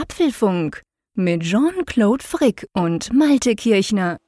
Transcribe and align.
Apfelfunk 0.00 0.82
mit 1.14 1.42
Jean-Claude 1.42 2.22
Frick 2.22 2.68
und 2.72 3.12
Malte 3.12 3.56
Kirchner. 3.56 4.18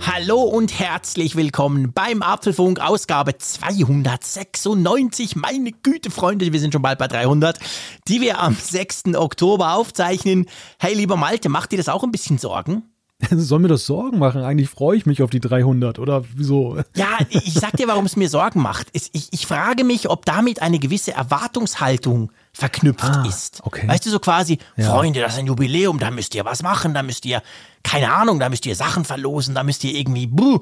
Hallo 0.00 0.42
und 0.42 0.76
herzlich 0.76 1.36
willkommen 1.36 1.92
beim 1.92 2.22
Apfelfunk 2.22 2.80
Ausgabe 2.80 3.38
296. 3.38 5.36
Meine 5.36 5.70
Güte, 5.70 6.10
Freunde, 6.10 6.52
wir 6.52 6.58
sind 6.58 6.72
schon 6.72 6.82
bald 6.82 6.98
bei 6.98 7.06
300, 7.06 7.60
die 8.08 8.20
wir 8.20 8.40
am 8.40 8.56
6. 8.56 9.14
Oktober 9.14 9.74
aufzeichnen. 9.74 10.46
Hey, 10.80 10.94
lieber 10.94 11.16
Malte, 11.16 11.48
macht 11.48 11.70
dir 11.70 11.78
das 11.78 11.88
auch 11.88 12.02
ein 12.02 12.10
bisschen 12.10 12.38
Sorgen? 12.38 12.95
Soll 13.30 13.60
mir 13.60 13.68
das 13.68 13.86
Sorgen 13.86 14.18
machen? 14.18 14.42
Eigentlich 14.42 14.68
freue 14.68 14.96
ich 14.96 15.06
mich 15.06 15.22
auf 15.22 15.30
die 15.30 15.40
300 15.40 15.98
oder 15.98 16.24
wieso? 16.34 16.76
Ja, 16.94 17.18
ich 17.30 17.54
sag 17.54 17.76
dir, 17.76 17.88
warum 17.88 18.04
es 18.04 18.16
mir 18.16 18.28
Sorgen 18.28 18.60
macht. 18.60 18.88
Ich, 18.92 19.10
ich 19.12 19.46
frage 19.46 19.84
mich, 19.84 20.10
ob 20.10 20.24
damit 20.26 20.60
eine 20.60 20.78
gewisse 20.78 21.12
Erwartungshaltung 21.12 22.30
verknüpft 22.56 23.04
ah, 23.04 23.26
ist. 23.28 23.60
Okay. 23.64 23.86
Weißt 23.86 24.06
du, 24.06 24.10
so 24.10 24.18
quasi, 24.18 24.58
ja. 24.78 24.90
Freunde, 24.90 25.20
das 25.20 25.34
ist 25.34 25.40
ein 25.40 25.46
Jubiläum, 25.46 25.98
da 25.98 26.10
müsst 26.10 26.34
ihr 26.34 26.46
was 26.46 26.62
machen, 26.62 26.94
da 26.94 27.02
müsst 27.02 27.26
ihr, 27.26 27.42
keine 27.82 28.14
Ahnung, 28.14 28.40
da 28.40 28.48
müsst 28.48 28.64
ihr 28.64 28.74
Sachen 28.74 29.04
verlosen, 29.04 29.54
da 29.54 29.62
müsst 29.62 29.84
ihr 29.84 29.94
irgendwie, 29.94 30.26
buh. 30.26 30.60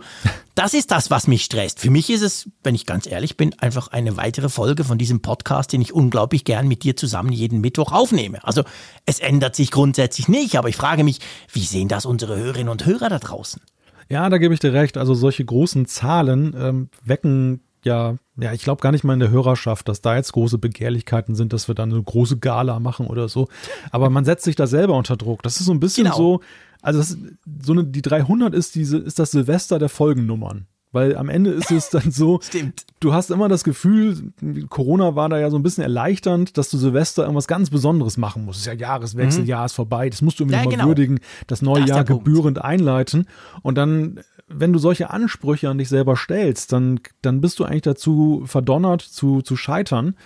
Das 0.57 0.75
ist 0.75 0.91
das, 0.91 1.12
was 1.12 1.29
mich 1.29 1.45
stresst. 1.45 1.79
Für 1.79 1.91
mich 1.91 2.11
ist 2.11 2.23
es, 2.23 2.48
wenn 2.65 2.75
ich 2.75 2.84
ganz 2.84 3.07
ehrlich 3.07 3.37
bin, 3.37 3.57
einfach 3.61 3.89
eine 3.89 4.17
weitere 4.17 4.48
Folge 4.48 4.83
von 4.83 4.98
diesem 4.98 5.23
Podcast, 5.23 5.73
den 5.73 5.83
ich 5.83 5.93
unglaublich 5.93 6.45
gern 6.45 6.67
mit 6.67 6.83
dir 6.83 6.97
zusammen 6.97 7.30
jeden 7.30 7.61
Mittwoch 7.61 7.93
aufnehme. 7.93 8.42
Also 8.42 8.65
es 9.06 9.20
ändert 9.20 9.55
sich 9.55 9.70
grundsätzlich 9.70 10.27
nicht, 10.27 10.59
aber 10.59 10.69
ich 10.69 10.77
frage 10.77 11.05
mich, 11.05 11.20
wie 11.53 11.65
sehen 11.65 11.87
das 11.87 12.06
unsere 12.06 12.37
Hörerinnen 12.37 12.70
und 12.70 12.87
Hörer 12.87 13.09
da 13.09 13.20
draußen? 13.20 13.62
Ja, 14.09 14.29
da 14.29 14.39
gebe 14.39 14.53
ich 14.53 14.59
dir 14.59 14.73
recht. 14.73 14.97
Also 14.97 15.15
solche 15.15 15.45
großen 15.45 15.87
Zahlen 15.87 16.56
ähm, 16.59 16.89
wecken 17.05 17.61
ja, 17.84 18.16
ja, 18.37 18.52
ich 18.52 18.62
glaube 18.62 18.81
gar 18.81 18.92
nicht 18.92 19.05
mal 19.05 19.14
in 19.14 19.20
der 19.20 19.31
Hörerschaft, 19.31 19.89
dass 19.89 20.00
da 20.00 20.17
jetzt 20.17 20.33
große 20.33 20.58
Begehrlichkeiten 20.58 21.34
sind, 21.34 21.53
dass 21.53 21.69
wir 21.69 21.75
dann 21.75 21.92
eine 21.92 22.03
große 22.03 22.39
Gala 22.39 22.81
machen 22.81 23.06
oder 23.06 23.28
so. 23.28 23.48
Aber 23.91 24.11
man 24.11 24.25
setzt 24.25 24.45
sich 24.45 24.56
da 24.56 24.67
selber 24.67 24.97
unter 24.97 25.17
Druck. 25.17 25.42
Das 25.42 25.61
ist 25.61 25.67
so 25.67 25.72
ein 25.72 25.81
bisschen 25.81 26.05
genau. 26.05 26.17
so, 26.17 26.41
also 26.83 26.98
das, 26.98 27.17
so 27.62 27.73
eine, 27.73 27.84
die 27.84 28.03
300 28.03 28.55
ist 28.55 28.75
diese, 28.75 28.98
ist 28.98 29.19
das 29.19 29.31
Silvester 29.31 29.78
der 29.78 29.89
Folgennummern. 29.89 30.67
Weil 30.95 31.17
am 31.17 31.28
Ende 31.28 31.50
ist 31.50 31.73
es 31.73 31.91
dann 31.91 32.12
so, 32.12 32.39
Stimmt. 32.42 32.86
du 33.00 33.12
hast 33.12 33.33
immer 33.33 33.48
das 33.48 33.64
Gefühl, 33.64 34.33
Corona 34.69 35.17
war 35.17 35.28
da 35.28 35.41
ja 35.41 35.51
so 35.51 35.58
ein 35.58 35.64
bisschen 35.64 35.83
erleichternd, 35.83 36.56
dass 36.56 36.70
du 36.70 36.78
Silvester 36.78 37.23
irgendwas 37.23 37.48
ganz 37.48 37.69
Besonderes 37.70 38.17
machen 38.17 38.45
musst. 38.45 38.61
Es 38.61 38.67
ist 38.67 38.73
ja 38.73 38.78
Jahreswechsel, 38.78 39.42
mhm. 39.42 39.48
Jahr 39.48 39.67
ist 39.67 39.73
vorbei, 39.73 40.08
das 40.08 40.23
musst 40.23 40.39
du 40.39 40.45
irgendwie 40.45 40.58
ja, 40.58 40.64
mal 40.64 40.70
genau. 40.70 40.86
würdigen, 40.86 41.19
das 41.48 41.62
neue 41.62 41.80
das 41.80 41.91
Jahr 41.91 42.05
gebührend 42.05 42.62
einleiten. 42.62 43.27
Und 43.62 43.77
dann 43.77 44.20
wenn 44.47 44.73
du 44.73 44.78
solche 44.78 45.11
Ansprüche 45.11 45.69
an 45.69 45.78
dich 45.78 45.89
selber 45.89 46.17
stellst, 46.17 46.73
dann, 46.73 47.00
dann 47.23 47.41
bist 47.41 47.59
du 47.59 47.64
eigentlich 47.64 47.83
dazu 47.83 48.42
verdonnert 48.47 49.01
zu, 49.01 49.42
zu 49.42 49.56
scheitern, 49.56 50.17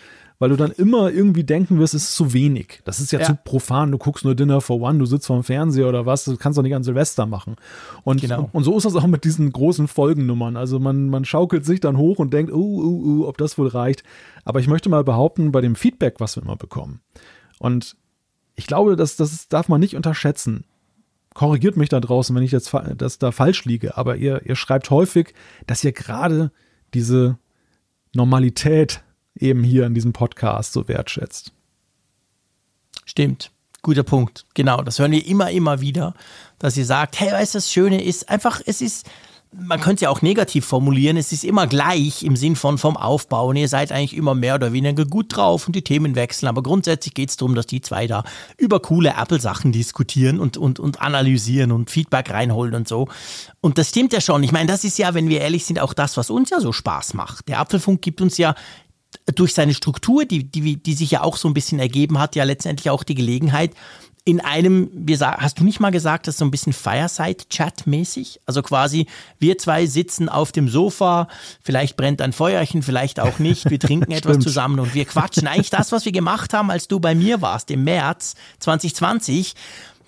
weil 0.41 0.51
du 0.51 0.57
dann 0.57 0.71
immer 0.71 1.11
irgendwie 1.11 1.43
denken 1.43 1.79
wirst, 1.79 1.95
es 1.95 2.05
ist 2.05 2.15
zu 2.15 2.33
wenig. 2.33 2.81
Das 2.85 3.01
ist 3.01 3.11
ja, 3.11 3.19
ja, 3.19 3.27
zu 3.27 3.37
profan. 3.43 3.91
Du 3.91 3.99
guckst 3.99 4.25
nur 4.25 4.37
Dinner 4.37 4.61
for 4.61 4.81
One, 4.81 4.99
du 4.99 5.07
sitzt 5.07 5.27
vorm 5.27 5.43
Fernseher 5.43 5.89
oder 5.89 6.07
was, 6.07 6.25
du 6.25 6.37
kannst 6.37 6.59
doch 6.59 6.63
nicht 6.63 6.75
an 6.75 6.85
Silvester 6.85 7.27
machen. 7.27 7.57
Und, 8.05 8.21
genau. 8.21 8.49
und 8.53 8.63
so 8.65 8.77
ist 8.77 8.85
das 8.85 8.95
auch 8.95 9.07
mit 9.07 9.25
diesen 9.25 9.51
großen 9.53 9.89
Folgennummern. 9.89 10.57
Also 10.57 10.79
man, 10.79 11.11
man 11.11 11.25
schaukelt 11.25 11.65
sich 11.65 11.81
dann 11.81 11.97
hoch 11.97 12.19
und 12.19 12.33
denkt, 12.33 12.53
uh, 12.53 12.57
uh, 12.57 13.23
uh, 13.23 13.27
ob 13.27 13.37
das 13.39 13.59
wohl 13.59 13.69
reicht. 13.69 14.05
Aber 14.45 14.61
ich 14.61 14.69
möchte 14.69 14.89
mal 14.89 15.03
behaupten, 15.03 15.51
bei 15.51 15.61
dem 15.61 15.75
Feedback, 15.75 16.17
was 16.19 16.37
wir 16.37 16.43
immer 16.43 16.57
bekommen. 16.57 17.01
Und 17.59 17.97
ich 18.55 18.67
glaube, 18.67 18.95
das, 18.95 19.17
das 19.17 19.49
darf 19.49 19.69
man 19.69 19.81
nicht 19.81 19.97
unterschätzen 19.97 20.65
korrigiert 21.39 21.77
mich 21.77 21.89
da 21.89 22.01
draußen, 22.01 22.35
wenn 22.35 22.43
ich 22.43 22.51
jetzt 22.51 22.75
das 22.97 23.21
da 23.21 23.31
falsch 23.31 23.65
liege, 23.65 23.97
aber 23.97 24.17
ihr, 24.17 24.45
ihr 24.45 24.57
schreibt 24.57 24.91
häufig, 24.91 25.35
dass 25.69 25.85
ihr 25.85 25.93
gerade 25.93 26.51
diese 26.95 27.39
Normalität 28.13 29.05
eben 29.37 29.63
hier 29.63 29.87
in 29.87 29.95
diesem 29.95 30.13
Podcast 30.13 30.73
so 30.73 30.89
wertschätzt. 30.89 31.53
Stimmt. 33.05 33.53
Guter 33.83 34.03
Punkt. 34.03 34.47
Genau. 34.55 34.83
Das 34.83 34.99
hören 34.99 35.13
wir 35.13 35.25
immer, 35.25 35.53
immer 35.53 35.81
wieder, 35.81 36.15
dass 36.59 36.77
ihr 36.77 36.85
sagt, 36.85 37.21
hey, 37.21 37.31
weißt 37.31 37.55
du, 37.55 37.59
das 37.59 37.73
Schöne 37.73 38.03
ist 38.03 38.29
einfach, 38.29 38.61
es 38.67 38.81
ist, 38.81 39.09
man 39.53 39.81
könnte 39.81 40.05
ja 40.05 40.11
auch 40.11 40.23
negativ 40.23 40.67
formulieren, 40.67 41.17
es 41.17 41.33
ist 41.33 41.45
immer 41.45 41.67
gleich 41.67 42.23
im 42.23 42.37
Sinn 42.37 42.57
von 42.57 42.79
vom 42.79 42.97
Aufbau 42.97 43.49
und 43.49 43.57
ihr 43.57 43.69
seid 43.69 43.93
eigentlich 43.93 44.17
immer 44.17 44.35
mehr 44.35 44.55
oder 44.55 44.73
weniger 44.73 45.05
gut 45.05 45.37
drauf 45.37 45.67
und 45.67 45.75
die 45.75 45.83
Themen 45.83 46.15
wechseln, 46.15 46.49
aber 46.49 46.63
grundsätzlich 46.63 47.15
geht 47.15 47.31
es 47.31 47.37
darum, 47.37 47.55
dass 47.55 47.67
die 47.67 47.81
zwei 47.81 48.07
da 48.07 48.25
über 48.59 48.81
coole 48.81 49.15
Apple-Sachen 49.19 49.73
diskutieren 49.73 50.39
und, 50.39 50.57
und, 50.57 50.79
und 50.79 51.01
analysieren 51.01 51.73
und 51.73 51.91
Feedback 51.91 52.31
reinholen 52.31 52.75
und 52.75 52.89
so. 52.89 53.09
Und 53.61 53.79
das 53.79 53.89
stimmt 53.89 54.13
ja 54.13 54.21
schon. 54.21 54.43
Ich 54.43 54.53
meine, 54.53 54.67
das 54.67 54.85
ist 54.85 54.99
ja, 54.99 55.15
wenn 55.15 55.29
wir 55.29 55.41
ehrlich 55.41 55.65
sind, 55.65 55.81
auch 55.81 55.95
das, 55.95 56.17
was 56.17 56.31
uns 56.31 56.51
ja 56.51 56.61
so 56.61 56.73
Spaß 56.73 57.15
macht. 57.15 57.49
Der 57.49 57.61
Apfelfunk 57.61 58.03
gibt 58.03 58.21
uns 58.21 58.37
ja 58.39 58.55
durch 59.35 59.55
seine 59.55 59.75
Struktur, 59.75 60.25
die, 60.25 60.45
die, 60.45 60.83
die 60.83 60.95
sich 60.95 61.11
ja 61.11 61.23
auch 61.23 61.37
so 61.37 61.49
ein 61.49 61.55
bisschen 61.55 61.79
ergeben 61.79 62.19
hat, 62.19 62.37
ja 62.37 62.45
letztendlich 62.45 62.91
auch 62.91 63.03
die 63.03 63.15
Gelegenheit, 63.15 63.73
in 64.25 64.41
einem, 64.41 64.91
wir 64.93 65.19
hast 65.19 65.59
du 65.59 65.65
nicht 65.65 65.81
mal 65.81 65.91
gesagt, 65.91 66.27
das 66.27 66.35
ist 66.35 66.39
so 66.39 66.45
ein 66.45 66.51
bisschen 66.51 66.73
Fireside-Chat-mäßig? 66.73 68.41
Also 68.47 68.63
quasi, 68.63 69.07
wir 69.39 69.59
zwei 69.59 69.87
sitzen 69.87 70.29
auf 70.29 70.53
dem 70.53 70.69
Sofa, 70.69 71.29
vielleicht 71.63 71.97
brennt 71.97 72.21
ein 72.21 72.33
Feuerchen, 72.33 72.83
vielleicht 72.83 73.21
auch 73.21 73.39
nicht, 73.39 73.71
wir 73.71 73.81
trinken 73.81 74.13
etwas 74.13 74.39
zusammen 74.39 74.81
und 74.81 74.95
wir 74.95 75.05
quatschen. 75.05 75.47
Eigentlich 75.47 75.71
das, 75.71 75.93
was 75.93 76.05
wir 76.05 76.13
gemacht 76.13 76.53
haben, 76.53 76.71
als 76.71 76.89
du 76.89 77.01
bei 77.01 77.15
mir 77.15 77.41
warst 77.41 77.71
im 77.71 77.85
März 77.85 78.35
2020. 78.61 79.55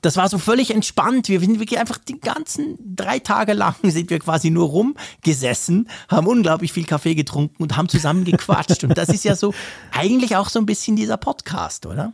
Das 0.03 0.17
war 0.17 0.29
so 0.29 0.39
völlig 0.39 0.71
entspannt. 0.71 1.29
Wir 1.29 1.41
sind 1.41 1.61
wirklich 1.61 1.79
einfach 1.79 1.99
die 1.99 2.19
ganzen 2.19 2.79
drei 2.97 3.19
Tage 3.19 3.53
lang 3.53 3.75
sind 3.83 4.11
wir 4.11 4.19
quasi 4.19 4.51
nur 4.51 4.69
rumgesessen, 4.69 5.89
haben 6.09 6.27
unglaublich 6.27 6.73
viel 6.73 6.85
Kaffee 6.85 7.15
getrunken 7.15 7.63
und 7.63 7.77
haben 7.77 7.89
zusammen 7.89 8.25
gequatscht. 8.25 8.85
und 8.85 8.97
das 8.97 9.09
ist 9.09 9.25
ja 9.25 9.37
so 9.37 9.55
eigentlich 9.93 10.37
auch 10.37 10.49
so 10.49 10.59
ein 10.59 10.67
bisschen 10.67 10.97
dieser 10.97 11.17
Podcast, 11.17 11.87
oder? 11.87 12.13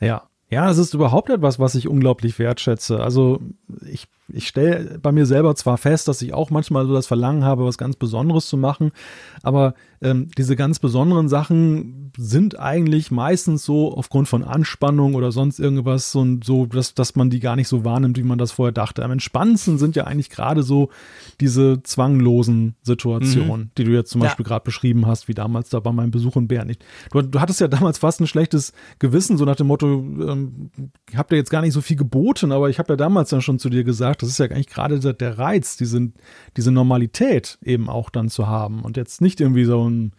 Ja, 0.00 0.29
ja, 0.50 0.68
es 0.68 0.78
ist 0.78 0.94
überhaupt 0.94 1.30
etwas, 1.30 1.58
was 1.58 1.76
ich 1.76 1.88
unglaublich 1.88 2.38
wertschätze. 2.38 3.00
Also 3.00 3.40
ich, 3.88 4.08
ich 4.32 4.48
stelle 4.48 4.98
bei 4.98 5.12
mir 5.12 5.26
selber 5.26 5.54
zwar 5.54 5.78
fest, 5.78 6.08
dass 6.08 6.22
ich 6.22 6.32
auch 6.34 6.50
manchmal 6.50 6.86
so 6.86 6.92
das 6.92 7.06
Verlangen 7.06 7.44
habe, 7.44 7.64
was 7.64 7.78
ganz 7.78 7.96
Besonderes 7.96 8.48
zu 8.48 8.56
machen, 8.56 8.92
aber 9.42 9.74
ähm, 10.02 10.28
diese 10.38 10.56
ganz 10.56 10.78
besonderen 10.78 11.28
Sachen 11.28 12.10
sind 12.16 12.58
eigentlich 12.58 13.10
meistens 13.10 13.64
so 13.64 13.94
aufgrund 13.94 14.28
von 14.28 14.42
Anspannung 14.42 15.14
oder 15.14 15.30
sonst 15.30 15.58
irgendwas 15.58 16.10
so, 16.10 16.26
so 16.42 16.66
dass, 16.66 16.94
dass 16.94 17.16
man 17.16 17.28
die 17.28 17.40
gar 17.40 17.54
nicht 17.54 17.68
so 17.68 17.84
wahrnimmt, 17.84 18.16
wie 18.16 18.22
man 18.22 18.38
das 18.38 18.52
vorher 18.52 18.72
dachte. 18.72 19.04
Am 19.04 19.10
entspannendsten 19.10 19.78
sind 19.78 19.96
ja 19.96 20.04
eigentlich 20.04 20.30
gerade 20.30 20.62
so 20.62 20.88
diese 21.40 21.82
zwanglosen 21.82 22.76
Situationen, 22.82 23.60
mhm. 23.60 23.70
die 23.76 23.84
du 23.84 23.92
jetzt 23.92 24.10
zum 24.10 24.22
Beispiel 24.22 24.44
ja. 24.44 24.48
gerade 24.48 24.64
beschrieben 24.64 25.06
hast, 25.06 25.28
wie 25.28 25.34
damals 25.34 25.68
da 25.68 25.80
bei 25.80 25.92
meinem 25.92 26.10
Besuch 26.10 26.36
in 26.36 26.48
Bern. 26.48 26.72
Du, 27.12 27.22
du, 27.22 27.40
hattest 27.40 27.60
ja 27.60 27.68
damals 27.68 27.98
fast 27.98 28.20
ein 28.20 28.26
schlechtes 28.26 28.72
Gewissen, 28.98 29.36
so 29.36 29.44
nach 29.44 29.56
dem 29.56 29.66
Motto, 29.66 29.86
ähm, 29.86 30.70
ich 31.10 31.16
habe 31.16 31.28
dir 31.30 31.36
jetzt 31.36 31.50
gar 31.50 31.60
nicht 31.60 31.74
so 31.74 31.80
viel 31.82 31.96
geboten, 31.96 32.52
aber 32.52 32.70
ich 32.70 32.78
habe 32.78 32.92
ja 32.92 32.96
damals 32.96 33.30
dann 33.30 33.42
schon 33.42 33.58
zu 33.58 33.68
dir 33.68 33.84
gesagt, 33.84 34.19
das 34.20 34.28
ist 34.30 34.38
ja 34.38 34.46
eigentlich 34.46 34.68
gerade 34.68 35.00
der, 35.00 35.12
der 35.12 35.38
Reiz, 35.38 35.76
diese, 35.76 36.10
diese 36.56 36.70
Normalität 36.70 37.58
eben 37.62 37.88
auch 37.88 38.10
dann 38.10 38.28
zu 38.28 38.46
haben 38.46 38.82
und 38.82 38.96
jetzt 38.96 39.20
nicht 39.20 39.40
irgendwie 39.40 39.64
so 39.64 39.88
ein 39.88 40.12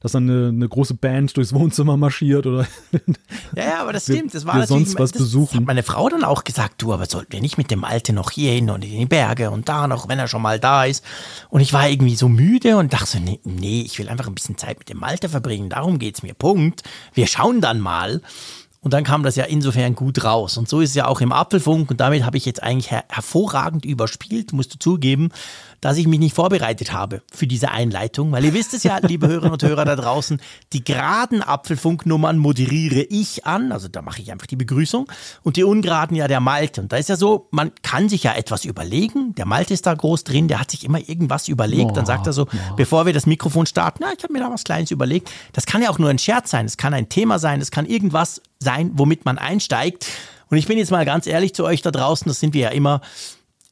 dass 0.00 0.12
dann 0.12 0.28
eine, 0.28 0.48
eine, 0.48 0.68
große 0.68 0.94
Band 0.94 1.36
durchs 1.36 1.52
Wohnzimmer 1.52 1.96
marschiert 1.96 2.46
oder 2.46 2.66
ja, 3.56 3.64
ja 3.64 3.80
aber 3.80 3.92
das 3.92 4.04
stimmt. 4.04 4.34
Das 4.34 4.46
war 4.46 4.56
wir 4.56 4.66
sonst 4.66 4.98
was 4.98 5.10
das 5.10 5.22
besuchen. 5.22 5.60
Hat 5.60 5.66
meine 5.66 5.82
Frau 5.82 6.08
dann 6.08 6.22
auch 6.22 6.44
gesagt, 6.44 6.82
du, 6.82 6.92
aber 6.92 7.06
sollten 7.06 7.32
wir 7.32 7.40
nicht 7.40 7.58
mit 7.58 7.70
dem 7.70 7.82
Alten 7.82 8.14
noch 8.14 8.30
hier 8.30 8.52
hin 8.52 8.70
und 8.70 8.84
in 8.84 8.98
die 8.98 9.06
Berge 9.06 9.50
und 9.50 9.68
da 9.68 9.88
noch, 9.88 10.08
wenn 10.08 10.18
er 10.18 10.28
schon 10.28 10.42
mal 10.42 10.60
da 10.60 10.84
ist. 10.84 11.04
Und 11.48 11.60
ich 11.60 11.72
war 11.72 11.88
irgendwie 11.88 12.14
so 12.14 12.28
müde 12.28 12.76
und 12.76 12.92
dachte 12.92 13.06
so, 13.06 13.18
nee, 13.18 13.40
nee 13.44 13.82
ich 13.82 13.98
will 13.98 14.08
einfach 14.08 14.26
ein 14.26 14.34
bisschen 14.34 14.58
Zeit 14.58 14.78
mit 14.78 14.88
dem 14.88 14.98
Malte 14.98 15.28
verbringen. 15.28 15.70
Darum 15.70 15.98
geht's 15.98 16.22
mir. 16.22 16.34
Punkt. 16.34 16.82
Wir 17.14 17.26
schauen 17.26 17.60
dann 17.60 17.80
mal. 17.80 18.20
Und 18.86 18.92
dann 18.92 19.02
kam 19.02 19.24
das 19.24 19.34
ja 19.34 19.42
insofern 19.46 19.96
gut 19.96 20.22
raus. 20.22 20.56
Und 20.56 20.68
so 20.68 20.80
ist 20.80 20.90
es 20.90 20.94
ja 20.94 21.08
auch 21.08 21.20
im 21.20 21.32
Apfelfunk. 21.32 21.90
Und 21.90 21.98
damit 21.98 22.24
habe 22.24 22.36
ich 22.36 22.46
jetzt 22.46 22.62
eigentlich 22.62 22.92
her 22.92 23.02
hervorragend 23.08 23.84
überspielt, 23.84 24.52
musst 24.52 24.74
du 24.74 24.78
zugeben 24.78 25.30
dass 25.86 25.98
ich 25.98 26.08
mich 26.08 26.18
nicht 26.18 26.34
vorbereitet 26.34 26.92
habe 26.92 27.22
für 27.32 27.46
diese 27.46 27.70
Einleitung, 27.70 28.32
weil 28.32 28.44
ihr 28.44 28.54
wisst 28.54 28.74
es 28.74 28.82
ja, 28.82 28.98
liebe 29.02 29.28
Hörerinnen 29.28 29.52
und 29.52 29.62
Hörer 29.62 29.84
da 29.84 29.94
draußen, 29.94 30.40
die 30.72 30.82
geraden 30.82 31.44
Apfelfunknummern 31.44 32.38
moderiere 32.38 33.02
ich 33.02 33.46
an, 33.46 33.70
also 33.70 33.86
da 33.86 34.02
mache 34.02 34.20
ich 34.20 34.32
einfach 34.32 34.48
die 34.48 34.56
Begrüßung 34.56 35.06
und 35.44 35.56
die 35.56 35.62
ungeraden 35.62 36.16
ja 36.16 36.26
der 36.26 36.40
Malte. 36.40 36.80
Und 36.80 36.90
da 36.90 36.96
ist 36.96 37.08
ja 37.08 37.14
so, 37.14 37.46
man 37.52 37.70
kann 37.82 38.08
sich 38.08 38.24
ja 38.24 38.34
etwas 38.34 38.64
überlegen, 38.64 39.36
der 39.36 39.46
Malte 39.46 39.74
ist 39.74 39.86
da 39.86 39.94
groß 39.94 40.24
drin, 40.24 40.48
der 40.48 40.58
hat 40.58 40.72
sich 40.72 40.82
immer 40.82 40.98
irgendwas 40.98 41.46
überlegt, 41.46 41.96
dann 41.96 42.04
sagt 42.04 42.26
er 42.26 42.32
so, 42.32 42.48
bevor 42.76 43.06
wir 43.06 43.12
das 43.12 43.26
Mikrofon 43.26 43.66
starten, 43.66 43.98
na, 44.00 44.08
ich 44.12 44.24
habe 44.24 44.32
mir 44.32 44.40
da 44.40 44.50
was 44.50 44.64
Kleines 44.64 44.90
überlegt. 44.90 45.30
Das 45.52 45.66
kann 45.66 45.82
ja 45.82 45.90
auch 45.90 46.00
nur 46.00 46.10
ein 46.10 46.18
Scherz 46.18 46.50
sein, 46.50 46.66
es 46.66 46.76
kann 46.76 46.94
ein 46.94 47.08
Thema 47.08 47.38
sein, 47.38 47.60
es 47.60 47.70
kann 47.70 47.86
irgendwas 47.86 48.42
sein, 48.58 48.90
womit 48.94 49.24
man 49.24 49.38
einsteigt. 49.38 50.08
Und 50.48 50.58
ich 50.58 50.66
bin 50.66 50.78
jetzt 50.78 50.90
mal 50.90 51.04
ganz 51.04 51.28
ehrlich 51.28 51.54
zu 51.54 51.64
euch 51.64 51.82
da 51.82 51.92
draußen, 51.92 52.28
das 52.28 52.40
sind 52.40 52.54
wir 52.54 52.62
ja 52.62 52.68
immer 52.70 53.02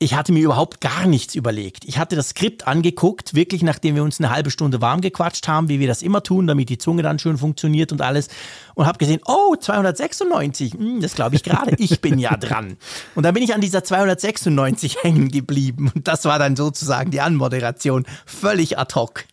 ich 0.04 0.14
hatte 0.14 0.32
mir 0.32 0.44
überhaupt 0.44 0.82
gar 0.82 1.06
nichts 1.06 1.34
überlegt. 1.34 1.86
Ich 1.86 1.98
hatte 1.98 2.14
das 2.14 2.28
Skript 2.28 2.66
angeguckt, 2.66 3.32
wirklich 3.34 3.62
nachdem 3.62 3.94
wir 3.94 4.02
uns 4.02 4.20
eine 4.20 4.28
halbe 4.28 4.50
Stunde 4.50 4.82
warm 4.82 5.00
gequatscht 5.00 5.48
haben, 5.48 5.70
wie 5.70 5.80
wir 5.80 5.86
das 5.86 6.02
immer 6.02 6.22
tun, 6.22 6.46
damit 6.46 6.68
die 6.68 6.76
Zunge 6.76 7.02
dann 7.02 7.18
schön 7.18 7.38
funktioniert 7.38 7.90
und 7.90 8.02
alles. 8.02 8.28
Und 8.74 8.86
habe 8.86 8.98
gesehen, 8.98 9.20
oh, 9.24 9.56
296, 9.56 10.74
hm, 10.74 11.00
das 11.00 11.14
glaube 11.14 11.36
ich 11.36 11.42
gerade, 11.42 11.74
ich 11.78 12.02
bin 12.02 12.18
ja 12.18 12.36
dran. 12.36 12.76
Und 13.14 13.24
dann 13.24 13.32
bin 13.32 13.42
ich 13.42 13.54
an 13.54 13.62
dieser 13.62 13.82
296 13.82 14.98
hängen 15.02 15.30
geblieben. 15.30 15.90
Und 15.94 16.06
das 16.06 16.26
war 16.26 16.38
dann 16.38 16.54
sozusagen 16.54 17.10
die 17.10 17.22
Anmoderation, 17.22 18.04
völlig 18.26 18.78
ad 18.78 18.94
hoc. 18.94 19.24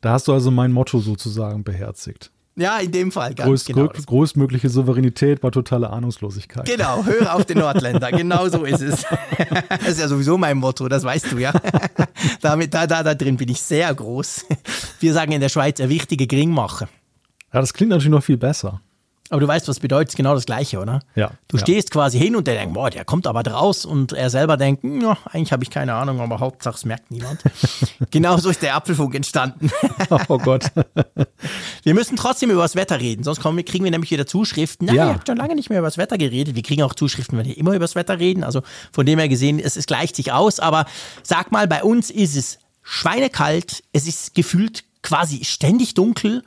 da 0.00 0.12
hast 0.12 0.28
du 0.28 0.32
also 0.32 0.52
mein 0.52 0.70
Motto 0.70 1.00
sozusagen 1.00 1.64
beherzigt. 1.64 2.30
Ja, 2.58 2.78
in 2.78 2.90
dem 2.90 3.12
Fall. 3.12 3.34
Ganz 3.34 3.48
Groß, 3.48 3.64
genau. 3.66 3.88
Großmögliche 4.06 4.68
Souveränität 4.68 5.44
war 5.44 5.52
totale 5.52 5.90
Ahnungslosigkeit. 5.90 6.66
Genau, 6.66 7.04
höre 7.04 7.32
auf 7.32 7.44
den 7.44 7.58
Nordländer. 7.58 8.10
genau 8.10 8.48
so 8.48 8.64
ist 8.64 8.80
es. 8.80 9.04
das 9.68 9.88
ist 9.88 10.00
ja 10.00 10.08
sowieso 10.08 10.36
mein 10.36 10.58
Motto, 10.58 10.88
das 10.88 11.04
weißt 11.04 11.30
du 11.30 11.38
ja. 11.38 11.52
Damit, 12.40 12.74
da, 12.74 12.88
da, 12.88 13.04
da 13.04 13.14
drin 13.14 13.36
bin 13.36 13.48
ich 13.48 13.62
sehr 13.62 13.94
groß. 13.94 14.46
Wir 14.98 15.12
sagen 15.12 15.30
in 15.30 15.40
der 15.40 15.50
Schweiz, 15.50 15.80
ein 15.80 15.88
wichtiger 15.88 16.26
Geringmacher. 16.26 16.88
Ja, 17.52 17.60
das 17.60 17.72
klingt 17.72 17.90
natürlich 17.90 18.10
noch 18.10 18.24
viel 18.24 18.36
besser. 18.36 18.80
Aber 19.30 19.40
du 19.40 19.48
weißt, 19.48 19.68
was 19.68 19.80
bedeutet 19.80 20.16
genau 20.16 20.34
das 20.34 20.46
Gleiche, 20.46 20.78
oder? 20.78 21.00
Ja. 21.14 21.32
Du 21.48 21.56
ja. 21.56 21.62
stehst 21.62 21.90
quasi 21.90 22.18
hin 22.18 22.34
und 22.34 22.46
der 22.46 22.54
denkt, 22.54 22.74
boah, 22.74 22.88
der 22.88 23.04
kommt 23.04 23.26
aber 23.26 23.42
draus 23.42 23.84
und 23.84 24.12
er 24.12 24.30
selber 24.30 24.56
denkt, 24.56 24.82
hm, 24.82 25.02
ja, 25.02 25.18
eigentlich 25.26 25.52
habe 25.52 25.62
ich 25.62 25.70
keine 25.70 25.94
Ahnung, 25.94 26.20
aber 26.20 26.40
Hauptsache 26.40 26.76
es 26.76 26.84
merkt 26.84 27.10
niemand. 27.10 27.42
genau 28.10 28.38
so 28.38 28.48
ist 28.48 28.62
der 28.62 28.74
Apfelfunk 28.74 29.14
entstanden. 29.14 29.70
oh 30.28 30.38
Gott. 30.38 30.66
wir 31.82 31.94
müssen 31.94 32.16
trotzdem 32.16 32.50
über 32.50 32.62
das 32.62 32.74
Wetter 32.74 33.00
reden, 33.00 33.22
sonst 33.22 33.40
kommen, 33.40 33.62
kriegen 33.64 33.84
wir 33.84 33.90
nämlich 33.90 34.10
wieder 34.10 34.26
Zuschriften. 34.26 34.86
Nein, 34.86 34.96
ja. 34.96 35.08
ihr 35.08 35.14
habt 35.14 35.28
schon 35.28 35.36
lange 35.36 35.54
nicht 35.54 35.68
mehr 35.68 35.78
über 35.78 35.88
das 35.88 35.98
Wetter 35.98 36.16
geredet. 36.16 36.54
Wir 36.54 36.62
kriegen 36.62 36.82
auch 36.82 36.94
Zuschriften, 36.94 37.36
wenn 37.38 37.46
wir 37.46 37.56
immer 37.56 37.72
über 37.72 37.84
das 37.84 37.94
Wetter 37.94 38.18
reden. 38.18 38.44
Also 38.44 38.62
von 38.92 39.04
dem 39.04 39.18
her 39.18 39.28
gesehen, 39.28 39.58
es, 39.58 39.76
es 39.76 39.86
gleicht 39.86 40.16
sich 40.16 40.32
aus. 40.32 40.58
Aber 40.58 40.86
sag 41.22 41.52
mal, 41.52 41.68
bei 41.68 41.82
uns 41.82 42.10
ist 42.10 42.36
es 42.36 42.58
schweinekalt, 42.82 43.84
es 43.92 44.06
ist 44.06 44.34
gefühlt 44.34 44.84
quasi 45.02 45.44
ständig 45.44 45.94
dunkel. 45.94 46.42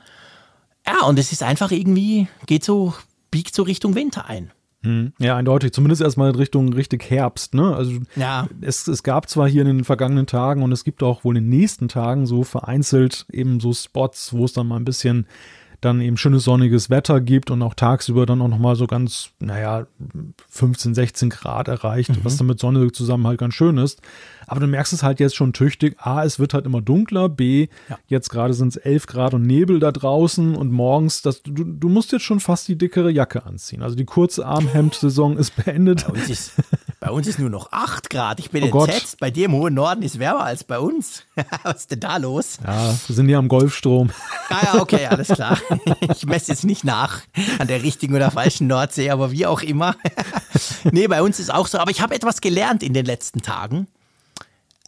Ja, 0.86 1.06
und 1.06 1.18
es 1.18 1.32
ist 1.32 1.42
einfach 1.42 1.70
irgendwie, 1.70 2.28
geht 2.46 2.64
so, 2.64 2.94
biegt 3.30 3.54
so 3.54 3.62
Richtung 3.62 3.94
Winter 3.94 4.26
ein. 4.26 4.52
Hm. 4.84 5.12
Ja, 5.18 5.36
eindeutig. 5.36 5.72
Zumindest 5.72 6.02
erstmal 6.02 6.30
in 6.30 6.36
Richtung 6.36 6.72
richtig 6.72 7.08
Herbst. 7.08 7.54
Ne? 7.54 7.74
Also 7.74 8.00
ja. 8.16 8.48
es, 8.60 8.88
es 8.88 9.02
gab 9.02 9.28
zwar 9.28 9.48
hier 9.48 9.62
in 9.62 9.68
den 9.68 9.84
vergangenen 9.84 10.26
Tagen 10.26 10.62
und 10.62 10.72
es 10.72 10.82
gibt 10.84 11.02
auch 11.02 11.24
wohl 11.24 11.36
in 11.36 11.44
den 11.44 11.58
nächsten 11.58 11.88
Tagen 11.88 12.26
so 12.26 12.42
vereinzelt 12.42 13.26
eben 13.32 13.60
so 13.60 13.72
Spots, 13.72 14.32
wo 14.32 14.44
es 14.44 14.52
dann 14.52 14.66
mal 14.66 14.76
ein 14.76 14.84
bisschen 14.84 15.26
dann 15.82 16.00
eben 16.00 16.16
schönes 16.16 16.44
sonniges 16.44 16.90
Wetter 16.90 17.20
gibt 17.20 17.50
und 17.50 17.60
auch 17.60 17.74
tagsüber 17.74 18.24
dann 18.24 18.40
auch 18.40 18.48
nochmal 18.48 18.76
so 18.76 18.86
ganz, 18.86 19.30
naja, 19.40 19.86
15, 20.48 20.94
16 20.94 21.28
Grad 21.28 21.68
erreicht, 21.68 22.10
mhm. 22.10 22.20
was 22.22 22.36
dann 22.36 22.46
mit 22.46 22.60
Sonne 22.60 22.90
zusammen 22.92 23.26
halt 23.26 23.38
ganz 23.38 23.54
schön 23.54 23.78
ist. 23.78 24.00
Aber 24.46 24.60
du 24.60 24.66
merkst 24.66 24.92
es 24.92 25.02
halt 25.02 25.18
jetzt 25.18 25.34
schon 25.34 25.52
tüchtig. 25.52 25.96
A, 25.98 26.24
es 26.24 26.38
wird 26.38 26.54
halt 26.54 26.66
immer 26.66 26.80
dunkler. 26.80 27.28
B, 27.28 27.68
ja. 27.88 27.98
jetzt 28.06 28.30
gerade 28.30 28.54
sind 28.54 28.68
es 28.68 28.76
11 28.76 29.06
Grad 29.06 29.34
und 29.34 29.42
Nebel 29.42 29.80
da 29.80 29.90
draußen 29.90 30.54
und 30.54 30.70
morgens, 30.70 31.22
das, 31.22 31.42
du, 31.42 31.64
du 31.64 31.88
musst 31.88 32.12
jetzt 32.12 32.22
schon 32.22 32.40
fast 32.40 32.68
die 32.68 32.78
dickere 32.78 33.10
Jacke 33.10 33.44
anziehen. 33.44 33.82
Also 33.82 33.96
die 33.96 34.04
kurze 34.04 34.46
Armhemd-Saison 34.46 35.36
ist 35.36 35.56
beendet. 35.56 36.06
Bei 36.06 36.12
uns 36.12 36.30
ist, 36.30 36.52
bei 37.02 37.10
uns 37.10 37.26
ist 37.26 37.40
nur 37.40 37.50
noch 37.50 37.72
8 37.72 38.10
Grad. 38.10 38.38
Ich 38.38 38.52
bin 38.52 38.62
oh 38.62 38.84
entsetzt. 38.84 39.14
Gott. 39.14 39.20
Bei 39.20 39.32
dir 39.32 39.46
im 39.46 39.52
hohen 39.54 39.74
Norden 39.74 40.02
ist 40.02 40.20
wärmer 40.20 40.44
als 40.44 40.62
bei 40.62 40.78
uns. 40.78 41.24
Was 41.64 41.78
ist 41.78 41.90
denn 41.90 41.98
da 41.98 42.16
los? 42.16 42.58
Ja, 42.64 42.94
wir 43.08 43.16
sind 43.16 43.26
hier 43.26 43.38
am 43.38 43.48
Golfstrom. 43.48 44.10
Ah 44.48 44.60
ja, 44.62 44.80
okay, 44.80 45.06
alles 45.06 45.26
klar. 45.26 45.58
Ich 46.14 46.26
messe 46.26 46.52
jetzt 46.52 46.64
nicht 46.64 46.84
nach 46.84 47.22
an 47.58 47.66
der 47.66 47.82
richtigen 47.82 48.14
oder 48.14 48.30
falschen 48.30 48.68
Nordsee, 48.68 49.10
aber 49.10 49.32
wie 49.32 49.46
auch 49.46 49.62
immer. 49.62 49.96
Nee, 50.92 51.08
bei 51.08 51.22
uns 51.22 51.40
ist 51.40 51.52
auch 51.52 51.66
so. 51.66 51.78
Aber 51.78 51.90
ich 51.90 52.00
habe 52.00 52.14
etwas 52.14 52.40
gelernt 52.40 52.82
in 52.82 52.92
den 52.92 53.06
letzten 53.06 53.40
Tagen. 53.42 53.88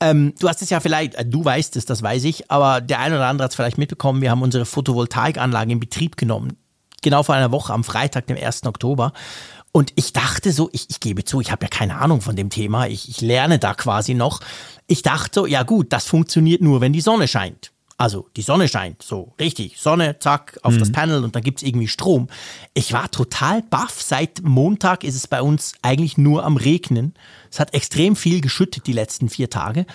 Ähm, 0.01 0.35
du 0.39 0.49
hast 0.49 0.63
es 0.63 0.71
ja 0.71 0.81
vielleicht, 0.81 1.15
äh, 1.15 1.25
du 1.25 1.45
weißt 1.45 1.77
es, 1.77 1.85
das 1.85 2.03
weiß 2.03 2.25
ich, 2.25 2.51
aber 2.51 2.81
der 2.81 3.01
eine 3.01 3.17
oder 3.17 3.27
andere 3.27 3.45
hat 3.45 3.53
es 3.53 3.57
vielleicht 3.57 3.79
mitbekommen. 3.79 4.23
Wir 4.23 4.31
haben 4.31 4.43
unsere 4.43 4.67
Photovoltaikanlage 4.67 5.73
in 5.73 5.81
Betrieb 5.81 6.17
genommen. 6.17 6.57
Genau 7.03 7.23
vor 7.23 7.35
einer 7.35 7.53
Woche, 7.53 7.73
am 7.73 7.85
Freitag, 7.85 8.27
dem 8.29 8.37
1. 8.37 8.65
Oktober. 8.67 9.13
Und 9.77 9.93
ich 9.97 10.13
dachte 10.13 10.53
so, 10.53 10.71
ich, 10.71 10.89
ich 10.89 11.01
gebe 11.01 11.25
zu, 11.25 11.41
ich 11.41 11.51
habe 11.51 11.65
ja 11.65 11.69
keine 11.69 11.97
Ahnung 11.97 12.21
von 12.21 12.37
dem 12.37 12.49
Thema, 12.49 12.87
ich, 12.87 13.09
ich 13.09 13.21
lerne 13.21 13.59
da 13.59 13.75
quasi 13.75 14.15
noch. 14.15 14.39
Ich 14.87 15.03
dachte 15.03 15.41
so, 15.41 15.47
ja 15.47 15.65
gut, 15.65 15.93
das 15.93 16.07
funktioniert 16.07 16.63
nur, 16.63 16.81
wenn 16.81 16.93
die 16.93 17.01
Sonne 17.01 17.27
scheint. 17.27 17.73
Also 17.97 18.29
die 18.37 18.43
Sonne 18.43 18.69
scheint, 18.69 19.03
so 19.03 19.33
richtig, 19.41 19.81
Sonne, 19.81 20.21
zack, 20.21 20.61
auf 20.63 20.75
mhm. 20.75 20.79
das 20.79 20.93
Panel 20.93 21.25
und 21.25 21.35
dann 21.35 21.43
gibt 21.43 21.59
es 21.59 21.67
irgendwie 21.67 21.89
Strom. 21.89 22.29
Ich 22.73 22.93
war 22.93 23.11
total 23.11 23.63
baff. 23.63 24.01
Seit 24.01 24.45
Montag 24.45 25.03
ist 25.03 25.17
es 25.17 25.27
bei 25.27 25.43
uns 25.43 25.73
eigentlich 25.83 26.19
nur 26.19 26.45
am 26.45 26.57
Regnen. 26.57 27.13
Es 27.51 27.59
hat 27.59 27.75
extrem 27.75 28.15
viel 28.15 28.41
geschüttet 28.41 28.87
die 28.87 28.93
letzten 28.93 29.29
vier 29.29 29.51
Tage. 29.51 29.87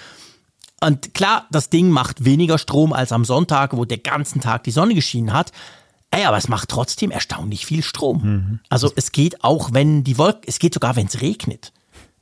Und 0.82 1.14
klar, 1.14 1.48
das 1.52 1.70
Ding 1.70 1.90
macht 1.90 2.26
weniger 2.26 2.58
Strom 2.58 2.92
als 2.92 3.14
am 3.14 3.24
Sonntag, 3.24 3.78
wo 3.78 3.86
der 3.86 4.00
ganzen 4.00 4.42
Tag 4.42 4.66
die 4.66 4.72
Sonne 4.72 4.94
geschienen 4.94 5.32
hat. 5.32 5.54
Ey, 6.12 6.26
aber 6.26 6.38
es 6.38 6.48
macht 6.48 6.70
trotzdem 6.70 7.12
erstaunlich 7.12 7.66
viel 7.66 7.84
Strom. 7.84 8.22
Mhm. 8.24 8.60
Also 8.70 8.92
es 8.96 9.12
geht 9.12 9.44
auch, 9.44 9.74
wenn 9.74 10.04
die 10.04 10.18
Wolke, 10.18 10.42
es 10.48 10.60
geht 10.60 10.74
sogar, 10.74 10.96
wenn 10.96 11.08
es 11.08 11.22
regnet. 11.22 11.72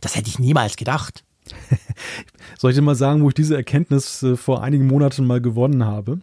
Das 0.01 0.15
hätte 0.15 0.29
ich 0.29 0.39
niemals 0.39 0.75
gedacht. 0.75 1.23
Soll 2.57 2.71
ich 2.71 2.77
dir 2.77 2.83
mal 2.83 2.95
sagen, 2.95 3.23
wo 3.23 3.29
ich 3.29 3.35
diese 3.35 3.55
Erkenntnis 3.55 4.21
äh, 4.23 4.35
vor 4.35 4.61
einigen 4.61 4.87
Monaten 4.87 5.25
mal 5.25 5.41
gewonnen 5.41 5.85
habe? 5.85 6.19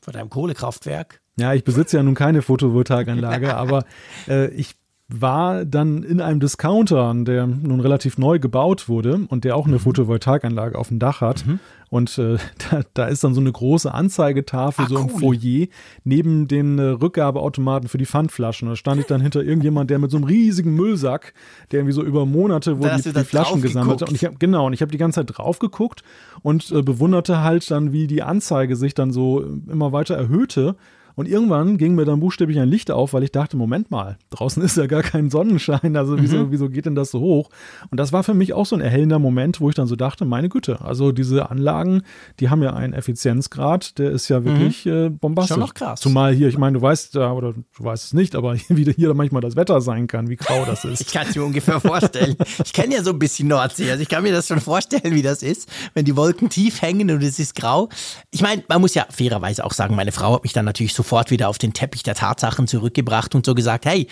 Von 0.00 0.12
deinem 0.12 0.30
Kohlekraftwerk? 0.30 1.20
Ja, 1.36 1.52
ich 1.52 1.64
besitze 1.64 1.96
ja 1.96 2.02
nun 2.02 2.14
keine 2.14 2.42
Photovoltaikanlage, 2.42 3.54
aber 3.56 3.84
äh, 4.28 4.48
ich 4.50 4.76
war 5.20 5.64
dann 5.64 6.02
in 6.02 6.20
einem 6.20 6.40
Discounter, 6.40 7.14
der 7.16 7.46
nun 7.46 7.80
relativ 7.80 8.18
neu 8.18 8.38
gebaut 8.38 8.88
wurde 8.88 9.20
und 9.28 9.44
der 9.44 9.56
auch 9.56 9.66
eine 9.66 9.76
mhm. 9.76 9.80
Photovoltaikanlage 9.80 10.78
auf 10.78 10.88
dem 10.88 10.98
Dach 10.98 11.20
hat. 11.20 11.46
Mhm. 11.46 11.60
Und 11.90 12.18
äh, 12.18 12.38
da, 12.70 12.80
da, 12.94 13.06
ist 13.06 13.22
dann 13.22 13.34
so 13.34 13.40
eine 13.40 13.52
große 13.52 13.92
Anzeigetafel 13.92 14.86
ah, 14.86 14.88
so 14.88 14.98
im 14.98 15.08
Foyer 15.08 15.68
neben 16.02 16.48
den 16.48 16.78
äh, 16.78 16.82
Rückgabeautomaten 16.82 17.88
für 17.88 17.98
die 17.98 18.06
Pfandflaschen. 18.06 18.68
Da 18.68 18.76
stand 18.76 19.00
ich 19.00 19.06
dann 19.06 19.20
hinter 19.20 19.42
irgendjemand, 19.42 19.90
der 19.90 19.98
mit 19.98 20.10
so 20.10 20.16
einem 20.16 20.24
riesigen 20.24 20.74
Müllsack, 20.74 21.34
der 21.70 21.80
irgendwie 21.80 21.94
so 21.94 22.02
über 22.02 22.26
Monate, 22.26 22.80
wo 22.80 22.86
die, 22.88 23.12
die 23.12 23.24
Flaschen 23.24 23.62
gesammelt 23.62 24.02
hat. 24.02 24.08
Und 24.08 24.14
ich 24.14 24.24
habe 24.24 24.36
genau, 24.38 24.66
und 24.66 24.72
ich 24.72 24.82
habe 24.82 24.90
die 24.90 24.98
ganze 24.98 25.20
Zeit 25.20 25.38
drauf 25.38 25.58
geguckt 25.58 26.02
und 26.42 26.70
äh, 26.72 26.82
bewunderte 26.82 27.42
halt 27.42 27.70
dann, 27.70 27.92
wie 27.92 28.06
die 28.06 28.22
Anzeige 28.22 28.76
sich 28.76 28.94
dann 28.94 29.12
so 29.12 29.44
immer 29.70 29.92
weiter 29.92 30.16
erhöhte. 30.16 30.76
Und 31.16 31.28
irgendwann 31.28 31.78
ging 31.78 31.94
mir 31.94 32.04
dann 32.04 32.20
buchstäblich 32.20 32.58
ein 32.58 32.68
Licht 32.68 32.90
auf, 32.90 33.12
weil 33.12 33.22
ich 33.22 33.32
dachte, 33.32 33.56
Moment 33.56 33.90
mal, 33.90 34.18
draußen 34.30 34.62
ist 34.62 34.76
ja 34.76 34.86
gar 34.86 35.02
kein 35.02 35.30
Sonnenschein, 35.30 35.96
also 35.96 36.20
wieso, 36.20 36.38
mhm. 36.38 36.50
wieso 36.50 36.68
geht 36.68 36.86
denn 36.86 36.94
das 36.94 37.10
so 37.10 37.20
hoch? 37.20 37.50
Und 37.90 37.98
das 37.98 38.12
war 38.12 38.24
für 38.24 38.34
mich 38.34 38.52
auch 38.52 38.66
so 38.66 38.74
ein 38.74 38.80
erhellender 38.80 39.18
Moment, 39.18 39.60
wo 39.60 39.68
ich 39.68 39.74
dann 39.74 39.86
so 39.86 39.96
dachte, 39.96 40.24
meine 40.24 40.48
Güte, 40.48 40.80
also 40.80 41.12
diese 41.12 41.50
Anlagen, 41.50 42.02
die 42.40 42.50
haben 42.50 42.62
ja 42.62 42.74
einen 42.74 42.92
Effizienzgrad, 42.92 43.98
der 43.98 44.10
ist 44.10 44.28
ja 44.28 44.44
wirklich 44.44 44.86
mhm. 44.86 44.92
äh, 44.92 45.08
bombastisch. 45.10 45.54
Schon 45.54 45.60
noch 45.60 45.74
krass. 45.74 46.00
Zumal 46.00 46.34
hier, 46.34 46.48
ich 46.48 46.58
meine, 46.58 46.78
du 46.78 46.82
weißt, 46.82 47.14
ja, 47.14 47.32
oder 47.32 47.52
du 47.52 47.84
weißt 47.84 48.04
es 48.06 48.12
nicht, 48.12 48.34
aber 48.34 48.56
wie 48.68 48.84
hier 48.92 49.14
manchmal 49.14 49.42
das 49.42 49.54
Wetter 49.56 49.80
sein 49.80 50.08
kann, 50.08 50.28
wie 50.28 50.36
grau 50.36 50.64
das 50.64 50.84
ist. 50.84 51.00
ich 51.00 51.12
kann 51.12 51.26
es 51.28 51.36
mir 51.36 51.44
ungefähr 51.44 51.80
vorstellen. 51.80 52.36
Ich 52.64 52.72
kenne 52.72 52.94
ja 52.94 53.02
so 53.02 53.10
ein 53.10 53.18
bisschen 53.18 53.48
Nordsee, 53.48 53.90
also 53.90 54.02
ich 54.02 54.08
kann 54.08 54.24
mir 54.24 54.32
das 54.32 54.48
schon 54.48 54.60
vorstellen, 54.60 55.14
wie 55.14 55.22
das 55.22 55.42
ist, 55.42 55.68
wenn 55.94 56.04
die 56.04 56.16
Wolken 56.16 56.48
tief 56.48 56.82
hängen 56.82 57.10
und 57.10 57.22
es 57.22 57.38
ist 57.38 57.54
grau. 57.54 57.88
Ich 58.32 58.42
meine, 58.42 58.64
man 58.68 58.80
muss 58.80 58.94
ja 58.94 59.06
fairerweise 59.10 59.64
auch 59.64 59.72
sagen, 59.72 59.94
meine 59.94 60.10
Frau 60.10 60.34
hat 60.34 60.42
mich 60.42 60.52
dann 60.52 60.64
natürlich 60.64 60.92
so 60.92 61.03
sofort 61.04 61.30
wieder 61.30 61.48
auf 61.48 61.58
den 61.58 61.74
Teppich 61.74 62.02
der 62.02 62.14
Tatsachen 62.14 62.66
zurückgebracht 62.66 63.34
und 63.34 63.44
so 63.44 63.54
gesagt, 63.54 63.84
hey, 63.84 64.08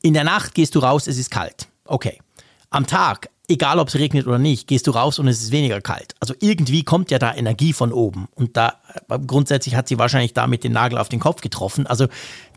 in 0.00 0.14
der 0.14 0.24
Nacht 0.24 0.54
gehst 0.54 0.74
du 0.76 0.78
raus, 0.78 1.06
es 1.08 1.18
ist 1.18 1.30
kalt. 1.30 1.66
Okay. 1.84 2.18
Am 2.70 2.86
Tag, 2.86 3.30
egal 3.48 3.80
ob 3.80 3.88
es 3.88 3.96
regnet 3.96 4.28
oder 4.28 4.38
nicht, 4.38 4.68
gehst 4.68 4.86
du 4.86 4.92
raus 4.92 5.18
und 5.18 5.26
es 5.26 5.42
ist 5.42 5.50
weniger 5.50 5.80
kalt. 5.80 6.14
Also 6.20 6.34
irgendwie 6.38 6.84
kommt 6.84 7.10
ja 7.10 7.18
da 7.18 7.34
Energie 7.34 7.72
von 7.72 7.92
oben. 7.92 8.28
Und 8.36 8.56
da 8.56 8.74
äh, 9.08 9.18
grundsätzlich 9.18 9.74
hat 9.74 9.88
sie 9.88 9.98
wahrscheinlich 9.98 10.32
damit 10.32 10.62
den 10.62 10.70
Nagel 10.70 10.98
auf 10.98 11.08
den 11.08 11.18
Kopf 11.18 11.40
getroffen. 11.40 11.88
Also 11.88 12.06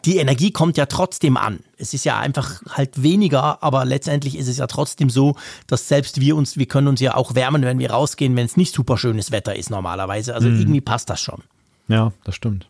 die 0.05 0.17
Energie 0.17 0.51
kommt 0.51 0.77
ja 0.77 0.85
trotzdem 0.85 1.35
an. 1.35 1.61
Es 1.77 1.95
ist 1.95 2.05
ja 2.05 2.19
einfach 2.19 2.61
halt 2.69 3.01
weniger, 3.01 3.63
aber 3.63 3.85
letztendlich 3.85 4.37
ist 4.37 4.47
es 4.47 4.57
ja 4.57 4.67
trotzdem 4.67 5.09
so, 5.09 5.35
dass 5.65 5.87
selbst 5.87 6.21
wir 6.21 6.35
uns, 6.35 6.57
wir 6.57 6.67
können 6.67 6.87
uns 6.87 7.01
ja 7.01 7.15
auch 7.15 7.33
wärmen, 7.33 7.63
wenn 7.63 7.79
wir 7.79 7.89
rausgehen, 7.89 8.35
wenn 8.35 8.45
es 8.45 8.55
nicht 8.55 8.75
super 8.75 8.99
schönes 8.99 9.31
Wetter 9.31 9.55
ist 9.55 9.71
normalerweise. 9.71 10.35
Also 10.35 10.47
mhm. 10.47 10.59
irgendwie 10.59 10.81
passt 10.81 11.09
das 11.09 11.19
schon. 11.19 11.41
Ja, 11.87 12.13
das 12.23 12.35
stimmt. 12.35 12.67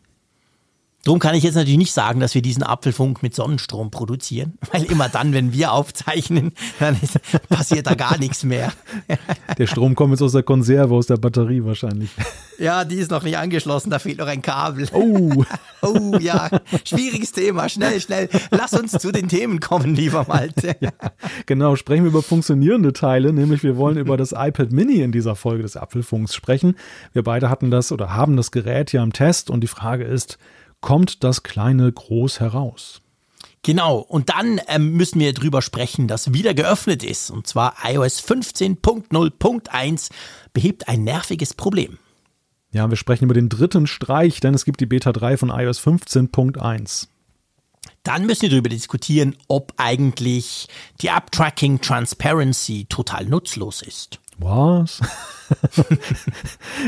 Darum 1.05 1.19
kann 1.19 1.35
ich 1.35 1.43
jetzt 1.43 1.55
natürlich 1.55 1.77
nicht 1.77 1.91
sagen, 1.91 2.21
dass 2.21 2.33
wir 2.33 2.41
diesen 2.41 2.63
Apfelfunk 2.63 3.21
mit 3.23 3.35
Sonnenstrom 3.35 3.91
produzieren, 3.91 4.57
weil 4.71 4.83
immer 4.83 5.09
dann, 5.09 5.33
wenn 5.33 5.51
wir 5.51 5.73
aufzeichnen, 5.73 6.53
dann 6.79 6.97
ist, 7.01 7.19
passiert 7.49 7.87
da 7.87 7.95
gar 7.95 8.17
nichts 8.17 8.43
mehr. 8.43 8.71
Der 9.57 9.67
Strom 9.67 9.95
kommt 9.95 10.11
jetzt 10.11 10.21
aus 10.21 10.31
der 10.31 10.43
Konserve, 10.43 10.95
aus 10.95 11.07
der 11.07 11.17
Batterie 11.17 11.63
wahrscheinlich. 11.63 12.09
Ja, 12.57 12.85
die 12.85 12.95
ist 12.95 13.11
noch 13.11 13.23
nicht 13.23 13.37
angeschlossen, 13.37 13.89
da 13.89 13.99
fehlt 13.99 14.19
noch 14.19 14.27
ein 14.27 14.41
Kabel. 14.41 14.87
Oh. 14.93 15.43
Oh 15.85 16.17
ja, 16.17 16.49
schwieriges 16.85 17.33
Thema. 17.33 17.67
Schnell, 17.67 17.99
schnell. 17.99 18.29
Lass 18.51 18.71
uns 18.71 18.93
zu 18.93 19.11
den 19.11 19.27
Themen 19.27 19.59
kommen, 19.59 19.95
lieber 19.95 20.23
Malte. 20.29 20.77
Ja, 20.79 20.91
genau, 21.45 21.75
sprechen 21.75 22.05
wir 22.05 22.09
über 22.11 22.23
funktionierende 22.23 22.93
Teile, 22.93 23.33
nämlich 23.33 23.63
wir 23.63 23.75
wollen 23.75 23.97
über 23.97 24.15
das 24.15 24.31
iPad 24.31 24.71
Mini 24.71 25.01
in 25.01 25.11
dieser 25.11 25.35
Folge 25.35 25.63
des 25.63 25.75
Apfelfunks 25.75 26.33
sprechen. 26.33 26.77
Wir 27.11 27.23
beide 27.23 27.49
hatten 27.49 27.69
das 27.69 27.91
oder 27.91 28.13
haben 28.13 28.37
das 28.37 28.51
Gerät 28.51 28.93
ja 28.93 29.03
im 29.03 29.11
Test 29.11 29.49
und 29.49 29.59
die 29.59 29.67
Frage 29.67 30.05
ist, 30.05 30.37
kommt 30.83 31.23
das 31.23 31.41
kleine 31.41 31.91
groß 31.91 32.39
heraus? 32.39 33.01
Genau, 33.63 33.97
und 33.97 34.29
dann 34.29 34.59
ähm, 34.67 34.91
müssen 34.91 35.19
wir 35.19 35.33
drüber 35.33 35.61
sprechen, 35.61 36.07
dass 36.07 36.33
wieder 36.33 36.53
geöffnet 36.53 37.01
ist. 37.03 37.31
Und 37.31 37.47
zwar 37.47 37.75
iOS 37.85 38.21
15.0.1 38.21 40.11
behebt 40.51 40.89
ein 40.89 41.05
nerviges 41.05 41.53
Problem. 41.53 41.97
Ja, 42.71 42.89
wir 42.89 42.97
sprechen 42.97 43.23
über 43.25 43.33
den 43.33 43.49
dritten 43.49 43.87
Streich, 43.87 44.41
denn 44.41 44.53
es 44.53 44.65
gibt 44.65 44.81
die 44.81 44.85
Beta 44.85 45.13
3 45.13 45.37
von 45.37 45.49
iOS 45.49 45.79
15.1. 45.79 47.07
Dann 48.03 48.25
müssen 48.25 48.43
wir 48.43 48.49
darüber 48.49 48.69
diskutieren, 48.69 49.35
ob 49.47 49.73
eigentlich 49.77 50.67
die 51.01 51.07
App-Tracking 51.07 51.79
Transparency 51.79 52.85
total 52.89 53.25
nutzlos 53.25 53.81
ist. 53.81 54.19
Was? 54.39 55.01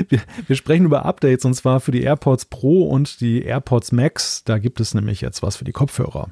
wir, 0.09 0.21
wir, 0.47 0.55
sprechen 0.55 0.85
über 0.85 1.05
Updates 1.05 1.45
und 1.45 1.53
zwar 1.53 1.79
für 1.79 1.91
die 1.91 2.01
AirPods 2.01 2.45
Pro 2.45 2.89
und 2.89 3.21
die 3.21 3.43
AirPods 3.43 3.91
Max. 3.91 4.43
Da 4.43 4.57
gibt 4.57 4.79
es 4.79 4.93
nämlich 4.93 5.21
jetzt 5.21 5.41
was 5.41 5.55
für 5.55 5.63
die 5.65 5.71
Kopfhörer. 5.71 6.29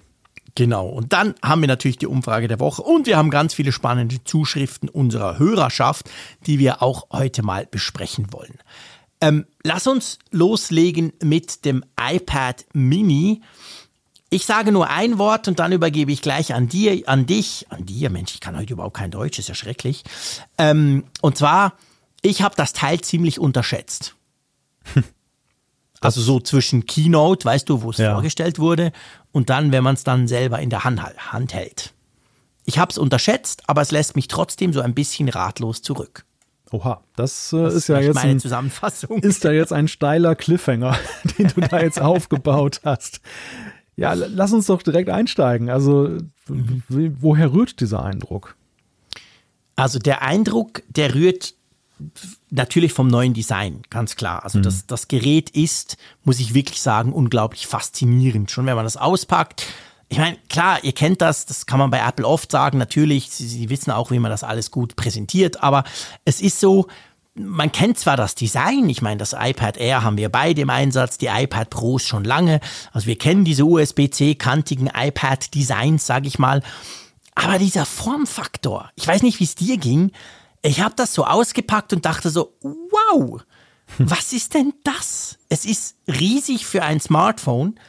Genau, 0.55 0.87
und 0.87 1.13
dann 1.13 1.33
haben 1.41 1.61
wir 1.61 1.67
natürlich 1.67 1.97
die 1.97 2.07
Umfrage 2.07 2.47
der 2.47 2.59
Woche 2.59 2.83
und 2.83 3.07
wir 3.07 3.17
haben 3.17 3.31
ganz 3.31 3.53
viele 3.53 3.71
spannende 3.71 4.23
Zuschriften 4.23 4.87
unserer 4.89 5.39
Hörerschaft, 5.39 6.09
die 6.45 6.59
wir 6.59 6.83
auch 6.83 7.07
heute 7.11 7.41
mal 7.41 7.65
besprechen 7.65 8.27
wollen. 8.31 8.59
Ähm, 9.19 9.45
lass 9.63 9.87
uns 9.87 10.19
loslegen 10.31 11.13
mit 11.23 11.65
dem 11.65 11.83
iPad 11.99 12.65
Mini. 12.73 13.41
Ich 14.33 14.47
sage 14.47 14.71
nur 14.71 14.89
ein 14.89 15.19
Wort 15.19 15.47
und 15.47 15.59
dann 15.59 15.71
übergebe 15.73 16.11
ich 16.11 16.23
gleich 16.23 16.55
an 16.55 16.67
dir, 16.67 17.07
an 17.07 17.27
dich, 17.27 17.67
an 17.69 17.85
dir, 17.85 18.09
Mensch, 18.09 18.33
ich 18.33 18.39
kann 18.39 18.57
heute 18.57 18.73
überhaupt 18.73 18.97
kein 18.97 19.11
Deutsch, 19.11 19.37
ist 19.37 19.47
ja 19.47 19.53
schrecklich. 19.53 20.03
Ähm, 20.57 21.03
und 21.21 21.37
zwar, 21.37 21.73
ich 22.23 22.41
habe 22.41 22.55
das 22.55 22.73
Teil 22.73 22.99
ziemlich 23.01 23.39
unterschätzt. 23.39 24.15
also 26.01 26.19
so 26.19 26.39
zwischen 26.39 26.87
Keynote, 26.87 27.45
weißt 27.45 27.69
du, 27.69 27.83
wo 27.83 27.91
es 27.91 27.97
ja. 27.97 28.13
vorgestellt 28.13 28.57
wurde, 28.57 28.91
und 29.31 29.51
dann, 29.51 29.71
wenn 29.71 29.83
man 29.83 29.93
es 29.93 30.03
dann 30.03 30.27
selber 30.27 30.57
in 30.57 30.71
der 30.71 30.83
Hand, 30.83 30.99
Hand 31.31 31.53
hält. 31.53 31.93
Ich 32.65 32.79
habe 32.79 32.89
es 32.89 32.97
unterschätzt, 32.97 33.61
aber 33.67 33.83
es 33.83 33.91
lässt 33.91 34.15
mich 34.15 34.29
trotzdem 34.29 34.73
so 34.73 34.81
ein 34.81 34.95
bisschen 34.95 35.29
ratlos 35.29 35.83
zurück. 35.83 36.25
Oha, 36.71 37.03
das, 37.15 37.53
äh, 37.53 37.61
das 37.61 37.75
ist 37.75 37.87
ja 37.87 37.99
jetzt 37.99 38.15
meine 38.15 38.31
ein, 38.31 38.39
Zusammenfassung. 38.39 39.19
Ist 39.19 39.45
da 39.45 39.51
jetzt 39.51 39.71
ein 39.71 39.87
steiler 39.87 40.33
Cliffhanger, 40.33 40.97
den 41.37 41.49
du 41.49 41.61
da 41.61 41.81
jetzt 41.81 42.01
aufgebaut 42.01 42.81
hast. 42.83 43.21
Ja, 43.95 44.13
lass 44.13 44.53
uns 44.53 44.65
doch 44.65 44.81
direkt 44.81 45.09
einsteigen. 45.09 45.69
Also, 45.69 46.17
mhm. 46.47 46.83
woher 47.19 47.53
rührt 47.53 47.79
dieser 47.79 48.03
Eindruck? 48.03 48.55
Also 49.75 49.99
der 49.99 50.21
Eindruck, 50.21 50.83
der 50.89 51.15
rührt 51.15 51.53
natürlich 52.49 52.93
vom 52.93 53.07
neuen 53.07 53.33
Design, 53.33 53.81
ganz 53.89 54.15
klar. 54.15 54.43
Also 54.43 54.59
mhm. 54.59 54.63
das, 54.63 54.87
das 54.87 55.07
Gerät 55.07 55.49
ist, 55.51 55.97
muss 56.23 56.39
ich 56.39 56.53
wirklich 56.53 56.81
sagen, 56.81 57.13
unglaublich 57.13 57.67
faszinierend. 57.67 58.51
Schon 58.51 58.65
wenn 58.65 58.75
man 58.75 58.85
das 58.85 58.97
auspackt, 58.97 59.65
ich 60.09 60.17
meine, 60.19 60.37
klar, 60.47 60.83
ihr 60.83 60.91
kennt 60.91 61.21
das, 61.21 61.45
das 61.45 61.65
kann 61.65 61.79
man 61.79 61.89
bei 61.89 61.99
Apple 61.99 62.27
oft 62.27 62.51
sagen, 62.51 62.77
natürlich, 62.77 63.31
sie, 63.31 63.47
sie 63.47 63.69
wissen 63.69 63.89
auch, 63.89 64.11
wie 64.11 64.19
man 64.19 64.29
das 64.29 64.43
alles 64.43 64.69
gut 64.69 64.95
präsentiert, 64.95 65.63
aber 65.63 65.85
es 66.23 66.39
ist 66.39 66.59
so, 66.59 66.87
man 67.35 67.71
kennt 67.71 67.97
zwar 67.97 68.15
das 68.15 68.35
Design, 68.35 68.89
ich 68.89 69.01
meine, 69.01 69.17
das 69.17 69.33
iPad 69.33 69.77
Air 69.77 70.03
haben 70.03 70.17
wir 70.17 70.29
beide 70.29 70.61
im 70.61 70.69
Einsatz, 70.69 71.17
die 71.17 71.27
iPad 71.27 71.69
Pros 71.69 72.03
schon 72.03 72.23
lange, 72.23 72.59
also 72.91 73.07
wir 73.07 73.17
kennen 73.17 73.43
diese 73.43 73.65
USB-C-kantigen 73.65 74.91
iPad-Designs, 74.93 76.05
sage 76.05 76.27
ich 76.27 76.37
mal, 76.37 76.61
aber 77.35 77.57
dieser 77.57 77.85
Formfaktor, 77.85 78.91
ich 78.95 79.07
weiß 79.07 79.23
nicht, 79.23 79.39
wie 79.39 79.45
es 79.45 79.55
dir 79.55 79.77
ging, 79.77 80.11
ich 80.61 80.81
habe 80.81 80.93
das 80.95 81.13
so 81.13 81.25
ausgepackt 81.25 81.91
und 81.93 82.05
dachte 82.05 82.29
so, 82.29 82.53
wow, 82.61 83.41
was 83.97 84.31
ist 84.31 84.53
denn 84.53 84.73
das? 84.83 85.37
Es 85.49 85.65
ist 85.65 85.95
riesig 86.07 86.65
für 86.65 86.83
ein 86.83 86.99
Smartphone, 86.99 87.79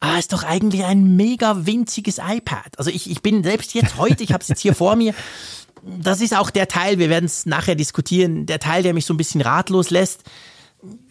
ah, 0.00 0.18
ist 0.18 0.32
doch 0.32 0.42
eigentlich 0.42 0.84
ein 0.84 1.16
mega 1.16 1.66
winziges 1.66 2.18
iPad. 2.18 2.78
Also 2.78 2.90
ich, 2.90 3.10
ich 3.10 3.22
bin 3.22 3.44
selbst 3.44 3.74
jetzt 3.74 3.96
heute, 3.98 4.24
ich 4.24 4.32
habe 4.32 4.42
es 4.42 4.48
jetzt 4.48 4.60
hier 4.60 4.74
vor 4.74 4.96
mir, 4.96 5.14
das 5.82 6.20
ist 6.20 6.36
auch 6.36 6.50
der 6.50 6.68
Teil, 6.68 6.98
wir 6.98 7.08
werden 7.08 7.24
es 7.24 7.46
nachher 7.46 7.74
diskutieren, 7.74 8.46
der 8.46 8.58
Teil, 8.58 8.82
der 8.82 8.94
mich 8.94 9.06
so 9.06 9.14
ein 9.14 9.16
bisschen 9.16 9.40
ratlos 9.40 9.90
lässt. 9.90 10.24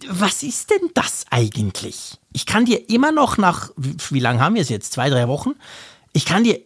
Was 0.08 0.44
ist 0.44 0.72
denn 0.72 0.90
das 0.94 1.26
eigentlich? 1.30 2.18
Ich 2.34 2.46
kann 2.46 2.66
dir 2.66 2.90
immer 2.90 3.12
noch 3.12 3.38
nach, 3.38 3.72
wie, 3.78 4.20
lange 4.20 4.40
haben 4.40 4.56
wir 4.56 4.62
es 4.62 4.70
jetzt? 4.70 4.94
Zwei, 4.94 5.10
drei 5.10 5.28
Wochen? 5.28 5.52
Ich 6.14 6.26
kann 6.26 6.44
dir, 6.44 6.60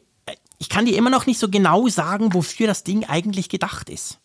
ich 0.57 0.69
kann 0.69 0.85
dir 0.85 0.97
immer 0.97 1.09
noch 1.09 1.25
nicht 1.25 1.39
so 1.39 1.49
genau 1.49 1.87
sagen, 1.89 2.33
wofür 2.33 2.67
das 2.67 2.83
Ding 2.83 3.03
eigentlich 3.05 3.49
gedacht 3.49 3.89
ist. 3.89 4.19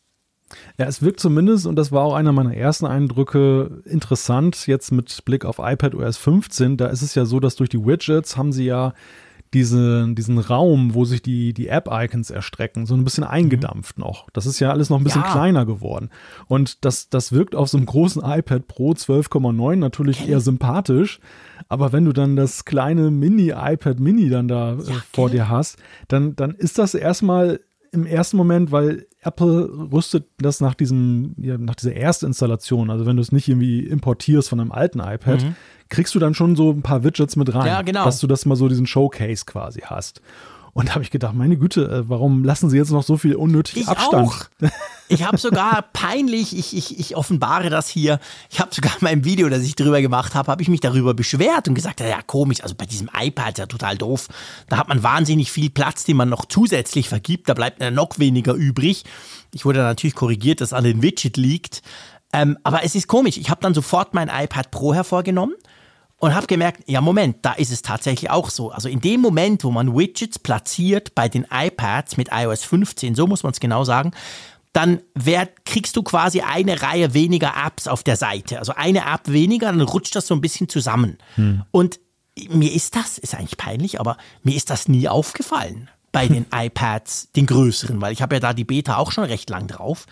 Ja, 0.79 0.87
es 0.87 1.03
wirkt 1.03 1.21
zumindest, 1.21 1.67
und 1.67 1.77
das 1.77 1.93
war 1.93 2.05
auch 2.05 2.15
einer 2.15 2.33
meiner 2.33 2.55
ersten 2.55 2.87
Eindrücke, 2.87 3.83
interessant 3.85 4.67
jetzt 4.67 4.93
mit 4.93 5.25
Blick 5.25 5.45
auf 5.45 5.59
iPad 5.59 5.95
OS 5.95 6.17
15. 6.17 6.77
Da 6.77 6.87
ist 6.87 7.03
es 7.03 7.15
ja 7.15 7.25
so, 7.27 7.41
dass 7.41 7.57
durch 7.57 7.69
die 7.69 7.85
Widgets 7.85 8.37
haben 8.37 8.53
sie 8.53 8.65
ja 8.65 8.95
diese, 9.55 10.07
diesen 10.15 10.39
Raum, 10.39 10.95
wo 10.95 11.05
sich 11.05 11.23
die, 11.23 11.53
die 11.53 11.69
App-Icons 11.69 12.31
erstrecken, 12.31 12.87
so 12.87 12.95
ein 12.95 13.05
bisschen 13.05 13.25
eingedampft 13.25 13.99
mhm. 13.99 14.05
noch. 14.05 14.29
Das 14.33 14.47
ist 14.47 14.61
ja 14.61 14.71
alles 14.71 14.91
noch 14.91 14.99
ein 14.99 15.05
bisschen 15.05 15.23
ja. 15.23 15.33
kleiner 15.33 15.67
geworden. 15.67 16.11
Und 16.47 16.85
das, 16.85 17.09
das 17.09 17.33
wirkt 17.33 17.55
auf 17.55 17.69
so 17.69 17.77
einem 17.77 17.87
großen 17.87 18.23
iPad 18.25 18.69
Pro 18.69 18.93
12,9 18.93 19.77
natürlich 19.77 20.29
eher 20.29 20.41
sympathisch. 20.41 21.21
Aber 21.69 21.93
wenn 21.93 22.05
du 22.05 22.13
dann 22.13 22.37
das 22.37 22.65
kleine 22.65 23.11
Mini-iPad 23.11 24.01
Mini 24.01 24.29
dann 24.29 24.49
da 24.49 24.75
äh, 24.75 24.83
ja, 24.83 25.03
vor 25.13 25.31
dir 25.31 25.49
hast, 25.49 25.79
dann, 26.09 26.37
dann 26.37 26.55
ist 26.55 26.79
das 26.79 26.95
erstmal 26.95 27.61
im 27.93 28.07
ersten 28.07 28.37
Moment, 28.37 28.71
weil 28.71 29.07
Apple 29.23 29.71
rüstet 29.93 30.27
das 30.39 30.61
nach 30.61 30.75
diesem, 30.75 31.35
ja, 31.39 31.59
nach 31.59 31.75
dieser 31.75 31.95
Erstinstallation, 31.95 32.91
also 32.91 33.07
wenn 33.07 33.17
du 33.17 33.23
es 33.23 33.33
nicht 33.33 33.49
irgendwie 33.49 33.81
importierst 33.81 34.49
von 34.49 34.61
einem 34.61 34.73
alten 34.73 35.01
iPad, 35.01 35.43
mhm. 35.43 35.57
Kriegst 35.89 36.15
du 36.15 36.19
dann 36.19 36.35
schon 36.35 36.57
so 36.57 36.71
ein 36.71 36.83
paar 36.83 37.05
Widgets 37.05 37.37
mit 37.37 37.55
rein, 37.55 37.67
ja, 37.67 37.83
genau. 37.83 38.05
dass 38.05 38.21
du 38.21 38.27
das 38.27 38.47
mal 38.47 38.57
so 38.57 38.69
diesen 38.69 38.87
Showcase 38.87 39.45
quasi 39.45 39.83
hast. 39.85 40.21
Und 40.79 40.91
da 40.91 40.95
habe 40.95 41.03
ich 41.03 41.11
gedacht, 41.11 41.35
meine 41.35 41.57
Güte, 41.57 41.89
äh, 41.89 42.09
warum 42.09 42.45
lassen 42.45 42.71
sie 42.71 42.77
jetzt 42.77 42.93
noch 42.93 43.03
so 43.03 43.17
viel 43.17 43.35
unnötig 43.35 43.79
ich 43.79 43.89
Abstand? 43.89 44.29
Auch. 44.29 44.71
Ich 45.09 45.25
habe 45.25 45.37
sogar 45.37 45.83
peinlich, 45.93 46.57
ich, 46.57 46.77
ich, 46.77 47.01
ich 47.01 47.17
offenbare 47.17 47.69
das 47.69 47.89
hier, 47.89 48.21
ich 48.49 48.61
habe 48.61 48.73
sogar 48.73 48.93
in 48.93 48.99
meinem 49.01 49.25
Video, 49.25 49.49
das 49.49 49.63
ich 49.63 49.75
drüber 49.75 50.01
gemacht 50.01 50.37
habe, 50.37 50.53
habe 50.53 50.63
ich 50.63 50.69
mich 50.69 50.79
darüber 50.79 51.15
beschwert 51.15 51.67
und 51.67 51.75
gesagt, 51.75 51.99
ja 51.99 52.23
komisch, 52.23 52.63
also 52.63 52.77
bei 52.77 52.87
diesem 52.87 53.11
iPad 53.19 53.55
ist 53.55 53.59
ja 53.59 53.67
total 53.67 53.97
doof. 53.97 54.29
Da 54.69 54.77
hat 54.77 54.87
man 54.89 55.03
wahnsinnig 55.03 55.51
viel 55.51 55.71
Platz, 55.71 56.05
den 56.05 56.17
man 56.17 56.29
noch 56.29 56.45
zusätzlich 56.45 57.09
vergibt, 57.09 57.49
da 57.49 57.55
bleibt 57.55 57.81
noch 57.93 58.19
weniger 58.19 58.55
übrig. 58.55 59.05
Ich 59.53 59.65
wurde 59.65 59.81
natürlich 59.81 60.15
korrigiert, 60.15 60.61
dass 60.61 60.73
an 60.73 60.85
den 60.85 61.03
Widget 61.03 61.37
liegt. 61.37 61.83
Ähm, 62.33 62.57
aber 62.63 62.85
es 62.85 62.95
ist 62.95 63.09
komisch, 63.09 63.37
ich 63.39 63.51
habe 63.51 63.63
dann 63.63 63.75
sofort 63.75 64.15
mein 64.15 64.29
iPad 64.29 64.71
Pro 64.71 64.95
hervorgenommen 64.95 65.57
und 66.19 66.35
habe 66.35 66.47
gemerkt, 66.47 66.83
ja 66.87 67.01
Moment, 67.01 67.39
da 67.43 67.53
ist 67.53 67.71
es 67.71 67.83
tatsächlich 67.83 68.31
auch 68.31 68.51
so. 68.51 68.71
Also 68.71 68.89
in 68.89 69.01
dem 69.01 69.21
Moment, 69.21 69.65
wo 69.65 69.71
man 69.71 69.97
Widgets 69.97 70.39
platziert 70.39 71.15
bei 71.15 71.29
den 71.29 71.47
iPads 71.51 72.17
mit 72.17 72.29
iOS 72.33 72.65
15, 72.65 73.15
so 73.15 73.27
muss 73.27 73.43
man 73.43 73.53
es 73.53 73.61
genau 73.61 73.85
sagen, 73.85 74.13
dann 74.73 75.01
werd, 75.15 75.65
kriegst 75.65 75.97
du 75.97 76.03
quasi 76.03 76.41
eine 76.41 76.83
Reihe 76.83 77.15
weniger 77.15 77.55
Apps 77.65 77.89
auf 77.89 78.03
der 78.03 78.17
Seite. 78.17 78.59
Also 78.59 78.75
eine 78.75 79.01
App 79.01 79.23
weniger, 79.27 79.67
dann 79.67 79.81
rutscht 79.81 80.15
das 80.15 80.27
so 80.27 80.35
ein 80.35 80.41
bisschen 80.41 80.69
zusammen. 80.69 81.19
Hm. 81.37 81.63
Und 81.71 82.01
mir 82.51 82.73
ist 82.73 82.95
das, 82.95 83.19
ist 83.19 83.35
eigentlich 83.35 83.57
peinlich, 83.57 84.01
aber 84.01 84.17
mir 84.43 84.55
ist 84.55 84.71
das 84.71 84.89
nie 84.89 85.09
aufgefallen 85.09 85.89
bei 86.13 86.29
den 86.29 86.47
iPads, 86.55 87.33
den 87.33 87.47
größeren, 87.47 88.01
weil 88.01 88.13
ich 88.13 88.23
habe 88.23 88.37
ja 88.37 88.41
da 88.41 88.53
die 88.53 88.65
Beta 88.65 88.97
auch 88.97 89.13
schon 89.13 89.25
recht 89.25 89.51
lang 89.51 89.69
drauf. 89.69 90.07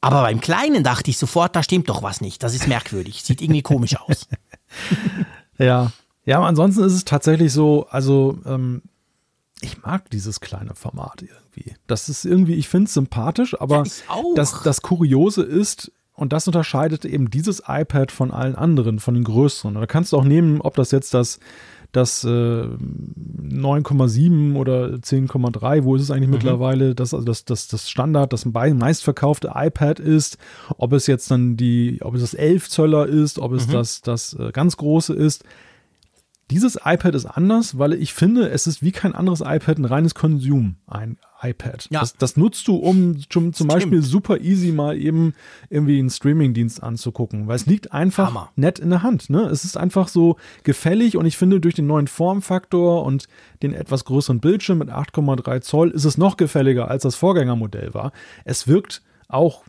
Aber 0.00 0.22
beim 0.22 0.40
Kleinen 0.40 0.82
dachte 0.82 1.10
ich 1.10 1.18
sofort, 1.18 1.54
da 1.54 1.62
stimmt 1.62 1.88
doch 1.88 2.02
was 2.02 2.20
nicht. 2.20 2.42
Das 2.42 2.54
ist 2.54 2.66
merkwürdig. 2.66 3.22
Sieht 3.22 3.42
irgendwie 3.42 3.62
komisch 3.62 3.96
aus. 3.96 4.28
Ja. 5.60 5.92
Ja, 6.24 6.42
ansonsten 6.42 6.84
ist 6.84 6.92
es 6.92 7.04
tatsächlich 7.04 7.52
so, 7.52 7.86
also 7.90 8.38
ähm, 8.44 8.82
ich 9.60 9.82
mag 9.82 10.10
dieses 10.10 10.40
kleine 10.40 10.74
Format 10.74 11.22
irgendwie. 11.22 11.74
Das 11.86 12.08
ist 12.08 12.24
irgendwie, 12.24 12.54
ich 12.54 12.68
finde 12.68 12.86
es 12.86 12.94
sympathisch, 12.94 13.60
aber 13.60 13.84
ja, 13.84 14.22
das, 14.34 14.62
das 14.62 14.82
Kuriose 14.82 15.42
ist, 15.42 15.92
und 16.14 16.32
das 16.34 16.46
unterscheidet 16.46 17.04
eben 17.04 17.30
dieses 17.30 17.62
iPad 17.66 18.12
von 18.12 18.30
allen 18.30 18.54
anderen, 18.54 18.98
von 18.98 19.14
den 19.14 19.24
größeren. 19.24 19.74
Da 19.74 19.86
kannst 19.86 20.12
du 20.12 20.18
auch 20.18 20.24
nehmen, 20.24 20.60
ob 20.60 20.76
das 20.76 20.90
jetzt 20.90 21.14
das, 21.14 21.40
das 21.92 22.24
äh, 22.24 22.28
9,7 22.28 24.56
oder 24.56 24.94
10,3, 24.94 25.84
wo 25.84 25.96
ist 25.96 26.02
es 26.02 26.10
eigentlich 26.10 26.28
mhm. 26.28 26.34
mittlerweile, 26.34 26.94
das, 26.94 27.14
also 27.14 27.24
das, 27.24 27.44
das, 27.44 27.68
das 27.68 27.90
Standard, 27.90 28.32
das 28.32 28.44
meistverkaufte 28.44 29.52
iPad 29.54 29.98
ist, 29.98 30.38
ob 30.78 30.92
es 30.92 31.06
jetzt 31.06 31.30
dann 31.30 31.56
die, 31.56 31.98
ob 32.02 32.14
es 32.14 32.20
das 32.20 32.34
11 32.34 32.68
Zöller 32.68 33.06
ist, 33.06 33.38
ob 33.38 33.52
es 33.52 33.66
mhm. 33.66 33.72
das, 33.72 34.02
das 34.02 34.34
äh, 34.34 34.52
ganz 34.52 34.76
große 34.76 35.14
ist. 35.14 35.44
Dieses 36.50 36.78
iPad 36.84 37.14
ist 37.14 37.26
anders, 37.26 37.78
weil 37.78 37.92
ich 37.92 38.12
finde, 38.12 38.48
es 38.48 38.66
ist 38.66 38.82
wie 38.82 38.92
kein 38.92 39.14
anderes 39.14 39.40
iPad 39.40 39.78
ein 39.78 39.84
reines 39.84 40.14
Konsum, 40.14 40.76
ein 40.86 41.16
iPad. 41.42 41.88
Ja. 41.90 42.00
Das, 42.00 42.14
das 42.14 42.36
nutzt 42.36 42.66
du, 42.68 42.76
um 42.76 43.18
zum, 43.28 43.52
zum 43.52 43.68
Beispiel 43.68 44.02
super 44.02 44.40
easy 44.40 44.72
mal 44.72 44.96
eben 44.96 45.34
irgendwie 45.68 45.98
einen 45.98 46.10
Streamingdienst 46.10 46.82
anzugucken, 46.82 47.46
weil 47.46 47.56
es 47.56 47.66
liegt 47.66 47.92
einfach 47.92 48.28
Hammer. 48.28 48.52
nett 48.56 48.78
in 48.78 48.90
der 48.90 49.02
Hand. 49.02 49.30
Ne? 49.30 49.42
Es 49.42 49.64
ist 49.64 49.76
einfach 49.76 50.08
so 50.08 50.36
gefällig 50.62 51.16
und 51.16 51.26
ich 51.26 51.36
finde, 51.36 51.60
durch 51.60 51.74
den 51.74 51.86
neuen 51.86 52.06
Formfaktor 52.06 53.04
und 53.04 53.26
den 53.62 53.72
etwas 53.72 54.04
größeren 54.04 54.40
Bildschirm 54.40 54.78
mit 54.78 54.90
8,3 54.90 55.60
Zoll 55.60 55.90
ist 55.90 56.04
es 56.04 56.18
noch 56.18 56.36
gefälliger, 56.36 56.88
als 56.88 57.02
das 57.02 57.16
Vorgängermodell 57.16 57.94
war. 57.94 58.12
Es 58.44 58.68
wirkt 58.68 59.02
auch 59.28 59.64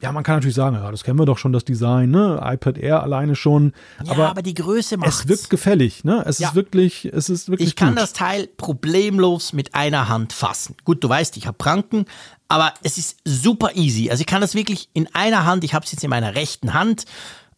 ja, 0.00 0.12
man 0.12 0.22
kann 0.22 0.36
natürlich 0.36 0.54
sagen, 0.54 0.76
ja, 0.76 0.90
das 0.90 1.02
kennen 1.02 1.18
wir 1.18 1.26
doch 1.26 1.38
schon, 1.38 1.52
das 1.52 1.64
Design, 1.64 2.10
ne? 2.10 2.40
iPad 2.40 2.78
Air 2.78 3.02
alleine 3.02 3.34
schon. 3.34 3.72
Ja, 4.04 4.12
aber, 4.12 4.28
aber 4.28 4.42
die 4.42 4.54
Größe 4.54 4.96
macht 4.96 5.08
Es 5.08 5.26
wirkt 5.26 5.50
gefällig, 5.50 6.04
ne? 6.04 6.22
Es 6.24 6.38
ja. 6.38 6.48
ist 6.48 6.54
wirklich, 6.54 7.06
es 7.06 7.28
ist 7.28 7.48
wirklich. 7.48 7.68
Ich 7.68 7.76
kann 7.76 7.90
gut. 7.90 7.98
das 7.98 8.12
Teil 8.12 8.46
problemlos 8.46 9.52
mit 9.52 9.74
einer 9.74 10.08
Hand 10.08 10.32
fassen. 10.32 10.76
Gut, 10.84 11.02
du 11.02 11.08
weißt, 11.08 11.36
ich 11.36 11.48
habe 11.48 11.58
Pranken, 11.58 12.04
aber 12.46 12.74
es 12.84 12.96
ist 12.96 13.18
super 13.24 13.74
easy. 13.74 14.08
Also 14.08 14.20
ich 14.20 14.26
kann 14.28 14.40
das 14.40 14.54
wirklich 14.54 14.88
in 14.92 15.12
einer 15.14 15.44
Hand, 15.44 15.64
ich 15.64 15.74
habe 15.74 15.84
es 15.84 15.90
jetzt 15.90 16.04
in 16.04 16.10
meiner 16.10 16.36
rechten 16.36 16.74
Hand. 16.74 17.04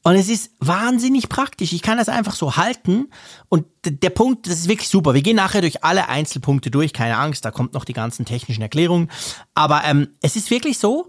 Und 0.02 0.14
es 0.14 0.30
ist 0.30 0.52
wahnsinnig 0.60 1.28
praktisch. 1.28 1.74
Ich 1.74 1.82
kann 1.82 1.98
das 1.98 2.08
einfach 2.08 2.34
so 2.34 2.56
halten. 2.56 3.10
Und 3.50 3.66
der 3.84 4.08
Punkt, 4.08 4.46
das 4.46 4.54
ist 4.54 4.68
wirklich 4.68 4.88
super. 4.88 5.12
Wir 5.12 5.20
gehen 5.20 5.36
nachher 5.36 5.60
durch 5.60 5.84
alle 5.84 6.08
Einzelpunkte 6.08 6.70
durch. 6.70 6.94
Keine 6.94 7.18
Angst, 7.18 7.44
da 7.44 7.50
kommt 7.50 7.74
noch 7.74 7.84
die 7.84 7.92
ganzen 7.92 8.24
technischen 8.24 8.62
Erklärungen. 8.62 9.10
Aber 9.54 9.82
ähm, 9.84 10.08
es 10.22 10.36
ist 10.36 10.50
wirklich 10.50 10.78
so, 10.78 11.06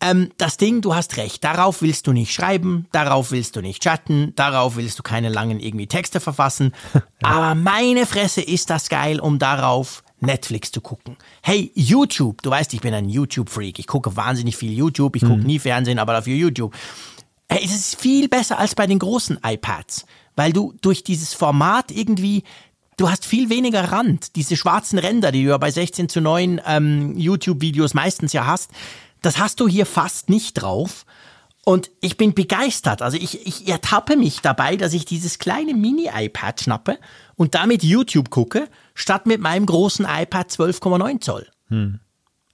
ähm, 0.00 0.30
das 0.38 0.56
Ding, 0.56 0.80
du 0.80 0.94
hast 0.94 1.16
recht, 1.16 1.44
darauf 1.44 1.82
willst 1.82 2.06
du 2.06 2.12
nicht 2.12 2.32
schreiben, 2.32 2.86
darauf 2.92 3.30
willst 3.30 3.56
du 3.56 3.60
nicht 3.60 3.82
chatten, 3.82 4.32
darauf 4.36 4.76
willst 4.76 4.98
du 4.98 5.02
keine 5.02 5.28
langen 5.28 5.60
irgendwie 5.60 5.86
Texte 5.86 6.20
verfassen. 6.20 6.72
Aber 7.22 7.54
meine 7.54 8.06
Fresse 8.06 8.40
ist 8.40 8.70
das 8.70 8.88
geil, 8.88 9.20
um 9.20 9.38
darauf 9.38 10.02
Netflix 10.20 10.70
zu 10.70 10.80
gucken. 10.80 11.16
Hey, 11.42 11.70
YouTube, 11.74 12.42
du 12.42 12.50
weißt, 12.50 12.72
ich 12.74 12.80
bin 12.80 12.94
ein 12.94 13.08
YouTube-Freak. 13.08 13.78
Ich 13.78 13.86
gucke 13.86 14.16
wahnsinnig 14.16 14.56
viel 14.56 14.72
YouTube, 14.72 15.16
ich 15.16 15.22
gucke 15.22 15.36
mhm. 15.36 15.46
nie 15.46 15.58
Fernsehen, 15.58 15.98
aber 15.98 16.12
dafür 16.12 16.34
YouTube. 16.34 16.74
Hey, 17.48 17.62
es 17.64 17.74
ist 17.74 18.00
viel 18.00 18.28
besser 18.28 18.58
als 18.58 18.74
bei 18.74 18.86
den 18.86 18.98
großen 18.98 19.38
iPads, 19.44 20.06
weil 20.36 20.52
du 20.52 20.74
durch 20.80 21.04
dieses 21.04 21.34
Format 21.34 21.90
irgendwie 21.90 22.44
du 22.96 23.08
hast 23.08 23.24
viel 23.24 23.48
weniger 23.48 23.92
Rand. 23.92 24.36
Diese 24.36 24.58
schwarzen 24.58 24.98
Ränder, 24.98 25.32
die 25.32 25.42
du 25.42 25.50
ja 25.50 25.58
bei 25.58 25.70
16 25.70 26.10
zu 26.10 26.20
9 26.20 26.60
ähm, 26.66 27.16
YouTube-Videos 27.16 27.94
meistens 27.94 28.34
ja 28.34 28.46
hast, 28.46 28.70
das 29.22 29.38
hast 29.38 29.60
du 29.60 29.68
hier 29.68 29.86
fast 29.86 30.28
nicht 30.28 30.54
drauf. 30.54 31.04
Und 31.64 31.90
ich 32.00 32.16
bin 32.16 32.34
begeistert. 32.34 33.02
Also 33.02 33.18
ich, 33.18 33.46
ich 33.46 33.68
ertappe 33.68 34.16
mich 34.16 34.40
dabei, 34.40 34.76
dass 34.76 34.94
ich 34.94 35.04
dieses 35.04 35.38
kleine 35.38 35.74
Mini-iPad 35.74 36.60
schnappe 36.60 36.98
und 37.36 37.54
damit 37.54 37.84
YouTube 37.84 38.30
gucke, 38.30 38.66
statt 38.94 39.26
mit 39.26 39.40
meinem 39.40 39.66
großen 39.66 40.06
iPad 40.08 40.48
12,9 40.48 41.20
Zoll. 41.20 41.46
Hm. 41.68 42.00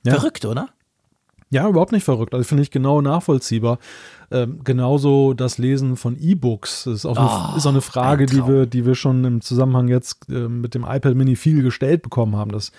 Ja. 0.02 0.14
Verrückt, 0.14 0.44
oder? 0.44 0.68
Ja, 1.50 1.68
überhaupt 1.68 1.92
nicht 1.92 2.04
verrückt. 2.04 2.34
Also 2.34 2.44
finde 2.44 2.64
ich 2.64 2.72
genau 2.72 3.00
nachvollziehbar. 3.00 3.78
Ähm, 4.32 4.60
genauso 4.64 5.32
das 5.32 5.58
Lesen 5.58 5.96
von 5.96 6.16
E-Books 6.20 6.86
ist 6.86 7.06
auch, 7.06 7.16
eine, 7.16 7.28
oh, 7.28 7.56
ist 7.56 7.66
auch 7.66 7.70
eine 7.70 7.80
Frage, 7.80 8.26
die 8.26 8.44
wir, 8.44 8.66
die 8.66 8.84
wir 8.84 8.96
schon 8.96 9.24
im 9.24 9.40
Zusammenhang 9.40 9.86
jetzt 9.86 10.28
äh, 10.28 10.48
mit 10.48 10.74
dem 10.74 10.82
iPad 10.82 11.14
Mini 11.14 11.36
viel 11.36 11.62
gestellt 11.62 12.02
bekommen 12.02 12.34
haben, 12.34 12.50
dass, 12.50 12.72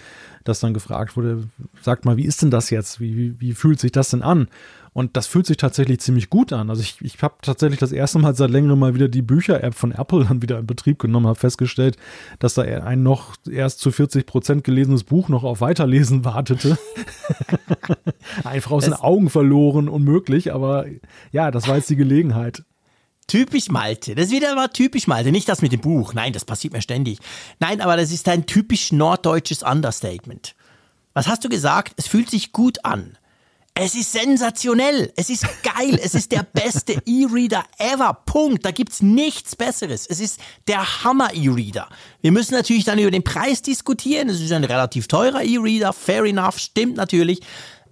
dass 0.48 0.60
dann 0.60 0.74
gefragt 0.74 1.18
wurde, 1.18 1.44
sagt 1.82 2.06
mal, 2.06 2.18
wie 2.18 2.26
ist 2.26 2.42
denn 2.42 2.52
das 2.52 2.70
jetzt? 2.70 3.00
Wie, 3.00 3.18
wie, 3.18 3.42
wie 3.42 3.54
fühlt 3.54 3.80
sich 3.80 3.92
das 3.92 4.10
denn 4.10 4.22
an? 4.22 4.48
Und 4.94 5.16
das 5.16 5.28
fühlt 5.28 5.46
sich 5.46 5.58
tatsächlich 5.58 6.00
ziemlich 6.00 6.30
gut 6.32 6.52
an. 6.52 6.72
Also 6.72 6.82
ich, 6.82 6.98
ich 7.02 7.22
habe 7.22 7.36
tatsächlich 7.44 7.80
das 7.80 7.92
erste 7.92 8.18
Mal 8.18 8.34
seit 8.34 8.50
längerem 8.50 8.80
mal 8.80 8.96
wieder 8.96 9.08
die 9.08 9.22
Bücher-App 9.22 9.76
von 9.76 9.92
Apple 9.92 10.26
dann 10.26 10.42
wieder 10.42 10.58
in 10.58 10.66
Betrieb 10.66 10.98
genommen, 10.98 11.28
habe 11.28 11.38
festgestellt, 11.38 11.98
dass 12.40 12.56
da 12.56 12.64
ein 12.64 13.04
noch 13.04 13.36
erst 13.48 13.80
zu 13.80 13.92
40 13.92 14.26
Prozent 14.26 14.64
gelesenes 14.64 15.04
Buch 15.04 15.30
noch 15.30 15.44
auf 15.44 15.62
Weiterlesen 15.62 16.26
wartete. 16.26 16.80
Einfach 18.44 18.72
aus 18.72 18.86
den 18.86 18.96
Augen 18.96 19.30
verloren, 19.30 19.88
unmöglich, 19.88 20.52
aber 20.52 20.86
ja, 21.32 21.52
das 21.52 21.68
war 21.68 21.76
jetzt 21.76 21.92
die 21.92 21.96
Gelegenheit. 21.96 22.64
Typisch 23.28 23.68
Malte. 23.70 24.16
Das 24.16 24.28
ist 24.28 24.32
wieder 24.32 24.56
mal 24.56 24.70
typisch 24.70 25.06
Malte. 25.06 25.32
Nicht 25.32 25.50
das 25.50 25.62
mit 25.62 25.74
dem 25.74 25.82
Buch. 25.82 26.14
Nein, 26.14 26.32
das 26.32 26.46
passiert 26.46 26.74
mir 26.74 26.82
ständig. 26.82 27.20
Nein, 27.60 27.82
aber 27.82 27.98
das 27.98 28.12
ist 28.12 28.28
ein 28.30 28.46
typisch 28.46 28.94
norddeutsches 28.94 29.64
Understatement. 29.64 30.56
Was 31.14 31.28
hast 31.28 31.44
du 31.44 31.50
gesagt? 31.50 31.94
Es 31.98 32.08
fühlt 32.08 32.30
sich 32.30 32.54
gut 32.54 32.86
an. 32.86 33.18
Es 33.80 33.94
ist 33.94 34.12
sensationell. 34.12 35.12
Es 35.16 35.30
ist 35.30 35.46
geil. 35.62 36.00
es 36.02 36.16
ist 36.16 36.32
der 36.32 36.44
beste 36.44 36.94
E-Reader 37.06 37.64
ever. 37.78 38.14
Punkt. 38.26 38.66
Da 38.66 38.72
gibt's 38.72 39.02
nichts 39.02 39.56
Besseres. 39.56 40.08
Es 40.08 40.20
ist 40.20 40.40
der 40.68 41.04
Hammer 41.04 41.34
E-Reader. 41.34 41.88
Wir 42.22 42.32
müssen 42.32 42.54
natürlich 42.54 42.86
dann 42.86 42.98
über 42.98 43.12
den 43.12 43.24
Preis 43.24 43.62
diskutieren. 43.62 44.30
Es 44.30 44.42
ist 44.42 44.52
ein 44.52 44.64
relativ 44.64 45.08
teurer 45.08 45.44
E-Reader. 45.44 45.94
Fair 45.94 46.24
enough. 46.24 46.58
Stimmt 46.58 46.96
natürlich. 46.98 47.42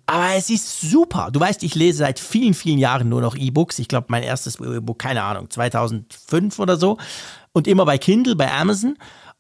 Aber 0.06 0.36
es 0.36 0.50
ist 0.50 0.82
super. 0.82 1.30
Du 1.32 1.40
weißt, 1.40 1.64
ich 1.64 1.76
lese 1.76 2.00
seit 2.00 2.20
vielen, 2.20 2.54
vielen 2.54 2.78
Jahren 2.78 3.10
nur 3.10 3.22
noch 3.22 3.36
E-Books. 3.36 3.80
Ich 3.80 3.88
glaube, 3.88 4.08
mein 4.10 4.24
erstes 4.24 4.60
E-Book, 4.60 5.00
keine 5.00 5.24
Ahnung, 5.24 5.50
2005 5.50 6.60
oder 6.60 6.78
so. 6.78 6.98
Und 7.54 7.68
immer 7.68 7.86
bei 7.86 7.98
Kindle, 7.98 8.36
bei 8.36 8.52
Amazon. 8.52 8.98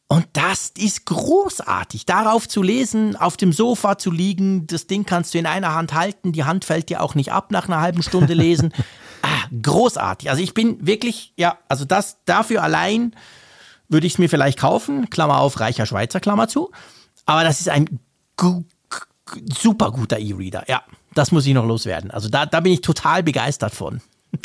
Und 0.07 0.27
das 0.33 0.71
ist 0.77 1.05
großartig, 1.05 2.05
darauf 2.05 2.47
zu 2.47 2.61
lesen, 2.61 3.15
auf 3.15 3.37
dem 3.37 3.51
Sofa 3.51 3.97
zu 3.97 4.11
liegen. 4.11 4.67
Das 4.67 4.85
Ding 4.85 5.05
kannst 5.05 5.33
du 5.33 5.39
in 5.39 5.47
einer 5.47 5.73
Hand 5.73 5.93
halten, 5.93 6.31
die 6.31 6.43
Hand 6.43 6.63
fällt 6.63 6.89
dir 6.89 7.01
auch 7.01 7.15
nicht 7.15 7.31
ab 7.31 7.51
nach 7.51 7.67
einer 7.67 7.81
halben 7.81 8.03
Stunde 8.03 8.35
lesen. 8.35 8.71
ah, 9.23 9.47
großartig. 9.63 10.29
Also 10.29 10.43
ich 10.43 10.53
bin 10.53 10.85
wirklich, 10.85 11.33
ja, 11.37 11.57
also 11.67 11.85
das 11.85 12.17
dafür 12.25 12.61
allein 12.61 13.15
würde 13.89 14.05
ich 14.05 14.13
es 14.13 14.19
mir 14.19 14.29
vielleicht 14.29 14.59
kaufen. 14.59 15.09
Klammer 15.09 15.39
auf, 15.39 15.59
reicher 15.59 15.87
Schweizer, 15.87 16.19
Klammer 16.19 16.47
zu. 16.47 16.71
Aber 17.25 17.43
das 17.43 17.59
ist 17.59 17.69
ein 17.69 17.99
super 19.51 19.91
guter 19.91 20.19
E-Reader. 20.19 20.65
Ja, 20.67 20.83
das 21.13 21.31
muss 21.31 21.45
ich 21.45 21.53
noch 21.53 21.65
loswerden. 21.65 22.11
Also 22.11 22.29
da, 22.29 22.45
da 22.45 22.59
bin 22.59 22.73
ich 22.73 22.81
total 22.81 23.23
begeistert 23.23 23.73
von. 23.73 24.01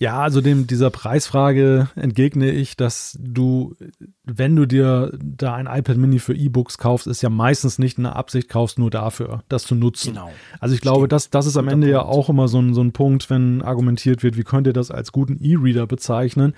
Ja, 0.00 0.22
also 0.22 0.40
dem, 0.40 0.66
dieser 0.66 0.88
Preisfrage 0.88 1.90
entgegne 1.94 2.50
ich, 2.50 2.74
dass 2.74 3.18
du, 3.20 3.76
wenn 4.24 4.56
du 4.56 4.64
dir 4.64 5.12
da 5.22 5.54
ein 5.54 5.66
iPad 5.66 5.98
Mini 5.98 6.18
für 6.18 6.34
E-Books 6.34 6.78
kaufst, 6.78 7.06
ist 7.06 7.20
ja 7.20 7.28
meistens 7.28 7.78
nicht 7.78 7.98
eine 7.98 8.16
Absicht 8.16 8.48
kaufst, 8.48 8.78
nur 8.78 8.90
dafür, 8.90 9.42
das 9.50 9.64
zu 9.64 9.74
nutzen. 9.74 10.14
Genau. 10.14 10.32
Also 10.58 10.74
ich 10.74 10.80
glaube, 10.80 11.06
das, 11.06 11.28
das 11.28 11.44
ist 11.44 11.58
am 11.58 11.68
Ende 11.68 11.88
Punkt. 11.88 11.92
ja 11.92 12.02
auch 12.02 12.30
immer 12.30 12.48
so 12.48 12.58
ein, 12.60 12.72
so 12.72 12.80
ein 12.80 12.92
Punkt, 12.92 13.28
wenn 13.28 13.60
argumentiert 13.60 14.22
wird, 14.22 14.38
wie 14.38 14.42
könnt 14.42 14.66
ihr 14.66 14.72
das 14.72 14.90
als 14.90 15.12
guten 15.12 15.36
E-Reader 15.38 15.86
bezeichnen? 15.86 16.54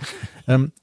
ähm, 0.46 0.70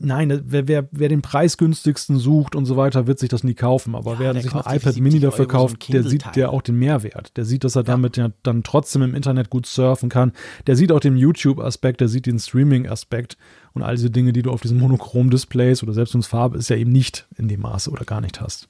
Nein, 0.00 0.42
wer, 0.44 0.68
wer, 0.68 0.88
wer 0.92 1.08
den 1.08 1.22
preisgünstigsten 1.22 2.18
sucht 2.18 2.54
und 2.54 2.66
so 2.66 2.76
weiter, 2.76 3.08
wird 3.08 3.18
sich 3.18 3.28
das 3.28 3.42
nie 3.42 3.54
kaufen. 3.54 3.96
Aber 3.96 4.12
ja, 4.12 4.20
wer 4.20 4.34
sich 4.40 4.54
ein 4.54 4.76
iPad 4.76 4.96
Mini 4.98 5.18
dafür 5.18 5.46
Euro 5.46 5.52
kauft, 5.52 5.82
so 5.82 5.92
der 5.92 6.04
sieht 6.04 6.24
der 6.36 6.52
auch 6.52 6.62
den 6.62 6.78
Mehrwert. 6.78 7.36
Der 7.36 7.44
sieht, 7.44 7.64
dass 7.64 7.74
er 7.74 7.82
ja. 7.82 7.86
damit 7.86 8.16
ja 8.16 8.30
dann 8.44 8.62
trotzdem 8.62 9.02
im 9.02 9.14
Internet 9.14 9.50
gut 9.50 9.66
surfen 9.66 10.08
kann. 10.08 10.32
Der 10.68 10.76
sieht 10.76 10.92
auch 10.92 11.00
den 11.00 11.16
YouTube-Aspekt, 11.16 12.00
der 12.00 12.08
sieht 12.08 12.26
den 12.26 12.38
Streaming-Aspekt 12.38 13.36
und 13.72 13.82
all 13.82 13.96
diese 13.96 14.10
Dinge, 14.10 14.32
die 14.32 14.42
du 14.42 14.52
auf 14.52 14.60
diesen 14.60 14.78
Monochrom-Displays 14.78 15.82
oder 15.82 15.94
selbst 15.94 16.14
uns 16.14 16.28
Farbe 16.28 16.58
ist 16.58 16.70
ja 16.70 16.76
eben 16.76 16.92
nicht 16.92 17.26
in 17.36 17.48
dem 17.48 17.60
Maße 17.60 17.90
oder 17.90 18.04
gar 18.04 18.20
nicht 18.20 18.40
hast. 18.40 18.68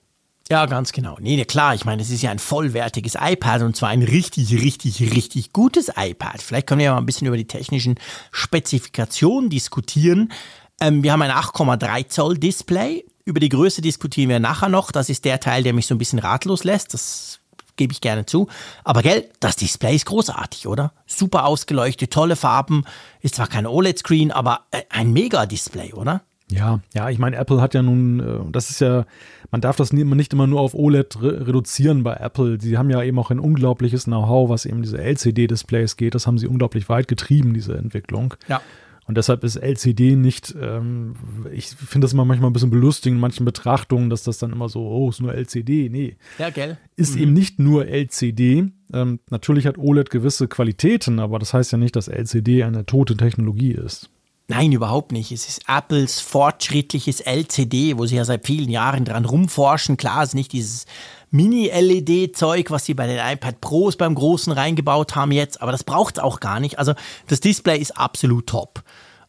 Ja, 0.51 0.65
ganz 0.65 0.93
genau. 0.93 1.19
Nee, 1.21 1.45
klar, 1.45 1.75
ich 1.75 1.85
meine, 1.85 2.01
es 2.01 2.09
ist 2.09 2.23
ja 2.23 2.31
ein 2.31 2.39
vollwertiges 2.39 3.17
iPad 3.21 3.61
und 3.63 3.77
zwar 3.77 3.91
ein 3.91 4.03
richtig, 4.03 4.51
richtig, 4.63 5.15
richtig 5.15 5.53
gutes 5.53 5.91
iPad. 5.95 6.41
Vielleicht 6.41 6.67
können 6.67 6.79
wir 6.79 6.87
ja 6.87 6.93
mal 6.93 7.01
ein 7.01 7.07
bisschen 7.07 7.27
über 7.27 7.37
die 7.37 7.47
technischen 7.47 7.97
Spezifikationen 8.33 9.51
diskutieren. 9.51 10.33
Ähm, 10.81 11.03
wir 11.03 11.13
haben 11.13 11.23
ein 11.23 11.31
8,3 11.31 12.09
Zoll 12.09 12.39
Display. 12.39 13.05
Über 13.25 13.41
die 13.41 13.49
Größe 13.49 13.83
diskutieren 13.83 14.31
wir 14.31 14.41
nachher 14.41 14.69
noch. 14.69 14.91
Das 14.91 15.09
ist 15.09 15.25
der 15.25 15.41
Teil, 15.41 15.63
der 15.63 15.73
mich 15.73 15.87
so 15.87 15.95
ein 15.95 15.99
bisschen 15.99 16.19
ratlos 16.19 16.65
lässt. 16.65 16.95
Das 16.95 17.41
gebe 17.77 17.93
ich 17.93 18.01
gerne 18.01 18.27
zu. 18.27 18.49
Aber 18.85 19.03
gell, 19.03 19.29
das 19.41 19.57
Display 19.57 19.95
ist 19.95 20.07
großartig, 20.07 20.67
oder? 20.67 20.93
Super 21.07 21.47
ausgeleuchtet, 21.47 22.13
tolle 22.13 22.37
Farben. 22.37 22.85
Ist 23.21 23.37
zwar 23.37 23.47
kein 23.47 23.67
OLED-Screen, 23.67 24.33
aber 24.33 24.63
äh, 24.71 24.83
ein 24.91 25.13
Mega-Display, 25.13 25.93
oder? 25.93 26.23
Ja, 26.51 26.81
ja, 26.95 27.11
ich 27.11 27.19
meine, 27.19 27.37
Apple 27.37 27.61
hat 27.61 27.75
ja 27.75 27.83
nun, 27.83 28.21
äh, 28.21 28.51
das 28.51 28.71
ist 28.71 28.81
ja, 28.81 29.05
man 29.51 29.61
darf 29.61 29.77
das 29.77 29.93
nicht 29.93 30.33
immer 30.33 30.47
nur 30.47 30.61
auf 30.61 30.75
OLED 30.75 31.21
re 31.21 31.47
reduzieren 31.47 32.03
bei 32.03 32.15
Apple. 32.15 32.59
Sie 32.61 32.79
haben 32.79 32.91
ja 32.91 33.03
eben 33.03 33.19
auch 33.19 33.31
ein 33.31 33.39
unglaubliches 33.39 34.05
Know-how, 34.05 34.49
was 34.49 34.65
eben 34.65 34.83
diese 34.83 34.99
LCD-Displays 34.99 35.97
geht. 35.97 36.15
Das 36.15 36.27
haben 36.27 36.39
sie 36.39 36.47
unglaublich 36.47 36.89
weit 36.89 37.09
getrieben, 37.09 37.53
diese 37.53 37.77
Entwicklung. 37.77 38.35
Ja. 38.49 38.63
Und 39.09 39.17
deshalb 39.17 39.43
ist 39.43 39.57
LCD 39.57 40.17
nicht, 40.17 40.55
ähm, 40.61 41.15
ich 41.51 41.69
finde 41.69 42.05
das 42.05 42.13
immer 42.13 42.27
manchmal 42.27 42.51
ein 42.51 42.53
bisschen 42.53 42.69
belustigend 42.69 43.17
in 43.17 43.21
manchen 43.23 43.47
Betrachtungen, 43.47 44.11
dass 44.11 44.23
das 44.23 44.37
dann 44.37 44.53
immer 44.53 44.69
so, 44.69 44.87
oh, 44.87 45.09
ist 45.09 45.23
nur 45.23 45.35
LCD. 45.35 45.89
Nee. 45.89 46.17
Ja, 46.39 46.51
gell. 46.51 46.77
Ist 46.95 47.17
mhm. 47.17 47.23
eben 47.23 47.33
nicht 47.33 47.59
nur 47.59 47.87
LCD. 47.87 48.71
Ähm, 48.93 49.21
natürlich 49.31 49.67
hat 49.67 49.79
OLED 49.79 50.11
gewisse 50.11 50.47
Qualitäten, 50.47 51.21
aber 51.21 51.39
das 51.39 51.55
heißt 51.55 51.73
ja 51.73 51.79
nicht, 51.79 51.97
dass 51.97 52.09
LCD 52.09 52.65
eine 52.65 52.85
tote 52.85 53.17
Technologie 53.17 53.73
ist. 53.73 54.11
Nein, 54.51 54.73
überhaupt 54.73 55.13
nicht. 55.13 55.33
Es 55.33 55.49
ist 55.49 55.63
Apples 55.69 56.21
fortschrittliches 56.21 57.21
LCD, 57.21 57.99
wo 57.99 58.07
sie 58.07 58.17
ja 58.17 58.25
seit 58.25 58.47
vielen 58.47 58.71
Jahren 58.71 59.05
dran 59.05 59.27
rumforschen. 59.27 59.99
Klar, 59.99 60.23
es 60.23 60.31
ist 60.31 60.35
nicht 60.35 60.53
dieses 60.53 60.87
Mini-LED-Zeug, 61.31 62.71
was 62.71 62.87
sie 62.87 62.95
bei 62.95 63.07
den 63.07 63.19
iPad 63.19 63.61
Pros 63.61 63.97
beim 63.97 64.15
Großen 64.15 64.51
reingebaut 64.53 65.15
haben 65.15 65.33
jetzt, 65.33 65.61
aber 65.61 65.73
das 65.73 65.85
braucht 65.85 66.17
es 66.17 66.23
auch 66.23 66.41
gar 66.41 66.61
nicht. 66.61 66.79
Also 66.79 66.95
das 67.27 67.41
Display 67.41 67.79
ist 67.79 67.99
absolut 67.99 68.47
top. 68.47 68.83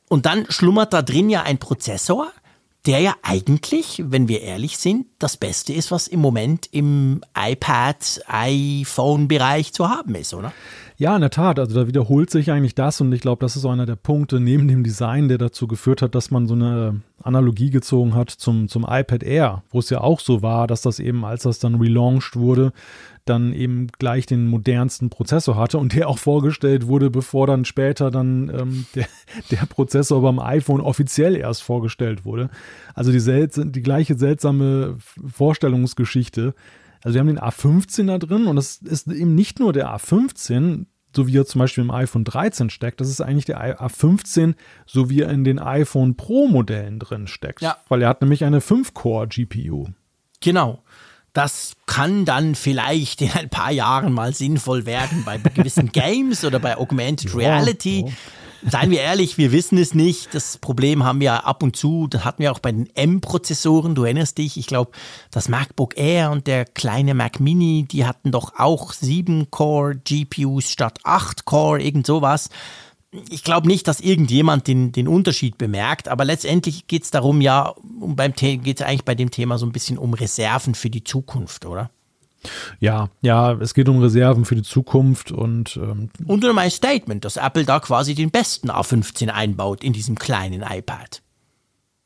Und 0.09 0.25
dann 0.25 0.45
schlummert 0.49 0.91
da 0.91 1.01
drin 1.01 1.29
ja 1.29 1.43
ein 1.43 1.59
Prozessor, 1.59 2.27
der 2.85 2.99
ja 2.99 3.15
eigentlich, 3.21 4.03
wenn 4.05 4.27
wir 4.27 4.41
ehrlich 4.41 4.77
sind, 4.77 5.05
das 5.19 5.37
Beste 5.37 5.71
ist, 5.71 5.91
was 5.91 6.07
im 6.07 6.19
Moment 6.19 6.67
im 6.71 7.21
iPad, 7.37 8.21
iPhone-Bereich 8.27 9.71
zu 9.73 9.89
haben 9.89 10.15
ist, 10.15 10.33
oder? 10.33 10.51
Ja, 10.99 11.15
in 11.15 11.21
der 11.21 11.29
Tat. 11.29 11.59
Also 11.59 11.79
da 11.79 11.87
wiederholt 11.87 12.29
sich 12.29 12.51
eigentlich 12.51 12.75
das 12.75 12.99
und 12.99 13.13
ich 13.13 13.21
glaube, 13.21 13.39
das 13.39 13.55
ist 13.55 13.61
so 13.61 13.69
einer 13.69 13.85
der 13.85 13.95
Punkte 13.95 14.41
neben 14.41 14.67
dem 14.67 14.83
Design, 14.83 15.29
der 15.29 15.37
dazu 15.37 15.65
geführt 15.65 16.01
hat, 16.01 16.13
dass 16.13 16.29
man 16.29 16.45
so 16.45 16.55
eine 16.55 16.99
Analogie 17.23 17.69
gezogen 17.69 18.15
hat 18.15 18.29
zum, 18.29 18.67
zum 18.67 18.83
iPad 18.83 19.23
Air, 19.23 19.63
wo 19.69 19.79
es 19.79 19.89
ja 19.89 20.01
auch 20.01 20.19
so 20.19 20.41
war, 20.41 20.67
dass 20.67 20.81
das 20.81 20.99
eben, 20.99 21.23
als 21.23 21.43
das 21.43 21.59
dann 21.59 21.75
relaunched 21.75 22.35
wurde, 22.35 22.73
dann 23.23 23.53
eben 23.53 23.87
gleich 23.97 24.25
den 24.25 24.47
modernsten 24.47 25.09
Prozessor 25.09 25.55
hatte 25.55 25.77
und 25.77 25.95
der 25.95 26.09
auch 26.09 26.17
vorgestellt 26.17 26.87
wurde, 26.87 27.09
bevor 27.09 27.47
dann 27.47 27.63
später 27.63 28.11
dann 28.11 28.49
ähm, 28.49 28.85
der, 28.95 29.07
der 29.51 29.65
Prozessor 29.67 30.21
beim 30.21 30.39
iPhone 30.39 30.81
offiziell 30.81 31.37
erst 31.37 31.63
vorgestellt 31.63 32.25
wurde. 32.25 32.49
Also 32.93 33.13
die, 33.13 33.21
selts 33.21 33.57
die 33.57 33.81
gleiche 33.81 34.15
seltsame 34.15 34.97
Vorstellungsgeschichte. 35.25 36.53
Also 37.03 37.15
wir 37.15 37.19
haben 37.19 37.27
den 37.27 37.39
A15 37.39 38.07
da 38.07 38.17
drin 38.17 38.47
und 38.47 38.55
das 38.55 38.77
ist 38.77 39.07
eben 39.07 39.35
nicht 39.35 39.59
nur 39.59 39.73
der 39.73 39.87
A15, 39.95 40.85
so 41.15 41.27
wie 41.27 41.37
er 41.37 41.45
zum 41.45 41.59
Beispiel 41.59 41.83
im 41.83 41.91
iPhone 41.91 42.23
13 42.23 42.69
steckt, 42.69 43.01
das 43.01 43.09
ist 43.09 43.21
eigentlich 43.21 43.45
der 43.45 43.79
A15, 43.79 44.55
so 44.85 45.09
wie 45.09 45.21
er 45.21 45.29
in 45.29 45.43
den 45.43 45.59
iPhone 45.59 46.15
Pro 46.15 46.47
Modellen 46.47 46.99
drin 46.99 47.27
steckt. 47.27 47.61
Ja. 47.61 47.77
Weil 47.87 48.01
er 48.01 48.09
hat 48.09 48.21
nämlich 48.21 48.43
eine 48.43 48.59
5-Core 48.59 49.27
GPU. 49.27 49.87
Genau. 50.41 50.83
Das 51.33 51.73
kann 51.85 52.25
dann 52.25 52.55
vielleicht 52.55 53.21
in 53.21 53.31
ein 53.31 53.49
paar 53.49 53.71
Jahren 53.71 54.13
mal 54.13 54.33
sinnvoll 54.33 54.85
werden 54.85 55.23
bei 55.25 55.37
gewissen 55.37 55.89
Games 55.91 56.43
oder 56.43 56.59
bei 56.59 56.77
Augmented 56.77 57.35
Reality. 57.35 58.05
Ja, 58.07 58.13
Seien 58.67 58.91
wir 58.91 59.01
ehrlich, 59.01 59.37
wir 59.37 59.51
wissen 59.51 59.77
es 59.77 59.93
nicht. 59.93 60.33
Das 60.33 60.57
Problem 60.57 61.03
haben 61.03 61.21
wir 61.21 61.45
ab 61.45 61.63
und 61.63 61.75
zu, 61.75 62.07
das 62.07 62.25
hatten 62.25 62.43
wir 62.43 62.51
auch 62.51 62.59
bei 62.59 62.71
den 62.71 62.93
M-Prozessoren. 62.93 63.95
Du 63.95 64.03
erinnerst 64.03 64.37
dich, 64.37 64.57
ich 64.57 64.67
glaube, 64.67 64.91
das 65.31 65.47
MacBook 65.47 65.97
Air 65.97 66.31
und 66.31 66.47
der 66.47 66.65
kleine 66.65 67.13
Mac 67.13 67.39
Mini, 67.39 67.85
die 67.89 68.05
hatten 68.05 68.31
doch 68.31 68.53
auch 68.57 68.93
7-Core-GPUs 68.93 70.71
statt 70.71 70.99
8-Core, 71.03 71.81
irgend 71.81 72.05
sowas. 72.05 72.49
Ich 73.29 73.43
glaube 73.43 73.67
nicht, 73.67 73.87
dass 73.87 74.01
irgendjemand 74.01 74.67
den, 74.67 74.91
den 74.91 75.07
Unterschied 75.07 75.57
bemerkt, 75.57 76.09
aber 76.09 76.25
letztendlich 76.25 76.87
geht 76.87 77.03
es 77.03 77.11
darum, 77.11 77.41
ja, 77.41 77.73
um 77.99 78.15
beim 78.15 78.33
geht 78.33 78.81
es 78.81 78.85
eigentlich 78.85 79.05
bei 79.05 79.15
dem 79.15 79.31
Thema 79.31 79.57
so 79.57 79.65
ein 79.65 79.71
bisschen 79.71 79.97
um 79.97 80.13
Reserven 80.13 80.75
für 80.75 80.89
die 80.89 81.03
Zukunft, 81.03 81.65
oder? 81.65 81.89
Ja, 82.79 83.09
ja, 83.21 83.53
es 83.53 83.73
geht 83.73 83.89
um 83.89 83.99
Reserven 83.99 84.45
für 84.45 84.55
die 84.55 84.63
Zukunft 84.63 85.31
und. 85.31 85.77
Ähm 85.77 86.09
und 86.25 86.45
um 86.45 86.57
ein 86.57 86.71
Statement, 86.71 87.25
dass 87.25 87.37
Apple 87.37 87.65
da 87.65 87.79
quasi 87.79 88.15
den 88.15 88.31
besten 88.31 88.69
A15 88.69 89.29
einbaut 89.29 89.83
in 89.83 89.93
diesem 89.93 90.17
kleinen 90.17 90.61
iPad. 90.61 91.21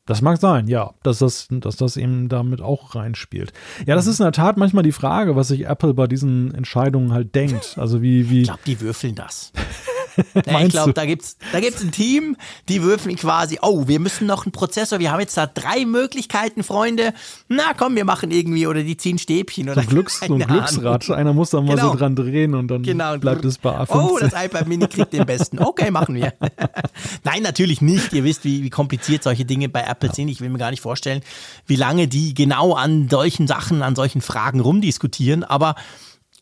Das 0.06 0.20
mag 0.20 0.38
sein, 0.38 0.68
ja, 0.68 0.92
dass 1.02 1.18
das, 1.20 1.46
dass 1.50 1.76
das 1.76 1.96
eben 1.96 2.28
damit 2.28 2.60
auch 2.60 2.94
reinspielt. 2.94 3.54
Ja, 3.86 3.94
das 3.94 4.06
ist 4.06 4.20
in 4.20 4.24
der 4.24 4.32
Tat 4.32 4.58
manchmal 4.58 4.82
die 4.82 4.92
Frage, 4.92 5.34
was 5.34 5.48
sich 5.48 5.66
Apple 5.66 5.94
bei 5.94 6.06
diesen 6.06 6.54
Entscheidungen 6.54 7.12
halt 7.12 7.34
denkt. 7.34 7.78
Also 7.78 8.02
wie, 8.02 8.28
wie. 8.28 8.42
Ich 8.42 8.48
glaube, 8.48 8.60
die 8.66 8.80
würfeln 8.80 9.14
das. 9.14 9.52
ich 10.34 10.68
glaube, 10.68 10.92
da 10.92 11.04
gibt's, 11.06 11.36
da 11.52 11.60
gibt's 11.60 11.82
ein 11.82 11.92
Team, 11.92 12.36
die 12.68 12.82
würfeln 12.82 13.16
quasi, 13.16 13.58
oh, 13.62 13.88
wir 13.88 14.00
müssen 14.00 14.26
noch 14.26 14.44
einen 14.44 14.52
Prozessor, 14.52 14.98
wir 14.98 15.10
haben 15.10 15.20
jetzt 15.20 15.36
da 15.36 15.46
drei 15.46 15.84
Möglichkeiten, 15.84 16.62
Freunde. 16.62 17.12
Na 17.48 17.74
komm, 17.76 17.96
wir 17.96 18.04
machen 18.04 18.30
irgendwie, 18.30 18.66
oder 18.66 18.82
die 18.82 18.96
ziehen 18.96 19.18
Stäbchen 19.18 19.68
oder 19.68 19.74
so 19.74 19.80
ein, 19.80 19.86
Glücks, 19.86 20.20
so 20.20 20.34
ein 20.34 20.40
Glücksrad. 20.40 21.10
Einer 21.10 21.32
muss 21.32 21.50
da 21.50 21.60
mal 21.60 21.76
genau. 21.76 21.92
so 21.92 21.98
dran 21.98 22.16
drehen 22.16 22.54
und 22.54 22.68
dann 22.68 22.82
genau. 22.82 23.16
bleibt 23.18 23.44
es 23.44 23.58
bei 23.58 23.70
A15. 23.70 24.10
Oh, 24.10 24.18
das 24.18 24.32
iPad 24.32 24.66
Mini 24.68 24.86
kriegt 24.86 25.12
den 25.12 25.26
besten. 25.26 25.58
Okay, 25.58 25.90
machen 25.90 26.14
wir. 26.14 26.32
Nein, 27.24 27.42
natürlich 27.42 27.80
nicht. 27.80 28.12
Ihr 28.12 28.24
wisst, 28.24 28.44
wie, 28.44 28.62
wie 28.62 28.70
kompliziert 28.70 29.22
solche 29.22 29.44
Dinge 29.44 29.68
bei 29.68 29.82
Apple 29.82 30.08
ja. 30.10 30.14
sind. 30.14 30.28
Ich 30.28 30.40
will 30.40 30.50
mir 30.50 30.58
gar 30.58 30.70
nicht 30.70 30.80
vorstellen, 30.80 31.22
wie 31.66 31.76
lange 31.76 32.08
die 32.08 32.34
genau 32.34 32.74
an 32.74 33.08
solchen 33.08 33.46
Sachen, 33.46 33.82
an 33.82 33.96
solchen 33.96 34.20
Fragen 34.20 34.60
rumdiskutieren. 34.60 35.44
Aber 35.44 35.74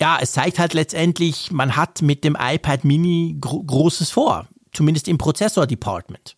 ja, 0.00 0.18
es 0.20 0.32
zeigt 0.32 0.58
halt 0.58 0.74
letztendlich, 0.74 1.50
man 1.52 1.76
hat 1.76 2.02
mit 2.02 2.24
dem 2.24 2.36
iPad 2.38 2.84
Mini 2.84 3.36
Gro 3.40 3.62
Großes 3.62 4.10
vor, 4.10 4.48
zumindest 4.72 5.08
im 5.08 5.18
Prozessor-Department. 5.18 6.36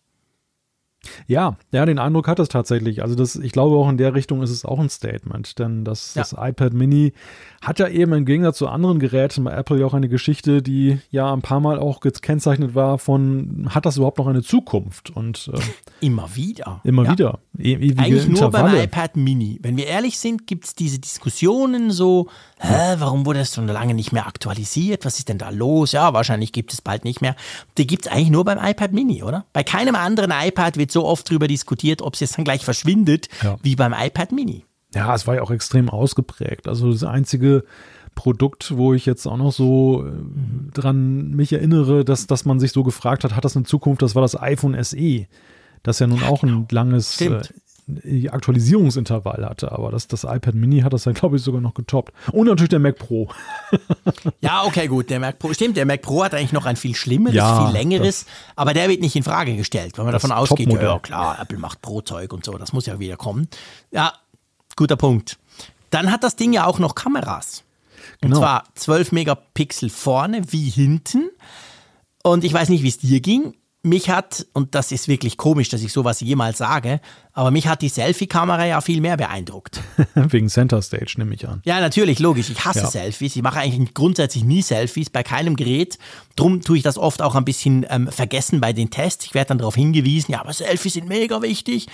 Ja, 1.27 1.57
ja, 1.71 1.85
den 1.85 1.99
Eindruck 1.99 2.27
hat 2.27 2.39
es 2.39 2.49
tatsächlich. 2.49 3.01
Also 3.01 3.15
das, 3.15 3.35
ich 3.35 3.51
glaube 3.51 3.75
auch 3.77 3.89
in 3.89 3.97
der 3.97 4.13
Richtung 4.13 4.41
ist 4.41 4.49
es 4.49 4.65
auch 4.65 4.79
ein 4.79 4.89
Statement, 4.89 5.59
denn 5.59 5.83
das, 5.83 6.15
ja. 6.15 6.21
das 6.21 6.35
iPad 6.37 6.73
Mini 6.73 7.13
hat 7.61 7.79
ja 7.79 7.87
eben 7.87 8.13
im 8.13 8.25
Gegensatz 8.25 8.57
zu 8.57 8.67
anderen 8.67 8.99
Geräten 8.99 9.43
bei 9.43 9.51
Apple 9.51 9.79
ja 9.79 9.85
auch 9.85 9.93
eine 9.93 10.07
Geschichte, 10.07 10.61
die 10.61 10.99
ja 11.09 11.33
ein 11.33 11.41
paar 11.41 11.59
Mal 11.59 11.79
auch 11.79 11.99
gekennzeichnet 11.99 12.75
war 12.75 12.99
von, 12.99 13.67
hat 13.69 13.85
das 13.85 13.97
überhaupt 13.97 14.19
noch 14.19 14.27
eine 14.27 14.43
Zukunft? 14.43 15.09
Und 15.09 15.49
äh, 15.53 15.59
immer 16.05 16.35
wieder. 16.35 16.81
Immer 16.83 17.05
ja. 17.05 17.11
wieder. 17.11 17.39
E 17.57 17.75
Eigentlich 17.97 18.27
nur 18.27 18.51
beim 18.51 18.75
iPad 18.75 19.17
Mini. 19.17 19.59
Wenn 19.61 19.77
wir 19.77 19.87
ehrlich 19.87 20.19
sind, 20.19 20.45
gibt 20.45 20.65
es 20.65 20.75
diese 20.75 20.99
Diskussionen 20.99 21.89
so, 21.89 22.27
hä, 22.59 22.95
warum 22.97 23.25
wurde 23.25 23.39
es 23.39 23.51
so 23.51 23.61
lange 23.61 23.93
nicht 23.93 24.11
mehr 24.11 24.27
aktualisiert? 24.27 25.05
Was 25.05 25.17
ist 25.17 25.29
denn 25.29 25.37
da 25.37 25.49
los? 25.49 25.91
Ja, 25.91 26.13
wahrscheinlich 26.13 26.51
gibt 26.51 26.73
es 26.73 26.81
bald 26.81 27.03
nicht 27.03 27.21
mehr. 27.21 27.35
Die 27.77 27.87
gibt 27.87 28.05
es 28.05 28.11
eigentlich 28.11 28.29
nur 28.29 28.45
beim 28.45 28.59
iPad 28.63 28.93
Mini, 28.93 29.23
oder? 29.23 29.45
Bei 29.53 29.63
keinem 29.63 29.95
anderen 29.95 30.31
iPad 30.31 30.77
wird 30.77 30.91
so 30.95 31.05
oft 31.05 31.29
darüber 31.29 31.47
diskutiert, 31.47 32.01
ob 32.01 32.15
es 32.15 32.21
jetzt 32.21 32.37
dann 32.37 32.45
gleich 32.45 32.63
verschwindet, 32.63 33.27
ja. 33.43 33.57
wie 33.61 33.75
beim 33.75 33.93
iPad 33.93 34.31
Mini. 34.31 34.65
Ja, 34.95 35.13
es 35.13 35.27
war 35.27 35.35
ja 35.35 35.41
auch 35.41 35.51
extrem 35.51 35.89
ausgeprägt. 35.89 36.67
Also 36.69 36.91
das 36.91 37.03
einzige 37.03 37.65
Produkt, 38.15 38.77
wo 38.77 38.93
ich 38.93 39.05
jetzt 39.05 39.27
auch 39.27 39.35
noch 39.35 39.51
so 39.51 40.05
äh, 40.07 40.11
dran 40.73 41.31
mich 41.31 41.51
erinnere, 41.51 42.05
dass, 42.05 42.27
dass 42.27 42.45
man 42.45 42.61
sich 42.61 42.71
so 42.71 42.83
gefragt 42.83 43.25
hat, 43.25 43.35
hat 43.35 43.43
das 43.43 43.57
eine 43.57 43.65
Zukunft, 43.65 44.01
das 44.01 44.15
war 44.15 44.21
das 44.21 44.41
iPhone 44.41 44.81
SE. 44.81 45.27
Das 45.83 45.99
ja 45.99 46.07
nun 46.07 46.23
auch 46.23 46.43
ein 46.43 46.49
genau. 46.49 46.67
langes 46.71 47.19
äh, 47.21 47.41
Aktualisierungsintervall 47.87 49.45
hatte, 49.45 49.71
aber 49.71 49.91
das, 49.91 50.07
das 50.07 50.23
iPad 50.23 50.55
Mini 50.55 50.79
hat 50.79 50.93
das 50.93 51.05
ja, 51.05 51.11
glaube 51.11 51.37
ich, 51.37 51.43
sogar 51.43 51.61
noch 51.61 51.75
getoppt. 51.75 52.13
Und 52.31 52.47
natürlich 52.47 52.69
der 52.69 52.79
Mac 52.79 52.97
Pro. 52.97 53.29
ja, 54.41 54.63
okay, 54.63 54.87
gut, 54.87 55.11
der 55.11 55.19
Mac 55.19 55.37
Pro. 55.37 55.53
Stimmt, 55.53 55.77
der 55.77 55.85
Mac 55.85 56.01
Pro 56.01 56.23
hat 56.23 56.33
eigentlich 56.33 56.51
noch 56.51 56.65
ein 56.65 56.77
viel 56.77 56.95
schlimmeres, 56.95 57.35
ja, 57.35 57.63
viel 57.63 57.73
längeres, 57.73 58.25
aber 58.55 58.73
der 58.73 58.89
wird 58.89 59.01
nicht 59.01 59.15
in 59.15 59.21
Frage 59.21 59.55
gestellt, 59.55 59.97
weil 59.97 60.05
man 60.05 60.13
davon 60.13 60.31
ausgeht, 60.31 60.71
ja 60.71 60.99
klar, 60.99 61.37
Apple 61.39 61.59
macht 61.59 61.81
Pro-Zeug 61.81 62.33
und 62.33 62.43
so, 62.43 62.57
das 62.57 62.73
muss 62.73 62.87
ja 62.87 62.99
wieder 62.99 63.17
kommen. 63.17 63.47
Ja, 63.91 64.13
guter 64.75 64.95
Punkt. 64.95 65.37
Dann 65.91 66.11
hat 66.11 66.23
das 66.23 66.35
Ding 66.35 66.53
ja 66.53 66.65
auch 66.65 66.79
noch 66.79 66.95
Kameras. 66.95 67.63
Und 68.21 68.29
genau. 68.29 68.39
zwar 68.39 68.63
12 68.73 69.11
Megapixel 69.11 69.89
vorne 69.89 70.41
wie 70.51 70.69
hinten. 70.69 71.29
Und 72.23 72.43
ich 72.43 72.53
weiß 72.53 72.69
nicht, 72.69 72.83
wie 72.83 72.87
es 72.87 72.97
dir 72.97 73.21
ging 73.21 73.53
mich 73.85 74.09
hat, 74.09 74.45
und 74.53 74.75
das 74.75 74.91
ist 74.91 75.07
wirklich 75.07 75.37
komisch, 75.37 75.69
dass 75.69 75.81
ich 75.81 75.93
sowas 75.93 76.19
jemals 76.19 76.57
sage, 76.57 76.99
aber 77.33 77.51
mich 77.51 77.67
hat 77.67 77.81
die 77.81 77.89
Selfie-Kamera 77.89 78.65
ja 78.65 78.81
viel 78.81 79.01
mehr 79.01 79.17
beeindruckt. 79.17 79.81
Wegen 80.15 80.49
Center 80.49 80.81
Stage, 80.81 81.15
nehme 81.17 81.35
ich 81.35 81.47
an. 81.47 81.61
Ja, 81.65 81.79
natürlich, 81.79 82.19
logisch. 82.19 82.49
Ich 82.49 82.65
hasse 82.65 82.79
ja. 82.79 82.87
Selfies. 82.87 83.35
Ich 83.35 83.41
mache 83.41 83.59
eigentlich 83.59 83.93
grundsätzlich 83.93 84.43
nie 84.43 84.61
Selfies, 84.61 85.09
bei 85.09 85.23
keinem 85.23 85.55
Gerät. 85.55 85.97
Drum 86.35 86.61
tue 86.61 86.77
ich 86.77 86.83
das 86.83 86.97
oft 86.97 87.21
auch 87.21 87.35
ein 87.35 87.45
bisschen 87.45 87.85
ähm, 87.89 88.07
vergessen 88.07 88.59
bei 88.59 88.73
den 88.73 88.89
Tests. 88.89 89.25
Ich 89.25 89.33
werde 89.33 89.49
dann 89.49 89.59
darauf 89.59 89.75
hingewiesen, 89.75 90.31
ja, 90.31 90.41
aber 90.41 90.53
Selfies 90.53 90.93
sind 90.93 91.07
mega 91.07 91.41
wichtig. 91.41 91.87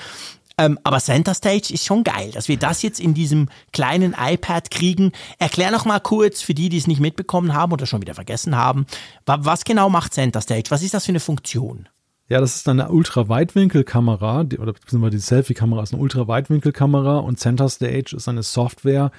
Ähm, 0.61 0.77
aber 0.83 0.99
Center 0.99 1.33
Stage 1.33 1.73
ist 1.73 1.85
schon 1.85 2.03
geil, 2.03 2.29
dass 2.33 2.47
wir 2.47 2.57
das 2.57 2.83
jetzt 2.83 2.99
in 2.99 3.15
diesem 3.15 3.49
kleinen 3.73 4.15
iPad 4.17 4.69
kriegen. 4.69 5.11
Erklär 5.39 5.71
noch 5.71 5.85
mal 5.85 5.99
kurz 5.99 6.41
für 6.41 6.53
die, 6.53 6.69
die 6.69 6.77
es 6.77 6.85
nicht 6.85 6.99
mitbekommen 6.99 7.55
haben 7.55 7.73
oder 7.73 7.87
schon 7.87 8.01
wieder 8.01 8.13
vergessen 8.13 8.55
haben, 8.55 8.85
was 9.25 9.63
genau 9.63 9.89
macht 9.89 10.13
Center 10.13 10.41
Stage? 10.41 10.69
Was 10.69 10.83
ist 10.83 10.93
das 10.93 11.05
für 11.05 11.11
eine 11.11 11.19
Funktion? 11.19 11.89
Ja, 12.29 12.39
das 12.39 12.55
ist 12.55 12.69
eine 12.69 12.89
Ultraweitwinkelkamera, 12.89 14.41
oder 14.41 14.73
beziehungsweise 14.73 15.17
die 15.17 15.19
Selfie-Kamera 15.19 15.81
ist 15.81 15.93
eine 15.93 16.01
Ultraweitwinkelkamera 16.01 17.17
und 17.17 17.39
Center 17.39 17.67
Stage 17.67 18.15
ist 18.15 18.29
eine 18.29 18.43
Software, 18.43 19.11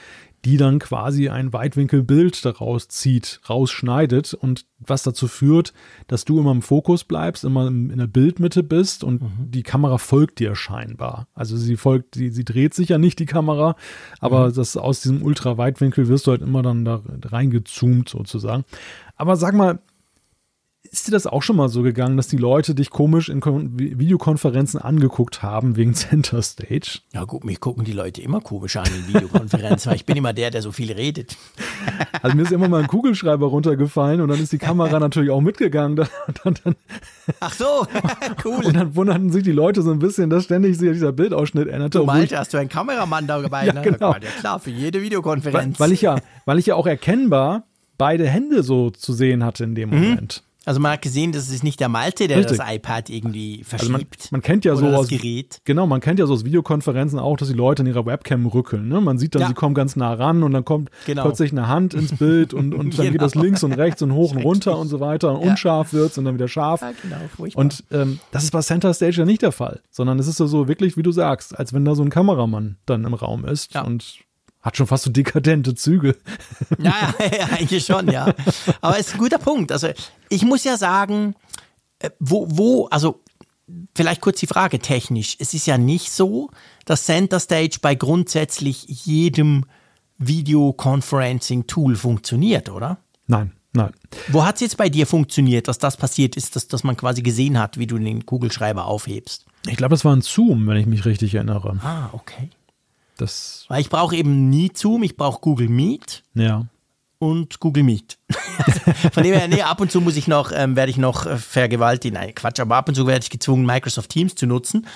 die 0.45 0.57
dann 0.57 0.81
quasi 0.81 1.29
ein 1.29 1.53
Weitwinkelbild 1.53 2.45
daraus 2.45 2.89
zieht, 2.89 3.41
rausschneidet 3.49 4.35
und 4.35 4.67
was 4.81 5.05
dazu 5.05 5.29
führt, 5.29 5.73
dass 6.09 6.25
du 6.25 6.41
immer 6.41 6.51
im 6.51 6.63
Fokus 6.63 7.05
bleibst, 7.05 7.45
immer 7.45 7.69
in 7.69 7.97
der 7.97 8.09
Bildmitte 8.09 8.65
bist 8.65 9.05
und 9.05 9.23
mhm. 9.23 9.51
die 9.51 9.63
Kamera 9.63 9.99
folgt 9.99 10.41
dir 10.41 10.57
scheinbar. 10.57 11.29
Also 11.35 11.57
sie 11.57 11.77
folgt, 11.77 12.17
sie, 12.17 12.31
sie 12.31 12.45
dreht 12.45 12.75
sich 12.75 12.89
ja 12.89 12.99
nicht, 12.99 13.21
die 13.21 13.27
Kamera, 13.27 13.77
aber 14.19 14.49
mhm. 14.49 14.55
das 14.55 14.77
aus 14.77 15.01
diesem 15.01 15.23
Ultraweitwinkel 15.23 16.09
wirst 16.09 16.27
du 16.27 16.33
halt 16.33 16.43
immer 16.43 16.63
dann 16.63 16.85
da 16.85 17.03
reingezoomt 17.25 18.09
sozusagen. 18.09 18.65
Aber 19.17 19.37
sag 19.37 19.55
mal, 19.55 19.79
ist 20.93 21.09
dir 21.09 21.13
das 21.13 21.27
auch 21.27 21.43
schon 21.43 21.57
mal 21.57 21.71
so 21.71 21.81
gegangen, 21.83 22.19
dass 22.19 22.29
die 22.29 22.37
Leute 22.37 22.75
dich 22.75 22.91
komisch 22.91 23.31
in 23.31 23.41
Videokonferenzen 23.43 24.79
angeguckt 24.79 25.43
haben 25.43 25.75
wegen 25.75 25.95
Center 25.95 26.43
Stage? 26.43 27.01
Ja, 27.15 27.25
gut, 27.25 27.45
mich 27.45 27.61
gucken 27.61 27.85
die 27.85 27.93
Leute 27.93 28.21
immer 28.21 28.43
komisch 28.43 28.77
an 28.77 28.87
in 28.87 29.09
Videokonferenzen, 29.09 29.89
weil 29.89 29.97
ich 29.97 30.05
bin 30.05 30.19
immer 30.19 30.35
der, 30.35 30.51
der 30.51 30.61
so 30.61 30.71
viel 30.71 30.93
redet. 30.93 31.37
Also 32.23 32.37
mir 32.37 32.45
ist 32.45 32.53
immer 32.53 32.69
mal 32.69 32.81
ein 32.81 32.87
Kugelschreiber 32.87 33.47
runtergefallen 33.47 34.21
und 34.21 34.29
dann 34.29 34.39
ist 34.39 34.53
die 34.53 34.59
Kamera 34.59 35.01
natürlich 35.01 35.31
auch 35.31 35.41
mitgegangen. 35.41 35.97
Dann, 35.97 36.09
dann, 36.45 36.55
dann 36.63 36.77
Ach 37.41 37.53
so, 37.53 37.87
cool. 38.45 38.65
Und 38.65 38.77
dann 38.77 38.95
wunderten 38.95 39.33
sich 39.33 39.43
die 39.43 39.51
Leute 39.51 39.83
so 39.83 39.91
ein 39.91 39.99
bisschen, 39.99 40.31
dass 40.31 40.45
ständig 40.45 40.79
sich 40.79 40.93
dieser 40.93 41.11
Bildausschnitt 41.11 41.67
änderte. 41.67 41.99
Du 41.99 42.05
meinte, 42.05 42.39
hast 42.39 42.55
du 42.55 42.59
einen 42.59 42.69
Kameramann 42.69 43.27
dabei? 43.27 43.67
Ja, 43.67 43.73
ne? 43.73 43.83
genau. 43.83 44.13
Ja, 44.13 44.21
klar, 44.39 44.61
für 44.61 44.71
jede 44.71 45.03
Videokonferenz. 45.03 45.81
Weil, 45.81 45.89
weil, 45.89 45.93
ich 45.93 46.03
ja, 46.03 46.21
weil 46.45 46.61
ich 46.61 46.67
ja 46.67 46.77
auch 46.77 46.87
erkennbar 46.87 47.65
beide 47.99 48.29
Hände 48.29 48.63
so 48.63 48.91
zu 48.91 49.13
sehen 49.13 49.45
hatte 49.45 49.65
in 49.65 49.75
dem 49.75 49.91
mhm. 49.91 50.11
Moment. 50.11 50.45
Also 50.65 50.81
man 50.81 50.93
hat 50.93 51.03
gesehen, 51.03 51.33
das 51.33 51.49
ist 51.49 51.65
nicht 51.65 51.81
der 51.81 51.89
Malte, 51.89 52.29
der 52.29 52.39
Richtig. 52.39 52.59
das 52.59 52.73
iPad 52.73 53.11
irgendwie 53.11 53.65
verschiebt. 53.65 53.91
Also 53.91 53.93
man, 53.93 54.07
man, 54.31 54.43
kennt 54.43 54.65
ja 54.65 54.77
so 54.77 54.87
aus 54.87 55.09
Gerät. 55.09 55.61
Genau, 55.65 55.87
man 55.87 56.01
kennt 56.01 56.21
ja 56.21 56.27
so 56.27 56.35
aus 56.35 56.45
Videokonferenzen 56.45 57.19
auch, 57.19 57.37
dass 57.37 57.49
die 57.49 57.55
Leute 57.55 57.83
in 57.83 57.89
ihrer 57.89 58.07
Webcam 58.07 58.47
rückeln. 58.47 58.89
Ne? 58.89 59.01
Man 59.01 59.19
sieht 59.19 59.35
dann, 59.35 59.43
ja. 59.43 59.49
sie 59.49 59.55
kommen 59.55 59.75
ganz 59.75 59.97
nah 59.97 60.15
ran 60.15 60.43
und 60.45 60.53
dann 60.53 60.65
kommt 60.65 60.91
genau. 61.05 61.23
plötzlich 61.23 61.51
eine 61.51 61.67
Hand 61.67 61.95
ins 61.95 62.17
Bild 62.17 62.55
und, 62.55 62.75
und 62.75 62.97
dann 62.97 63.07
genau. 63.07 63.13
geht 63.13 63.23
das 63.23 63.35
links 63.35 63.65
und 63.65 63.73
rechts 63.73 64.03
und 64.03 64.13
hoch 64.13 64.35
und 64.35 64.45
runter 64.45 64.79
und 64.79 64.89
so 64.89 65.01
weiter. 65.01 65.35
Und 65.35 65.45
ja. 65.45 65.51
unscharf 65.51 65.93
wird 65.93 66.13
es 66.13 66.19
und 66.19 66.27
dann 66.27 66.35
wieder 66.35 66.49
scharf. 66.49 66.81
Ja, 66.81 66.93
genau, 67.03 67.17
furchtbar. 67.35 67.61
Und 67.61 67.85
ähm, 67.91 68.21
das 68.31 68.45
ist 68.45 68.53
bei 68.53 68.61
Center 68.61 68.95
Stage 68.95 69.19
ja 69.19 69.25
nicht 69.25 69.43
der 69.43 69.53
Fall, 69.53 69.81
sondern 69.91 70.19
es 70.21 70.29
ist 70.29 70.37
so 70.37 70.69
wirklich, 70.69 70.97
wie 70.97 71.03
du 71.03 71.11
sagst, 71.11 71.59
als 71.59 71.73
wenn 71.73 71.85
da 71.85 71.95
so 71.97 72.03
ein 72.03 72.11
Kameramann 72.11 72.77
dann 72.87 73.05
im 73.05 73.15
Raum 73.15 73.45
ist. 73.45 73.75
Ja. 73.75 73.83
Und 73.83 74.21
Hat 74.63 74.77
schon 74.77 74.87
fast 74.87 75.05
so 75.05 75.11
dekadente 75.11 75.75
Züge. 75.75 76.17
Ja, 76.79 77.15
ja, 77.19 77.47
eigentlich 77.47 77.85
schon, 77.85 78.09
ja. 78.09 78.33
Aber 78.81 78.99
es 78.99 79.09
ist 79.09 79.15
ein 79.15 79.19
guter 79.19 79.39
Punkt. 79.39 79.73
Also 79.73 79.89
ich 80.29 80.45
muss 80.45 80.65
ja 80.65 80.77
sagen, 80.77 81.35
äh, 81.99 82.11
wo, 82.21 82.47
wo, 82.49 82.87
also 82.87 83.21
vielleicht 83.95 84.21
kurz 84.21 84.41
die 84.41 84.47
Frage 84.47 84.79
technisch. 84.79 85.37
Es 85.39 85.55
ist 85.55 85.67
ja 85.67 85.79
nicht 85.79 86.11
so, 86.11 86.51
dass 86.85 87.05
Center 87.05 87.41
Stage 87.41 87.79
bei 87.81 87.95
grundsätzlich 87.95 88.85
jedem 88.87 89.65
Videoconferencing-Tool 90.19 91.97
funktioniert, 91.97 92.69
oder? 92.69 92.99
Nein, 93.27 93.53
nein. 93.73 93.93
Wo 94.29 94.45
hat 94.45 94.57
es 94.57 94.61
jetzt 94.61 94.77
bei 94.77 94.89
dir 94.89 95.07
funktioniert, 95.07 95.69
dass 95.69 95.79
das 95.79 95.97
passiert 95.97 96.37
ist, 96.37 96.55
dass, 96.55 96.69
dass 96.69 96.85
man 96.85 96.97
quasi 96.97 97.23
gesehen 97.23 97.59
hat, 97.59 97.79
wie 97.79 97.87
du 97.87 97.99
den 97.99 98.27
Kugelschreiber 98.27 98.87
aufhebst? 98.87 99.47
Ich 99.67 99.77
glaube, 99.77 99.95
das 99.95 100.05
war 100.05 100.15
ein 100.15 100.23
Zoom, 100.23 100.67
wenn 100.67 100.77
ich 100.77 100.87
mich 100.87 101.05
richtig 101.05 101.35
erinnere. 101.35 101.79
Ah, 101.83 102.11
okay. 102.13 102.51
Das 103.23 103.67
Weil 103.69 103.81
ich 103.81 103.89
brauche 103.89 104.17
eben 104.17 104.51
nie 104.51 104.73
Zoom, 104.75 105.05
ich 105.05 105.17
brauche 105.17 105.41
Google 105.41 105.69
Meet. 105.69 106.25
Ja. 106.35 106.67
Und 107.19 107.61
Google 107.61 107.85
Meet. 107.85 108.19
Von 109.13 109.23
dem 109.23 109.33
her, 109.35 109.47
nee, 109.47 109.63
ab 109.63 109.81
und 109.81 109.93
zu 109.93 110.01
muss 110.01 110.17
ich 110.17 110.27
noch, 110.27 110.51
ähm, 110.53 110.75
werde 110.75 110.91
ich 110.91 110.97
noch 110.97 111.25
äh, 111.25 111.39
vergewaltigt. 111.39 112.15
Nein, 112.15 112.35
Quatsch, 112.35 112.59
aber 112.59 112.77
ab 112.77 112.89
und 112.89 112.97
zu 112.97 113.07
werde 113.07 113.23
ich 113.23 113.31
gezwungen, 113.31 113.65
Microsoft 113.65 114.11
Teams 114.11 114.35
zu 114.35 114.47
nutzen, 114.47 114.89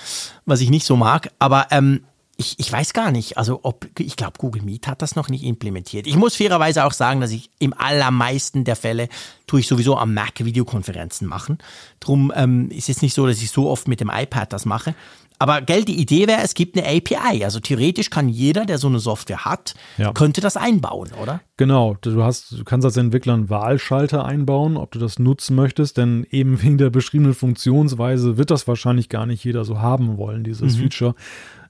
was 0.45 0.59
ich 0.59 0.69
nicht 0.69 0.85
so 0.85 0.97
mag. 0.97 1.31
Aber 1.39 1.67
ähm, 1.71 2.01
ich, 2.35 2.59
ich 2.59 2.69
weiß 2.69 2.91
gar 2.91 3.11
nicht, 3.11 3.37
also 3.37 3.61
ob, 3.63 3.87
ich 3.97 4.17
glaube, 4.17 4.33
Google 4.37 4.61
Meet 4.61 4.87
hat 4.87 5.01
das 5.01 5.15
noch 5.15 5.29
nicht 5.29 5.43
implementiert. 5.43 6.05
Ich 6.05 6.17
muss 6.17 6.35
fairerweise 6.35 6.83
auch 6.83 6.91
sagen, 6.91 7.21
dass 7.21 7.31
ich 7.31 7.49
im 7.59 7.73
allermeisten 7.73 8.65
der 8.65 8.75
Fälle 8.75 9.07
tue 9.47 9.61
ich 9.61 9.67
sowieso 9.67 9.97
am 9.97 10.13
Mac 10.13 10.43
Videokonferenzen 10.43 11.27
machen. 11.27 11.57
Drum 12.01 12.31
ähm, 12.35 12.69
ist 12.71 12.89
es 12.89 13.01
nicht 13.01 13.13
so, 13.13 13.25
dass 13.25 13.41
ich 13.41 13.49
so 13.49 13.69
oft 13.69 13.87
mit 13.87 14.01
dem 14.01 14.11
iPad 14.13 14.51
das 14.51 14.65
mache. 14.65 14.93
Aber 15.39 15.61
gell, 15.61 15.83
die 15.83 15.99
Idee 15.99 16.27
wäre, 16.27 16.41
es 16.41 16.53
gibt 16.55 16.77
eine 16.77 16.87
API. 16.87 17.43
Also 17.43 17.59
theoretisch 17.59 18.09
kann 18.09 18.27
jeder, 18.27 18.65
der 18.65 18.77
so 18.77 18.87
eine 18.87 18.99
Software 18.99 19.45
hat, 19.45 19.75
ja. 19.97 20.11
könnte 20.11 20.41
das 20.41 20.57
einbauen, 20.57 21.11
oder? 21.21 21.41
Genau. 21.57 21.95
Du 22.01 22.23
hast, 22.23 22.51
du 22.51 22.63
kannst 22.63 22.85
als 22.85 22.97
Entwickler 22.97 23.33
einen 23.33 23.49
Wahlschalter 23.49 24.25
einbauen, 24.25 24.77
ob 24.77 24.91
du 24.91 24.99
das 24.99 25.19
nutzen 25.19 25.55
möchtest, 25.55 25.97
denn 25.97 26.25
eben 26.31 26.61
wegen 26.63 26.77
der 26.77 26.89
beschriebenen 26.89 27.33
Funktionsweise 27.33 28.37
wird 28.37 28.49
das 28.49 28.67
wahrscheinlich 28.67 29.09
gar 29.09 29.25
nicht 29.25 29.43
jeder 29.43 29.63
so 29.63 29.79
haben 29.79 30.17
wollen, 30.17 30.43
dieses 30.43 30.75
mhm. 30.75 30.81
Feature 30.81 31.15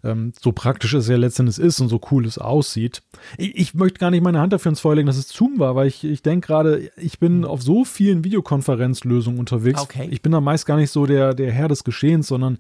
ähm, 0.04 0.34
so 0.40 0.52
praktisch 0.52 0.94
es 0.94 1.08
ja 1.08 1.18
letztendlich 1.18 1.60
ist 1.60 1.80
und 1.80 1.90
so 1.90 2.00
cool 2.12 2.26
es 2.26 2.38
aussieht. 2.38 3.02
Ich, 3.38 3.56
ich, 3.56 3.74
möchte 3.74 4.00
gar 4.00 4.12
nicht 4.12 4.24
meine 4.24 4.40
Hand 4.40 4.54
dafür 4.54 4.70
ins 4.70 4.80
Feuer 4.80 4.96
legen, 4.96 5.08
dass 5.08 5.18
es 5.18 5.30
Zoom 5.30 5.60
war, 5.60 5.76
weil 5.76 5.88
ich, 5.88 6.04
ich 6.04 6.22
denke 6.22 6.48
gerade, 6.48 6.92
ich 6.98 7.20
bin 7.20 7.46
auf 7.46 7.62
so 7.62 7.86
vielen 7.86 8.24
Videokonferenzlösungen 8.24 9.40
unterwegs. 9.40 9.82
Okay. 9.82 10.08
Ich 10.12 10.22
bin 10.22 10.32
da 10.32 10.42
meist 10.42 10.66
gar 10.66 10.78
nicht 10.78 10.92
so 10.92 11.06
der, 11.06 11.34
der 11.34 11.52
Herr 11.52 11.68
des 11.68 11.84
Geschehens, 11.84 12.28
sondern 12.28 12.58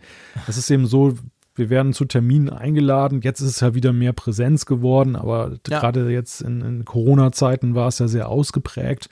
es 0.47 0.57
ist 0.57 0.69
eben 0.69 0.87
so, 0.87 1.15
wir 1.57 1.69
werden 1.69 1.93
zu 1.93 2.05
Terminen 2.05 2.49
eingeladen. 2.49 3.21
Jetzt 3.21 3.41
ist 3.41 3.49
es 3.49 3.59
ja 3.59 3.73
wieder 3.73 3.91
mehr 3.91 4.13
Präsenz 4.13 4.65
geworden, 4.65 5.15
aber 5.15 5.57
ja. 5.67 5.79
gerade 5.79 6.09
jetzt 6.11 6.41
in, 6.41 6.61
in 6.61 6.85
Corona-Zeiten 6.85 7.75
war 7.75 7.87
es 7.87 7.99
ja 7.99 8.07
sehr 8.07 8.29
ausgeprägt. 8.29 9.09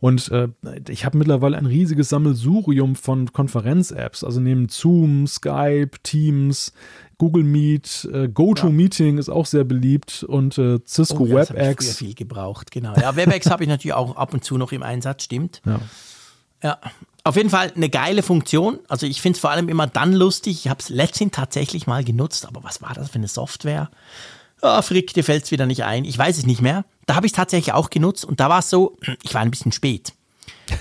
Und 0.00 0.30
äh, 0.30 0.48
ich 0.88 1.04
habe 1.04 1.18
mittlerweile 1.18 1.56
ein 1.56 1.66
riesiges 1.66 2.08
Sammelsurium 2.08 2.94
von 2.94 3.32
Konferenz-Apps, 3.32 4.22
also 4.22 4.40
neben 4.40 4.68
Zoom, 4.68 5.26
Skype, 5.26 5.90
Teams, 6.04 6.72
Google 7.18 7.42
Meet, 7.42 8.08
äh, 8.12 8.28
GoToMeeting 8.28 9.14
ja. 9.14 9.20
ist 9.20 9.28
auch 9.28 9.46
sehr 9.46 9.64
beliebt 9.64 10.22
und 10.22 10.56
äh, 10.56 10.78
Cisco 10.86 11.24
oh, 11.24 11.26
ja, 11.26 11.34
WebEx. 11.34 11.48
Das 11.48 11.58
habe 11.58 11.82
ich 11.82 11.96
viel 11.96 12.14
gebraucht, 12.14 12.70
genau. 12.70 12.94
Ja, 12.94 13.16
WebEx 13.16 13.50
habe 13.50 13.64
ich 13.64 13.68
natürlich 13.68 13.94
auch 13.94 14.16
ab 14.16 14.32
und 14.32 14.44
zu 14.44 14.56
noch 14.56 14.72
im 14.72 14.82
Einsatz, 14.82 15.24
stimmt. 15.24 15.60
Ja. 15.66 15.80
Ja, 16.62 16.78
auf 17.24 17.36
jeden 17.36 17.50
Fall 17.50 17.72
eine 17.74 17.88
geile 17.88 18.22
Funktion. 18.22 18.80
Also 18.88 19.06
ich 19.06 19.20
finde 19.20 19.36
es 19.36 19.40
vor 19.40 19.50
allem 19.50 19.68
immer 19.68 19.86
dann 19.86 20.12
lustig. 20.12 20.64
Ich 20.64 20.68
habe 20.68 20.80
es 20.80 20.88
letztens 20.88 21.32
tatsächlich 21.32 21.86
mal 21.86 22.02
genutzt, 22.02 22.46
aber 22.46 22.64
was 22.64 22.82
war 22.82 22.94
das 22.94 23.10
für 23.10 23.16
eine 23.16 23.28
Software? 23.28 23.90
Oh, 24.60 24.82
Frick, 24.82 25.14
dir 25.14 25.22
fällt 25.22 25.44
es 25.44 25.50
wieder 25.50 25.66
nicht 25.66 25.84
ein. 25.84 26.04
Ich 26.04 26.18
weiß 26.18 26.38
es 26.38 26.46
nicht 26.46 26.62
mehr. 26.62 26.84
Da 27.06 27.14
habe 27.14 27.26
ich 27.26 27.32
es 27.32 27.36
tatsächlich 27.36 27.74
auch 27.74 27.90
genutzt 27.90 28.24
und 28.24 28.40
da 28.40 28.48
war 28.48 28.58
es 28.58 28.70
so, 28.70 28.96
ich 29.22 29.34
war 29.34 29.42
ein 29.42 29.50
bisschen 29.50 29.72
spät. 29.72 30.12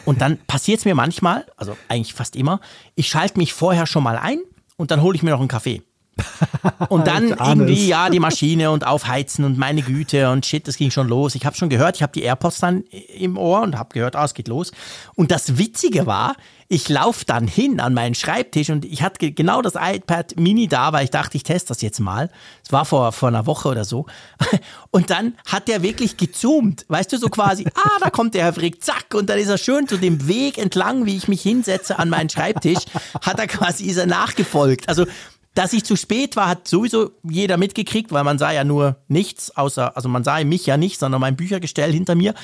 Und 0.06 0.21
dann 0.21 0.38
passiert 0.47 0.80
es 0.80 0.86
mir 0.86 0.95
manchmal, 0.95 1.45
also 1.58 1.78
eigentlich 1.89 2.13
fast 2.13 2.36
immer, 2.36 2.60
ich 2.95 3.08
schalte 3.08 3.38
mich 3.38 3.54
vorher 3.54 3.86
schon 3.86 4.04
mal 4.04 4.17
ein 4.17 4.39
und 4.78 4.91
dann 4.91 5.02
hole 5.02 5.15
ich 5.15 5.23
mir 5.23 5.32
noch 5.32 5.39
einen 5.39 5.47
Kaffee. 5.47 5.84
Und 6.90 7.08
dann 7.08 7.30
irgendwie, 7.30 7.88
ja, 7.88 8.10
die 8.10 8.20
Maschine 8.20 8.72
und 8.72 8.86
aufheizen 8.86 9.46
und 9.46 9.58
meine 9.58 9.82
Güte 9.82 10.30
und 10.30 10.46
shit, 10.46 10.68
das 10.68 10.78
ging 10.78 10.92
schon 10.92 11.08
los. 11.08 11.36
Ich 11.36 11.46
habe 11.46 11.56
schon 11.56 11.70
gehört, 11.70 11.96
ich 11.96 12.04
habe 12.04 12.14
die 12.14 12.24
AirPods 12.24 12.60
dann 12.60 12.84
im 13.18 13.38
Ohr 13.38 13.62
und 13.62 13.78
habe 13.78 13.94
gehört, 13.94 14.16
ah, 14.16 14.26
es 14.26 14.34
geht 14.34 14.48
los. 14.48 14.72
Und 15.16 15.32
das 15.32 15.58
Witzige 15.58 16.06
war, 16.06 16.36
ich 16.70 16.90
laufe 16.90 17.24
dann 17.26 17.48
hin 17.48 17.80
an 17.80 17.94
meinen 17.94 18.14
Schreibtisch 18.14 18.70
und 18.70 18.84
ich 18.84 19.02
hatte 19.02 19.32
genau 19.32 19.62
das 19.62 19.76
iPad 19.76 20.38
Mini 20.38 20.68
da, 20.68 20.92
weil 20.92 21.06
ich 21.06 21.12
dachte, 21.12 21.38
ich 21.38 21.44
teste 21.44 21.70
das 21.70 21.82
jetzt 21.82 22.00
mal. 22.00 22.30
Es 22.64 22.74
war 22.74 22.84
vor, 22.84 23.14
vor 23.14 23.30
einer 23.30 23.46
Woche 23.46 23.70
oder 23.70 23.86
so. 23.86 24.06
Und 24.92 25.10
dann 25.10 25.36
hat 25.46 25.70
der 25.70 25.82
wirklich 25.82 26.18
gezoomt. 26.18 26.86
Weißt 26.90 27.14
du, 27.14 27.18
so 27.18 27.30
quasi, 27.30 27.66
ah, 27.76 27.98
da 28.02 28.10
kommt 28.10 28.34
der 28.34 28.44
Herr 28.44 28.54
Frick, 28.54 28.84
zack. 28.84 29.14
Und 29.14 29.30
dann 29.30 29.40
ist 29.40 29.48
er 29.48 29.58
schön 29.58 29.88
zu 29.88 29.96
dem 29.96 30.28
Weg 30.28 30.58
entlang, 30.58 31.06
wie 31.06 31.16
ich 31.16 31.30
mich 31.30 31.42
hinsetze 31.42 32.00
an 32.00 32.10
meinen 32.10 32.30
Schreibtisch, 32.30 32.84
hat 33.22 33.40
er 33.40 33.48
quasi, 33.48 33.86
ist 33.86 33.98
er 33.98 34.08
nachgefolgt. 34.08 34.90
Also 34.90 35.06
dass 35.58 35.74
ich 35.74 35.84
zu 35.84 35.96
spät 35.96 36.36
war, 36.36 36.48
hat 36.48 36.67
sowieso 36.67 37.12
jeder 37.24 37.58
mitgekriegt, 37.58 38.12
weil 38.12 38.24
man 38.24 38.38
sah 38.38 38.52
ja 38.52 38.63
nur 38.63 38.98
nichts, 39.08 39.58
außer, 39.58 39.98
also 39.98 40.08
man 40.08 40.24
sah 40.24 40.43
mich 40.43 40.67
ja 40.67 40.78
nicht, 40.78 41.00
sondern 41.00 41.20
mein 41.20 41.36
Büchergestell 41.36 41.91
hinter 41.91 42.13
mir. 42.13 42.36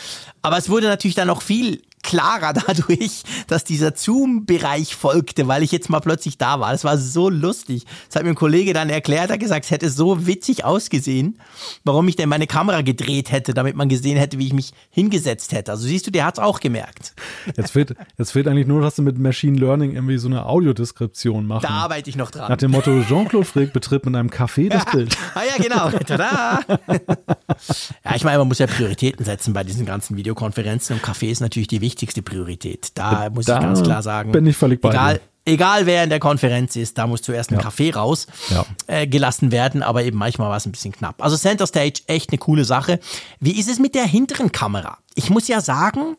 Aber 0.42 0.58
es 0.58 0.68
wurde 0.68 0.88
natürlich 0.88 1.14
dann 1.14 1.28
noch 1.28 1.44
viel 1.44 1.84
klarer 2.04 2.54
dadurch, 2.68 3.24
dass 3.48 3.64
dieser 3.64 3.96
Zoom-Bereich 3.96 4.96
folgte, 4.96 5.48
weil 5.48 5.64
ich 5.64 5.72
jetzt 5.72 5.90
mal 5.90 6.00
plötzlich 6.00 6.38
da 6.38 6.60
war. 6.60 6.72
Das 6.72 6.84
war 6.84 6.98
so 6.98 7.30
lustig. 7.30 7.86
Das 8.08 8.18
hat 8.18 8.24
mir 8.24 8.30
ein 8.30 8.36
Kollege 8.36 8.74
dann 8.74 8.90
erklärt, 8.90 9.30
er 9.30 9.34
hat 9.34 9.40
gesagt, 9.40 9.66
es 9.66 9.72
hätte 9.72 9.90
so 9.90 10.28
witzig 10.28 10.66
ausgesehen, 10.66 11.40
warum 11.84 12.08
ich 12.08 12.16
denn 12.16 12.30
meine 12.30 12.46
Kamera 12.46 12.82
gedreht 12.82 13.32
hätte, 13.32 13.54
damit 13.54 13.76
man 13.76 13.90
gesehen 13.90 14.18
hätte, 14.18 14.38
wie 14.38 14.48
ich 14.48 14.54
mich 14.54 14.74
hingesetzt 14.92 15.54
hätte. 15.54 15.72
Also 15.72 15.88
siehst 15.88 16.06
du, 16.06 16.12
der 16.12 16.26
hat 16.26 16.38
es 16.38 16.44
auch 16.44 16.60
gemerkt. 16.60 17.14
Jetzt 17.58 17.72
fehlt, 17.72 17.96
jetzt 18.18 18.32
fehlt 18.32 18.48
eigentlich 18.48 18.68
nur, 18.68 18.82
dass 18.82 18.96
du 18.96 19.02
mit 19.02 19.18
Machine 19.18 19.58
Learning 19.58 19.94
irgendwie 19.94 20.18
so 20.18 20.28
eine 20.28 20.46
Audiodeskription 20.46 21.48
machst. 21.48 21.66
Da 21.66 21.70
arbeite 21.70 22.10
ich 22.10 22.16
noch 22.16 22.32
dran. 22.32 22.50
Nach 22.50 22.58
dem 22.58 22.72
Motto, 22.72 23.02
Jean-Claude 23.08 23.46
Frick 23.46 23.74
betritt 23.74 24.06
mit 24.06 24.16
einem 24.16 24.30
Café 24.30 24.70
das 24.70 24.86
Bild. 24.86 25.18
ah 25.34 25.42
ja, 25.44 25.64
genau. 25.64 25.90
Tada! 25.90 26.60
ja, 26.88 28.16
ich 28.16 28.24
meine, 28.24 28.40
man 28.40 28.48
muss 28.48 28.60
ja 28.60 28.68
Prioritäten 28.68 29.26
setzen 29.26 29.54
bei 29.54 29.64
diesen 29.64 29.86
ganzen 29.86 30.18
Videokonferenzen 30.18 30.98
und 30.98 31.02
Kaffee 31.02 31.32
ist 31.32 31.40
natürlich 31.40 31.68
die 31.68 31.82
wichtigste 31.82 31.93
wichtigste 31.94 32.24
Priorität. 32.24 32.92
Da 32.96 33.30
muss 33.30 33.46
da 33.46 33.58
ich 33.58 33.64
ganz 33.64 33.84
klar 33.84 34.02
sagen. 34.02 34.32
Bin 34.32 34.48
ich 34.48 34.58
völlig 34.58 34.82
bei 34.82 34.90
egal, 34.90 35.22
egal 35.46 35.86
wer 35.86 36.04
in 36.04 36.10
der 36.10 36.20
Konferenz 36.20 36.76
ist, 36.76 36.98
da 36.98 37.06
muss 37.06 37.22
zuerst 37.22 37.52
ein 37.52 37.56
ja. 37.56 37.62
Kaffee 37.62 37.92
raus 37.92 38.26
ja. 38.50 38.66
äh, 38.88 39.06
gelassen 39.06 39.52
werden, 39.52 39.84
aber 39.84 40.04
eben 40.04 40.18
manchmal 40.18 40.50
war 40.50 40.58
es 40.58 40.66
ein 40.66 40.72
bisschen 40.72 40.92
knapp. 40.92 41.24
Also 41.24 41.38
Center 41.38 41.68
Stage, 41.68 42.02
echt 42.08 42.32
eine 42.32 42.40
coole 42.40 42.66
Sache. 42.66 43.00
Wie 43.40 43.60
ist 43.60 43.70
es 43.70 43.78
mit 43.78 43.94
der 43.94 44.06
hinteren 44.06 44.52
Kamera? 44.52 44.98
Ich 45.14 45.30
muss 45.30 45.48
ja 45.48 45.62
sagen, 45.62 46.18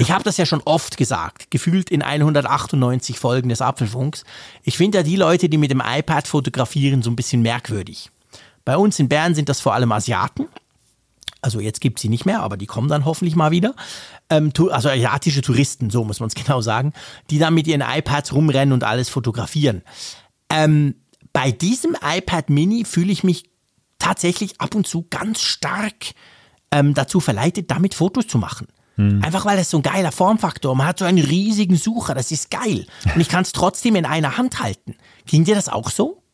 ich 0.00 0.10
habe 0.10 0.24
das 0.24 0.36
ja 0.36 0.46
schon 0.46 0.62
oft 0.64 0.96
gesagt, 0.96 1.52
gefühlt 1.52 1.90
in 1.90 2.02
198 2.02 3.20
Folgen 3.20 3.48
des 3.48 3.62
Apfelfunks. 3.62 4.24
Ich 4.64 4.76
finde 4.76 4.98
ja 4.98 5.04
die 5.04 5.14
Leute, 5.14 5.48
die 5.48 5.58
mit 5.58 5.70
dem 5.70 5.80
iPad 5.84 6.26
fotografieren, 6.26 7.02
so 7.02 7.10
ein 7.10 7.16
bisschen 7.16 7.42
merkwürdig. 7.42 8.10
Bei 8.64 8.76
uns 8.76 8.98
in 8.98 9.08
Bern 9.08 9.36
sind 9.36 9.48
das 9.48 9.60
vor 9.60 9.74
allem 9.74 9.92
Asiaten. 9.92 10.48
Also 11.46 11.60
jetzt 11.60 11.80
gibt 11.80 11.98
es 11.98 12.02
sie 12.02 12.08
nicht 12.08 12.26
mehr, 12.26 12.42
aber 12.42 12.56
die 12.56 12.66
kommen 12.66 12.88
dann 12.88 13.04
hoffentlich 13.04 13.36
mal 13.36 13.52
wieder 13.52 13.76
ähm, 14.30 14.52
also 14.72 14.88
asiatische 14.88 15.42
Touristen, 15.42 15.90
so 15.90 16.02
muss 16.02 16.18
man 16.18 16.26
es 16.26 16.34
genau 16.44 16.60
sagen, 16.60 16.92
die 17.30 17.38
dann 17.38 17.54
mit 17.54 17.68
ihren 17.68 17.82
iPads 17.82 18.32
rumrennen 18.32 18.72
und 18.72 18.82
alles 18.82 19.08
fotografieren. 19.08 19.82
Ähm, 20.50 20.96
bei 21.32 21.52
diesem 21.52 21.96
iPad 22.02 22.50
Mini 22.50 22.84
fühle 22.84 23.12
ich 23.12 23.22
mich 23.22 23.48
tatsächlich 24.00 24.60
ab 24.60 24.74
und 24.74 24.88
zu 24.88 25.06
ganz 25.08 25.40
stark 25.40 26.14
ähm, 26.72 26.94
dazu 26.94 27.20
verleitet, 27.20 27.70
damit 27.70 27.94
Fotos 27.94 28.26
zu 28.26 28.38
machen. 28.38 28.66
Hm. 28.96 29.22
Einfach 29.22 29.44
weil 29.44 29.60
es 29.60 29.70
so 29.70 29.76
ein 29.76 29.84
geiler 29.84 30.10
Formfaktor. 30.10 30.74
Man 30.74 30.88
hat 30.88 30.98
so 30.98 31.04
einen 31.04 31.24
riesigen 31.24 31.76
Sucher, 31.76 32.16
das 32.16 32.32
ist 32.32 32.50
geil. 32.50 32.88
Und 33.14 33.20
ich 33.20 33.28
kann 33.28 33.42
es 33.42 33.52
trotzdem 33.52 33.94
in 33.94 34.04
einer 34.04 34.36
Hand 34.36 34.60
halten. 34.60 34.96
Ging 35.26 35.44
dir 35.44 35.54
das 35.54 35.68
auch 35.68 35.90
so? 35.90 36.24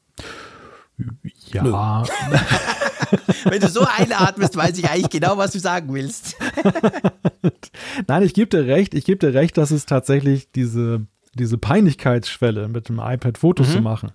Ja. 1.55 2.03
Wenn 3.45 3.61
du 3.61 3.69
so 3.69 3.85
einatmest, 3.85 4.57
weiß 4.57 4.79
ich 4.79 4.89
eigentlich 4.89 5.11
genau, 5.11 5.37
was 5.37 5.53
du 5.53 5.59
sagen 5.59 5.93
willst. 5.93 6.37
Nein, 8.07 8.23
ich 8.23 8.35
gebe 8.35 8.49
dir 8.49 8.67
recht. 8.67 8.95
Ich 8.95 9.05
gebe 9.05 9.19
dir 9.19 9.35
recht, 9.35 9.59
dass 9.59 9.71
es 9.71 9.87
tatsächlich 9.87 10.51
diese, 10.53 11.07
diese 11.35 11.59
Peinlichkeitsschwelle 11.59 12.69
mit 12.69 12.89
dem 12.89 12.99
iPad 12.99 13.39
Fotos 13.39 13.69
mhm. 13.69 13.73
zu 13.73 13.81
machen, 13.83 14.13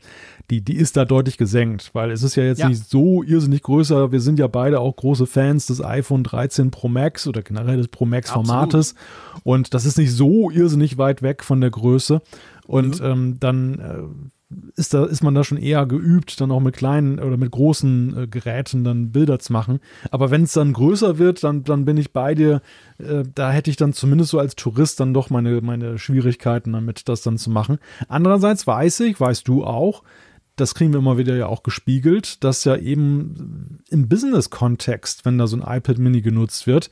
die, 0.50 0.62
die 0.62 0.76
ist 0.76 0.96
da 0.96 1.06
deutlich 1.06 1.38
gesenkt, 1.38 1.90
weil 1.94 2.12
es 2.12 2.24
ist 2.24 2.36
ja 2.36 2.44
jetzt 2.44 2.60
ja. 2.60 2.70
nicht 2.70 2.90
so 2.90 3.22
irrsinnig 3.22 3.64
größer. 3.64 4.12
Wir 4.12 4.22
sind 4.22 4.40
ja 4.40 4.48
beide 4.48 4.80
auch 4.80 4.96
große 4.96 5.28
Fans 5.28 5.66
des 5.66 5.84
iPhone 5.84 6.24
13 6.24 6.72
Pro 6.72 6.88
Max 6.88 7.28
oder 7.28 7.42
generell 7.42 7.78
des 7.78 7.90
Pro 7.90 8.06
Max 8.06 8.32
Formates. 8.32 8.96
Und 9.44 9.74
das 9.74 9.86
ist 9.86 9.98
nicht 9.98 10.14
so 10.14 10.50
irrsinnig 10.50 10.98
weit 10.98 11.22
weg 11.22 11.44
von 11.44 11.60
der 11.60 11.70
Größe. 11.70 12.22
Und 12.66 13.02
mhm. 13.02 13.06
ähm, 13.06 13.40
dann 13.40 13.80
äh, 13.80 14.28
ist, 14.76 14.94
da, 14.94 15.06
ist 15.06 15.24
man 15.24 15.36
da 15.36 15.44
schon 15.44 15.58
eher 15.58 15.86
geübt, 15.86 16.40
dann 16.40 16.52
auch 16.52 16.62
mit 16.62 16.78
kleinen 16.78 17.20
oder 17.20 17.38
mit 17.38 17.52
großen 17.52 18.18
äh, 18.18 18.28
Geräten 18.28 18.84
dann 18.84 19.12
Bilder 19.12 19.40
zu 19.40 19.52
machen. 19.52 19.80
Aber 20.10 20.32
wenn 20.32 20.44
es 20.44 20.54
dann 20.54 20.74
größer 20.74 21.18
wird, 21.18 21.44
dann, 21.44 21.64
dann 21.64 21.86
bin 21.86 21.98
ich 21.98 22.14
bei 22.14 22.34
dir. 22.34 22.62
Äh, 22.98 23.24
da 23.36 23.52
hätte 23.52 23.70
ich 23.70 23.76
dann 23.76 23.94
zumindest 23.94 24.32
so 24.32 24.40
als 24.40 24.56
Tourist 24.56 25.00
dann 25.00 25.14
doch 25.14 25.30
meine, 25.30 25.62
meine 25.62 25.98
Schwierigkeiten 25.98 26.74
damit, 26.74 27.10
das 27.10 27.22
dann 27.22 27.38
zu 27.38 27.50
machen. 27.50 27.78
Andererseits 28.08 28.66
weiß 28.66 29.02
ich, 29.02 29.20
weißt 29.20 29.48
du 29.48 29.66
auch, 29.66 30.04
das 30.56 30.74
kriegen 30.74 30.92
wir 30.92 31.00
immer 31.00 31.18
wieder 31.18 31.36
ja 31.36 31.48
auch 31.48 31.62
gespiegelt, 31.62 32.44
dass 32.44 32.64
ja 32.64 32.76
eben 32.78 33.80
im 33.90 34.10
Business-Kontext, 34.10 35.24
wenn 35.26 35.38
da 35.38 35.46
so 35.46 35.58
ein 35.58 35.78
iPad 35.78 36.00
Mini 36.00 36.22
genutzt 36.22 36.66
wird, 36.66 36.90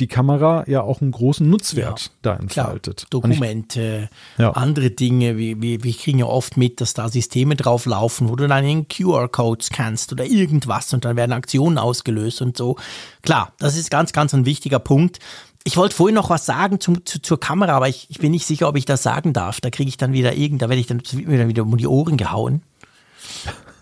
die 0.00 0.08
Kamera 0.08 0.64
ja 0.66 0.82
auch 0.82 1.00
einen 1.00 1.12
großen 1.12 1.48
Nutzwert 1.48 2.00
ja, 2.00 2.10
da 2.22 2.34
entfaltet. 2.36 2.96
Klar, 2.98 3.08
Dokumente, 3.10 4.08
ich, 4.34 4.38
ja. 4.38 4.50
andere 4.50 4.90
Dinge. 4.90 5.36
Wir, 5.36 5.60
wir, 5.60 5.84
wir, 5.84 5.92
kriegen 5.92 6.18
ja 6.18 6.26
oft 6.26 6.56
mit, 6.56 6.80
dass 6.80 6.94
da 6.94 7.08
Systeme 7.08 7.56
drauf 7.56 7.86
laufen, 7.86 8.28
wo 8.28 8.36
du 8.36 8.48
dann 8.48 8.64
einen 8.64 8.88
QR-Code 8.88 9.62
scannst 9.62 10.12
oder 10.12 10.24
irgendwas 10.24 10.92
und 10.92 11.04
dann 11.04 11.16
werden 11.16 11.32
Aktionen 11.32 11.78
ausgelöst 11.78 12.42
und 12.42 12.56
so. 12.56 12.76
Klar, 13.22 13.52
das 13.58 13.76
ist 13.76 13.90
ganz, 13.90 14.12
ganz 14.12 14.34
ein 14.34 14.44
wichtiger 14.44 14.78
Punkt. 14.78 15.18
Ich 15.64 15.76
wollte 15.76 15.94
vorhin 15.94 16.16
noch 16.16 16.30
was 16.30 16.46
sagen 16.46 16.80
zum, 16.80 17.06
zu, 17.06 17.22
zur 17.22 17.38
Kamera, 17.38 17.72
aber 17.72 17.88
ich, 17.88 18.06
ich, 18.10 18.18
bin 18.18 18.32
nicht 18.32 18.46
sicher, 18.46 18.68
ob 18.68 18.76
ich 18.76 18.84
das 18.84 19.02
sagen 19.04 19.32
darf. 19.32 19.60
Da 19.60 19.70
kriege 19.70 19.88
ich 19.88 19.96
dann 19.96 20.12
wieder 20.12 20.34
irgend, 20.34 20.62
da 20.62 20.68
werde 20.68 20.80
ich 20.80 20.88
dann, 20.88 21.00
dann 21.00 21.48
wieder 21.48 21.62
um 21.62 21.76
die 21.76 21.86
Ohren 21.86 22.16
gehauen. 22.16 22.62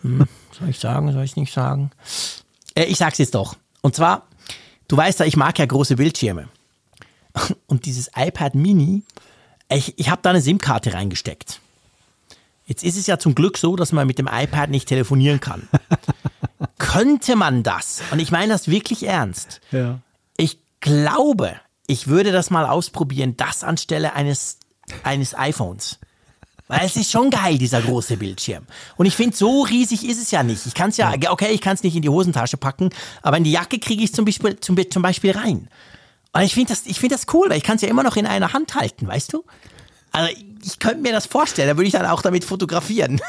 Hm, 0.02 0.26
soll 0.58 0.68
ich 0.68 0.78
sagen, 0.78 1.10
soll 1.12 1.24
ich 1.24 1.36
nicht 1.36 1.54
sagen? 1.54 1.90
Äh, 2.74 2.84
ich 2.84 2.98
sag's 2.98 3.18
jetzt 3.18 3.34
doch. 3.34 3.56
Und 3.80 3.94
zwar, 3.96 4.26
du 4.90 4.96
weißt 4.96 5.20
ja, 5.20 5.26
ich 5.26 5.36
mag 5.36 5.58
ja 5.58 5.66
große 5.66 5.96
Bildschirme. 5.96 6.48
Und 7.66 7.86
dieses 7.86 8.10
iPad 8.16 8.56
Mini, 8.56 9.04
ich, 9.68 9.98
ich 9.98 10.10
habe 10.10 10.20
da 10.22 10.30
eine 10.30 10.40
SIM-Karte 10.40 10.94
reingesteckt. 10.94 11.60
Jetzt 12.66 12.82
ist 12.82 12.96
es 12.96 13.06
ja 13.06 13.18
zum 13.18 13.36
Glück 13.36 13.56
so, 13.56 13.76
dass 13.76 13.92
man 13.92 14.06
mit 14.06 14.18
dem 14.18 14.28
iPad 14.30 14.70
nicht 14.70 14.88
telefonieren 14.88 15.40
kann. 15.40 15.68
Könnte 16.78 17.36
man 17.36 17.62
das? 17.62 18.02
Und 18.10 18.18
ich 18.18 18.32
meine 18.32 18.52
das 18.52 18.66
wirklich 18.66 19.04
ernst. 19.06 19.60
Ja. 19.70 20.00
Ich 20.36 20.58
glaube, 20.80 21.54
ich 21.86 22.08
würde 22.08 22.32
das 22.32 22.50
mal 22.50 22.66
ausprobieren, 22.66 23.36
das 23.36 23.62
anstelle 23.62 24.14
eines, 24.14 24.58
eines 25.04 25.36
iPhones. 25.36 25.98
Weil 26.70 26.86
es 26.86 26.94
ist 26.94 27.10
schon 27.10 27.30
geil, 27.30 27.58
dieser 27.58 27.82
große 27.82 28.16
Bildschirm. 28.16 28.64
Und 28.96 29.06
ich 29.06 29.16
finde, 29.16 29.36
so 29.36 29.62
riesig 29.62 30.08
ist 30.08 30.22
es 30.22 30.30
ja 30.30 30.44
nicht. 30.44 30.64
Ich 30.66 30.74
kann 30.74 30.90
es 30.90 30.96
ja, 30.96 31.12
okay, 31.30 31.48
ich 31.50 31.60
kann 31.60 31.74
es 31.74 31.82
nicht 31.82 31.96
in 31.96 32.02
die 32.02 32.08
Hosentasche 32.08 32.56
packen, 32.56 32.90
aber 33.22 33.38
in 33.38 33.44
die 33.44 33.50
Jacke 33.50 33.80
kriege 33.80 34.04
ich 34.04 34.10
es 34.10 34.16
zum 34.16 34.24
Beispiel, 34.24 34.58
zum, 34.60 34.78
zum 34.88 35.02
Beispiel 35.02 35.32
rein. 35.32 35.68
Und 36.32 36.42
ich 36.42 36.54
finde 36.54 36.72
das, 36.72 36.86
ich 36.86 37.00
das 37.08 37.26
cool, 37.32 37.50
weil 37.50 37.56
ich 37.56 37.64
kann 37.64 37.74
es 37.74 37.82
ja 37.82 37.88
immer 37.88 38.04
noch 38.04 38.16
in 38.16 38.24
einer 38.24 38.52
Hand 38.52 38.76
halten, 38.76 39.08
weißt 39.08 39.32
du? 39.32 39.44
Also 40.12 40.32
ich 40.64 40.78
könnte 40.78 41.02
mir 41.02 41.12
das 41.12 41.26
vorstellen, 41.26 41.68
da 41.68 41.76
würde 41.76 41.88
ich 41.88 41.92
dann 41.92 42.06
auch 42.06 42.22
damit 42.22 42.44
fotografieren. 42.44 43.20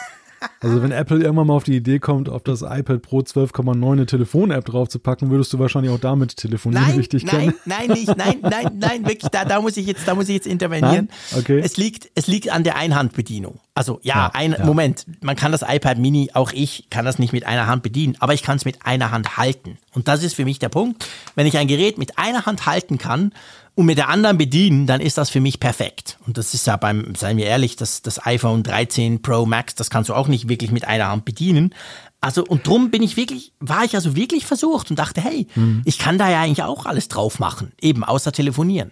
Also 0.59 0.81
wenn 0.81 0.91
Apple 0.91 1.19
irgendwann 1.19 1.47
mal 1.47 1.53
auf 1.53 1.63
die 1.63 1.75
Idee 1.75 1.99
kommt, 1.99 2.29
auf 2.29 2.43
das 2.43 2.61
iPad 2.61 3.01
Pro 3.01 3.19
12,9 3.19 3.91
eine 3.91 4.05
Telefon-App 4.05 4.65
draufzupacken, 4.65 5.29
würdest 5.29 5.53
du 5.53 5.59
wahrscheinlich 5.59 5.91
auch 5.91 5.99
damit 5.99 6.35
telefonieren, 6.37 6.85
nein, 6.87 6.97
richtig 6.97 7.25
Nein, 7.25 7.53
nein, 7.65 7.87
nicht, 7.89 8.15
nein, 8.15 8.37
nein, 8.41 8.71
nein, 8.75 9.05
wirklich, 9.05 9.29
da, 9.31 9.45
da 9.45 9.61
muss 9.61 9.77
ich 9.77 9.85
jetzt, 9.85 10.07
da 10.07 10.15
muss 10.15 10.29
ich 10.29 10.35
jetzt 10.35 10.47
intervenieren. 10.47 11.09
Ah, 11.33 11.39
okay. 11.39 11.59
Es 11.63 11.77
liegt, 11.77 12.09
es 12.15 12.27
liegt 12.27 12.51
an 12.51 12.63
der 12.63 12.75
Einhandbedienung. 12.75 13.59
Also 13.73 13.99
ja, 14.03 14.15
ja 14.15 14.31
ein 14.33 14.51
ja. 14.53 14.65
Moment, 14.65 15.05
man 15.21 15.35
kann 15.35 15.51
das 15.51 15.61
iPad 15.67 15.97
Mini, 15.97 16.29
auch 16.33 16.51
ich 16.51 16.87
kann 16.89 17.05
das 17.05 17.19
nicht 17.19 17.33
mit 17.33 17.45
einer 17.45 17.67
Hand 17.67 17.83
bedienen, 17.83 18.15
aber 18.19 18.33
ich 18.33 18.43
kann 18.43 18.57
es 18.57 18.65
mit 18.65 18.85
einer 18.85 19.11
Hand 19.11 19.37
halten. 19.37 19.77
Und 19.93 20.07
das 20.07 20.23
ist 20.23 20.35
für 20.35 20.45
mich 20.45 20.59
der 20.59 20.69
Punkt. 20.69 21.07
Wenn 21.35 21.47
ich 21.47 21.57
ein 21.57 21.67
Gerät 21.67 21.97
mit 21.97 22.17
einer 22.17 22.45
Hand 22.45 22.65
halten 22.65 22.97
kann, 22.97 23.33
und 23.75 23.85
mit 23.85 23.97
der 23.97 24.09
anderen 24.09 24.37
bedienen, 24.37 24.85
dann 24.85 25.01
ist 25.01 25.17
das 25.17 25.29
für 25.29 25.39
mich 25.39 25.59
perfekt. 25.59 26.17
Und 26.27 26.37
das 26.37 26.53
ist 26.53 26.67
ja 26.67 26.75
beim, 26.77 27.15
seien 27.15 27.37
wir 27.37 27.45
ehrlich, 27.45 27.75
das, 27.75 28.01
das 28.01 28.25
iPhone 28.25 28.63
13 28.63 29.21
Pro 29.21 29.45
Max, 29.45 29.75
das 29.75 29.89
kannst 29.89 30.09
du 30.09 30.13
auch 30.13 30.27
nicht 30.27 30.49
wirklich 30.49 30.71
mit 30.71 30.87
einer 30.87 31.09
Hand 31.09 31.25
bedienen. 31.25 31.73
Also, 32.19 32.43
und 32.43 32.67
drum 32.67 32.91
bin 32.91 33.01
ich 33.01 33.17
wirklich, 33.17 33.53
war 33.59 33.83
ich 33.83 33.95
also 33.95 34.15
wirklich 34.15 34.45
versucht 34.45 34.91
und 34.91 34.99
dachte, 34.99 35.21
hey, 35.21 35.47
mhm. 35.55 35.81
ich 35.85 35.97
kann 35.97 36.17
da 36.17 36.29
ja 36.29 36.41
eigentlich 36.41 36.63
auch 36.63 36.85
alles 36.85 37.07
drauf 37.07 37.39
machen, 37.39 37.71
eben 37.81 38.03
außer 38.03 38.31
telefonieren. 38.31 38.91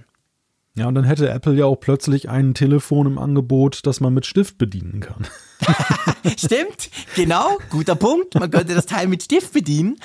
Ja, 0.75 0.87
und 0.87 0.95
dann 0.95 1.03
hätte 1.03 1.29
Apple 1.29 1.55
ja 1.55 1.65
auch 1.65 1.75
plötzlich 1.75 2.29
ein 2.29 2.53
Telefon 2.53 3.05
im 3.05 3.17
Angebot, 3.17 3.81
das 3.85 3.99
man 3.99 4.13
mit 4.13 4.25
Stift 4.25 4.57
bedienen 4.57 5.01
kann. 5.01 5.27
Stimmt, 6.37 6.89
genau, 7.15 7.57
guter 7.69 7.95
Punkt. 7.95 8.35
Man 8.35 8.49
könnte 8.49 8.75
das 8.75 8.85
Teil 8.85 9.07
mit 9.07 9.23
Stift 9.23 9.51
bedienen. 9.51 9.97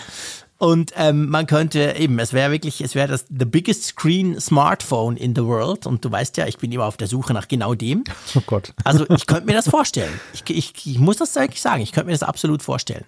Und 0.59 0.93
ähm, 0.97 1.29
man 1.29 1.47
könnte 1.47 1.97
eben, 1.97 2.19
es 2.19 2.33
wäre 2.33 2.53
wirklich, 2.53 2.81
es 2.81 2.95
wäre 2.95 3.09
das 3.09 3.27
the 3.29 3.45
biggest 3.45 3.85
screen 3.85 4.40
Smartphone 4.40 5.17
in 5.17 5.35
the 5.35 5.45
world. 5.45 5.87
Und 5.87 6.05
du 6.05 6.11
weißt 6.11 6.37
ja, 6.37 6.47
ich 6.47 6.59
bin 6.59 6.71
immer 6.73 6.85
auf 6.85 6.97
der 6.97 7.09
Suche 7.09 7.33
nach 7.35 7.49
genau 7.49 7.75
dem. 7.75 8.05
Oh 8.37 8.43
Gott. 8.47 8.73
Also 8.83 9.09
ich 9.11 9.27
könnte 9.27 9.47
mir 9.47 9.53
das 9.53 9.69
vorstellen. 9.69 10.12
Ich, 10.33 10.43
ich, 10.49 10.87
ich 10.87 10.99
muss 10.99 11.19
das 11.19 11.35
wirklich 11.37 11.61
sagen, 11.61 11.83
ich 11.83 11.93
könnte 11.93 12.07
mir 12.07 12.12
das 12.12 12.25
absolut 12.25 12.62
vorstellen. 12.62 13.05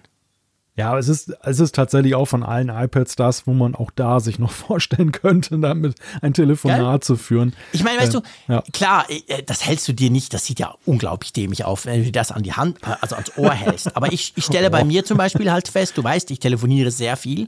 Ja, 0.77 0.89
aber 0.89 0.99
es 0.99 1.07
ist, 1.07 1.33
es 1.41 1.59
ist 1.59 1.73
tatsächlich 1.73 2.13
auch 2.13 2.27
von 2.27 2.43
allen 2.43 2.69
iPads 2.69 3.15
das, 3.15 3.47
wo 3.47 3.53
man 3.53 3.73
auch 3.73 3.89
da 3.89 4.19
sich 4.19 4.37
noch 4.37 4.51
vorstellen 4.67 5.11
könnte, 5.11 5.57
damit 5.57 5.95
ein 6.21 6.33
Telefonat 6.33 6.79
Gell? 6.79 6.99
zu 7.01 7.15
führen. 7.17 7.53
Ich 7.73 7.83
meine, 7.83 7.99
weißt 7.99 8.13
äh, 8.13 8.21
du, 8.21 8.53
ja. 8.53 8.63
klar, 8.71 9.05
äh, 9.09 9.41
das 9.43 9.65
hältst 9.65 9.87
du 9.87 9.93
dir 9.93 10.11
nicht, 10.11 10.35
das 10.35 10.45
sieht 10.45 10.59
ja 10.59 10.75
unglaublich 10.85 11.33
dämlich 11.33 11.65
auf, 11.65 11.87
wenn 11.87 12.03
du 12.03 12.11
das 12.11 12.31
an 12.31 12.43
die 12.43 12.53
Hand, 12.53 12.77
äh, 12.83 12.95
also 13.01 13.15
ans 13.15 13.35
Ohr 13.37 13.51
hältst. 13.51 13.95
Aber 13.97 14.13
ich, 14.13 14.33
ich 14.35 14.45
stelle 14.45 14.69
bei 14.69 14.83
mir 14.83 15.03
zum 15.03 15.17
Beispiel 15.17 15.51
halt 15.51 15.67
fest, 15.67 15.97
du 15.97 16.03
weißt, 16.03 16.29
ich 16.29 16.39
telefoniere 16.39 16.91
sehr 16.91 17.17
viel, 17.17 17.47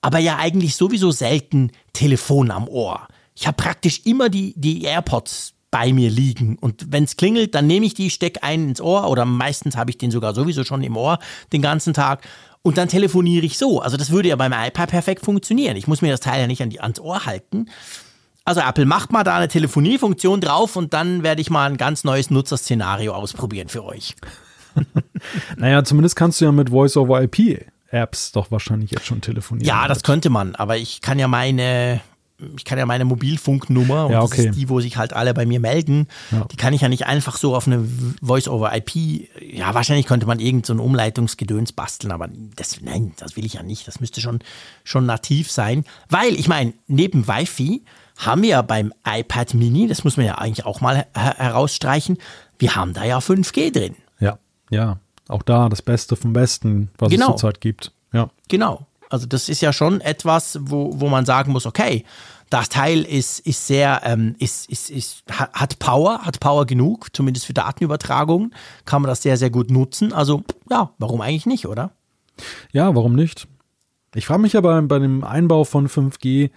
aber 0.00 0.18
ja 0.18 0.38
eigentlich 0.38 0.76
sowieso 0.76 1.10
selten 1.10 1.72
Telefon 1.92 2.52
am 2.52 2.68
Ohr. 2.68 3.08
Ich 3.34 3.48
habe 3.48 3.56
praktisch 3.56 4.02
immer 4.04 4.28
die, 4.28 4.54
die 4.56 4.84
AirPods 4.84 5.54
bei 5.70 5.92
mir 5.92 6.10
liegen. 6.10 6.56
Und 6.58 6.92
wenn 6.92 7.04
es 7.04 7.16
klingelt, 7.16 7.54
dann 7.54 7.66
nehme 7.66 7.86
ich 7.86 7.94
die, 7.94 8.10
stecke 8.10 8.42
einen 8.42 8.70
ins 8.70 8.80
Ohr 8.80 9.08
oder 9.08 9.24
meistens 9.24 9.76
habe 9.76 9.90
ich 9.90 9.98
den 9.98 10.10
sogar 10.10 10.34
sowieso 10.34 10.64
schon 10.64 10.82
im 10.82 10.96
Ohr 10.96 11.18
den 11.52 11.62
ganzen 11.62 11.94
Tag 11.94 12.26
und 12.62 12.78
dann 12.78 12.88
telefoniere 12.88 13.46
ich 13.46 13.58
so. 13.58 13.80
Also 13.80 13.96
das 13.96 14.10
würde 14.10 14.28
ja 14.28 14.36
beim 14.36 14.52
iPad 14.52 14.90
perfekt 14.90 15.24
funktionieren. 15.24 15.76
Ich 15.76 15.86
muss 15.86 16.02
mir 16.02 16.10
das 16.10 16.20
Teil 16.20 16.40
ja 16.40 16.46
nicht 16.46 16.62
an 16.62 16.70
die, 16.70 16.80
ans 16.80 17.00
Ohr 17.00 17.24
halten. 17.26 17.66
Also 18.44 18.60
Apple 18.60 18.86
macht 18.86 19.12
mal 19.12 19.24
da 19.24 19.36
eine 19.36 19.48
Telefoniefunktion 19.48 20.40
drauf 20.40 20.76
und 20.76 20.92
dann 20.92 21.22
werde 21.22 21.40
ich 21.40 21.50
mal 21.50 21.70
ein 21.70 21.76
ganz 21.76 22.04
neues 22.04 22.30
Nutzerszenario 22.30 23.12
ausprobieren 23.12 23.68
für 23.68 23.84
euch. 23.84 24.16
naja, 25.56 25.84
zumindest 25.84 26.16
kannst 26.16 26.40
du 26.40 26.46
ja 26.46 26.52
mit 26.52 26.70
Voice-over-IP 26.70 27.66
Apps 27.90 28.32
doch 28.32 28.50
wahrscheinlich 28.50 28.90
jetzt 28.92 29.06
schon 29.06 29.20
telefonieren. 29.20 29.66
Ja, 29.66 29.88
das 29.88 30.02
könnte 30.02 30.30
man, 30.30 30.54
aber 30.54 30.76
ich 30.76 31.00
kann 31.00 31.18
ja 31.18 31.28
meine 31.28 32.00
ich 32.56 32.64
kann 32.64 32.78
ja 32.78 32.86
meine 32.86 33.04
Mobilfunknummer, 33.04 34.06
und 34.06 34.12
ja, 34.12 34.22
okay. 34.22 34.36
das 34.36 34.46
ist 34.46 34.58
die, 34.58 34.68
wo 34.68 34.80
sich 34.80 34.96
halt 34.96 35.12
alle 35.12 35.34
bei 35.34 35.46
mir 35.46 35.60
melden, 35.60 36.08
ja. 36.30 36.44
die 36.50 36.56
kann 36.56 36.72
ich 36.72 36.82
ja 36.82 36.88
nicht 36.88 37.06
einfach 37.06 37.36
so 37.36 37.54
auf 37.54 37.66
eine 37.66 37.86
Voice-over-IP, 38.22 38.94
ja, 39.52 39.74
wahrscheinlich 39.74 40.06
könnte 40.06 40.26
man 40.26 40.40
irgend 40.40 40.66
so 40.66 40.72
ein 40.72 40.80
Umleitungsgedöns 40.80 41.72
basteln, 41.72 42.12
aber 42.12 42.28
das, 42.56 42.80
nein, 42.80 43.12
das 43.18 43.36
will 43.36 43.44
ich 43.44 43.54
ja 43.54 43.62
nicht. 43.62 43.86
Das 43.88 44.00
müsste 44.00 44.20
schon, 44.20 44.40
schon 44.84 45.06
nativ 45.06 45.50
sein, 45.50 45.84
weil, 46.08 46.34
ich 46.34 46.48
meine, 46.48 46.72
neben 46.86 47.26
Wi-Fi 47.26 47.82
haben 48.16 48.42
wir 48.42 48.50
ja 48.50 48.62
beim 48.62 48.92
iPad 49.06 49.54
Mini, 49.54 49.86
das 49.86 50.04
muss 50.04 50.16
man 50.16 50.26
ja 50.26 50.36
eigentlich 50.36 50.66
auch 50.66 50.80
mal 50.80 51.06
herausstreichen, 51.14 52.18
wir 52.58 52.76
haben 52.76 52.92
da 52.92 53.04
ja 53.04 53.18
5G 53.18 53.72
drin. 53.72 53.96
Ja, 54.18 54.38
ja, 54.70 54.98
auch 55.28 55.42
da 55.42 55.68
das 55.68 55.82
Beste 55.82 56.16
vom 56.16 56.32
Besten, 56.32 56.90
was 56.98 57.10
genau. 57.10 57.34
es 57.34 57.40
zurzeit 57.40 57.60
gibt. 57.60 57.92
Ja. 58.12 58.30
Genau. 58.48 58.86
Also 59.10 59.26
das 59.26 59.48
ist 59.48 59.60
ja 59.60 59.72
schon 59.72 60.00
etwas, 60.00 60.58
wo, 60.62 60.92
wo 60.98 61.08
man 61.08 61.26
sagen 61.26 61.52
muss, 61.52 61.66
okay, 61.66 62.04
das 62.48 62.68
Teil 62.68 63.02
ist, 63.02 63.40
ist 63.40 63.66
sehr, 63.66 64.02
ähm, 64.04 64.34
ist, 64.38 64.68
ist, 64.68 64.90
ist, 64.90 65.22
hat 65.28 65.78
Power, 65.78 66.22
hat 66.22 66.40
Power 66.40 66.66
genug, 66.66 67.14
zumindest 67.14 67.46
für 67.46 67.52
Datenübertragungen, 67.52 68.54
kann 68.84 69.02
man 69.02 69.08
das 69.08 69.22
sehr, 69.22 69.36
sehr 69.36 69.50
gut 69.50 69.70
nutzen. 69.70 70.12
Also 70.12 70.42
ja, 70.70 70.90
warum 70.98 71.20
eigentlich 71.20 71.46
nicht, 71.46 71.66
oder? 71.66 71.92
Ja, 72.72 72.94
warum 72.94 73.14
nicht? 73.14 73.46
Ich 74.14 74.26
frage 74.26 74.42
mich 74.42 74.56
aber 74.56 74.82
bei 74.82 74.98
dem 74.98 75.22
Einbau 75.22 75.62
von 75.64 75.88
5G, 75.88 76.50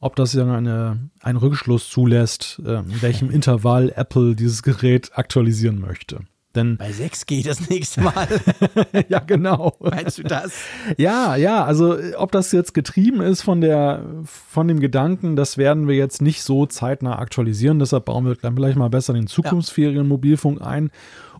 ob 0.00 0.16
das 0.16 0.32
ja 0.32 0.52
eine, 0.52 1.10
einen 1.20 1.38
Rückschluss 1.38 1.88
zulässt, 1.88 2.60
äh, 2.64 2.78
in 2.78 3.02
welchem 3.02 3.30
Intervall 3.32 3.92
Apple 3.94 4.34
dieses 4.34 4.64
Gerät 4.64 5.16
aktualisieren 5.16 5.80
möchte. 5.80 6.20
Denn 6.56 6.76
Bei 6.78 6.90
6 6.90 7.26
geht 7.26 7.46
das 7.46 7.68
nächste 7.68 8.00
Mal. 8.00 8.26
ja, 9.08 9.20
genau. 9.20 9.74
Meinst 9.80 10.18
du 10.18 10.22
das? 10.22 10.52
Ja, 10.96 11.36
ja, 11.36 11.64
also 11.64 11.96
ob 12.16 12.32
das 12.32 12.50
jetzt 12.52 12.74
getrieben 12.74 13.20
ist 13.20 13.42
von 13.42 13.60
der, 13.60 14.04
von 14.24 14.66
dem 14.66 14.80
Gedanken, 14.80 15.36
das 15.36 15.58
werden 15.58 15.86
wir 15.86 15.94
jetzt 15.94 16.22
nicht 16.22 16.42
so 16.42 16.66
zeitnah 16.66 17.18
aktualisieren, 17.18 17.78
deshalb 17.78 18.06
bauen 18.06 18.24
wir 18.24 18.36
vielleicht 18.36 18.76
mal 18.76 18.88
besser 18.88 19.12
den 19.12 19.26
Zukunftsferien 19.26 20.08
Mobilfunk 20.08 20.60
ein. 20.62 20.90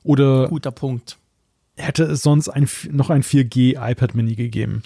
Oder 0.05 0.49
guter 0.49 0.71
Punkt. 0.71 1.19
Hätte 1.77 2.05
es 2.05 2.23
sonst 2.23 2.49
ein, 2.49 2.69
noch 2.91 3.11
ein 3.11 3.23
4G 3.23 3.75
iPad 3.91 4.15
Mini 4.15 4.35
gegeben? 4.35 4.83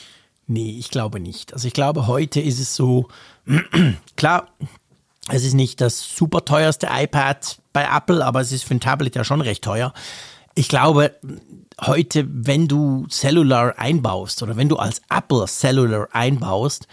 Nee, 0.46 0.76
ich 0.78 0.90
glaube 0.90 1.20
nicht. 1.20 1.52
Also 1.52 1.68
ich 1.68 1.74
glaube, 1.74 2.06
heute 2.08 2.40
ist 2.40 2.58
es 2.58 2.74
so, 2.74 3.06
klar, 4.16 4.48
es 5.32 5.44
ist 5.44 5.54
nicht 5.54 5.80
das 5.80 6.02
super 6.16 6.44
teuerste 6.44 6.88
iPad 6.90 7.58
bei 7.72 7.84
Apple, 7.84 8.24
aber 8.24 8.40
es 8.40 8.52
ist 8.52 8.64
für 8.64 8.74
ein 8.74 8.80
Tablet 8.80 9.14
ja 9.16 9.24
schon 9.24 9.40
recht 9.40 9.62
teuer. 9.62 9.92
Ich 10.54 10.68
glaube, 10.68 11.14
heute, 11.80 12.26
wenn 12.28 12.68
du 12.68 13.06
Cellular 13.08 13.78
einbaust 13.78 14.42
oder 14.42 14.56
wenn 14.56 14.68
du 14.68 14.76
als 14.76 15.00
Apple 15.08 15.46
Cellular 15.46 16.08
einbaust, 16.12 16.86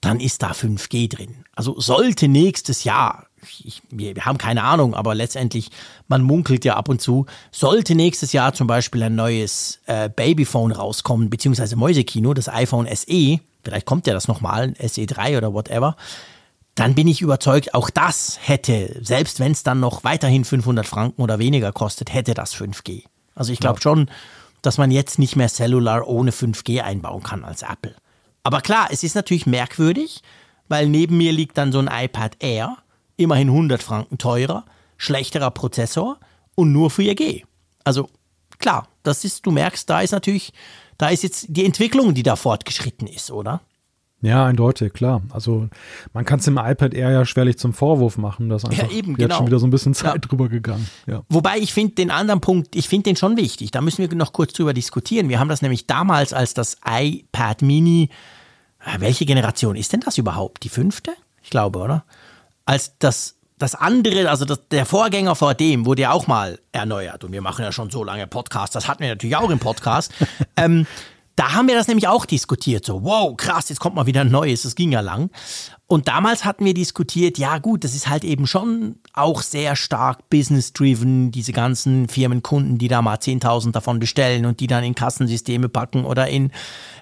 dann 0.00 0.20
ist 0.20 0.42
da 0.42 0.52
5G 0.52 1.08
drin. 1.08 1.44
Also 1.54 1.78
sollte 1.80 2.28
nächstes 2.28 2.84
Jahr, 2.84 3.26
ich, 3.64 3.82
wir, 3.90 4.14
haben 4.24 4.38
keine 4.38 4.62
Ahnung, 4.64 4.94
aber 4.94 5.14
letztendlich, 5.14 5.70
man 6.08 6.22
munkelt 6.22 6.64
ja 6.64 6.76
ab 6.76 6.88
und 6.88 7.00
zu, 7.00 7.26
sollte 7.50 7.94
nächstes 7.94 8.32
Jahr 8.32 8.52
zum 8.52 8.66
Beispiel 8.66 9.02
ein 9.02 9.14
neues 9.14 9.80
äh, 9.86 10.08
Babyphone 10.08 10.72
rauskommen, 10.72 11.30
beziehungsweise 11.30 11.76
Mäusekino, 11.76 12.34
das 12.34 12.48
iPhone 12.48 12.88
SE, 12.94 13.38
vielleicht 13.64 13.86
kommt 13.86 14.06
ja 14.06 14.14
das 14.14 14.28
nochmal, 14.28 14.74
SE3 14.80 15.36
oder 15.36 15.52
whatever, 15.52 15.96
dann 16.74 16.94
bin 16.94 17.06
ich 17.06 17.20
überzeugt, 17.20 17.74
auch 17.74 17.90
das 17.90 18.38
hätte, 18.42 18.98
selbst 19.02 19.40
wenn 19.40 19.52
es 19.52 19.62
dann 19.62 19.80
noch 19.80 20.04
weiterhin 20.04 20.44
500 20.44 20.86
Franken 20.86 21.22
oder 21.22 21.38
weniger 21.38 21.72
kostet, 21.72 22.12
hätte 22.12 22.34
das 22.34 22.54
5G. 22.54 23.04
Also 23.34 23.52
ich 23.52 23.60
glaube 23.60 23.78
ja. 23.78 23.82
schon, 23.82 24.10
dass 24.62 24.78
man 24.78 24.90
jetzt 24.90 25.18
nicht 25.18 25.36
mehr 25.36 25.48
Cellular 25.48 26.06
ohne 26.06 26.30
5G 26.30 26.80
einbauen 26.80 27.22
kann 27.22 27.44
als 27.44 27.62
Apple. 27.62 27.94
Aber 28.42 28.60
klar, 28.60 28.88
es 28.90 29.02
ist 29.02 29.14
natürlich 29.14 29.46
merkwürdig, 29.46 30.22
weil 30.68 30.88
neben 30.88 31.16
mir 31.16 31.32
liegt 31.32 31.58
dann 31.58 31.72
so 31.72 31.78
ein 31.78 31.90
iPad 31.92 32.36
Air, 32.40 32.78
immerhin 33.16 33.48
100 33.48 33.82
Franken 33.82 34.18
teurer, 34.18 34.64
schlechterer 34.96 35.50
Prozessor 35.50 36.18
und 36.54 36.72
nur 36.72 36.90
4G. 36.90 37.42
Also 37.84 38.08
klar, 38.58 38.88
das 39.02 39.24
ist, 39.24 39.44
du 39.44 39.50
merkst, 39.50 39.88
da 39.90 40.00
ist 40.00 40.12
natürlich, 40.12 40.52
da 40.96 41.08
ist 41.08 41.22
jetzt 41.22 41.46
die 41.48 41.64
Entwicklung, 41.64 42.14
die 42.14 42.22
da 42.22 42.36
fortgeschritten 42.36 43.06
ist, 43.06 43.30
oder? 43.30 43.60
Ja, 44.22 44.46
eindeutig, 44.46 44.92
klar. 44.92 45.20
Also 45.30 45.68
man 46.12 46.24
kann 46.24 46.38
es 46.38 46.44
dem 46.44 46.56
iPad 46.56 46.94
Air 46.94 47.10
ja 47.10 47.24
schwerlich 47.24 47.58
zum 47.58 47.74
Vorwurf 47.74 48.18
machen, 48.18 48.48
dass 48.48 48.64
einfach 48.64 48.90
ja, 48.90 48.96
eben, 48.96 49.12
jetzt 49.12 49.18
genau. 49.18 49.36
schon 49.36 49.46
wieder 49.48 49.58
so 49.58 49.66
ein 49.66 49.70
bisschen 49.70 49.94
Zeit 49.94 50.14
ja. 50.14 50.18
drüber 50.18 50.48
gegangen. 50.48 50.88
Ja. 51.08 51.24
Wobei 51.28 51.58
ich 51.58 51.72
finde 51.72 51.96
den 51.96 52.12
anderen 52.12 52.40
Punkt, 52.40 52.76
ich 52.76 52.88
finde 52.88 53.04
den 53.04 53.16
schon 53.16 53.36
wichtig. 53.36 53.72
Da 53.72 53.80
müssen 53.80 53.98
wir 53.98 54.16
noch 54.16 54.32
kurz 54.32 54.52
drüber 54.52 54.74
diskutieren. 54.74 55.28
Wir 55.28 55.40
haben 55.40 55.48
das 55.48 55.60
nämlich 55.60 55.88
damals 55.88 56.32
als 56.32 56.54
das 56.54 56.76
iPad 56.88 57.62
Mini, 57.62 58.10
äh, 58.78 59.00
welche 59.00 59.26
Generation 59.26 59.74
ist 59.74 59.92
denn 59.92 60.00
das 60.00 60.18
überhaupt? 60.18 60.62
Die 60.62 60.68
fünfte? 60.68 61.12
Ich 61.42 61.50
glaube, 61.50 61.80
oder? 61.80 62.04
Als 62.64 62.96
das 63.00 63.34
das 63.58 63.76
andere, 63.76 64.28
also 64.28 64.44
das, 64.44 64.68
der 64.68 64.84
Vorgänger 64.84 65.36
vor 65.36 65.54
dem, 65.54 65.86
wurde 65.86 66.02
ja 66.02 66.10
auch 66.10 66.26
mal 66.26 66.58
erneuert. 66.72 67.22
Und 67.22 67.32
wir 67.32 67.42
machen 67.42 67.64
ja 67.64 67.70
schon 67.70 67.90
so 67.90 68.02
lange 68.02 68.26
Podcasts, 68.26 68.74
das 68.74 68.88
hatten 68.88 69.02
wir 69.02 69.10
natürlich 69.10 69.36
auch 69.36 69.50
im 69.50 69.60
Podcast. 69.60 70.12
ähm, 70.56 70.86
da 71.36 71.54
haben 71.54 71.68
wir 71.68 71.74
das 71.74 71.88
nämlich 71.88 72.08
auch 72.08 72.26
diskutiert. 72.26 72.84
So, 72.84 73.04
wow, 73.04 73.36
krass, 73.36 73.68
jetzt 73.68 73.80
kommt 73.80 73.96
mal 73.96 74.06
wieder 74.06 74.20
ein 74.20 74.30
neues. 74.30 74.62
Das 74.62 74.74
ging 74.74 74.92
ja 74.92 75.00
lang. 75.00 75.30
Und 75.86 76.08
damals 76.08 76.44
hatten 76.44 76.64
wir 76.64 76.74
diskutiert, 76.74 77.38
ja 77.38 77.58
gut, 77.58 77.84
das 77.84 77.94
ist 77.94 78.08
halt 78.08 78.24
eben 78.24 78.46
schon 78.46 78.96
auch 79.12 79.42
sehr 79.42 79.76
stark 79.76 80.30
business-driven, 80.30 81.30
diese 81.32 81.52
ganzen 81.52 82.08
Firmenkunden, 82.08 82.78
die 82.78 82.88
da 82.88 83.02
mal 83.02 83.16
10.000 83.16 83.72
davon 83.72 83.98
bestellen 83.98 84.46
und 84.46 84.60
die 84.60 84.66
dann 84.66 84.84
in 84.84 84.94
Kassensysteme 84.94 85.68
packen 85.68 86.04
oder 86.04 86.28
in, 86.28 86.50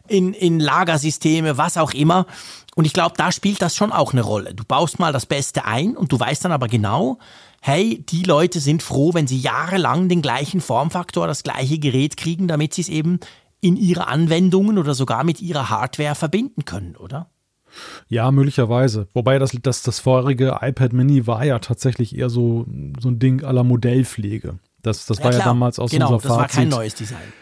in, 0.08 0.32
in 0.32 0.58
Lagersysteme, 0.58 1.56
was 1.56 1.76
auch 1.76 1.92
immer. 1.92 2.26
Und 2.74 2.84
ich 2.84 2.92
glaube, 2.92 3.14
da 3.16 3.30
spielt 3.32 3.62
das 3.62 3.76
schon 3.76 3.92
auch 3.92 4.12
eine 4.12 4.22
Rolle. 4.22 4.54
Du 4.54 4.64
baust 4.64 4.98
mal 4.98 5.12
das 5.12 5.26
Beste 5.26 5.64
ein 5.64 5.96
und 5.96 6.12
du 6.12 6.18
weißt 6.18 6.44
dann 6.44 6.52
aber 6.52 6.68
genau, 6.68 7.18
hey, 7.60 8.04
die 8.08 8.22
Leute 8.22 8.58
sind 8.58 8.82
froh, 8.82 9.12
wenn 9.12 9.26
sie 9.26 9.38
jahrelang 9.38 10.08
den 10.08 10.22
gleichen 10.22 10.60
Formfaktor, 10.60 11.26
das 11.26 11.42
gleiche 11.42 11.78
Gerät 11.78 12.16
kriegen, 12.16 12.48
damit 12.48 12.74
sie 12.74 12.82
es 12.82 12.88
eben 12.88 13.20
in 13.60 13.76
ihre 13.76 14.08
Anwendungen 14.08 14.78
oder 14.78 14.94
sogar 14.94 15.24
mit 15.24 15.40
ihrer 15.40 15.70
Hardware 15.70 16.14
verbinden 16.14 16.64
können, 16.64 16.96
oder? 16.96 17.30
Ja, 18.08 18.30
möglicherweise. 18.32 19.06
Wobei 19.14 19.38
das, 19.38 19.56
das, 19.62 19.82
das 19.82 20.00
vorherige 20.00 20.58
iPad 20.60 20.92
Mini 20.92 21.26
war 21.26 21.44
ja 21.44 21.58
tatsächlich 21.58 22.16
eher 22.16 22.30
so, 22.30 22.66
so 22.98 23.08
ein 23.08 23.18
Ding 23.18 23.44
aller 23.44 23.64
Modellpflege. 23.64 24.58
Das, 24.82 25.06
das 25.06 25.18
ja, 25.18 25.24
war 25.24 25.30
klar. 25.30 25.40
ja 25.40 25.46
damals 25.46 25.78
aus 25.78 25.90
genau, 25.90 26.14
unser 26.14 26.28
Fazit. 26.28 26.30
Das 26.30 26.38
war 26.38 26.48
kein 26.48 26.68
neues 26.68 26.94
Design. 26.94 27.32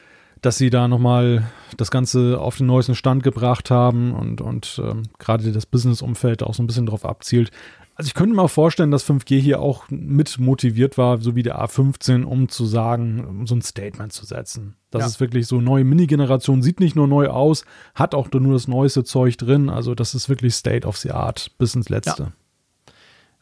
Dass 0.43 0.59
sie 0.59 0.71
da 0.71 0.87
nochmal 0.87 1.51
das 1.77 1.91
Ganze 1.91 2.39
auf 2.41 2.57
den 2.57 2.67
neuesten 2.67 2.95
Stand 2.95 3.23
gebracht 3.23 3.71
haben 3.71 4.13
und, 4.13 4.41
und 4.41 4.81
ähm, 4.85 5.05
gerade 5.19 5.51
das 5.51 5.67
Business-Umfeld 5.67 6.43
auch 6.43 6.55
so 6.55 6.63
ein 6.63 6.67
bisschen 6.67 6.87
darauf 6.87 7.05
abzielt, 7.05 7.51
also 7.99 8.07
ich 8.07 8.15
könnte 8.15 8.37
mir 8.37 8.43
auch 8.43 8.51
vorstellen, 8.51 8.93
dass 8.93 9.05
5G 9.05 9.41
hier 9.41 9.61
auch 9.61 9.87
mit 9.91 10.39
motiviert 10.39 10.97
war, 10.99 11.21
so 11.21 11.35
wie 11.35 11.43
der 11.43 11.61
A15, 11.61 12.23
um 12.23 12.49
zu 12.49 12.65
sagen, 12.65 13.25
um 13.25 13.47
so 13.49 13.57
ein 13.57 13.63
Statement 13.63 14.13
zu 14.13 14.25
setzen. 14.25 14.77
Das 14.93 15.01
ja. 15.01 15.07
ist 15.09 15.21
wirklich 15.21 15.49
so 15.49 15.61
neue 15.61 15.83
Mini-Generation, 15.83 16.63
sieht 16.63 16.79
nicht 16.79 16.95
nur 16.95 17.09
neu 17.09 17.27
aus, 17.27 17.65
hat 17.97 18.15
auch 18.15 18.31
nur 18.31 18.53
das 18.53 18.69
neueste 18.69 19.03
Zeug 19.03 19.37
drin. 19.37 19.69
Also 19.69 19.97
das 19.97 20.15
ist 20.15 20.29
wirklich 20.29 20.55
State 20.55 20.87
of 20.87 20.97
the 20.97 21.11
Art 21.11 21.51
bis 21.59 21.75
ins 21.75 21.89
Letzte. 21.89 22.23
Ja. 22.23 22.33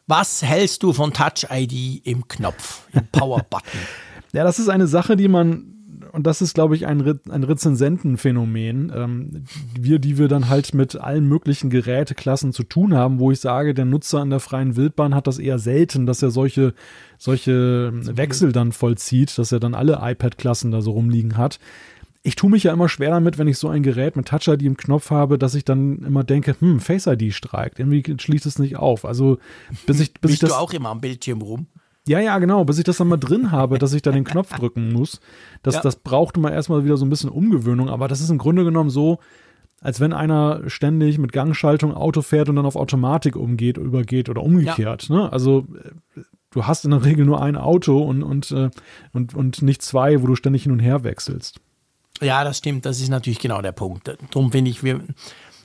Was 0.07 0.41
hältst 0.41 0.81
du 0.81 0.91
von 0.91 1.13
Touch 1.13 1.45
ID 1.51 2.03
im 2.07 2.27
Knopf, 2.27 2.81
im 2.93 3.05
Power-Button? 3.11 3.79
ja, 4.33 4.43
das 4.43 4.57
ist 4.57 4.69
eine 4.69 4.87
Sache, 4.87 5.15
die 5.15 5.27
man 5.27 5.76
und 6.11 6.27
das 6.27 6.41
ist, 6.41 6.53
glaube 6.53 6.75
ich, 6.75 6.85
ein, 6.85 7.01
Re 7.01 7.19
ein 7.29 7.43
Rezensentenphänomen. 7.43 8.91
Ähm, 8.95 9.43
wir, 9.79 9.99
die 9.99 10.17
wir 10.17 10.27
dann 10.27 10.49
halt 10.49 10.73
mit 10.73 10.95
allen 10.95 11.27
möglichen 11.27 11.69
Geräteklassen 11.69 12.53
zu 12.53 12.63
tun 12.63 12.93
haben, 12.93 13.19
wo 13.19 13.31
ich 13.31 13.39
sage, 13.39 13.73
der 13.73 13.85
Nutzer 13.85 14.19
an 14.19 14.29
der 14.29 14.39
freien 14.39 14.75
Wildbahn 14.75 15.15
hat 15.15 15.27
das 15.27 15.39
eher 15.39 15.59
selten, 15.59 16.05
dass 16.05 16.21
er 16.21 16.31
solche, 16.31 16.73
solche 17.17 17.91
Wechsel 17.93 18.51
dann 18.51 18.71
vollzieht, 18.71 19.37
dass 19.37 19.51
er 19.51 19.59
dann 19.59 19.75
alle 19.75 19.99
iPad-Klassen 20.01 20.71
da 20.71 20.81
so 20.81 20.91
rumliegen 20.91 21.37
hat. 21.37 21.59
Ich 22.23 22.35
tue 22.35 22.49
mich 22.49 22.63
ja 22.63 22.73
immer 22.73 22.89
schwer 22.89 23.11
damit, 23.11 23.37
wenn 23.37 23.47
ich 23.47 23.57
so 23.57 23.69
ein 23.69 23.83
Gerät 23.83 24.15
mit 24.15 24.27
Touch 24.27 24.47
ID 24.47 24.63
im 24.63 24.75
Knopf 24.75 25.11
habe, 25.11 25.37
dass 25.37 25.55
ich 25.55 25.63
dann 25.63 25.99
immer 25.99 26.23
denke, 26.23 26.55
hm, 26.59 26.79
Face 26.79 27.07
ID 27.07 27.33
streikt. 27.33 27.79
Irgendwie 27.79 28.03
schließt 28.17 28.45
es 28.45 28.59
nicht 28.59 28.75
auf. 28.75 29.05
Also 29.05 29.37
bis 29.85 29.99
ich, 29.99 30.13
bis 30.13 30.21
Bist 30.21 30.33
ich 30.33 30.39
das, 30.39 30.49
du 30.49 30.55
auch 30.55 30.73
immer 30.73 30.89
am 30.89 30.99
Bildschirm 30.99 31.41
rum? 31.41 31.67
Ja, 32.07 32.19
ja, 32.19 32.37
genau, 32.39 32.63
bis 32.65 32.77
ich 32.77 32.83
das 32.83 32.97
dann 32.97 33.07
mal 33.07 33.17
drin 33.17 33.51
habe, 33.51 33.77
dass 33.79 33.93
ich 33.93 34.01
da 34.01 34.11
den 34.11 34.23
Knopf 34.23 34.53
drücken 34.57 34.91
muss. 34.91 35.19
Das, 35.63 35.75
ja. 35.75 35.81
das 35.81 35.97
braucht 35.97 36.37
immer 36.37 36.51
erstmal 36.51 36.85
wieder 36.85 36.97
so 36.97 37.05
ein 37.05 37.09
bisschen 37.09 37.29
Umgewöhnung, 37.29 37.89
aber 37.89 38.07
das 38.07 38.21
ist 38.21 38.29
im 38.29 38.37
Grunde 38.37 38.63
genommen 38.63 38.89
so, 38.89 39.19
als 39.81 39.99
wenn 39.99 40.13
einer 40.13 40.67
ständig 40.69 41.19
mit 41.19 41.31
Gangschaltung 41.31 41.93
Auto 41.93 42.21
fährt 42.21 42.49
und 42.49 42.55
dann 42.55 42.65
auf 42.65 42.75
Automatik 42.75 43.35
umgeht, 43.35 43.77
übergeht 43.77 44.29
oder 44.29 44.41
umgekehrt. 44.41 45.09
Ja. 45.09 45.15
Ne? 45.15 45.31
Also 45.31 45.67
äh, 46.15 46.21
du 46.51 46.65
hast 46.65 46.85
in 46.85 46.91
der 46.91 47.03
Regel 47.03 47.25
nur 47.25 47.41
ein 47.41 47.55
Auto 47.55 48.01
und, 48.01 48.23
und, 48.23 48.51
äh, 48.51 48.69
und, 49.13 49.35
und 49.35 49.61
nicht 49.61 49.81
zwei, 49.81 50.21
wo 50.21 50.27
du 50.27 50.35
ständig 50.35 50.63
hin 50.63 50.71
und 50.71 50.79
her 50.79 51.03
wechselst. 51.03 51.59
Ja, 52.21 52.43
das 52.43 52.57
stimmt. 52.57 52.85
Das 52.85 52.99
ist 52.99 53.09
natürlich 53.09 53.39
genau 53.39 53.61
der 53.61 53.71
Punkt. 53.71 54.07
Darum 54.31 54.51
finde 54.51 54.71
ich, 54.71 54.83
wir, 54.83 55.01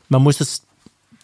man 0.09 0.23
muss 0.23 0.41
es 0.41 0.67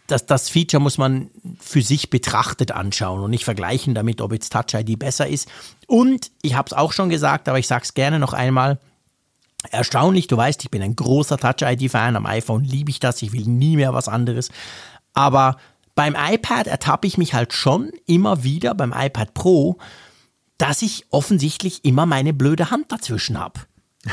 das, 0.09 0.27
das 0.27 0.49
Feature 0.49 0.83
muss 0.83 0.99
man 0.99 1.31
für 1.61 1.83
sich 1.83 2.11
betrachtet 2.11 2.73
anschauen 2.73 3.21
und 3.21 3.31
nicht 3.31 3.45
vergleichen 3.45 3.95
damit, 3.95 4.21
ob 4.21 4.33
jetzt 4.33 4.53
Touch 4.53 4.75
ID 4.75 4.99
besser 4.99 5.29
ist. 5.29 5.49
Und 5.87 6.31
ich 6.43 6.55
habe 6.55 6.67
es 6.67 6.73
auch 6.73 6.93
schon 6.93 7.11
gesagt, 7.11 7.49
aber 7.49 7.59
ich 7.59 7.69
sage 7.69 7.85
es 7.85 7.95
gerne 7.95 8.19
noch 8.19 8.33
einmal. 8.33 8.81
Erstaunlich, 9.71 10.27
du 10.27 10.37
weißt, 10.37 10.65
ich 10.65 10.71
bin 10.71 10.83
ein 10.83 10.97
großer 10.97 11.37
Touch 11.37 11.63
ID-Fan. 11.63 12.17
Am 12.17 12.27
iPhone 12.27 12.65
liebe 12.65 12.91
ich 12.91 13.01
das. 13.01 13.23
Ich 13.23 13.33
will 13.33 13.45
nie 13.45 13.77
mehr 13.77 13.93
was 13.93 14.09
anderes. 14.09 14.51
Aber 15.13 15.57
beim 15.95 16.17
iPad 16.17 16.69
ertappe 16.69 17.07
ich 17.07 17.19
mich 17.19 17.35
halt 17.35 17.53
schon 17.53 17.91
immer 18.07 18.45
wieder, 18.45 18.75
beim 18.75 18.95
iPad 18.97 19.35
Pro, 19.35 19.79
dass 20.57 20.81
ich 20.81 21.07
offensichtlich 21.11 21.85
immer 21.85 22.07
meine 22.07 22.33
blöde 22.33 22.71
Hand 22.71 22.93
dazwischen 22.93 23.39
habe. 23.39 23.61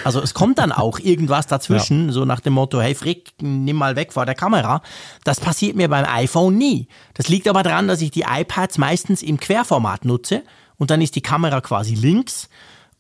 Also 0.04 0.22
es 0.22 0.34
kommt 0.34 0.58
dann 0.58 0.72
auch 0.72 1.00
irgendwas 1.00 1.48
dazwischen, 1.48 2.08
ja. 2.08 2.12
so 2.12 2.26
nach 2.26 2.40
dem 2.40 2.54
Motto, 2.54 2.82
hey 2.82 2.96
Frick, 2.96 3.34
nimm 3.42 3.76
mal 3.76 3.96
weg 3.96 4.14
vor 4.14 4.26
der 4.26 4.36
Kamera. 4.36 4.82
Das 5.24 5.40
passiert 5.40 5.76
mir 5.76 5.90
beim 5.90 6.06
iPhone 6.06 6.58
nie. 6.58 6.88
Das 7.14 7.28
liegt 7.28 7.48
aber 7.48 7.64
daran, 7.64 7.88
dass 7.88 8.02
ich 8.02 8.12
die 8.12 8.26
iPads 8.28 8.78
meistens 8.78 9.22
im 9.22 9.40
Querformat 9.40 10.06
nutze 10.06 10.44
und 10.78 10.92
dann 10.92 11.02
ist 11.02 11.16
die 11.16 11.22
Kamera 11.22 11.62
quasi 11.62 11.96
links 11.96 12.50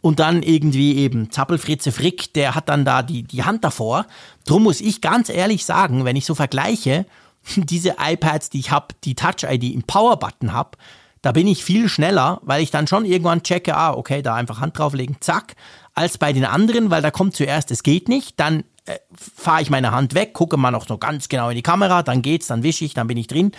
und 0.02 0.20
dann 0.20 0.43
irgendwie 0.43 0.98
eben 0.98 1.32
Zappelfritze 1.32 1.91
Frick, 1.91 2.32
der 2.34 2.54
hat 2.54 2.70
dann 2.70 2.86
da 2.86 3.02
die, 3.02 3.24
die 3.24 3.43
Hand 3.43 3.64
davor. 3.64 4.06
Drum 4.46 4.64
muss 4.64 4.80
ich 4.80 5.02
ganz 5.02 5.30
ehrlich 5.30 5.66
sagen, 5.66 6.06
wenn 6.06 6.16
ich 6.16 6.26
so 6.26 6.36
vergleiche, 6.36 7.06
diese 7.56 7.96
iPads, 8.00 8.50
die 8.52 8.60
ich 8.60 8.72
habe, 8.72 8.88
die 9.04 9.16
Touch-ID 9.16 9.64
im 9.64 9.84
Power-Button 9.84 10.54
habe, 10.54 10.78
da 11.26 11.32
bin 11.32 11.48
ich 11.48 11.64
viel 11.64 11.89
schneller, 11.89 12.39
weil 12.43 12.62
ich 12.62 12.70
dann 12.70 12.86
schon 12.86 13.04
irgendwann 13.04 13.41
checke, 13.41 13.76
ah, 13.76 13.96
okay, 13.96 14.22
da 14.22 14.36
einfach 14.36 14.62
Hand 14.62 14.78
drauflegen, 14.78 15.18
zack, 15.22 15.56
als 15.96 16.18
bei 16.18 16.34
den 16.34 16.46
anderen, 16.46 16.91
weil 16.91 17.02
da 17.02 17.10
kommt 17.10 17.36
zuerst, 17.36 17.72
es 17.72 17.82
geht 17.82 18.10
nicht, 18.10 18.39
dann 18.39 18.64
äh, 18.86 19.00
fahre 19.14 19.62
ich 19.62 19.70
meine 19.70 19.91
Hand 19.91 20.14
weg, 20.14 20.34
gucke 20.34 20.58
mal 20.58 20.72
noch 20.72 20.88
so 20.88 20.98
ganz 20.98 21.30
genau 21.30 21.50
in 21.50 21.56
die 21.56 21.64
Kamera, 21.64 22.04
dann 22.04 22.22
geht's, 22.22 22.48
dann 22.48 22.64
wische 22.64 22.86
ich, 22.86 22.93
dann 22.93 23.08
bin 23.08 23.18
ich 23.18 23.28
drin. 23.28 23.52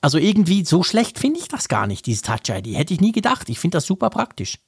Also 0.00 0.18
irgendwie 0.18 0.64
so 0.64 0.82
schlecht 0.82 1.18
finde 1.18 1.40
ich 1.40 1.48
das 1.48 1.68
gar 1.68 1.86
nicht, 1.86 2.04
dieses 2.06 2.22
Touch-ID. 2.22 2.76
Hätte 2.76 2.92
ich 2.92 3.00
nie 3.00 3.12
gedacht. 3.12 3.48
Ich 3.48 3.58
finde 3.58 3.76
das 3.76 3.86
super 3.86 4.10
praktisch. 4.10 4.58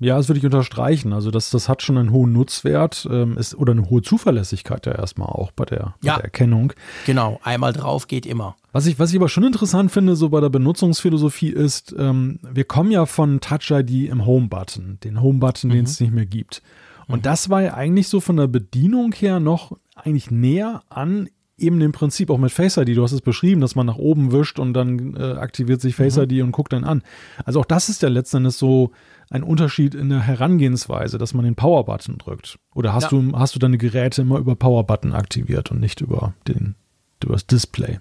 Ja, 0.00 0.16
das 0.16 0.28
würde 0.28 0.38
ich 0.38 0.44
unterstreichen. 0.44 1.12
Also 1.12 1.30
das, 1.30 1.50
das 1.50 1.68
hat 1.68 1.82
schon 1.82 1.98
einen 1.98 2.12
hohen 2.12 2.32
Nutzwert 2.32 3.08
ähm, 3.10 3.36
ist, 3.36 3.56
oder 3.56 3.72
eine 3.72 3.90
hohe 3.90 4.00
Zuverlässigkeit 4.00 4.86
ja 4.86 4.92
erstmal 4.92 5.28
auch 5.28 5.50
bei 5.50 5.64
der, 5.64 5.94
ja, 6.02 6.12
bei 6.12 6.16
der 6.16 6.24
Erkennung. 6.24 6.72
Genau, 7.04 7.40
einmal 7.42 7.72
drauf 7.72 8.06
geht 8.06 8.24
immer. 8.24 8.56
Was 8.72 8.86
ich, 8.86 8.98
was 8.98 9.10
ich 9.10 9.16
aber 9.16 9.28
schon 9.28 9.42
interessant 9.42 9.90
finde, 9.90 10.14
so 10.14 10.28
bei 10.28 10.40
der 10.40 10.50
Benutzungsphilosophie 10.50 11.50
ist, 11.50 11.94
ähm, 11.98 12.38
wir 12.48 12.64
kommen 12.64 12.92
ja 12.92 13.06
von 13.06 13.40
Touch 13.40 13.70
ID 13.70 14.08
im 14.08 14.24
Home-Button, 14.24 14.98
den 15.02 15.20
Home-Button, 15.20 15.70
mhm. 15.70 15.74
den 15.74 15.84
es 15.84 15.98
nicht 15.98 16.12
mehr 16.12 16.26
gibt. 16.26 16.62
Und 17.08 17.18
mhm. 17.18 17.22
das 17.22 17.50
war 17.50 17.62
ja 17.62 17.74
eigentlich 17.74 18.06
so 18.06 18.20
von 18.20 18.36
der 18.36 18.46
Bedienung 18.46 19.12
her 19.12 19.40
noch 19.40 19.76
eigentlich 19.96 20.30
näher 20.30 20.82
an 20.90 21.28
eben 21.58 21.80
dem 21.80 21.92
Prinzip 21.92 22.30
auch 22.30 22.38
mit 22.38 22.52
Face 22.52 22.76
ID. 22.76 22.96
Du 22.96 23.02
hast 23.02 23.12
es 23.12 23.20
beschrieben, 23.20 23.60
dass 23.60 23.74
man 23.74 23.86
nach 23.86 23.96
oben 23.96 24.32
wischt 24.32 24.58
und 24.58 24.74
dann 24.74 25.16
äh, 25.16 25.32
aktiviert 25.32 25.80
sich 25.80 25.96
Face 25.96 26.16
mhm. 26.16 26.22
ID 26.22 26.42
und 26.42 26.52
guckt 26.52 26.72
dann 26.72 26.84
an. 26.84 27.02
Also 27.44 27.60
auch 27.60 27.64
das 27.64 27.88
ist 27.88 28.02
ja 28.02 28.08
letztendlich 28.08 28.54
so 28.54 28.92
ein 29.30 29.42
Unterschied 29.42 29.94
in 29.94 30.08
der 30.08 30.20
Herangehensweise, 30.20 31.18
dass 31.18 31.34
man 31.34 31.44
den 31.44 31.54
Power-Button 31.54 32.18
drückt. 32.18 32.58
Oder 32.74 32.94
hast, 32.94 33.04
ja. 33.04 33.08
du, 33.10 33.32
hast 33.38 33.54
du 33.54 33.58
deine 33.58 33.78
Geräte 33.78 34.22
immer 34.22 34.38
über 34.38 34.56
Power-Button 34.56 35.12
aktiviert 35.12 35.70
und 35.70 35.80
nicht 35.80 36.00
über, 36.00 36.34
den, 36.46 36.74
über 37.22 37.34
das 37.34 37.46
Display? 37.46 38.00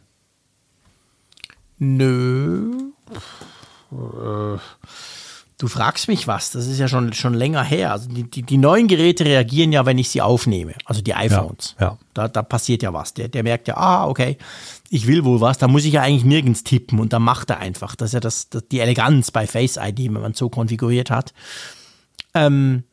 Nö. 1.79 2.71
Äh 3.91 4.57
Du 5.59 5.67
fragst 5.67 6.07
mich 6.07 6.27
was, 6.27 6.51
das 6.51 6.67
ist 6.67 6.77
ja 6.77 6.87
schon, 6.87 7.13
schon 7.13 7.33
länger 7.33 7.63
her. 7.63 7.91
Also 7.91 8.09
die, 8.09 8.29
die, 8.29 8.43
die 8.43 8.57
neuen 8.57 8.87
Geräte 8.87 9.25
reagieren 9.25 9.71
ja, 9.71 9.87
wenn 9.87 9.97
ich 9.97 10.09
sie 10.09 10.21
aufnehme, 10.21 10.75
also 10.85 11.01
die 11.01 11.15
iPhones. 11.15 11.75
Ja, 11.79 11.87
ja. 11.87 11.97
Da, 12.13 12.27
da 12.27 12.43
passiert 12.43 12.83
ja 12.83 12.93
was. 12.93 13.15
Der, 13.15 13.27
der 13.27 13.41
merkt 13.41 13.67
ja, 13.67 13.75
ah, 13.75 14.07
okay, 14.07 14.37
ich 14.89 15.07
will 15.07 15.25
wohl 15.25 15.41
was, 15.41 15.57
da 15.57 15.67
muss 15.67 15.85
ich 15.85 15.93
ja 15.93 16.01
eigentlich 16.01 16.23
nirgends 16.23 16.63
tippen 16.63 16.99
und 16.99 17.13
dann 17.13 17.23
macht 17.23 17.49
er 17.49 17.59
einfach. 17.59 17.95
Das 17.95 18.09
ist 18.09 18.13
ja 18.13 18.19
das, 18.19 18.49
das 18.49 18.67
die 18.67 18.79
Eleganz 18.79 19.31
bei 19.31 19.47
Face 19.47 19.77
ID, 19.77 20.05
wenn 20.05 20.21
man 20.21 20.31
es 20.31 20.37
so 20.37 20.49
konfiguriert 20.49 21.11
hat. 21.11 21.33
Ähm, 22.33 22.83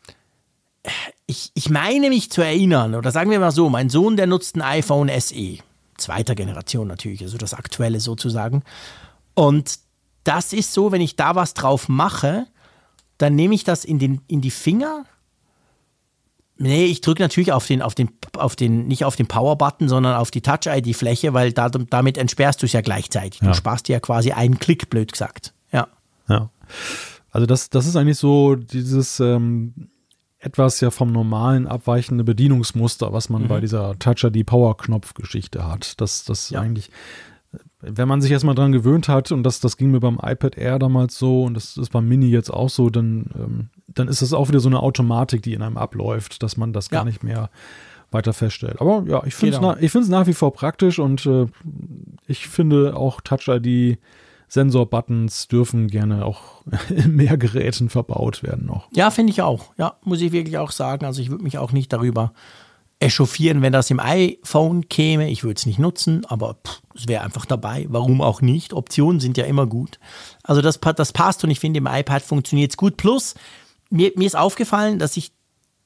ich, 1.26 1.50
ich 1.54 1.70
meine 1.70 2.08
mich 2.08 2.30
zu 2.30 2.42
erinnern, 2.42 2.94
oder 2.94 3.10
sagen 3.10 3.30
wir 3.30 3.40
mal 3.40 3.52
so, 3.52 3.70
mein 3.70 3.88
Sohn, 3.88 4.16
der 4.16 4.26
nutzt 4.26 4.56
ein 4.56 4.62
iPhone 4.62 5.10
SE. 5.20 5.58
Zweiter 5.96 6.34
Generation 6.34 6.88
natürlich, 6.88 7.22
also 7.22 7.38
das 7.38 7.54
aktuelle 7.54 8.00
sozusagen. 8.00 8.62
Und 9.34 9.78
das 10.24 10.52
ist 10.52 10.72
so, 10.72 10.92
wenn 10.92 11.00
ich 11.00 11.16
da 11.16 11.34
was 11.34 11.54
drauf 11.54 11.88
mache, 11.88 12.46
dann 13.18 13.36
nehme 13.36 13.54
ich 13.54 13.64
das 13.64 13.84
in, 13.84 13.98
den, 13.98 14.20
in 14.26 14.40
die 14.40 14.50
Finger. 14.50 15.04
Nee, 16.56 16.86
ich 16.86 17.00
drücke 17.00 17.22
natürlich 17.22 17.52
auf 17.52 17.66
den, 17.66 17.82
auf 17.82 17.94
den, 17.94 18.10
auf 18.38 18.56
den, 18.56 18.86
nicht 18.86 19.04
auf 19.04 19.16
den 19.16 19.26
Power-Button, 19.26 19.88
sondern 19.88 20.14
auf 20.14 20.30
die 20.30 20.40
Touch-ID-Fläche, 20.40 21.34
weil 21.34 21.52
da, 21.52 21.68
damit 21.68 22.18
entsperrst 22.18 22.62
du 22.62 22.66
es 22.66 22.72
ja 22.72 22.80
gleichzeitig. 22.80 23.40
Du 23.40 23.46
ja. 23.46 23.54
sparst 23.54 23.88
dir 23.88 23.94
ja 23.94 24.00
quasi 24.00 24.32
einen 24.32 24.58
Klick, 24.58 24.90
blöd 24.90 25.12
gesagt. 25.12 25.52
Ja. 25.72 25.88
Ja. 26.28 26.50
Also 27.30 27.46
das, 27.46 27.70
das 27.70 27.86
ist 27.86 27.96
eigentlich 27.96 28.18
so 28.18 28.54
dieses 28.54 29.20
ähm, 29.20 29.88
etwas 30.38 30.80
ja 30.80 30.90
vom 30.90 31.10
normalen 31.10 31.66
abweichende 31.66 32.22
Bedienungsmuster, 32.22 33.12
was 33.12 33.28
man 33.28 33.42
mhm. 33.42 33.48
bei 33.48 33.60
dieser 33.60 33.98
Touch-ID-Power-Knopf-Geschichte 33.98 35.66
hat. 35.66 36.00
Das, 36.00 36.24
das 36.24 36.50
ja. 36.50 36.60
eigentlich 36.60 36.90
wenn 37.86 38.08
man 38.08 38.22
sich 38.22 38.30
erstmal 38.30 38.54
dran 38.54 38.72
gewöhnt 38.72 39.08
hat, 39.08 39.32
und 39.32 39.42
das, 39.42 39.60
das 39.60 39.76
ging 39.76 39.90
mir 39.90 40.00
beim 40.00 40.18
iPad 40.22 40.56
Air 40.56 40.78
damals 40.78 41.18
so, 41.18 41.44
und 41.44 41.54
das 41.54 41.76
ist 41.76 41.90
beim 41.90 42.08
Mini 42.08 42.28
jetzt 42.28 42.52
auch 42.52 42.70
so, 42.70 42.90
dann, 42.90 43.26
ähm, 43.34 43.68
dann 43.88 44.08
ist 44.08 44.22
das 44.22 44.32
auch 44.32 44.48
wieder 44.48 44.60
so 44.60 44.68
eine 44.68 44.80
Automatik, 44.80 45.42
die 45.42 45.54
in 45.54 45.62
einem 45.62 45.76
abläuft, 45.76 46.42
dass 46.42 46.56
man 46.56 46.72
das 46.72 46.90
ja. 46.90 46.98
gar 46.98 47.04
nicht 47.04 47.22
mehr 47.22 47.50
weiter 48.14 48.32
feststellt. 48.32 48.80
Aber 48.80 49.04
ja, 49.06 49.22
ich 49.26 49.34
finde 49.34 49.56
es 49.56 49.60
nach, 49.60 49.76
ich 49.76 49.94
nach 50.08 50.26
wie 50.26 50.32
vor 50.32 50.52
praktisch 50.54 50.98
und 50.98 51.26
äh, 51.26 51.46
ich 52.26 52.48
finde 52.48 52.96
auch 52.96 53.20
Touch-ID 53.20 53.98
Sensor-Buttons 54.48 55.48
dürfen 55.48 55.88
gerne 55.88 56.24
auch 56.24 56.62
in 56.88 57.16
mehr 57.16 57.36
Geräten 57.36 57.90
verbaut 57.90 58.42
werden 58.42 58.66
noch. 58.66 58.88
Ja, 58.92 59.10
finde 59.10 59.32
ich 59.32 59.42
auch. 59.42 59.72
Ja, 59.76 59.96
muss 60.02 60.20
ich 60.20 60.32
wirklich 60.32 60.58
auch 60.58 60.70
sagen. 60.70 61.04
Also 61.04 61.20
ich 61.20 61.30
würde 61.30 61.44
mich 61.44 61.58
auch 61.58 61.72
nicht 61.72 61.92
darüber 61.92 62.32
echauffieren, 63.00 63.60
wenn 63.62 63.72
das 63.72 63.90
im 63.90 64.00
iPhone 64.00 64.88
käme. 64.88 65.28
Ich 65.28 65.44
würde 65.44 65.58
es 65.58 65.66
nicht 65.66 65.78
nutzen, 65.78 66.24
aber 66.26 66.56
es 66.94 67.08
wäre 67.08 67.24
einfach 67.24 67.44
dabei. 67.44 67.86
Warum 67.88 68.22
auch 68.22 68.40
nicht? 68.40 68.72
Optionen 68.72 69.20
sind 69.20 69.36
ja 69.36 69.44
immer 69.44 69.66
gut. 69.66 69.98
Also 70.42 70.62
das, 70.62 70.80
das 70.80 71.12
passt 71.12 71.44
und 71.44 71.50
ich 71.50 71.60
finde, 71.60 71.78
im 71.78 71.86
iPad 71.86 72.22
funktioniert 72.22 72.70
es 72.70 72.76
gut. 72.76 72.96
Plus, 72.96 73.34
mir, 73.90 74.12
mir 74.16 74.26
ist 74.26 74.36
aufgefallen, 74.36 74.98
dass 74.98 75.16
ich 75.16 75.32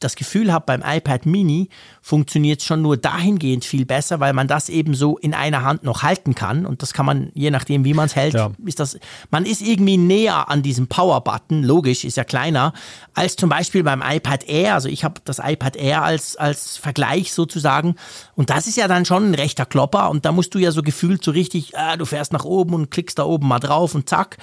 das 0.01 0.15
Gefühl 0.15 0.53
habe, 0.53 0.65
beim 0.67 0.83
iPad 0.85 1.27
Mini 1.27 1.69
funktioniert 2.03 2.61
es 2.61 2.67
schon 2.67 2.83
nur 2.83 2.97
dahingehend 2.97 3.65
viel 3.65 3.85
besser, 3.85 4.21
weil 4.21 4.33
man 4.33 4.47
das 4.47 4.69
eben 4.69 4.95
so 4.95 5.19
in 5.19 5.35
einer 5.35 5.65
Hand 5.65 5.83
noch 5.83 6.03
halten 6.03 6.35
kann. 6.35 6.67
Und 6.67 6.83
das 6.83 6.93
kann 6.93 7.05
man, 7.05 7.31
je 7.35 7.51
nachdem, 7.51 7.85
wie 7.85 7.95
man 7.95 8.07
es 8.07 8.15
hält, 8.15 8.35
ja. 8.35 8.53
ist 8.65 8.79
das, 8.79 8.99
man 9.31 9.45
ist 9.45 9.61
irgendwie 9.61 9.97
näher 9.97 10.49
an 10.49 10.63
diesem 10.63 10.87
Power-Button, 10.87 11.65
logisch, 11.65 12.05
ist 12.05 12.17
ja 12.17 12.25
kleiner, 12.25 12.73
als 13.15 13.35
zum 13.35 13.49
Beispiel 13.49 13.83
beim 13.83 14.03
iPad 14.03 14.49
Air. 14.49 14.75
Also 14.75 14.89
ich 14.89 15.03
habe 15.03 15.21
das 15.25 15.41
iPad 15.43 15.77
Air 15.77 16.03
als, 16.03 16.37
als 16.37 16.77
Vergleich 16.77 17.33
sozusagen. 17.33 17.97
Und 18.37 18.51
das 18.51 18.69
ist 18.69 18.77
ja 18.77 18.87
dann 18.87 19.05
schon 19.05 19.31
ein 19.31 19.35
rechter 19.35 19.67
Klopper. 19.67 20.11
Und 20.11 20.25
da 20.25 20.31
musst 20.31 20.55
du 20.55 20.59
ja 20.59 20.71
so 20.71 20.83
gefühlt 20.83 21.25
so 21.25 21.33
richtig, 21.33 21.77
ah, 21.77 21.97
du 21.97 22.05
fährst 22.05 22.33
nach 22.33 22.45
oben 22.45 22.75
und 22.75 22.91
klickst 22.91 23.19
da 23.19 23.25
oben 23.25 23.49
mal 23.49 23.59
drauf 23.59 23.97
und 23.97 24.09
zack. 24.09 24.37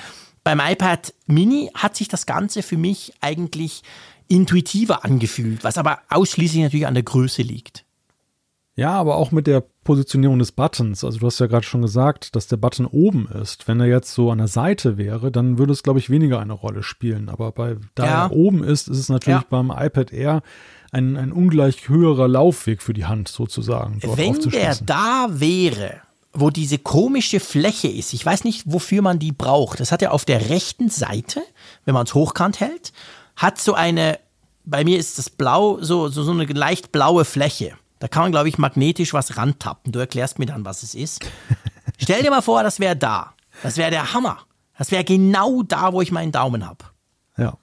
Beim 0.44 0.60
iPad 0.60 1.14
Mini 1.26 1.72
hat 1.74 1.96
sich 1.96 2.08
das 2.08 2.28
Ganze 2.28 2.62
für 2.62 2.78
mich 2.78 3.14
eigentlich 3.20 3.82
intuitiver 4.28 5.06
angefühlt, 5.06 5.64
was 5.64 5.78
aber 5.78 6.00
ausschließlich 6.10 6.64
natürlich 6.64 6.88
an 6.88 6.94
der 6.94 7.04
Größe 7.04 7.42
liegt. 7.42 7.86
Ja, 8.78 8.92
aber 8.92 9.16
auch 9.16 9.32
mit 9.32 9.48
der 9.48 9.64
Positionierung 9.86 10.38
des 10.38 10.52
Buttons. 10.52 11.06
Also 11.06 11.20
du 11.20 11.26
hast 11.28 11.40
ja 11.40 11.48
gerade 11.48 11.66
schon 11.66 11.82
gesagt, 11.82 12.36
dass 12.36 12.48
der 12.48 12.58
Button 12.58 12.86
oben 12.86 13.30
ist. 13.42 13.70
Wenn 13.70 13.80
er 13.80 13.86
jetzt 13.86 14.14
so 14.14 14.32
an 14.32 14.40
der 14.40 14.50
Seite 14.50 14.98
wäre, 14.98 15.32
dann 15.32 15.58
würde 15.58 15.72
es, 15.72 15.82
glaube 15.82 16.00
ich, 16.00 16.10
weniger 16.10 16.42
eine 16.42 16.54
Rolle 16.54 16.84
spielen. 16.84 17.30
Aber 17.30 17.54
bei, 17.54 17.78
da 17.96 18.06
ja. 18.06 18.26
er 18.26 18.32
oben 18.34 18.64
ist, 18.66 18.90
ist 18.90 18.98
es 18.98 19.08
natürlich 19.08 19.42
ja. 19.42 19.48
beim 19.50 19.72
iPad 19.72 20.12
Air 20.12 20.42
ein, 20.92 21.16
ein 21.16 21.32
ungleich 21.32 21.88
höherer 21.88 22.28
Laufweg 22.28 22.82
für 22.82 22.94
die 22.94 23.06
Hand 23.06 23.30
sozusagen. 23.30 24.02
Wenn 24.02 24.42
der 24.42 24.76
da 24.86 25.28
wäre, 25.30 26.02
wo 26.34 26.50
diese 26.50 26.78
komische 26.78 27.40
Fläche 27.40 27.88
ist, 27.88 28.14
ich 28.14 28.26
weiß 28.26 28.44
nicht, 28.44 28.64
wofür 28.66 29.02
man 29.02 29.20
die 29.20 29.32
braucht. 29.32 29.80
Das 29.80 29.94
hat 29.94 30.02
er 30.02 30.12
auf 30.12 30.26
der 30.26 30.50
rechten 30.50 30.90
Seite, 30.90 31.42
wenn 31.86 31.94
man 31.94 32.06
es 32.06 32.14
hochkant 32.14 32.60
hält 32.60 32.92
hat 33.36 33.60
so 33.60 33.74
eine, 33.74 34.20
bei 34.64 34.84
mir 34.84 34.98
ist 34.98 35.18
das 35.18 35.30
blau, 35.30 35.78
so, 35.82 36.08
so, 36.08 36.24
so 36.24 36.32
eine 36.32 36.46
leicht 36.46 36.92
blaue 36.92 37.26
Fläche. 37.26 37.74
Da 38.00 38.08
kann 38.08 38.24
man, 38.24 38.32
glaube 38.32 38.50
ich, 38.50 38.58
magnetisch 38.58 39.14
was 39.14 39.38
rantappen. 39.38 39.92
Du 39.92 40.00
erklärst 40.00 40.40
mir 40.40 40.46
dann, 40.46 40.66
was 40.66 40.84
es 40.84 40.96
ist. 40.96 41.26
Stell 41.98 42.24
dir 42.24 42.30
mal 42.30 42.42
vor, 42.42 42.64
das 42.64 42.80
wäre 42.80 42.96
da. 42.96 43.34
Das 43.64 43.78
wäre 43.78 43.90
der 43.90 44.14
Hammer. 44.14 44.40
Das 44.78 44.92
wäre 44.92 45.04
genau 45.04 45.64
da, 45.64 45.94
wo 45.94 46.02
ich 46.02 46.12
meinen 46.12 46.32
Daumen 46.32 46.68
habe. 46.68 46.86
Ja. 47.38 47.58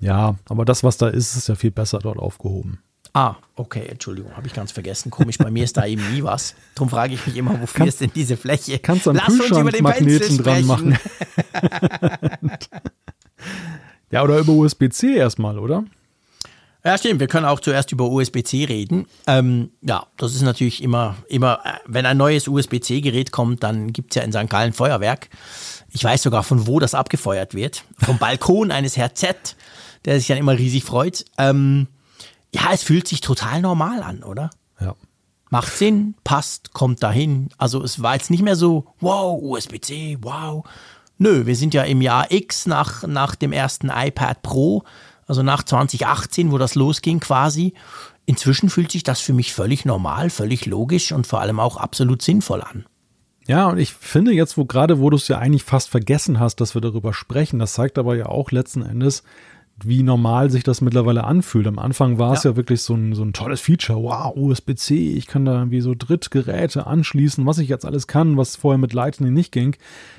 Ja, 0.00 0.36
aber 0.48 0.64
das, 0.64 0.82
was 0.82 0.96
da 0.96 1.08
ist, 1.08 1.36
ist 1.36 1.48
ja 1.48 1.54
viel 1.54 1.70
besser 1.70 1.98
dort 1.98 2.18
aufgehoben. 2.18 2.80
Ah, 3.12 3.36
okay, 3.54 3.86
Entschuldigung, 3.86 4.36
habe 4.36 4.48
ich 4.48 4.54
ganz 4.54 4.72
vergessen. 4.72 5.10
Komisch, 5.10 5.38
bei 5.38 5.50
mir 5.50 5.62
ist 5.62 5.76
da 5.76 5.86
eben 5.86 6.12
nie 6.12 6.24
was. 6.24 6.54
Darum 6.74 6.88
frage 6.88 7.14
ich 7.14 7.26
mich 7.26 7.36
immer, 7.36 7.60
wofür 7.60 7.78
Kann, 7.78 7.88
ist 7.88 8.00
denn 8.00 8.10
diese 8.14 8.36
Fläche? 8.36 8.78
Kannst 8.80 9.06
du 9.06 9.10
einen 9.10 9.20
Lass 9.20 9.38
uns 9.38 9.56
über 9.56 9.70
den 9.70 9.84
Magneten 9.84 10.38
dran 10.38 10.66
machen. 10.66 10.98
Ja, 14.14 14.22
oder 14.22 14.38
über 14.38 14.52
USB-C 14.52 15.16
erstmal, 15.16 15.58
oder? 15.58 15.82
Ja, 16.84 16.96
stimmt. 16.96 17.18
Wir 17.18 17.26
können 17.26 17.46
auch 17.46 17.58
zuerst 17.58 17.90
über 17.90 18.08
USB-C 18.08 18.64
reden. 18.66 19.06
Ähm, 19.26 19.72
ja, 19.82 20.06
das 20.18 20.36
ist 20.36 20.42
natürlich 20.42 20.84
immer, 20.84 21.16
immer, 21.26 21.58
äh, 21.64 21.72
wenn 21.86 22.06
ein 22.06 22.16
neues 22.16 22.46
USB-C-Gerät 22.46 23.32
kommt, 23.32 23.64
dann 23.64 23.92
gibt 23.92 24.12
es 24.12 24.14
ja 24.14 24.22
in 24.22 24.30
St. 24.30 24.48
Gallen 24.48 24.72
Feuerwerk. 24.72 25.30
Ich 25.90 26.04
weiß 26.04 26.22
sogar, 26.22 26.44
von 26.44 26.68
wo 26.68 26.78
das 26.78 26.94
abgefeuert 26.94 27.54
wird. 27.54 27.82
Vom 27.98 28.18
Balkon 28.20 28.70
eines 28.70 28.96
Herr 28.96 29.16
Z, 29.16 29.56
der 30.04 30.20
sich 30.20 30.28
dann 30.28 30.38
immer 30.38 30.56
riesig 30.56 30.84
freut. 30.84 31.24
Ähm, 31.36 31.88
ja, 32.54 32.70
es 32.72 32.84
fühlt 32.84 33.08
sich 33.08 33.20
total 33.20 33.62
normal 33.62 34.00
an, 34.04 34.22
oder? 34.22 34.50
Ja. 34.80 34.94
Macht 35.50 35.76
Sinn, 35.76 36.14
passt, 36.22 36.72
kommt 36.72 37.02
dahin. 37.02 37.48
Also 37.58 37.82
es 37.82 38.00
war 38.00 38.14
jetzt 38.14 38.30
nicht 38.30 38.44
mehr 38.44 38.54
so, 38.54 38.86
wow, 39.00 39.36
USB-C, 39.42 40.18
wow, 40.20 40.64
Nö, 41.18 41.46
wir 41.46 41.56
sind 41.56 41.74
ja 41.74 41.82
im 41.82 42.00
Jahr 42.00 42.30
X 42.30 42.66
nach, 42.66 43.06
nach 43.06 43.34
dem 43.34 43.52
ersten 43.52 43.88
iPad 43.88 44.42
Pro, 44.42 44.82
also 45.26 45.42
nach 45.42 45.62
2018, 45.62 46.50
wo 46.52 46.58
das 46.58 46.74
losging 46.74 47.20
quasi. 47.20 47.74
Inzwischen 48.26 48.70
fühlt 48.70 48.90
sich 48.90 49.02
das 49.02 49.20
für 49.20 49.32
mich 49.32 49.52
völlig 49.52 49.84
normal, 49.84 50.30
völlig 50.30 50.66
logisch 50.66 51.12
und 51.12 51.26
vor 51.26 51.40
allem 51.40 51.60
auch 51.60 51.76
absolut 51.76 52.22
sinnvoll 52.22 52.62
an. 52.62 52.86
Ja, 53.46 53.68
und 53.68 53.78
ich 53.78 53.92
finde 53.92 54.32
jetzt, 54.32 54.56
wo 54.56 54.64
gerade, 54.64 55.00
wo 55.00 55.10
du 55.10 55.16
es 55.16 55.28
ja 55.28 55.38
eigentlich 55.38 55.64
fast 55.64 55.90
vergessen 55.90 56.40
hast, 56.40 56.56
dass 56.56 56.74
wir 56.74 56.80
darüber 56.80 57.12
sprechen, 57.12 57.58
das 57.58 57.74
zeigt 57.74 57.98
aber 57.98 58.16
ja 58.16 58.26
auch 58.26 58.50
letzten 58.50 58.82
Endes, 58.82 59.22
wie 59.82 60.02
normal 60.02 60.50
sich 60.50 60.62
das 60.62 60.80
mittlerweile 60.80 61.24
anfühlt. 61.24 61.66
Am 61.66 61.78
Anfang 61.78 62.18
war 62.18 62.32
es 62.32 62.44
ja. 62.44 62.50
ja 62.50 62.56
wirklich 62.56 62.82
so 62.82 62.94
ein, 62.94 63.14
so 63.14 63.22
ein 63.22 63.32
tolles 63.32 63.60
Feature. 63.60 64.00
Wow, 64.00 64.32
USB-C, 64.36 65.14
ich 65.14 65.26
kann 65.26 65.44
da 65.44 65.58
irgendwie 65.58 65.80
so 65.80 65.94
Drittgeräte 65.96 66.86
anschließen, 66.86 67.44
was 67.44 67.58
ich 67.58 67.68
jetzt 67.68 67.84
alles 67.84 68.06
kann, 68.06 68.36
was 68.36 68.54
vorher 68.54 68.78
mit 68.78 68.92
Lightning 68.92 69.32
nicht 69.32 69.50
ging. 69.50 69.76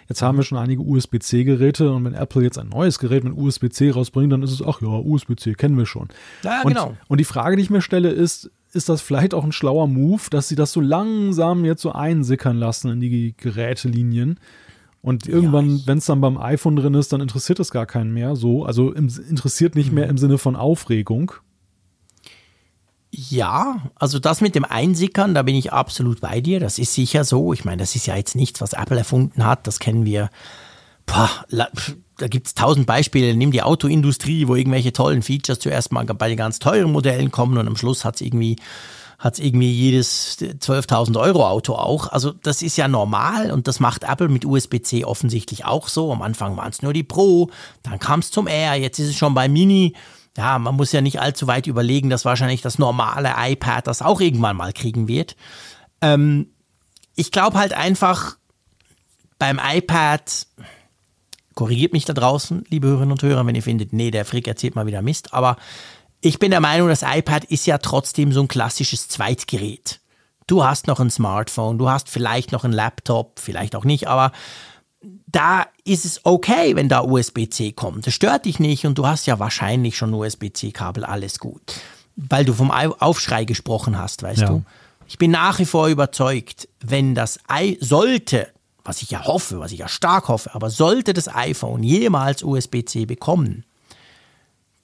Jetzt 0.09 0.21
haben 0.21 0.37
wir 0.37 0.43
schon 0.43 0.57
einige 0.57 0.81
USB-C-Geräte 0.81 1.91
und 1.91 2.03
wenn 2.03 2.13
Apple 2.13 2.43
jetzt 2.43 2.59
ein 2.59 2.69
neues 2.69 2.99
Gerät 2.99 3.23
mit 3.23 3.35
USB-C 3.35 3.91
rausbringt, 3.91 4.33
dann 4.33 4.43
ist 4.43 4.51
es, 4.51 4.61
ach 4.61 4.81
ja, 4.81 4.89
USB-C 4.89 5.53
kennen 5.53 5.77
wir 5.77 5.85
schon. 5.85 6.09
Ja, 6.43 6.61
und, 6.61 6.73
genau. 6.73 6.97
Und 7.07 7.19
die 7.19 7.25
Frage, 7.25 7.55
die 7.55 7.61
ich 7.61 7.69
mir 7.69 7.81
stelle, 7.81 8.09
ist, 8.09 8.51
ist 8.73 8.89
das 8.89 9.01
vielleicht 9.01 9.33
auch 9.33 9.45
ein 9.45 9.53
schlauer 9.53 9.87
Move, 9.87 10.23
dass 10.29 10.49
sie 10.49 10.55
das 10.55 10.73
so 10.73 10.81
langsam 10.81 11.63
jetzt 11.63 11.81
so 11.81 11.93
einsickern 11.93 12.57
lassen 12.57 12.91
in 12.91 12.99
die 12.99 13.33
Gerätelinien? 13.37 14.37
Und 15.05 15.27
irgendwann, 15.27 15.77
ja, 15.77 15.83
wenn 15.85 15.99
es 15.99 16.07
dann 16.07 16.19
beim 16.19 16.39
iPhone 16.39 16.75
drin 16.75 16.95
ist, 16.95 17.13
dann 17.13 17.21
interessiert 17.21 17.59
es 17.59 17.69
gar 17.69 17.85
keinen 17.85 18.11
mehr. 18.11 18.35
So, 18.35 18.65
also 18.65 18.91
im, 18.91 19.07
interessiert 19.29 19.75
nicht 19.75 19.91
mehr 19.91 20.05
mhm. 20.05 20.09
im 20.09 20.17
Sinne 20.17 20.39
von 20.39 20.55
Aufregung. 20.55 21.31
Ja, 23.11 23.91
also 23.93 24.17
das 24.17 24.41
mit 24.41 24.55
dem 24.55 24.65
Einsickern, 24.65 25.35
da 25.35 25.43
bin 25.43 25.53
ich 25.53 25.71
absolut 25.71 26.21
bei 26.21 26.41
dir. 26.41 26.59
Das 26.59 26.79
ist 26.79 26.95
sicher 26.95 27.23
so. 27.23 27.53
Ich 27.53 27.65
meine, 27.65 27.77
das 27.77 27.95
ist 27.95 28.07
ja 28.07 28.15
jetzt 28.15 28.35
nichts, 28.35 28.61
was 28.61 28.73
Apple 28.73 28.97
erfunden 28.97 29.45
hat. 29.45 29.67
Das 29.67 29.77
kennen 29.77 30.05
wir. 30.05 30.31
Boah, 31.05 31.29
da 31.51 32.27
gibt 32.27 32.47
es 32.47 32.55
tausend 32.55 32.87
Beispiele. 32.87 33.35
Nimm 33.35 33.51
die 33.51 33.61
Autoindustrie, 33.61 34.47
wo 34.47 34.55
irgendwelche 34.55 34.91
tollen 34.91 35.21
Features 35.21 35.59
zuerst 35.59 35.91
mal 35.91 36.03
bei 36.03 36.29
den 36.29 36.37
ganz 36.37 36.57
teuren 36.57 36.91
Modellen 36.91 37.29
kommen 37.29 37.59
und 37.59 37.67
am 37.67 37.77
Schluss 37.77 38.05
hat 38.05 38.15
es 38.15 38.21
irgendwie 38.21 38.55
hat 39.20 39.36
es 39.36 39.39
irgendwie 39.39 39.72
jedes 39.72 40.38
12.000 40.39 41.20
Euro 41.20 41.47
Auto 41.47 41.74
auch. 41.74 42.09
Also 42.09 42.32
das 42.32 42.61
ist 42.61 42.78
ja 42.78 42.88
normal 42.88 43.51
und 43.51 43.68
das 43.68 43.80
macht 43.80 44.03
Apple 44.03 44.30
mit 44.30 44.45
USB-C 44.45 45.05
offensichtlich 45.05 45.66
auch 45.66 45.88
so. 45.88 46.11
Am 46.11 46.22
Anfang 46.22 46.57
waren 46.57 46.70
es 46.70 46.82
nur 46.82 46.93
die 46.93 47.03
Pro, 47.03 47.49
dann 47.84 47.99
kam 47.99 48.20
es 48.20 48.32
zum 48.32 48.47
Air, 48.47 48.76
jetzt 48.76 48.99
ist 48.99 49.09
es 49.09 49.16
schon 49.16 49.34
bei 49.34 49.47
Mini. 49.47 49.93
Ja, 50.38 50.59
man 50.59 50.76
muss 50.76 50.91
ja 50.91 50.99
nicht 50.99 51.22
allzu 51.22 51.47
weit 51.47 51.66
überlegen, 51.66 52.09
dass 52.09 52.26
wahrscheinlich 52.26 52.61
das 52.61 52.78
normale 52.78 53.34
iPad 53.38 53.88
das 53.88 54.01
auch 54.01 54.20
irgendwann 54.20 54.57
mal 54.57 54.74
kriegen 54.74 55.07
wird. 55.07 55.38
Ähm, 56.01 56.47
ich 57.16 57.32
glaube 57.32 57.57
halt 57.57 57.74
einfach 57.74 58.36
beim 59.39 59.59
iPad, 59.63 60.47
korrigiert 61.53 61.93
mich 61.93 62.03
da 62.03 62.13
draußen, 62.13 62.66
liebe 62.70 62.88
Hörerinnen 62.88 63.13
und 63.13 63.24
Hörer, 63.24 63.45
wenn 63.45 63.55
ihr 63.55 63.63
findet, 63.63 63.93
nee, 63.93 64.11
der 64.11 64.26
Frick 64.26 64.47
erzählt 64.47 64.76
mal 64.76 64.88
wieder 64.88 65.01
Mist, 65.01 65.34
aber 65.34 65.55
ich 66.26 66.39
bin 66.39 66.51
der 66.51 66.59
Meinung, 66.59 66.88
das 66.89 67.03
iPad 67.03 67.43
ist 67.45 67.67
ja 67.67 67.78
trotzdem 67.78 68.32
so 68.32 68.41
ein 68.41 68.47
klassisches 68.47 69.07
Zweitgerät. 69.07 69.99
Du 70.47 70.63
hast 70.63 70.88
noch 70.88 70.99
ein 70.99 71.11
Smartphone, 71.11 71.78
du 71.78 71.89
hast 71.89 72.09
vielleicht 72.09 72.51
noch 72.51 72.63
einen 72.63 72.73
Laptop, 72.73 73.39
vielleicht 73.39 73.76
auch 73.76 73.86
nicht, 73.86 74.07
aber 74.07 74.32
da 75.28 75.67
ist 75.84 76.03
es 76.03 76.21
okay, 76.23 76.76
wenn 76.76 76.89
da 76.89 77.01
USB-C 77.01 77.73
kommt. 77.73 78.07
Das 78.07 78.13
stört 78.13 78.45
dich 78.45 78.59
nicht 78.59 78.86
und 78.86 78.97
du 78.97 79.05
hast 79.05 79.28
ja 79.28 79.38
wahrscheinlich 79.38 79.97
schon 79.97 80.13
USB-C-Kabel, 80.13 81.03
alles 81.03 81.38
gut. 81.39 81.76
weil 82.15 82.45
du 82.45 82.53
vom 82.53 82.71
Aufschrei 82.71 83.45
gesprochen 83.45 83.97
hast, 83.97 84.23
weißt 84.23 84.41
ja. 84.41 84.47
du. 84.47 84.63
Ich 85.07 85.17
bin 85.17 85.32
nach 85.32 85.59
wie 85.59 85.65
vor 85.65 85.89
überzeugt, 85.89 86.67
wenn 86.80 87.13
das 87.13 87.39
i 87.51 87.78
sollte, 87.82 88.47
was 88.84 89.01
ich 89.01 89.11
ja 89.11 89.26
hoffe, 89.26 89.59
was 89.59 89.71
ich 89.71 89.80
ja 89.80 89.88
stark 89.88 90.28
hoffe, 90.28 90.55
aber 90.55 90.69
sollte 90.69 91.13
das 91.13 91.28
iPhone 91.28 91.84
jemals 91.84 92.41
USB-C 92.41 93.05
bekommen, 93.05 93.65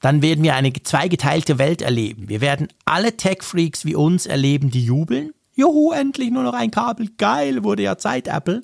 dann 0.01 0.21
werden 0.21 0.43
wir 0.43 0.55
eine 0.55 0.73
zweigeteilte 0.73 1.59
Welt 1.59 1.81
erleben. 1.81 2.27
Wir 2.27 2.41
werden 2.41 2.67
alle 2.85 3.15
Tech-Freaks 3.15 3.85
wie 3.85 3.95
uns 3.95 4.25
erleben, 4.25 4.71
die 4.71 4.83
jubeln. 4.83 5.31
Juhu, 5.53 5.91
endlich 5.91 6.31
nur 6.31 6.43
noch 6.43 6.53
ein 6.53 6.71
Kabel. 6.71 7.09
Geil, 7.17 7.63
wurde 7.63 7.83
ja 7.83 7.97
Zeit, 7.97 8.27
Apple. 8.27 8.63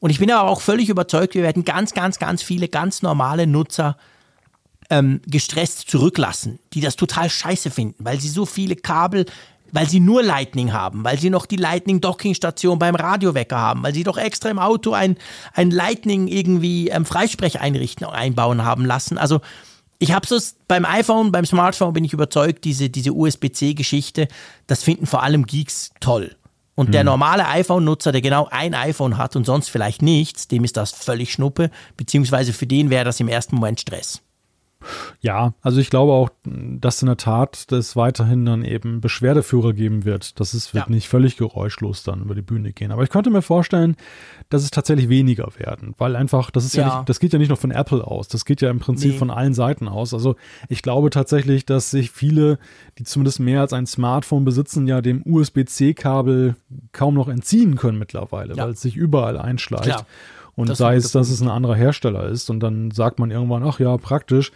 Und 0.00 0.10
ich 0.10 0.18
bin 0.18 0.30
aber 0.30 0.48
auch 0.48 0.62
völlig 0.62 0.88
überzeugt, 0.88 1.34
wir 1.34 1.42
werden 1.42 1.64
ganz, 1.64 1.94
ganz, 1.94 2.18
ganz 2.18 2.42
viele 2.42 2.68
ganz 2.68 3.02
normale 3.02 3.46
Nutzer 3.46 3.96
ähm, 4.90 5.20
gestresst 5.26 5.90
zurücklassen, 5.90 6.58
die 6.72 6.80
das 6.80 6.96
total 6.96 7.30
scheiße 7.30 7.70
finden, 7.70 8.04
weil 8.04 8.20
sie 8.20 8.28
so 8.28 8.46
viele 8.46 8.74
Kabel, 8.74 9.26
weil 9.70 9.88
sie 9.88 10.00
nur 10.00 10.22
Lightning 10.22 10.72
haben, 10.72 11.04
weil 11.04 11.18
sie 11.18 11.30
noch 11.30 11.46
die 11.46 11.56
Lightning-Docking-Station 11.56 12.78
beim 12.78 12.94
Radiowecker 12.94 13.58
haben, 13.58 13.82
weil 13.82 13.94
sie 13.94 14.04
doch 14.04 14.18
extra 14.18 14.50
im 14.50 14.58
Auto 14.58 14.92
ein, 14.92 15.16
ein 15.54 15.70
Lightning 15.70 16.28
irgendwie 16.28 16.88
ähm, 16.88 17.04
Freisprecheinrichten 17.04 18.06
einbauen 18.06 18.64
haben 18.64 18.84
lassen. 18.84 19.18
Also 19.18 19.40
ich 20.02 20.10
habe 20.10 20.34
es 20.34 20.56
beim 20.66 20.84
iPhone, 20.84 21.30
beim 21.30 21.46
Smartphone 21.46 21.92
bin 21.92 22.04
ich 22.04 22.12
überzeugt, 22.12 22.64
diese, 22.64 22.90
diese 22.90 23.12
USB-C-Geschichte, 23.12 24.26
das 24.66 24.82
finden 24.82 25.06
vor 25.06 25.22
allem 25.22 25.46
Geeks 25.46 25.92
toll. 26.00 26.34
Und 26.74 26.92
der 26.92 27.04
normale 27.04 27.46
iPhone-Nutzer, 27.46 28.10
der 28.10 28.20
genau 28.20 28.48
ein 28.50 28.74
iPhone 28.74 29.16
hat 29.16 29.36
und 29.36 29.46
sonst 29.46 29.68
vielleicht 29.68 30.02
nichts, 30.02 30.48
dem 30.48 30.64
ist 30.64 30.76
das 30.76 30.90
völlig 30.90 31.32
Schnuppe, 31.32 31.70
beziehungsweise 31.96 32.52
für 32.52 32.66
den 32.66 32.90
wäre 32.90 33.04
das 33.04 33.20
im 33.20 33.28
ersten 33.28 33.54
Moment 33.54 33.80
Stress. 33.80 34.22
Ja, 35.20 35.54
also 35.62 35.80
ich 35.80 35.90
glaube 35.90 36.12
auch, 36.12 36.30
dass 36.44 37.02
in 37.02 37.06
der 37.06 37.16
Tat 37.16 37.70
es 37.72 37.96
weiterhin 37.96 38.44
dann 38.44 38.64
eben 38.64 39.00
Beschwerdeführer 39.00 39.72
geben 39.72 40.04
wird. 40.04 40.38
Das 40.40 40.54
ist, 40.54 40.74
wird 40.74 40.86
ja. 40.86 40.94
nicht 40.94 41.08
völlig 41.08 41.36
geräuschlos 41.36 42.02
dann 42.02 42.22
über 42.22 42.34
die 42.34 42.42
Bühne 42.42 42.72
gehen. 42.72 42.92
Aber 42.92 43.02
ich 43.02 43.10
könnte 43.10 43.30
mir 43.30 43.42
vorstellen, 43.42 43.96
dass 44.48 44.62
es 44.62 44.70
tatsächlich 44.70 45.08
weniger 45.08 45.48
werden, 45.56 45.94
weil 45.98 46.16
einfach, 46.16 46.50
das 46.50 46.64
ist 46.64 46.74
ja, 46.74 46.86
ja 46.86 46.96
nicht, 46.96 47.08
das 47.08 47.20
geht 47.20 47.32
ja 47.32 47.38
nicht 47.38 47.48
nur 47.48 47.56
von 47.56 47.70
Apple 47.70 48.06
aus, 48.06 48.28
das 48.28 48.44
geht 48.44 48.60
ja 48.60 48.70
im 48.70 48.80
Prinzip 48.80 49.12
nee. 49.12 49.18
von 49.18 49.30
allen 49.30 49.54
Seiten 49.54 49.88
aus. 49.88 50.12
Also 50.14 50.36
ich 50.68 50.82
glaube 50.82 51.10
tatsächlich, 51.10 51.64
dass 51.66 51.90
sich 51.90 52.10
viele, 52.10 52.58
die 52.98 53.04
zumindest 53.04 53.40
mehr 53.40 53.60
als 53.60 53.72
ein 53.72 53.86
Smartphone 53.86 54.44
besitzen, 54.44 54.86
ja 54.86 55.00
dem 55.00 55.22
USB-C-Kabel 55.24 56.56
kaum 56.92 57.14
noch 57.14 57.28
entziehen 57.28 57.76
können 57.76 57.98
mittlerweile, 57.98 58.54
ja. 58.54 58.64
weil 58.64 58.72
es 58.72 58.80
sich 58.80 58.96
überall 58.96 59.38
einschleicht. 59.38 59.84
Klar. 59.84 60.06
Und 60.54 60.68
das 60.68 60.78
sei 60.78 60.96
es, 60.96 61.12
dass 61.12 61.30
es 61.30 61.40
ein 61.40 61.48
anderer 61.48 61.74
Hersteller 61.74 62.28
ist. 62.28 62.50
Und 62.50 62.60
dann 62.60 62.90
sagt 62.90 63.18
man 63.18 63.30
irgendwann, 63.30 63.62
ach 63.62 63.80
ja, 63.80 63.96
praktisch. 63.96 64.52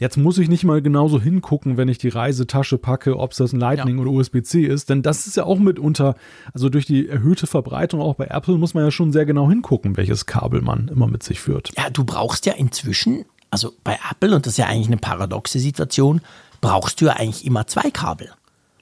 Jetzt 0.00 0.16
muss 0.16 0.38
ich 0.38 0.48
nicht 0.48 0.62
mal 0.62 0.80
genauso 0.80 1.20
hingucken, 1.20 1.76
wenn 1.76 1.88
ich 1.88 1.98
die 1.98 2.08
Reisetasche 2.08 2.78
packe, 2.78 3.18
ob 3.18 3.32
es 3.32 3.38
das 3.38 3.52
ein 3.52 3.58
Lightning 3.58 3.96
ja. 3.96 4.02
oder 4.02 4.12
USB-C 4.12 4.64
ist, 4.64 4.90
denn 4.90 5.02
das 5.02 5.26
ist 5.26 5.36
ja 5.36 5.42
auch 5.42 5.58
mitunter, 5.58 6.14
also 6.54 6.68
durch 6.68 6.86
die 6.86 7.08
erhöhte 7.08 7.48
Verbreitung 7.48 8.00
auch 8.00 8.14
bei 8.14 8.26
Apple 8.26 8.58
muss 8.58 8.74
man 8.74 8.84
ja 8.84 8.92
schon 8.92 9.10
sehr 9.10 9.26
genau 9.26 9.48
hingucken, 9.50 9.96
welches 9.96 10.24
Kabel 10.24 10.62
man 10.62 10.86
immer 10.86 11.08
mit 11.08 11.24
sich 11.24 11.40
führt. 11.40 11.72
Ja, 11.76 11.90
du 11.90 12.04
brauchst 12.04 12.46
ja 12.46 12.52
inzwischen, 12.52 13.24
also 13.50 13.72
bei 13.82 13.98
Apple, 14.08 14.36
und 14.36 14.46
das 14.46 14.52
ist 14.52 14.58
ja 14.58 14.66
eigentlich 14.66 14.86
eine 14.86 14.98
paradoxe 14.98 15.58
Situation, 15.58 16.20
brauchst 16.60 17.00
du 17.00 17.06
ja 17.06 17.14
eigentlich 17.14 17.44
immer 17.44 17.66
zwei 17.66 17.90
Kabel. 17.90 18.30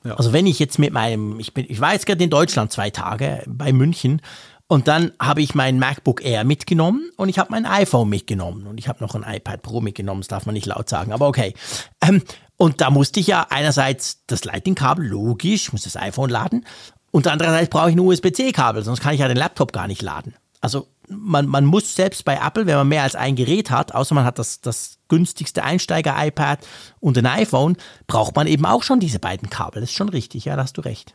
Ja. 0.04 0.16
Also 0.16 0.34
wenn 0.34 0.46
ich 0.46 0.58
jetzt 0.58 0.78
mit 0.78 0.92
meinem, 0.92 1.40
ich 1.40 1.54
bin, 1.54 1.64
ich 1.66 1.80
war 1.80 1.94
jetzt 1.94 2.04
gerade 2.04 2.22
in 2.22 2.30
Deutschland 2.30 2.72
zwei 2.72 2.90
Tage 2.90 3.42
bei 3.46 3.72
München 3.72 4.20
und 4.68 4.88
dann 4.88 5.12
habe 5.20 5.42
ich 5.42 5.54
mein 5.54 5.78
MacBook 5.78 6.24
Air 6.24 6.44
mitgenommen 6.44 7.10
und 7.16 7.28
ich 7.28 7.38
habe 7.38 7.50
mein 7.50 7.66
iPhone 7.66 8.08
mitgenommen 8.08 8.66
und 8.66 8.78
ich 8.78 8.88
habe 8.88 9.02
noch 9.02 9.14
ein 9.14 9.22
iPad 9.22 9.62
Pro 9.62 9.80
mitgenommen, 9.80 10.22
das 10.22 10.28
darf 10.28 10.46
man 10.46 10.54
nicht 10.54 10.66
laut 10.66 10.88
sagen, 10.88 11.12
aber 11.12 11.28
okay. 11.28 11.54
Ähm, 12.00 12.22
und 12.56 12.80
da 12.80 12.90
musste 12.90 13.20
ich 13.20 13.26
ja 13.26 13.46
einerseits 13.50 14.24
das 14.26 14.44
Lightning-Kabel, 14.44 15.06
logisch, 15.06 15.72
muss 15.72 15.82
das 15.82 15.96
iPhone 15.96 16.30
laden 16.30 16.66
und 17.10 17.28
andererseits 17.28 17.70
brauche 17.70 17.90
ich 17.90 17.96
ein 17.96 18.00
USB-C-Kabel, 18.00 18.82
sonst 18.82 19.00
kann 19.00 19.14
ich 19.14 19.20
ja 19.20 19.28
den 19.28 19.36
Laptop 19.36 19.72
gar 19.72 19.86
nicht 19.86 20.02
laden. 20.02 20.34
Also 20.60 20.88
man, 21.08 21.46
man 21.46 21.64
muss 21.64 21.94
selbst 21.94 22.24
bei 22.24 22.40
Apple, 22.44 22.66
wenn 22.66 22.76
man 22.76 22.88
mehr 22.88 23.04
als 23.04 23.14
ein 23.14 23.36
Gerät 23.36 23.70
hat, 23.70 23.94
außer 23.94 24.14
man 24.14 24.24
hat 24.24 24.38
das, 24.38 24.60
das 24.60 24.98
günstigste 25.08 25.62
Einsteiger-iPad 25.62 26.66
und 26.98 27.16
ein 27.18 27.26
iPhone, 27.26 27.76
braucht 28.08 28.34
man 28.34 28.46
eben 28.46 28.66
auch 28.66 28.82
schon 28.82 28.98
diese 28.98 29.20
beiden 29.20 29.48
Kabel. 29.48 29.80
Das 29.80 29.90
ist 29.90 29.96
schon 29.96 30.08
richtig, 30.08 30.46
ja, 30.46 30.56
da 30.56 30.62
hast 30.62 30.76
du 30.76 30.80
recht. 30.80 31.14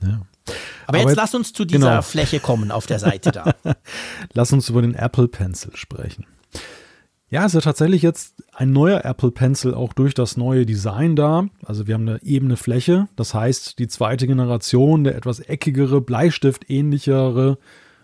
Ja. 0.00 0.22
Aber, 0.86 0.98
jetzt, 0.98 1.08
jetzt 1.08 1.16
lass 1.16 1.34
uns 1.34 1.52
zu 1.52 1.64
dieser 1.64 1.88
genau. 1.88 2.02
Fläche 2.02 2.40
kommen 2.40 2.70
auf 2.70 2.86
der 2.86 2.98
Seite 2.98 3.32
da. 3.32 3.54
lass 4.32 4.52
uns 4.52 4.68
über 4.68 4.82
den 4.82 4.94
Apple 4.94 5.28
Pencil 5.28 5.74
sprechen. 5.74 6.26
Ja, 7.32 7.46
ist 7.46 7.54
ja 7.54 7.60
tatsächlich 7.62 8.02
jetzt 8.02 8.34
ein 8.52 8.72
neuer 8.72 9.06
Apple 9.06 9.30
Pencil 9.30 9.72
auch 9.72 9.94
durch 9.94 10.12
das 10.12 10.36
neue 10.36 10.66
Design 10.66 11.16
da. 11.16 11.46
Also 11.64 11.86
wir 11.86 11.94
haben 11.94 12.06
eine 12.06 12.22
ebene 12.22 12.58
Fläche. 12.58 13.08
Das 13.16 13.32
heißt, 13.32 13.78
die 13.78 13.88
zweite 13.88 14.26
Generation, 14.26 15.02
der 15.02 15.16
etwas 15.16 15.40
eckigere, 15.40 16.02
Bleistift-ähnlichere, 16.02 17.56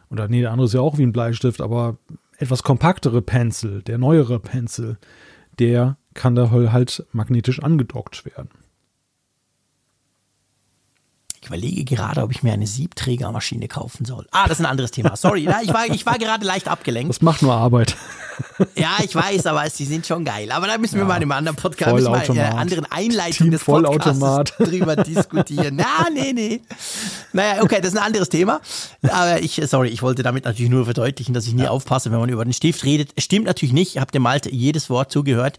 oder 0.08 0.28
nee, 0.28 0.40
der 0.40 0.52
andere 0.52 0.64
ist 0.64 0.72
ja 0.72 0.80
auch 0.80 0.96
wie 0.96 1.02
ein 1.02 1.12
Bleistift, 1.12 1.60
aber 1.60 1.98
etwas 2.38 2.62
kompaktere 2.62 3.20
Pencil, 3.20 3.82
der 3.82 3.98
neuere 3.98 4.40
Pencil, 4.40 4.96
der 5.58 5.98
kann 6.14 6.34
da 6.34 6.50
halt 6.50 7.04
magnetisch 7.12 7.62
angedockt 7.62 8.24
werden. 8.24 8.48
Ich 11.40 11.46
überlege 11.46 11.84
gerade, 11.84 12.22
ob 12.22 12.32
ich 12.32 12.42
mir 12.42 12.52
eine 12.52 12.66
Siebträgermaschine 12.66 13.68
kaufen 13.68 14.04
soll. 14.04 14.26
Ah, 14.32 14.48
das 14.48 14.58
ist 14.58 14.64
ein 14.64 14.70
anderes 14.70 14.90
Thema. 14.90 15.16
Sorry, 15.16 15.44
ja, 15.44 15.60
ich, 15.62 15.72
war, 15.72 15.86
ich 15.86 16.04
war 16.04 16.18
gerade 16.18 16.44
leicht 16.44 16.68
abgelenkt. 16.68 17.10
Das 17.10 17.22
macht 17.22 17.42
nur 17.42 17.54
Arbeit. 17.54 17.96
Ja, 18.76 18.98
ich 19.02 19.12
weiß, 19.12 19.46
aber 19.46 19.68
sie 19.68 19.84
sind 19.84 20.06
schon 20.06 20.24
geil. 20.24 20.52
Aber 20.52 20.68
da 20.68 20.78
müssen 20.78 20.94
wir 20.94 21.00
ja, 21.00 21.06
mal 21.06 21.16
in 21.16 21.22
einem 21.22 21.32
anderen 21.32 21.56
Podcast, 21.56 21.92
müssen 21.92 22.12
wir 22.12 22.24
in 22.24 22.38
einer 22.38 22.56
anderen 22.56 22.84
Einleitung 22.84 23.46
Team 23.46 23.50
des 23.50 23.64
Podcasts 23.64 24.56
drüber 24.58 24.94
diskutieren. 24.94 25.74
Na, 25.74 26.08
nee, 26.12 26.32
nee. 26.32 26.60
Naja, 27.32 27.62
okay, 27.64 27.80
das 27.80 27.94
ist 27.94 27.98
ein 27.98 28.04
anderes 28.04 28.28
Thema. 28.28 28.60
Aber 29.02 29.42
ich, 29.42 29.60
sorry, 29.66 29.88
ich 29.88 30.02
wollte 30.02 30.22
damit 30.22 30.44
natürlich 30.44 30.70
nur 30.70 30.84
verdeutlichen, 30.84 31.34
dass 31.34 31.48
ich 31.48 31.54
nie 31.54 31.64
ja. 31.64 31.70
aufpasse, 31.70 32.12
wenn 32.12 32.20
man 32.20 32.28
über 32.28 32.44
den 32.44 32.52
Stift 32.52 32.84
redet. 32.84 33.10
Stimmt 33.18 33.46
natürlich 33.46 33.72
nicht. 33.72 33.96
Ich 33.96 34.00
habe 34.00 34.12
dem 34.12 34.22
Malte 34.22 34.54
jedes 34.54 34.88
Wort 34.88 35.10
zugehört. 35.10 35.58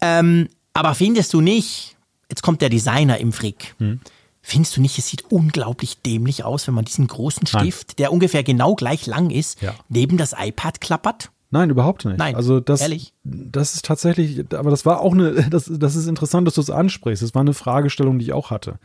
Ähm, 0.00 0.48
aber 0.72 0.94
findest 0.94 1.34
du 1.34 1.42
nicht, 1.42 1.96
jetzt 2.30 2.42
kommt 2.42 2.62
der 2.62 2.70
Designer 2.70 3.18
im 3.18 3.34
Frick. 3.34 3.74
Hm 3.78 4.00
Findest 4.46 4.76
du 4.76 4.82
nicht, 4.82 4.98
es 4.98 5.08
sieht 5.08 5.32
unglaublich 5.32 6.02
dämlich 6.02 6.44
aus, 6.44 6.66
wenn 6.66 6.74
man 6.74 6.84
diesen 6.84 7.06
großen 7.06 7.46
Stift, 7.46 7.88
Nein. 7.88 7.96
der 7.96 8.12
ungefähr 8.12 8.44
genau 8.44 8.74
gleich 8.74 9.06
lang 9.06 9.30
ist, 9.30 9.62
ja. 9.62 9.74
neben 9.88 10.18
das 10.18 10.34
iPad 10.38 10.82
klappert? 10.82 11.30
Nein, 11.50 11.70
überhaupt 11.70 12.04
nicht. 12.04 12.18
Nein, 12.18 12.36
also 12.36 12.60
das, 12.60 12.82
ehrlich? 12.82 13.14
das 13.24 13.74
ist 13.74 13.86
tatsächlich, 13.86 14.44
aber 14.52 14.68
das 14.68 14.84
war 14.84 15.00
auch 15.00 15.12
eine, 15.12 15.32
das, 15.50 15.70
das 15.72 15.96
ist 15.96 16.08
interessant, 16.08 16.46
dass 16.46 16.56
du 16.56 16.60
es 16.60 16.68
ansprichst. 16.68 17.22
Das 17.22 17.34
war 17.34 17.40
eine 17.40 17.54
Fragestellung, 17.54 18.18
die 18.18 18.26
ich 18.26 18.32
auch 18.34 18.50
hatte. 18.50 18.78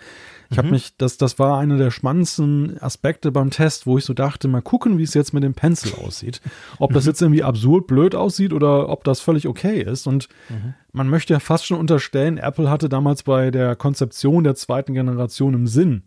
Ich 0.49 0.57
mhm. 0.57 0.61
habe 0.61 0.71
mich, 0.71 0.97
das, 0.97 1.17
das 1.17 1.37
war 1.37 1.59
einer 1.59 1.77
der 1.77 1.91
spannendsten 1.91 2.81
Aspekte 2.81 3.31
beim 3.31 3.51
Test, 3.51 3.85
wo 3.85 3.97
ich 3.97 4.05
so 4.05 4.13
dachte, 4.13 4.47
mal 4.47 4.61
gucken, 4.61 4.97
wie 4.97 5.03
es 5.03 5.13
jetzt 5.13 5.33
mit 5.33 5.43
dem 5.43 5.53
Pencil 5.53 5.93
aussieht. 6.03 6.41
Ob 6.79 6.93
das 6.93 7.03
mhm. 7.03 7.09
jetzt 7.09 7.21
irgendwie 7.21 7.43
absurd 7.43 7.87
blöd 7.87 8.15
aussieht 8.15 8.53
oder 8.53 8.89
ob 8.89 9.03
das 9.03 9.19
völlig 9.19 9.47
okay 9.47 9.81
ist. 9.81 10.07
Und 10.07 10.27
mhm. 10.49 10.73
man 10.91 11.07
möchte 11.07 11.33
ja 11.33 11.39
fast 11.39 11.65
schon 11.65 11.79
unterstellen, 11.79 12.37
Apple 12.37 12.69
hatte 12.69 12.89
damals 12.89 13.23
bei 13.23 13.51
der 13.51 13.75
Konzeption 13.75 14.43
der 14.43 14.55
zweiten 14.55 14.93
Generation 14.93 15.53
im 15.53 15.67
Sinn, 15.67 16.03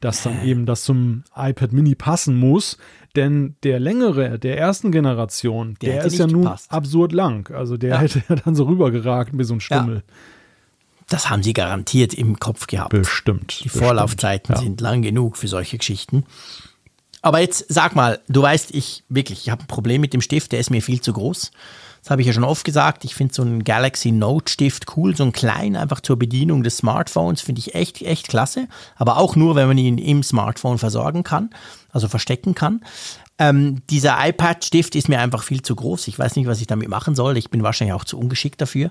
dass 0.00 0.22
dann 0.22 0.44
eben 0.44 0.64
das 0.66 0.84
zum 0.84 1.24
iPad 1.34 1.72
Mini 1.72 1.94
passen 1.94 2.36
muss. 2.36 2.78
Denn 3.16 3.56
der 3.62 3.78
längere, 3.78 4.38
der 4.38 4.58
ersten 4.58 4.90
Generation, 4.92 5.76
der, 5.82 5.94
der 5.94 6.04
ist 6.04 6.18
ja 6.18 6.26
nun 6.26 6.42
gepasst. 6.42 6.72
absurd 6.72 7.12
lang. 7.12 7.52
Also 7.52 7.76
der 7.76 7.90
ja. 7.90 7.98
hätte 7.98 8.22
ja 8.28 8.36
dann 8.36 8.54
so 8.54 8.64
rübergeragt 8.64 9.36
wie 9.36 9.44
so 9.44 9.54
ein 9.54 9.60
Stummel. 9.60 9.96
Ja. 9.96 10.02
Das 11.08 11.30
haben 11.30 11.42
sie 11.42 11.52
garantiert 11.52 12.14
im 12.14 12.38
Kopf 12.38 12.66
gehabt. 12.66 12.90
Bestimmt. 12.90 13.62
Die 13.64 13.68
Vorlaufzeiten 13.68 14.54
ja. 14.54 14.60
sind 14.60 14.80
lang 14.80 15.02
genug 15.02 15.36
für 15.36 15.48
solche 15.48 15.78
Geschichten. 15.78 16.24
Aber 17.22 17.38
jetzt 17.38 17.66
sag 17.68 17.94
mal, 17.94 18.20
du 18.28 18.42
weißt, 18.42 18.74
ich 18.74 19.04
wirklich, 19.08 19.42
ich 19.42 19.50
habe 19.50 19.62
ein 19.62 19.68
Problem 19.68 20.00
mit 20.00 20.12
dem 20.12 20.20
Stift, 20.20 20.52
der 20.52 20.60
ist 20.60 20.70
mir 20.70 20.82
viel 20.82 21.00
zu 21.00 21.12
groß. 21.12 21.52
Das 22.02 22.10
habe 22.10 22.20
ich 22.20 22.26
ja 22.26 22.32
schon 22.32 22.42
oft 22.42 22.64
gesagt. 22.64 23.04
Ich 23.04 23.14
finde 23.14 23.32
so 23.32 23.42
einen 23.42 23.62
Galaxy 23.62 24.10
Note 24.10 24.50
Stift 24.50 24.96
cool, 24.96 25.14
so 25.16 25.22
ein 25.22 25.30
klein, 25.30 25.76
einfach 25.76 26.00
zur 26.00 26.18
Bedienung 26.18 26.64
des 26.64 26.78
Smartphones, 26.78 27.40
finde 27.40 27.60
ich 27.60 27.76
echt, 27.76 28.02
echt 28.02 28.26
klasse. 28.26 28.66
Aber 28.96 29.18
auch 29.18 29.36
nur, 29.36 29.54
wenn 29.54 29.68
man 29.68 29.78
ihn 29.78 29.98
im 29.98 30.24
Smartphone 30.24 30.78
versorgen 30.78 31.22
kann, 31.22 31.50
also 31.92 32.08
verstecken 32.08 32.56
kann. 32.56 32.80
Ähm, 33.38 33.82
dieser 33.88 34.16
iPad-Stift 34.20 34.96
ist 34.96 35.08
mir 35.08 35.20
einfach 35.20 35.44
viel 35.44 35.62
zu 35.62 35.76
groß. 35.76 36.08
Ich 36.08 36.18
weiß 36.18 36.34
nicht, 36.34 36.48
was 36.48 36.60
ich 36.60 36.66
damit 36.66 36.88
machen 36.88 37.14
soll. 37.14 37.36
Ich 37.36 37.50
bin 37.50 37.62
wahrscheinlich 37.62 37.94
auch 37.94 38.04
zu 38.04 38.18
ungeschickt 38.18 38.60
dafür. 38.60 38.90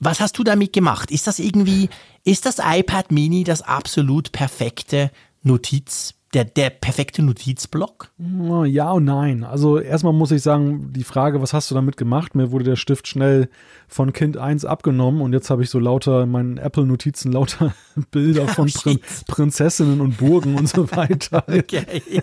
Was 0.00 0.18
hast 0.18 0.38
du 0.38 0.44
damit 0.44 0.72
gemacht? 0.72 1.10
Ist 1.10 1.26
das 1.26 1.38
irgendwie, 1.38 1.90
ist 2.24 2.46
das 2.46 2.58
iPad 2.58 3.12
Mini 3.12 3.44
das 3.44 3.60
absolut 3.60 4.32
perfekte 4.32 5.10
Notiz, 5.42 6.14
der, 6.32 6.46
der 6.46 6.70
perfekte 6.70 7.22
Notizblock? 7.22 8.10
Ja 8.18 8.92
und 8.92 9.04
nein. 9.04 9.44
Also 9.44 9.78
erstmal 9.78 10.14
muss 10.14 10.30
ich 10.30 10.40
sagen, 10.40 10.94
die 10.94 11.04
Frage, 11.04 11.42
was 11.42 11.52
hast 11.52 11.70
du 11.70 11.74
damit 11.74 11.98
gemacht? 11.98 12.34
Mir 12.34 12.50
wurde 12.50 12.64
der 12.64 12.76
Stift 12.76 13.08
schnell 13.08 13.50
von 13.88 14.14
Kind 14.14 14.38
1 14.38 14.64
abgenommen 14.64 15.20
und 15.20 15.34
jetzt 15.34 15.50
habe 15.50 15.62
ich 15.62 15.68
so 15.68 15.78
lauter 15.78 16.22
in 16.22 16.30
meinen 16.30 16.56
Apple-Notizen 16.56 17.30
lauter 17.30 17.74
Bilder 18.10 18.48
von 18.48 18.70
oh, 18.74 18.80
Prin 18.80 19.00
Prinzessinnen 19.26 20.00
und 20.00 20.16
Burgen 20.16 20.56
und 20.56 20.68
so 20.68 20.90
weiter. 20.90 21.44
Okay. 21.50 22.22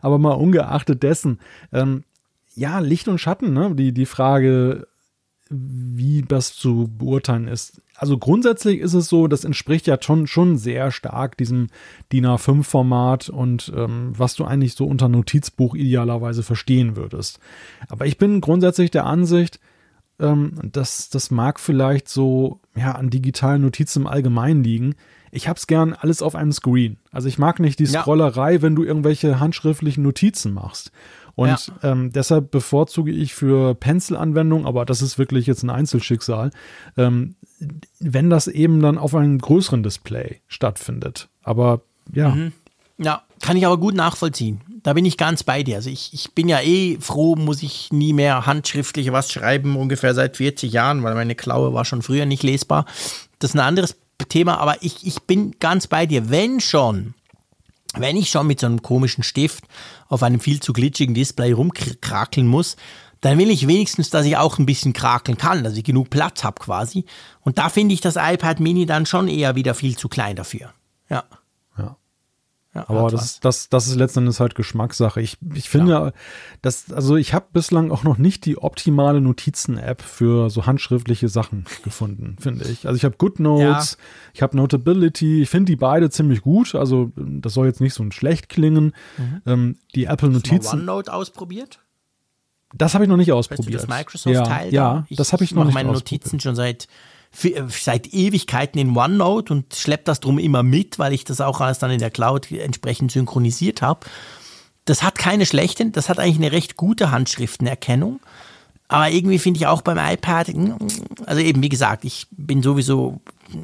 Aber 0.00 0.18
mal 0.18 0.32
ungeachtet 0.32 1.02
dessen, 1.02 1.38
ähm, 1.72 2.04
ja, 2.54 2.78
Licht 2.80 3.08
und 3.08 3.18
Schatten, 3.18 3.52
ne? 3.52 3.74
Die, 3.74 3.92
die 3.92 4.06
Frage, 4.06 4.86
wie 5.52 6.22
das 6.22 6.54
zu 6.54 6.90
beurteilen 6.98 7.46
ist. 7.46 7.82
Also 7.94 8.18
grundsätzlich 8.18 8.80
ist 8.80 8.94
es 8.94 9.08
so, 9.08 9.28
das 9.28 9.44
entspricht 9.44 9.86
ja 9.86 9.96
schon, 10.00 10.26
schon 10.26 10.56
sehr 10.56 10.90
stark 10.90 11.36
diesem 11.36 11.68
DIN 12.12 12.26
A5-Format 12.26 13.28
und 13.28 13.72
ähm, 13.76 14.12
was 14.16 14.34
du 14.34 14.44
eigentlich 14.44 14.74
so 14.74 14.86
unter 14.86 15.08
Notizbuch 15.08 15.74
idealerweise 15.74 16.42
verstehen 16.42 16.96
würdest. 16.96 17.38
Aber 17.88 18.06
ich 18.06 18.18
bin 18.18 18.40
grundsätzlich 18.40 18.90
der 18.90 19.06
Ansicht, 19.06 19.60
ähm, 20.18 20.52
dass 20.62 21.10
das 21.10 21.30
mag 21.30 21.60
vielleicht 21.60 22.08
so 22.08 22.60
ja, 22.74 22.92
an 22.92 23.10
digitalen 23.10 23.62
Notizen 23.62 24.02
im 24.02 24.06
Allgemeinen 24.06 24.64
liegen. 24.64 24.94
Ich 25.30 25.48
hab's 25.48 25.66
gern 25.66 25.94
alles 25.94 26.22
auf 26.22 26.34
einem 26.34 26.52
Screen. 26.52 26.98
Also 27.10 27.28
ich 27.28 27.38
mag 27.38 27.60
nicht 27.60 27.78
die 27.78 27.86
Scrollerei, 27.86 28.54
ja. 28.54 28.62
wenn 28.62 28.74
du 28.74 28.84
irgendwelche 28.84 29.40
handschriftlichen 29.40 30.02
Notizen 30.02 30.52
machst. 30.52 30.92
Und 31.34 31.48
ja. 31.48 31.92
ähm, 31.92 32.12
deshalb 32.12 32.50
bevorzuge 32.50 33.10
ich 33.10 33.34
für 33.34 33.74
Pencil-Anwendungen, 33.74 34.66
aber 34.66 34.84
das 34.84 35.02
ist 35.02 35.18
wirklich 35.18 35.46
jetzt 35.46 35.62
ein 35.62 35.70
Einzelschicksal, 35.70 36.50
ähm, 36.96 37.36
wenn 38.00 38.28
das 38.28 38.48
eben 38.48 38.80
dann 38.80 38.98
auf 38.98 39.14
einem 39.14 39.38
größeren 39.38 39.82
Display 39.82 40.40
stattfindet. 40.48 41.28
Aber 41.42 41.80
ja. 42.12 42.30
Mhm. 42.30 42.52
Ja, 42.98 43.22
kann 43.40 43.56
ich 43.56 43.66
aber 43.66 43.78
gut 43.78 43.94
nachvollziehen. 43.94 44.60
Da 44.82 44.92
bin 44.92 45.04
ich 45.04 45.16
ganz 45.16 45.42
bei 45.42 45.62
dir. 45.62 45.76
Also 45.76 45.90
ich, 45.90 46.12
ich 46.12 46.32
bin 46.32 46.48
ja 46.48 46.60
eh 46.60 46.98
froh, 47.00 47.36
muss 47.36 47.62
ich 47.62 47.92
nie 47.92 48.12
mehr 48.12 48.46
handschriftlich 48.46 49.12
was 49.12 49.30
schreiben, 49.30 49.76
ungefähr 49.76 50.14
seit 50.14 50.36
40 50.36 50.72
Jahren, 50.72 51.02
weil 51.02 51.14
meine 51.14 51.34
Klaue 51.34 51.72
war 51.72 51.84
schon 51.84 52.02
früher 52.02 52.26
nicht 52.26 52.42
lesbar. 52.42 52.84
Das 53.38 53.50
ist 53.50 53.54
ein 53.54 53.60
anderes 53.60 53.96
Thema, 54.28 54.58
aber 54.58 54.82
ich, 54.82 55.06
ich 55.06 55.22
bin 55.22 55.54
ganz 55.60 55.86
bei 55.86 56.06
dir. 56.06 56.30
Wenn 56.30 56.60
schon, 56.60 57.14
wenn 57.96 58.16
ich 58.16 58.30
schon 58.30 58.46
mit 58.46 58.60
so 58.60 58.66
einem 58.66 58.82
komischen 58.82 59.24
Stift 59.24 59.64
auf 60.08 60.22
einem 60.22 60.40
viel 60.40 60.60
zu 60.60 60.72
glitschigen 60.72 61.14
Display 61.14 61.52
rumkrakeln 61.52 62.46
muss, 62.46 62.76
dann 63.20 63.38
will 63.38 63.50
ich 63.50 63.68
wenigstens, 63.68 64.10
dass 64.10 64.26
ich 64.26 64.36
auch 64.36 64.58
ein 64.58 64.66
bisschen 64.66 64.92
krakeln 64.92 65.38
kann, 65.38 65.62
dass 65.62 65.76
ich 65.76 65.84
genug 65.84 66.10
Platz 66.10 66.42
habe 66.42 66.60
quasi. 66.60 67.04
Und 67.40 67.58
da 67.58 67.68
finde 67.68 67.94
ich 67.94 68.00
das 68.00 68.16
iPad 68.16 68.60
Mini 68.60 68.84
dann 68.84 69.06
schon 69.06 69.28
eher 69.28 69.54
wieder 69.54 69.74
viel 69.74 69.96
zu 69.96 70.08
klein 70.08 70.36
dafür. 70.36 70.72
Ja. 71.08 71.24
Ja, 72.74 72.88
aber 72.88 73.10
das, 73.10 73.38
das, 73.40 73.68
das 73.68 73.86
ist 73.86 73.96
letztendlich 73.96 74.40
halt 74.40 74.54
Geschmackssache. 74.54 75.20
Ich, 75.20 75.36
ich 75.54 75.68
finde, 75.68 75.92
ja. 75.92 76.12
dass, 76.62 76.90
also 76.90 77.16
ich 77.16 77.34
habe 77.34 77.46
bislang 77.52 77.90
auch 77.90 78.02
noch 78.02 78.16
nicht 78.16 78.46
die 78.46 78.56
optimale 78.56 79.20
Notizen-App 79.20 80.00
für 80.00 80.48
so 80.48 80.64
handschriftliche 80.64 81.28
Sachen 81.28 81.66
gefunden, 81.84 82.36
finde 82.40 82.64
ich. 82.64 82.86
Also 82.86 82.96
ich 82.96 83.04
habe 83.04 83.16
GoodNotes, 83.18 83.98
ja. 83.98 84.04
ich 84.32 84.42
habe 84.42 84.56
Notability, 84.56 85.42
ich 85.42 85.50
finde 85.50 85.72
die 85.72 85.76
beide 85.76 86.08
ziemlich 86.08 86.40
gut. 86.40 86.74
Also 86.74 87.12
das 87.16 87.52
soll 87.52 87.66
jetzt 87.66 87.82
nicht 87.82 87.92
so 87.92 88.02
ein 88.02 88.10
schlecht 88.10 88.48
klingen. 88.48 88.94
Mhm. 89.18 89.42
Ähm, 89.44 89.78
die 89.94 90.04
Apple 90.04 90.30
Notizen. 90.30 90.64
Hast 90.64 90.72
du 90.72 90.76
OneNote 90.78 91.12
ausprobiert? 91.12 91.80
Das 92.74 92.94
habe 92.94 93.04
ich 93.04 93.10
noch 93.10 93.18
nicht 93.18 93.32
ausprobiert. 93.32 93.66
Weißt 93.66 93.84
du, 93.84 93.86
das 93.86 93.98
Microsoft-Teil? 93.98 94.72
Ja, 94.72 95.04
ja 95.08 95.16
das 95.16 95.34
habe 95.34 95.44
ich 95.44 95.54
noch 95.54 95.66
nicht 95.66 95.74
meine 95.74 95.92
Notizen 95.92 96.40
schon 96.40 96.54
seit 96.54 96.88
äh, 97.42 97.62
seit 97.68 98.12
Ewigkeiten 98.12 98.78
in 98.78 98.96
OneNote 98.96 99.52
und 99.52 99.74
schleppe 99.74 100.04
das 100.04 100.20
drum 100.20 100.38
immer 100.38 100.62
mit, 100.62 100.98
weil 100.98 101.12
ich 101.12 101.24
das 101.24 101.40
auch 101.40 101.60
alles 101.60 101.78
dann 101.78 101.90
in 101.90 101.98
der 101.98 102.10
Cloud 102.10 102.50
entsprechend 102.50 103.12
synchronisiert 103.12 103.82
habe. 103.82 104.00
Das 104.84 105.02
hat 105.02 105.16
keine 105.16 105.46
schlechte, 105.46 105.90
das 105.90 106.08
hat 106.08 106.18
eigentlich 106.18 106.36
eine 106.36 106.52
recht 106.52 106.76
gute 106.76 107.10
Handschriftenerkennung. 107.10 108.20
Aber 108.88 109.08
irgendwie 109.08 109.38
finde 109.38 109.58
ich 109.58 109.66
auch 109.66 109.80
beim 109.80 109.96
iPad, 109.96 110.48
hm, 110.48 110.76
also 111.24 111.40
eben 111.40 111.62
wie 111.62 111.70
gesagt, 111.70 112.04
ich 112.04 112.26
bin 112.30 112.62
sowieso, 112.62 113.20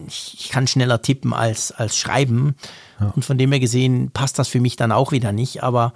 ich 0.06 0.48
kann 0.50 0.66
schneller 0.66 1.02
tippen 1.02 1.34
als, 1.34 1.70
als 1.70 1.98
schreiben. 1.98 2.54
Ja. 2.98 3.12
Und 3.14 3.24
von 3.24 3.36
dem 3.36 3.52
her 3.52 3.60
gesehen 3.60 4.10
passt 4.10 4.38
das 4.38 4.48
für 4.48 4.60
mich 4.60 4.76
dann 4.76 4.90
auch 4.90 5.12
wieder 5.12 5.32
nicht. 5.32 5.62
Aber 5.62 5.92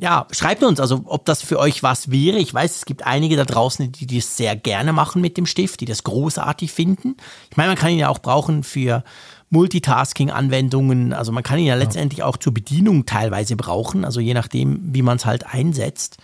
ja, 0.00 0.26
schreibt 0.30 0.62
uns, 0.62 0.80
also 0.80 1.02
ob 1.04 1.26
das 1.26 1.42
für 1.42 1.58
euch 1.58 1.82
was 1.82 2.10
wäre. 2.10 2.38
Ich 2.38 2.54
weiß, 2.54 2.76
es 2.76 2.84
gibt 2.86 3.06
einige 3.06 3.36
da 3.36 3.44
draußen, 3.44 3.92
die 3.92 4.06
das 4.06 4.36
sehr 4.36 4.56
gerne 4.56 4.94
machen 4.94 5.20
mit 5.20 5.36
dem 5.36 5.44
Stift, 5.44 5.80
die 5.80 5.84
das 5.84 6.04
großartig 6.04 6.72
finden. 6.72 7.16
Ich 7.50 7.56
meine, 7.58 7.68
man 7.68 7.76
kann 7.76 7.90
ihn 7.90 7.98
ja 7.98 8.08
auch 8.08 8.20
brauchen 8.20 8.62
für 8.62 9.04
Multitasking-Anwendungen. 9.50 11.12
Also 11.12 11.32
man 11.32 11.42
kann 11.42 11.58
ihn 11.58 11.66
ja 11.66 11.74
letztendlich 11.74 12.22
auch 12.22 12.38
zur 12.38 12.54
Bedienung 12.54 13.04
teilweise 13.04 13.56
brauchen, 13.56 14.06
also 14.06 14.20
je 14.20 14.32
nachdem, 14.32 14.80
wie 14.94 15.02
man 15.02 15.18
es 15.18 15.26
halt 15.26 15.46
einsetzt. 15.46 16.16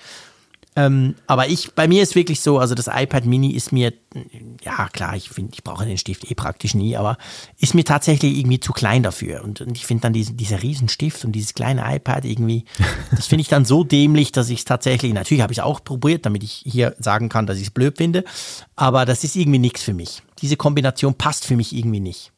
Ähm, 0.76 1.14
aber 1.26 1.48
ich, 1.48 1.72
bei 1.72 1.88
mir 1.88 2.02
ist 2.02 2.14
wirklich 2.14 2.40
so, 2.40 2.58
also 2.58 2.74
das 2.74 2.86
iPad 2.86 3.24
Mini 3.24 3.52
ist 3.52 3.72
mir, 3.72 3.94
ja 4.62 4.88
klar, 4.92 5.16
ich 5.16 5.30
finde, 5.30 5.52
ich 5.54 5.64
brauche 5.64 5.86
den 5.86 5.96
Stift 5.96 6.30
eh 6.30 6.34
praktisch 6.34 6.74
nie, 6.74 6.96
aber 6.96 7.16
ist 7.58 7.74
mir 7.74 7.84
tatsächlich 7.84 8.36
irgendwie 8.36 8.60
zu 8.60 8.74
klein 8.74 9.02
dafür. 9.02 9.42
Und, 9.42 9.62
und 9.62 9.74
ich 9.74 9.86
finde 9.86 10.02
dann 10.02 10.12
diesen, 10.12 10.36
dieser 10.36 10.62
Riesenstift 10.62 11.24
und 11.24 11.32
dieses 11.32 11.54
kleine 11.54 11.82
iPad 11.96 12.26
irgendwie, 12.26 12.66
das 13.10 13.26
finde 13.26 13.40
ich 13.40 13.48
dann 13.48 13.64
so 13.64 13.84
dämlich, 13.84 14.32
dass 14.32 14.50
ich 14.50 14.60
es 14.60 14.64
tatsächlich, 14.66 15.14
natürlich 15.14 15.42
habe 15.42 15.52
ich 15.52 15.58
es 15.58 15.64
auch 15.64 15.82
probiert, 15.82 16.26
damit 16.26 16.44
ich 16.44 16.62
hier 16.66 16.94
sagen 16.98 17.30
kann, 17.30 17.46
dass 17.46 17.56
ich 17.56 17.64
es 17.64 17.70
blöd 17.70 17.96
finde, 17.96 18.24
aber 18.76 19.06
das 19.06 19.24
ist 19.24 19.34
irgendwie 19.34 19.58
nichts 19.58 19.82
für 19.82 19.94
mich. 19.94 20.22
Diese 20.42 20.58
Kombination 20.58 21.14
passt 21.14 21.46
für 21.46 21.56
mich 21.56 21.74
irgendwie 21.74 22.00
nicht. 22.00 22.32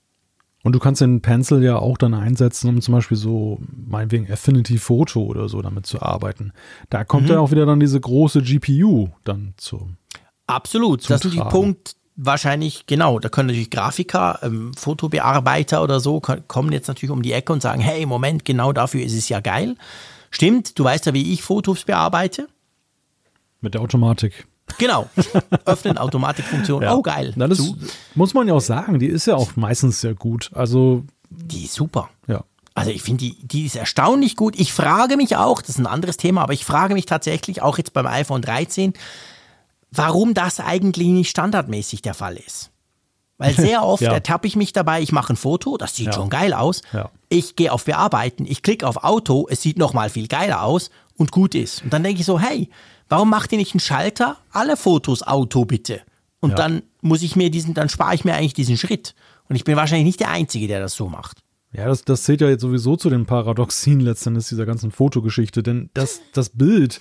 Und 0.64 0.72
du 0.72 0.80
kannst 0.80 1.00
den 1.00 1.22
Pencil 1.22 1.62
ja 1.62 1.76
auch 1.76 1.96
dann 1.96 2.14
einsetzen, 2.14 2.68
um 2.68 2.80
zum 2.80 2.94
Beispiel 2.94 3.16
so, 3.16 3.60
meinetwegen 3.86 4.30
Affinity 4.30 4.78
Photo 4.78 5.22
oder 5.22 5.48
so 5.48 5.62
damit 5.62 5.86
zu 5.86 6.02
arbeiten. 6.02 6.52
Da 6.90 7.04
kommt 7.04 7.24
mhm. 7.24 7.30
ja 7.30 7.40
auch 7.40 7.50
wieder 7.52 7.64
dann 7.64 7.80
diese 7.80 8.00
große 8.00 8.42
GPU 8.42 9.08
dann 9.24 9.54
zu. 9.56 9.88
Absolut. 10.46 11.02
Zum 11.02 11.14
das 11.14 11.24
ist 11.24 11.36
der 11.36 11.44
Punkt, 11.44 11.94
wahrscheinlich, 12.16 12.86
genau, 12.86 13.18
da 13.20 13.28
können 13.28 13.48
natürlich 13.48 13.70
Grafiker, 13.70 14.40
ähm, 14.42 14.74
Fotobearbeiter 14.74 15.82
oder 15.82 16.00
so, 16.00 16.20
kommen 16.20 16.72
jetzt 16.72 16.88
natürlich 16.88 17.12
um 17.12 17.22
die 17.22 17.32
Ecke 17.32 17.52
und 17.52 17.62
sagen, 17.62 17.80
hey, 17.80 18.04
Moment, 18.04 18.44
genau 18.44 18.72
dafür 18.72 19.02
ist 19.02 19.14
es 19.14 19.28
ja 19.28 19.40
geil. 19.40 19.76
Stimmt, 20.30 20.78
du 20.78 20.84
weißt 20.84 21.06
ja, 21.06 21.14
wie 21.14 21.32
ich 21.32 21.42
Fotos 21.42 21.84
bearbeite. 21.84 22.48
Mit 23.60 23.74
der 23.74 23.80
Automatik. 23.80 24.46
Genau. 24.76 25.08
Öffnen, 25.64 25.98
Automatikfunktion. 25.98 26.82
Ja. 26.82 26.94
Oh, 26.94 27.02
geil. 27.02 27.32
Na, 27.36 27.48
das 27.48 27.62
muss 28.14 28.34
man 28.34 28.46
ja 28.46 28.54
auch 28.54 28.60
sagen, 28.60 28.98
die 28.98 29.06
ist 29.06 29.26
ja 29.26 29.34
auch 29.34 29.56
meistens 29.56 30.00
sehr 30.00 30.14
gut. 30.14 30.50
Also. 30.54 31.04
Die 31.30 31.64
ist 31.64 31.74
super. 31.74 32.10
Ja. 32.26 32.44
Also 32.78 32.90
ich 32.90 33.02
finde, 33.02 33.24
die, 33.24 33.36
die 33.42 33.66
ist 33.66 33.74
erstaunlich 33.74 34.36
gut. 34.36 34.58
Ich 34.58 34.72
frage 34.72 35.16
mich 35.16 35.36
auch, 35.36 35.60
das 35.60 35.70
ist 35.70 35.78
ein 35.78 35.86
anderes 35.86 36.16
Thema, 36.16 36.42
aber 36.42 36.52
ich 36.52 36.64
frage 36.64 36.94
mich 36.94 37.06
tatsächlich 37.06 37.60
auch 37.60 37.76
jetzt 37.76 37.92
beim 37.92 38.06
iPhone 38.06 38.40
13, 38.40 38.92
warum 39.90 40.32
das 40.32 40.60
eigentlich 40.60 41.08
nicht 41.08 41.30
standardmäßig 41.30 42.02
der 42.02 42.14
Fall 42.14 42.36
ist. 42.36 42.70
Weil 43.36 43.54
sehr 43.56 43.84
oft 43.84 44.02
ja. 44.02 44.12
ertappe 44.12 44.46
ich 44.46 44.54
mich 44.54 44.72
dabei, 44.72 45.02
ich 45.02 45.10
mache 45.10 45.32
ein 45.32 45.36
Foto, 45.36 45.76
das 45.76 45.96
sieht 45.96 46.06
ja. 46.06 46.12
schon 46.12 46.30
geil 46.30 46.54
aus. 46.54 46.82
Ja. 46.92 47.10
Ich 47.28 47.56
gehe 47.56 47.72
auf 47.72 47.84
Bearbeiten, 47.84 48.46
ich 48.46 48.62
klicke 48.62 48.86
auf 48.86 49.02
Auto, 49.02 49.48
es 49.50 49.60
sieht 49.60 49.76
nochmal 49.78 50.08
viel 50.08 50.28
geiler 50.28 50.62
aus 50.62 50.90
und 51.16 51.32
gut 51.32 51.56
ist. 51.56 51.82
Und 51.82 51.92
dann 51.92 52.04
denke 52.04 52.20
ich 52.20 52.26
so, 52.26 52.38
hey, 52.38 52.70
Warum 53.08 53.30
macht 53.30 53.52
ihr 53.52 53.58
nicht 53.58 53.74
einen 53.74 53.80
Schalter? 53.80 54.36
Alle 54.52 54.76
Fotos 54.76 55.22
Auto 55.22 55.64
bitte. 55.64 56.02
Und 56.40 56.50
ja. 56.50 56.56
dann 56.56 56.82
muss 57.00 57.22
ich 57.22 57.36
mir 57.36 57.50
diesen, 57.50 57.74
dann 57.74 57.88
spare 57.88 58.14
ich 58.14 58.24
mir 58.24 58.34
eigentlich 58.34 58.54
diesen 58.54 58.76
Schritt. 58.76 59.14
Und 59.48 59.56
ich 59.56 59.64
bin 59.64 59.76
wahrscheinlich 59.76 60.06
nicht 60.06 60.20
der 60.20 60.30
Einzige, 60.30 60.68
der 60.68 60.80
das 60.80 60.94
so 60.94 61.08
macht. 61.08 61.42
Ja, 61.72 61.86
das, 61.86 62.04
das 62.04 62.22
zählt 62.22 62.40
ja 62.40 62.48
jetzt 62.48 62.62
sowieso 62.62 62.96
zu 62.96 63.10
den 63.10 63.26
Paradoxien 63.26 64.00
letztendlich 64.00 64.48
dieser 64.48 64.66
ganzen 64.66 64.90
Fotogeschichte, 64.90 65.62
denn 65.62 65.90
das, 65.92 66.22
das 66.32 66.50
Bild, 66.50 67.00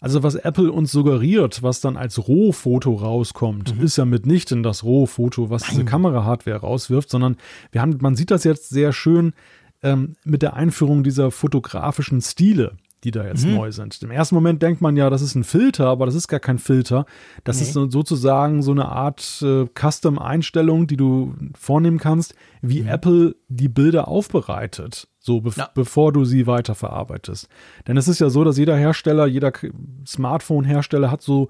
also 0.00 0.22
was 0.22 0.34
Apple 0.34 0.70
uns 0.70 0.92
suggeriert, 0.92 1.62
was 1.62 1.80
dann 1.80 1.96
als 1.96 2.28
Rohfoto 2.28 2.94
rauskommt, 2.94 3.76
mhm. 3.76 3.84
ist 3.84 3.96
ja 3.96 4.04
mitnichten 4.04 4.62
das 4.62 4.84
Rohfoto, 4.84 5.48
was 5.48 5.62
Nein. 5.62 5.70
diese 5.70 5.84
Kamera-Hardware 5.86 6.58
rauswirft, 6.58 7.08
sondern 7.08 7.36
wir 7.70 7.80
haben, 7.80 7.96
man 8.00 8.14
sieht 8.14 8.30
das 8.30 8.44
jetzt 8.44 8.68
sehr 8.68 8.92
schön 8.92 9.32
ähm, 9.82 10.14
mit 10.24 10.42
der 10.42 10.54
Einführung 10.54 11.04
dieser 11.04 11.30
fotografischen 11.30 12.20
Stile 12.20 12.76
die 13.04 13.10
da 13.10 13.26
jetzt 13.26 13.44
mhm. 13.44 13.56
neu 13.56 13.72
sind. 13.72 14.00
Im 14.02 14.10
ersten 14.10 14.34
Moment 14.34 14.62
denkt 14.62 14.80
man 14.80 14.96
ja, 14.96 15.10
das 15.10 15.22
ist 15.22 15.34
ein 15.34 15.44
Filter, 15.44 15.86
aber 15.86 16.06
das 16.06 16.14
ist 16.14 16.28
gar 16.28 16.40
kein 16.40 16.58
Filter. 16.58 17.04
Das 17.44 17.56
nee. 17.56 17.62
ist 17.62 17.72
sozusagen 17.72 18.62
so 18.62 18.70
eine 18.70 18.86
Art 18.86 19.42
äh, 19.42 19.66
Custom-Einstellung, 19.74 20.86
die 20.86 20.96
du 20.96 21.34
vornehmen 21.58 21.98
kannst, 21.98 22.34
wie 22.60 22.82
mhm. 22.82 22.88
Apple 22.88 23.36
die 23.48 23.68
Bilder 23.68 24.08
aufbereitet, 24.08 25.08
so 25.18 25.40
be 25.40 25.50
ja. 25.56 25.68
bevor 25.74 26.12
du 26.12 26.24
sie 26.24 26.46
weiterverarbeitest. 26.46 27.48
Denn 27.88 27.96
es 27.96 28.08
ist 28.08 28.20
ja 28.20 28.30
so, 28.30 28.44
dass 28.44 28.56
jeder 28.56 28.76
Hersteller, 28.76 29.26
jeder 29.26 29.52
Smartphone-Hersteller 30.06 31.10
hat 31.10 31.22
so 31.22 31.48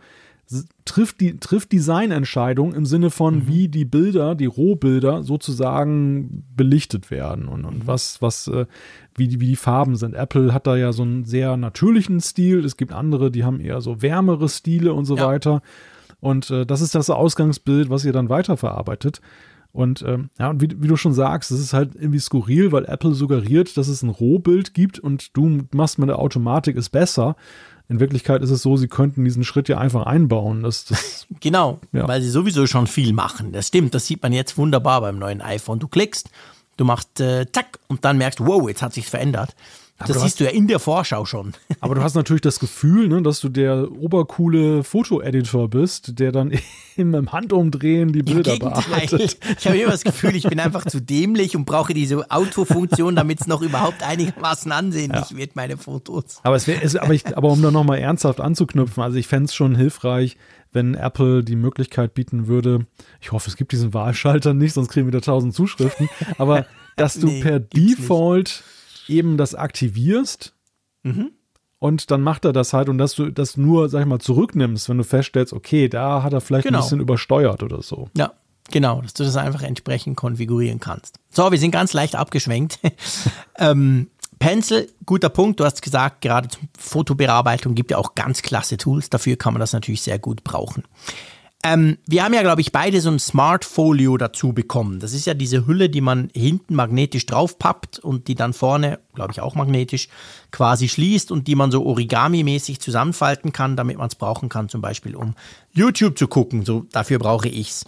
trifft, 0.85 1.21
die, 1.21 1.39
trifft 1.39 1.73
Designentscheidungen 1.73 2.75
im 2.75 2.87
Sinne 2.87 3.11
von, 3.11 3.37
mhm. 3.37 3.49
wie 3.49 3.69
die 3.69 3.85
Bilder, 3.85 4.35
die 4.35 4.47
Rohbilder 4.47 5.23
sozusagen 5.23 6.45
belichtet 6.55 7.11
werden 7.11 7.49
und, 7.49 7.65
und 7.65 7.81
mhm. 7.81 7.87
was, 7.87 8.21
was, 8.21 8.49
äh, 8.49 8.67
wie, 9.15 9.29
die, 9.29 9.41
wie 9.41 9.47
die 9.47 9.57
Farben 9.57 9.97
sind. 9.97 10.15
Apple 10.15 10.53
hat 10.53 10.67
da 10.67 10.77
ja 10.77 10.93
so 10.93 11.03
einen 11.03 11.25
sehr 11.25 11.57
natürlichen 11.57 12.21
Stil. 12.21 12.65
Es 12.65 12.77
gibt 12.77 12.93
andere, 12.93 13.31
die 13.31 13.45
haben 13.45 13.61
eher 13.61 13.81
so 13.81 14.03
wärmere 14.03 14.49
Stile 14.49 14.93
und 14.93 15.05
so 15.05 15.17
ja. 15.17 15.27
weiter. 15.27 15.63
Und 16.21 16.51
äh, 16.51 16.67
das 16.67 16.81
ist 16.81 16.95
das 16.95 17.11
Ausgangsbild, 17.11 17.91
was 17.91 18.05
ihr 18.05 18.13
dann 18.13 18.29
weiterverarbeitet. 18.29 19.21
Und 19.73 20.03
ähm, 20.07 20.29
ja, 20.39 20.51
und 20.51 20.61
wie, 20.61 20.69
wie, 20.83 20.87
du 20.87 20.97
schon 20.97 21.15
sagst, 21.15 21.51
es 21.51 21.59
ist 21.59 21.73
halt 21.73 21.95
irgendwie 21.95 22.19
skurril, 22.19 22.73
weil 22.73 22.85
Apple 22.85 23.15
suggeriert, 23.15 23.77
dass 23.79 23.89
es 23.89 24.03
ein 24.03 24.11
Rohbild 24.11 24.75
gibt 24.75 24.99
und 24.99 25.35
du 25.35 25.63
machst 25.73 25.99
mit 25.99 26.11
der 26.11 26.19
Automatik 26.19 26.77
ist 26.77 26.91
besser. 26.91 27.37
In 27.89 28.01
Wirklichkeit 28.01 28.43
ist 28.43 28.51
es 28.51 28.63
so, 28.63 28.77
sie 28.77 28.89
könnten 28.89 29.25
diesen 29.25 29.45
Schritt 29.45 29.69
ja 29.69 29.79
einfach 29.79 30.07
einbauen. 30.07 30.63
Das, 30.63 30.85
das, 30.87 31.27
genau, 31.41 31.81
ja. 31.93 32.07
weil 32.09 32.23
sie 32.23 32.31
sowieso 32.31 32.67
schon 32.67 32.87
viel 32.87 33.13
machen. 33.13 33.53
Das 33.53 33.69
stimmt, 33.69 33.95
das 33.95 34.07
sieht 34.07 34.23
man 34.23 34.33
jetzt 34.33 34.57
wunderbar 34.57 35.01
beim 35.01 35.19
neuen 35.19 35.41
iPhone. 35.41 35.79
Du 35.79 35.89
klickst, 35.89 36.31
du 36.77 36.85
machst 36.85 37.21
äh, 37.21 37.47
zack 37.53 37.79
und 37.89 38.05
dann 38.05 38.19
merkst, 38.19 38.41
wow, 38.41 38.69
jetzt 38.69 38.83
hat 38.83 38.95
sich 38.95 39.07
verändert. 39.09 39.55
Das 40.07 40.23
siehst 40.23 40.41
du 40.41 40.45
ja 40.45 40.51
in 40.51 40.67
der 40.67 40.79
Vorschau 40.79 41.25
schon. 41.25 41.53
Aber 41.81 41.95
du 41.95 42.03
hast 42.03 42.15
natürlich 42.15 42.43
das 42.43 42.61
Gefühl, 42.61 43.09
ne, 43.09 43.23
dass 43.23 43.41
du 43.41 43.49
der 43.49 43.91
obercoole 43.91 44.85
Fotoeditor 44.85 45.69
bist, 45.69 46.19
der 46.19 46.33
dann 46.33 46.53
im 46.97 47.33
Handumdrehen 47.33 48.13
die 48.13 48.23
Bilder 48.23 48.59
bearbeitet. 48.59 49.39
Ich 49.59 49.67
habe 49.67 49.79
immer 49.79 49.93
das 49.93 50.05
Gefühl, 50.05 50.37
ich 50.37 50.45
bin 50.45 50.61
einfach 50.61 50.85
zu 50.87 51.01
dämlich 51.01 51.57
und 51.57 51.65
brauche 51.65 51.95
diese 51.95 52.31
Autofunktion, 52.31 53.17
damit 53.17 53.41
es 53.41 53.47
noch 53.47 53.63
überhaupt 53.63 54.03
einigermaßen 54.03 54.71
ansehnlich 54.73 55.31
ja. 55.31 55.37
wird, 55.37 55.57
meine 55.57 55.77
Fotos. 55.77 56.41
Aber, 56.43 56.57
es 56.57 56.67
wär, 56.67 56.83
es, 56.83 56.97
aber, 56.97 57.15
ich, 57.15 57.37
aber 57.37 57.51
um 57.51 57.63
da 57.63 57.71
nochmal 57.71 57.99
ernsthaft 57.99 58.41
anzuknüpfen, 58.41 59.03
also 59.03 59.17
ich 59.17 59.27
fände 59.27 59.47
es 59.47 59.55
schon 59.55 59.75
hilfreich, 59.75 60.37
wenn 60.73 60.95
Apple 60.95 61.45
die 61.45 61.57
Möglichkeit 61.57 62.15
bieten 62.15 62.47
würde, 62.47 62.87
ich 63.21 63.33
hoffe, 63.33 63.51
es 63.51 63.57
gibt 63.57 63.73
diesen 63.73 63.93
Wahlschalter 63.95 64.55
nicht, 64.55 64.73
sonst 64.73 64.89
kriegen 64.89 65.07
wir 65.07 65.13
wieder 65.13 65.23
tausend 65.23 65.55
Zuschriften, 65.55 66.09
aber 66.39 66.67
dass 66.97 67.15
du 67.15 67.27
nee, 67.27 67.43
per 67.43 67.61
Default 67.61 68.49
nicht 68.49 68.65
eben 69.13 69.37
das 69.37 69.55
aktivierst 69.55 70.55
mhm. 71.03 71.31
und 71.79 72.11
dann 72.11 72.23
macht 72.23 72.45
er 72.45 72.53
das 72.53 72.73
halt 72.73 72.89
und 72.89 72.99
dass 72.99 73.15
du 73.15 73.31
das 73.31 73.57
nur, 73.57 73.89
sag 73.89 74.01
ich 74.01 74.07
mal, 74.07 74.21
zurücknimmst, 74.21 74.89
wenn 74.89 74.99
du 74.99 75.05
feststellst, 75.05 75.53
okay, 75.53 75.89
da 75.89 76.23
hat 76.23 76.33
er 76.33 76.41
vielleicht 76.41 76.67
genau. 76.67 76.79
ein 76.79 76.83
bisschen 76.83 77.01
übersteuert 77.01 77.63
oder 77.63 77.83
so. 77.83 78.09
Ja, 78.17 78.33
genau, 78.71 79.03
dass 79.03 79.15
du 79.15 79.25
das 79.25 79.37
einfach 79.37 79.63
entsprechend 79.63 80.17
konfigurieren 80.17 80.81
kannst. 80.81 81.19
So, 81.31 81.51
wir 81.51 81.59
sind 81.59 81.71
ganz 81.71 81.93
leicht 81.93 82.17
abgeschwenkt. 82.17 82.79
ähm, 83.59 84.09
Pencil, 84.39 84.89
guter 85.07 85.29
Punkt. 85.29 85.61
Du 85.61 85.65
hast 85.65 85.83
gesagt, 85.83 86.21
gerade 86.21 86.49
zur 86.49 86.63
Fotobearbeitung 86.77 87.77
gibt 87.77 87.93
ja 87.93 87.99
auch 87.99 88.17
ganz 88.17 88.43
klasse 88.43 88.77
Tools. 88.77 89.09
Dafür 89.09 89.37
kann 89.37 89.53
man 89.53 89.61
das 89.61 89.73
natürlich 89.73 90.03
sehr 90.03 90.19
gut 90.19 90.43
brauchen. 90.43 90.83
Ähm, 91.65 91.99
wir 92.07 92.25
haben 92.25 92.35
ja, 92.35 92.43
glaube 92.43 92.61
ich, 92.61 92.73
beide 92.73 93.01
so 93.01 93.09
ein 93.09 93.21
Smart 93.21 93.65
Folio 93.65 94.17
dazu 94.17 94.53
bekommen. 94.53 94.99
Das 94.99 95.13
ist 95.13 95.27
ja 95.27 95.35
diese 95.35 95.65
Hülle, 95.65 95.89
die 95.89 96.01
man 96.01 96.29
hinten 96.35 96.75
magnetisch 96.75 97.25
draufpappt 97.27 98.01
und 98.01 98.27
die 98.27 98.35
dann 98.35 98.53
vorne, 98.53 98.99
glaube 99.15 99.33
ich, 99.33 99.41
auch 99.41 99.55
magnetisch 99.55 100.09
quasi 100.51 100.89
schließt 100.89 101.31
und 101.31 101.47
die 101.47 101.55
man 101.55 101.71
so 101.71 101.85
Origami-mäßig 101.87 102.81
zusammenfalten 102.81 103.53
kann, 103.53 103.77
damit 103.77 103.97
man 103.97 104.09
es 104.09 104.17
brauchen 104.17 104.49
kann, 104.49 104.69
zum 104.69 104.81
Beispiel 104.81 105.15
um 105.15 105.37
YouTube 105.73 106.19
zu 106.19 106.27
gucken. 106.27 106.65
So, 106.65 106.87
dafür 106.91 107.21
brauche 107.21 107.49
ich's. 107.49 107.85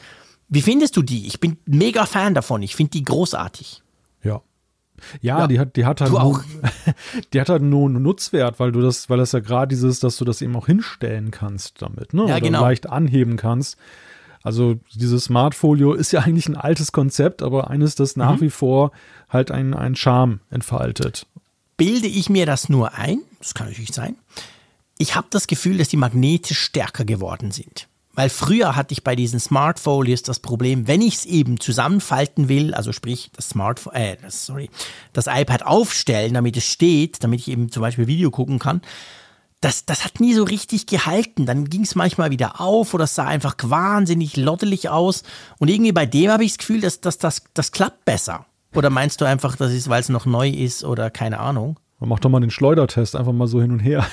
Wie 0.49 0.63
findest 0.63 0.97
du 0.97 1.03
die? 1.03 1.27
Ich 1.27 1.41
bin 1.41 1.59
mega 1.67 2.07
Fan 2.07 2.35
davon. 2.35 2.63
Ich 2.63 2.77
finde 2.77 2.91
die 2.91 3.03
großartig. 3.03 3.83
Ja, 4.23 4.41
ja, 5.21 5.41
ja, 5.41 5.47
die 5.47 5.59
hat, 5.59 5.77
die 5.77 5.85
hat 5.85 6.01
halt, 6.01 6.13
nur, 6.13 6.45
die 7.33 7.41
hat 7.41 7.49
halt 7.49 7.63
nur 7.63 7.89
einen 7.89 8.03
Nutzwert, 8.03 8.61
weil 8.61 8.73
du 8.73 8.81
das, 8.81 9.09
weil 9.11 9.19
das 9.19 9.33
ja 9.33 9.41
gerade 9.41 9.69
dieses, 9.69 10.01
dass 10.01 10.17
du 10.17 10.25
das 10.25 10.43
eben 10.43 10.55
auch 10.57 10.67
hinstellen 10.67 11.31
kannst 11.31 11.83
damit, 11.83 12.15
ne? 12.15 12.23
Ja, 12.23 12.37
Oder 12.37 12.41
genau. 12.41 12.61
leicht 12.63 12.89
anheben 12.89 13.37
kannst. 13.37 13.77
Also 14.43 14.79
dieses 14.95 15.25
Smartfolio 15.25 15.95
ist 15.95 16.13
ja 16.13 16.21
eigentlich 16.25 16.49
ein 16.49 16.57
altes 16.57 16.93
Konzept, 16.93 17.43
aber 17.43 17.71
eines, 17.71 17.95
das 17.95 18.17
nach 18.17 18.37
mhm. 18.37 18.41
wie 18.43 18.51
vor 18.51 18.93
halt 19.29 19.51
einen, 19.51 19.75
einen 19.75 19.97
Charme 19.97 20.41
entfaltet. 20.51 21.27
Bilde 21.77 22.07
ich 22.07 22.31
mir 22.31 22.47
das 22.47 22.69
nur 22.69 22.95
ein? 22.95 23.19
Das 23.41 23.55
kann 23.55 23.67
natürlich 23.67 23.93
sein. 23.93 24.17
Ich 24.97 25.17
habe 25.17 25.27
das 25.31 25.49
Gefühl, 25.49 25.79
dass 25.79 25.89
die 25.89 25.97
Magnete 25.97 26.55
stärker 26.55 27.05
geworden 27.05 27.51
sind. 27.51 27.89
Weil 28.15 28.31
früher 28.31 28.77
hatte 28.77 28.93
ich 28.93 29.03
bei 29.03 29.17
diesen 29.17 29.41
Smartfolios 29.41 30.23
das 30.23 30.39
Problem, 30.39 30.87
wenn 30.87 31.03
ich 31.03 31.15
es 31.17 31.25
eben 31.25 31.59
zusammenfalten 31.59 32.49
will, 32.49 32.73
also 32.73 32.93
sprich 32.93 33.31
das 33.35 33.49
Smartphone, 33.51 33.95
äh, 33.95 34.17
das, 34.23 34.47
sorry, 34.47 34.71
das 35.13 35.27
iPad 35.27 35.67
aufstellen, 35.67 36.35
damit 36.35 36.57
es 36.57 36.65
steht, 36.65 37.25
damit 37.25 37.41
ich 37.41 37.49
eben 37.49 37.71
zum 37.71 37.81
Beispiel 37.81 38.07
Video 38.07 38.31
gucken 38.31 38.59
kann, 38.59 38.83
das, 39.61 39.87
das 39.87 40.05
hat 40.05 40.21
nie 40.21 40.35
so 40.35 40.45
richtig 40.45 40.87
gehalten. 40.87 41.47
Dann 41.47 41.65
ging 41.71 41.83
es 41.83 41.95
manchmal 41.95 42.31
wieder 42.31 42.61
auf 42.61 42.95
oder 42.95 43.05
es 43.05 43.15
sah 43.15 43.27
einfach 43.27 43.57
wahnsinnig 43.63 44.37
lottelig 44.37 44.91
aus. 44.91 45.23
Und 45.59 45.69
irgendwie 45.69 45.93
bei 45.93 46.07
dem 46.07 46.31
habe 46.31 46.45
ich 46.45 46.53
das 46.53 46.59
Gefühl, 46.59 46.81
dass, 46.83 47.01
dass 47.01 47.19
das, 47.19 47.45
das 47.55 47.73
klappt 47.73 48.05
besser. 48.05 48.47
Oder 48.75 48.91
meinst 48.91 49.21
du 49.21 49.25
einfach, 49.25 49.57
das 49.57 49.73
ist, 49.73 49.89
weil 49.89 50.01
es 50.01 50.09
noch 50.09 50.27
neu 50.27 50.49
ist 50.49 50.85
oder 50.85 51.11
keine 51.11 51.41
Ahnung? 51.41 51.79
Mach 52.01 52.19
doch 52.19 52.29
mal 52.29 52.41
den 52.41 52.51
Schleudertest, 52.51 53.17
einfach 53.17 53.33
mal 53.33 53.47
so 53.47 53.63
hin 53.63 53.73
und 53.73 53.79
her. 53.81 54.07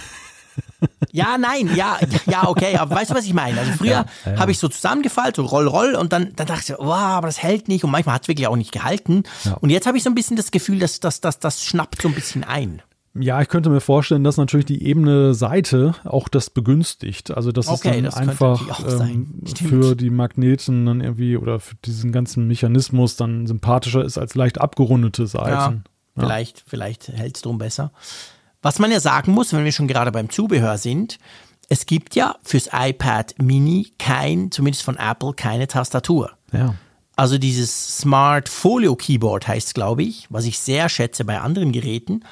Ja, 1.12 1.38
nein, 1.38 1.76
ja, 1.76 1.98
ja, 2.26 2.48
okay, 2.48 2.78
aber 2.78 2.96
weißt 2.96 3.12
du, 3.12 3.16
was 3.16 3.26
ich 3.26 3.34
meine? 3.34 3.60
Also 3.60 3.72
früher 3.74 3.90
ja, 3.92 4.06
ja. 4.26 4.40
habe 4.40 4.52
ich 4.52 4.60
so 4.60 4.68
zusammengefaltet, 4.68 5.36
so 5.36 5.46
roll, 5.46 5.68
roll 5.68 5.96
und 5.96 6.14
dann, 6.14 6.34
dann 6.36 6.48
dachte 6.48 6.74
ich, 6.74 6.80
wow, 6.80 6.96
aber 6.96 7.28
das 7.28 7.44
hält 7.44 7.68
nicht 7.68 7.84
und 7.84 7.92
manchmal 7.92 8.16
hat 8.16 8.24
es 8.24 8.28
wirklich 8.28 8.48
auch 8.48 8.56
nicht 8.56 8.72
gehalten. 8.72 9.24
Ja. 9.44 9.54
Und 9.56 9.70
jetzt 9.70 9.88
habe 9.88 9.98
ich 9.98 10.04
so 10.04 10.10
ein 10.10 10.16
bisschen 10.16 10.38
das 10.38 10.52
Gefühl, 10.52 10.80
dass 10.80 11.00
das, 11.00 11.22
das, 11.22 11.40
das 11.40 11.64
schnappt 11.64 12.02
so 12.02 12.08
ein 12.08 12.16
bisschen 12.16 12.44
ein. 12.44 12.82
Ja, 13.14 13.42
ich 13.42 13.50
könnte 13.50 13.70
mir 13.70 13.82
vorstellen, 13.82 14.24
dass 14.24 14.38
natürlich 14.38 14.66
die 14.66 14.86
ebene 14.86 15.34
Seite 15.34 15.96
auch 16.06 16.30
das 16.30 16.50
begünstigt. 16.50 17.32
Also 17.32 17.52
dass 17.52 17.68
okay, 17.68 17.90
es 17.90 17.96
dann 17.96 18.04
das 18.06 18.16
einfach 18.16 18.90
ähm, 19.02 19.44
für 19.54 19.96
die 19.96 20.10
Magneten 20.10 20.86
dann 20.86 21.02
irgendwie 21.02 21.36
oder 21.36 21.60
für 21.60 21.76
diesen 21.84 22.14
ganzen 22.14 22.48
Mechanismus 22.48 23.18
dann 23.18 23.48
sympathischer 23.48 24.06
ist 24.06 24.18
als 24.18 24.36
leicht 24.36 24.62
abgerundete 24.62 25.28
Seiten. 25.28 25.84
Ja, 26.16 26.24
vielleicht, 26.24 26.64
vielleicht 26.66 27.10
hält 27.10 27.36
es 27.36 27.42
drum 27.42 27.58
besser. 27.58 27.92
Was 28.62 28.80
man 28.80 28.92
ja 28.92 29.00
sagen 29.00 29.32
muss, 29.32 29.54
wenn 29.54 29.66
wir 29.66 29.72
schon 29.72 29.88
gerade 29.88 30.12
beim 30.12 30.30
Zubehör 30.30 30.78
sind, 30.78 31.18
es 31.70 31.86
gibt 31.86 32.16
ja 32.16 32.36
fürs 32.44 32.70
iPad 32.74 33.36
Mini 33.42 33.94
kein, 33.98 34.52
zumindest 34.52 34.84
von 34.84 34.98
Apple, 34.98 35.34
keine 35.34 35.68
Tastatur. 35.68 36.32
Ja. 36.52 36.76
Also 37.16 37.38
dieses 37.38 37.98
Smart 38.00 38.50
Folio 38.50 38.96
Keyboard 38.96 39.48
heißt 39.48 39.68
es, 39.68 39.74
glaube 39.74 40.04
ich, 40.04 40.28
was 40.30 40.46
ich 40.46 40.60
sehr 40.60 40.90
schätze 40.90 41.26
bei 41.26 41.40
anderen 41.40 41.72
Geräten. 41.72 42.24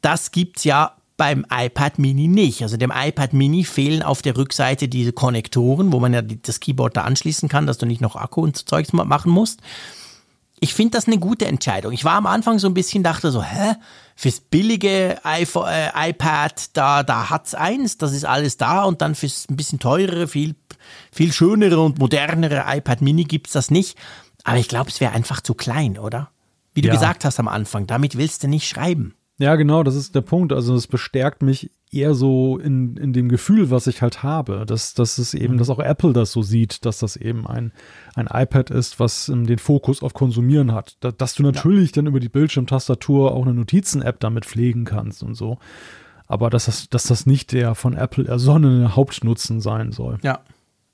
Das 0.00 0.30
gibt 0.30 0.58
es 0.58 0.64
ja 0.64 0.96
beim 1.16 1.44
iPad 1.50 1.98
Mini 1.98 2.28
nicht. 2.28 2.62
Also 2.62 2.76
dem 2.76 2.92
iPad 2.94 3.32
Mini 3.32 3.64
fehlen 3.64 4.02
auf 4.02 4.22
der 4.22 4.36
Rückseite 4.36 4.88
diese 4.88 5.12
Konnektoren, 5.12 5.92
wo 5.92 6.00
man 6.00 6.14
ja 6.14 6.22
das 6.22 6.60
Keyboard 6.60 6.96
da 6.96 7.02
anschließen 7.02 7.48
kann, 7.48 7.66
dass 7.66 7.78
du 7.78 7.86
nicht 7.86 8.00
noch 8.00 8.16
Akku 8.16 8.42
und 8.42 8.68
Zeugs 8.68 8.92
machen 8.92 9.30
musst 9.30 9.60
ich 10.60 10.74
finde 10.74 10.96
das 10.96 11.06
eine 11.06 11.18
gute 11.18 11.46
Entscheidung. 11.46 11.92
Ich 11.92 12.04
war 12.04 12.14
am 12.14 12.26
Anfang 12.26 12.58
so 12.58 12.68
ein 12.68 12.74
bisschen, 12.74 13.02
dachte 13.02 13.30
so, 13.30 13.42
hä? 13.42 13.74
Fürs 14.16 14.40
billige 14.40 15.18
iPhone, 15.24 15.68
äh, 15.68 16.10
iPad, 16.10 16.76
da, 16.76 17.02
da 17.04 17.30
hat's 17.30 17.54
eins, 17.54 17.98
das 17.98 18.12
ist 18.12 18.24
alles 18.24 18.56
da 18.56 18.82
und 18.82 19.00
dann 19.00 19.14
fürs 19.14 19.46
ein 19.48 19.56
bisschen 19.56 19.78
teurere, 19.78 20.26
viel, 20.26 20.56
viel 21.12 21.32
schönere 21.32 21.80
und 21.80 21.98
modernere 21.98 22.64
iPad 22.66 23.00
Mini 23.00 23.24
gibt's 23.24 23.52
das 23.52 23.70
nicht. 23.70 23.96
Aber 24.42 24.56
ich 24.56 24.68
glaube, 24.68 24.90
es 24.90 25.00
wäre 25.00 25.12
einfach 25.12 25.40
zu 25.40 25.54
klein, 25.54 25.98
oder? 25.98 26.30
Wie 26.74 26.80
du 26.80 26.88
ja. 26.88 26.94
gesagt 26.94 27.24
hast 27.24 27.38
am 27.38 27.48
Anfang, 27.48 27.86
damit 27.86 28.16
willst 28.16 28.42
du 28.42 28.48
nicht 28.48 28.68
schreiben. 28.68 29.14
Ja, 29.38 29.54
genau, 29.54 29.84
das 29.84 29.94
ist 29.94 30.14
der 30.14 30.20
Punkt. 30.20 30.52
Also 30.52 30.74
es 30.74 30.88
bestärkt 30.88 31.42
mich 31.42 31.70
eher 31.92 32.14
so 32.14 32.58
in, 32.58 32.96
in 32.96 33.12
dem 33.12 33.28
Gefühl, 33.28 33.70
was 33.70 33.86
ich 33.86 34.02
halt 34.02 34.22
habe, 34.22 34.66
dass, 34.66 34.94
dass 34.94 35.16
es 35.18 35.32
eben, 35.32 35.54
mhm. 35.54 35.58
dass 35.58 35.70
auch 35.70 35.78
Apple 35.78 36.12
das 36.12 36.32
so 36.32 36.42
sieht, 36.42 36.84
dass 36.84 36.98
das 36.98 37.16
eben 37.16 37.46
ein, 37.46 37.72
ein 38.14 38.26
iPad 38.26 38.70
ist, 38.70 39.00
was 39.00 39.28
um, 39.28 39.46
den 39.46 39.58
Fokus 39.58 40.02
auf 40.02 40.12
Konsumieren 40.12 40.72
hat. 40.72 40.96
Da, 41.00 41.12
dass 41.12 41.34
du 41.34 41.44
natürlich 41.44 41.90
ja. 41.90 41.94
dann 41.96 42.08
über 42.08 42.20
die 42.20 42.28
Bildschirmtastatur 42.28 43.32
auch 43.32 43.42
eine 43.42 43.54
Notizen-App 43.54 44.18
damit 44.20 44.44
pflegen 44.44 44.84
kannst 44.84 45.22
und 45.22 45.34
so. 45.34 45.58
Aber 46.26 46.50
dass 46.50 46.66
das, 46.66 46.90
dass 46.90 47.04
das 47.04 47.24
nicht 47.24 47.52
der 47.52 47.74
von 47.74 47.94
Apple 47.94 48.26
ersonnene 48.26 48.96
Hauptnutzen 48.96 49.60
sein 49.60 49.92
soll. 49.92 50.18
Ja, 50.22 50.40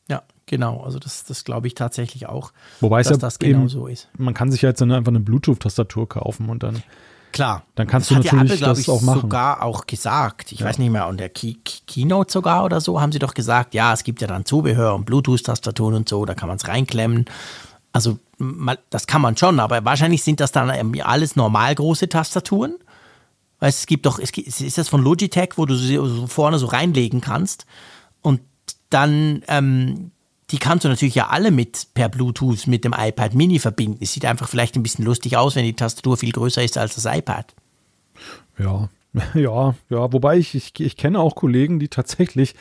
ja, 0.08 0.22
genau. 0.46 0.82
Also 0.82 0.98
das, 0.98 1.24
das 1.24 1.44
glaube 1.44 1.66
ich 1.66 1.74
tatsächlich 1.74 2.28
auch, 2.28 2.52
Wobei 2.80 2.98
dass 2.98 3.06
es 3.06 3.10
ja 3.12 3.16
das 3.16 3.38
genau 3.38 3.68
so 3.68 3.86
ist. 3.86 4.08
Man 4.16 4.34
kann 4.34 4.52
sich 4.52 4.62
ja 4.62 4.68
jetzt 4.68 4.80
dann 4.80 4.92
einfach 4.92 5.10
eine 5.10 5.20
Bluetooth-Tastatur 5.20 6.08
kaufen 6.08 6.50
und 6.50 6.62
dann 6.62 6.82
Klar. 7.34 7.64
Dann 7.74 7.88
kannst 7.88 8.12
das 8.12 8.20
du 8.20 8.22
natürlich 8.22 8.52
Apple, 8.52 8.66
das 8.68 8.78
ich, 8.78 8.88
auch 8.88 9.02
machen. 9.02 9.22
sogar 9.22 9.60
auch 9.64 9.88
gesagt. 9.88 10.52
Ich 10.52 10.60
ja. 10.60 10.66
weiß 10.66 10.78
nicht 10.78 10.90
mehr, 10.90 11.08
und 11.08 11.18
der 11.18 11.30
Key 11.30 11.56
Keynote 11.84 12.32
sogar 12.32 12.64
oder 12.64 12.80
so 12.80 13.00
haben 13.00 13.10
sie 13.10 13.18
doch 13.18 13.34
gesagt, 13.34 13.74
ja, 13.74 13.92
es 13.92 14.04
gibt 14.04 14.20
ja 14.20 14.28
dann 14.28 14.44
Zubehör 14.44 14.94
und 14.94 15.04
Bluetooth-Tastaturen 15.04 15.96
und 15.96 16.08
so, 16.08 16.24
da 16.26 16.34
kann 16.34 16.46
man 16.46 16.58
es 16.58 16.68
reinklemmen. 16.68 17.24
Also 17.92 18.20
das 18.88 19.08
kann 19.08 19.20
man 19.20 19.36
schon, 19.36 19.58
aber 19.58 19.84
wahrscheinlich 19.84 20.22
sind 20.22 20.38
das 20.38 20.52
dann 20.52 20.70
alles 21.00 21.34
normal 21.34 21.74
große 21.74 22.08
Tastaturen. 22.08 22.76
Weil 23.58 23.70
es 23.70 23.86
gibt 23.86 24.06
doch, 24.06 24.20
es 24.20 24.30
ist 24.60 24.78
das 24.78 24.88
von 24.88 25.02
Logitech, 25.02 25.54
wo 25.56 25.66
du 25.66 25.74
sie 25.74 25.96
so 25.96 26.28
vorne 26.28 26.60
so 26.60 26.66
reinlegen 26.66 27.20
kannst. 27.20 27.66
Und 28.22 28.42
dann 28.90 29.42
ähm, 29.48 30.12
die 30.50 30.58
kannst 30.58 30.84
du 30.84 30.88
natürlich 30.88 31.14
ja 31.14 31.28
alle 31.28 31.50
mit 31.50 31.88
per 31.94 32.08
Bluetooth 32.08 32.66
mit 32.66 32.84
dem 32.84 32.94
iPad 32.96 33.34
Mini 33.34 33.58
verbinden. 33.58 33.98
Es 34.00 34.12
sieht 34.12 34.24
einfach 34.24 34.48
vielleicht 34.48 34.76
ein 34.76 34.82
bisschen 34.82 35.04
lustig 35.04 35.36
aus, 35.36 35.56
wenn 35.56 35.64
die 35.64 35.74
Tastatur 35.74 36.16
viel 36.16 36.32
größer 36.32 36.62
ist 36.62 36.76
als 36.76 36.94
das 36.94 37.06
iPad. 37.06 37.54
Ja, 38.58 38.88
ja, 39.34 39.74
ja, 39.90 40.12
wobei 40.12 40.38
ich, 40.38 40.54
ich, 40.54 40.72
ich 40.80 40.96
kenne 40.96 41.20
auch 41.20 41.36
Kollegen, 41.36 41.78
die 41.78 41.88
tatsächlich 41.88 42.54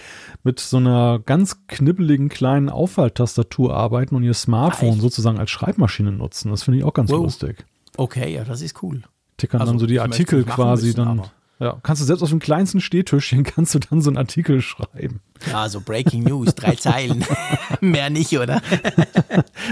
mit 0.43 0.59
so 0.59 0.77
einer 0.77 1.19
ganz 1.19 1.65
knibbeligen 1.67 2.29
kleinen 2.29 2.69
Auffalltastatur 2.69 3.75
arbeiten 3.75 4.15
und 4.15 4.23
ihr 4.23 4.35
Smartphone 4.35 4.93
Echt? 4.93 5.01
sozusagen 5.01 5.39
als 5.39 5.49
Schreibmaschine 5.49 6.11
nutzen. 6.11 6.51
Das 6.51 6.63
finde 6.63 6.79
ich 6.79 6.85
auch 6.85 6.93
ganz 6.93 7.09
wow. 7.09 7.23
lustig. 7.23 7.65
Okay, 7.97 8.33
ja, 8.33 8.43
das 8.43 8.61
ist 8.61 8.81
cool. 8.83 9.01
Tickern 9.37 9.61
also, 9.61 9.73
dann 9.73 9.79
so 9.79 9.87
die 9.87 9.99
Artikel 9.99 10.43
quasi 10.43 10.87
müssen, 10.87 10.97
dann. 10.97 11.19
Aber. 11.19 11.31
Ja, 11.63 11.79
kannst 11.81 12.01
du 12.01 12.05
selbst 12.05 12.21
auf 12.21 12.29
dem 12.29 12.39
kleinsten 12.39 12.81
Stehtischchen 12.81 13.43
kannst 13.45 13.73
du 13.73 13.79
dann 13.79 14.01
so 14.01 14.09
einen 14.09 14.17
Artikel 14.17 14.61
schreiben. 14.61 15.21
Ja, 15.47 15.69
so 15.69 15.79
Breaking 15.79 16.23
News, 16.23 16.53
drei 16.55 16.75
Zeilen. 16.75 17.23
Mehr 17.79 18.09
nicht, 18.09 18.37
oder? 18.37 18.61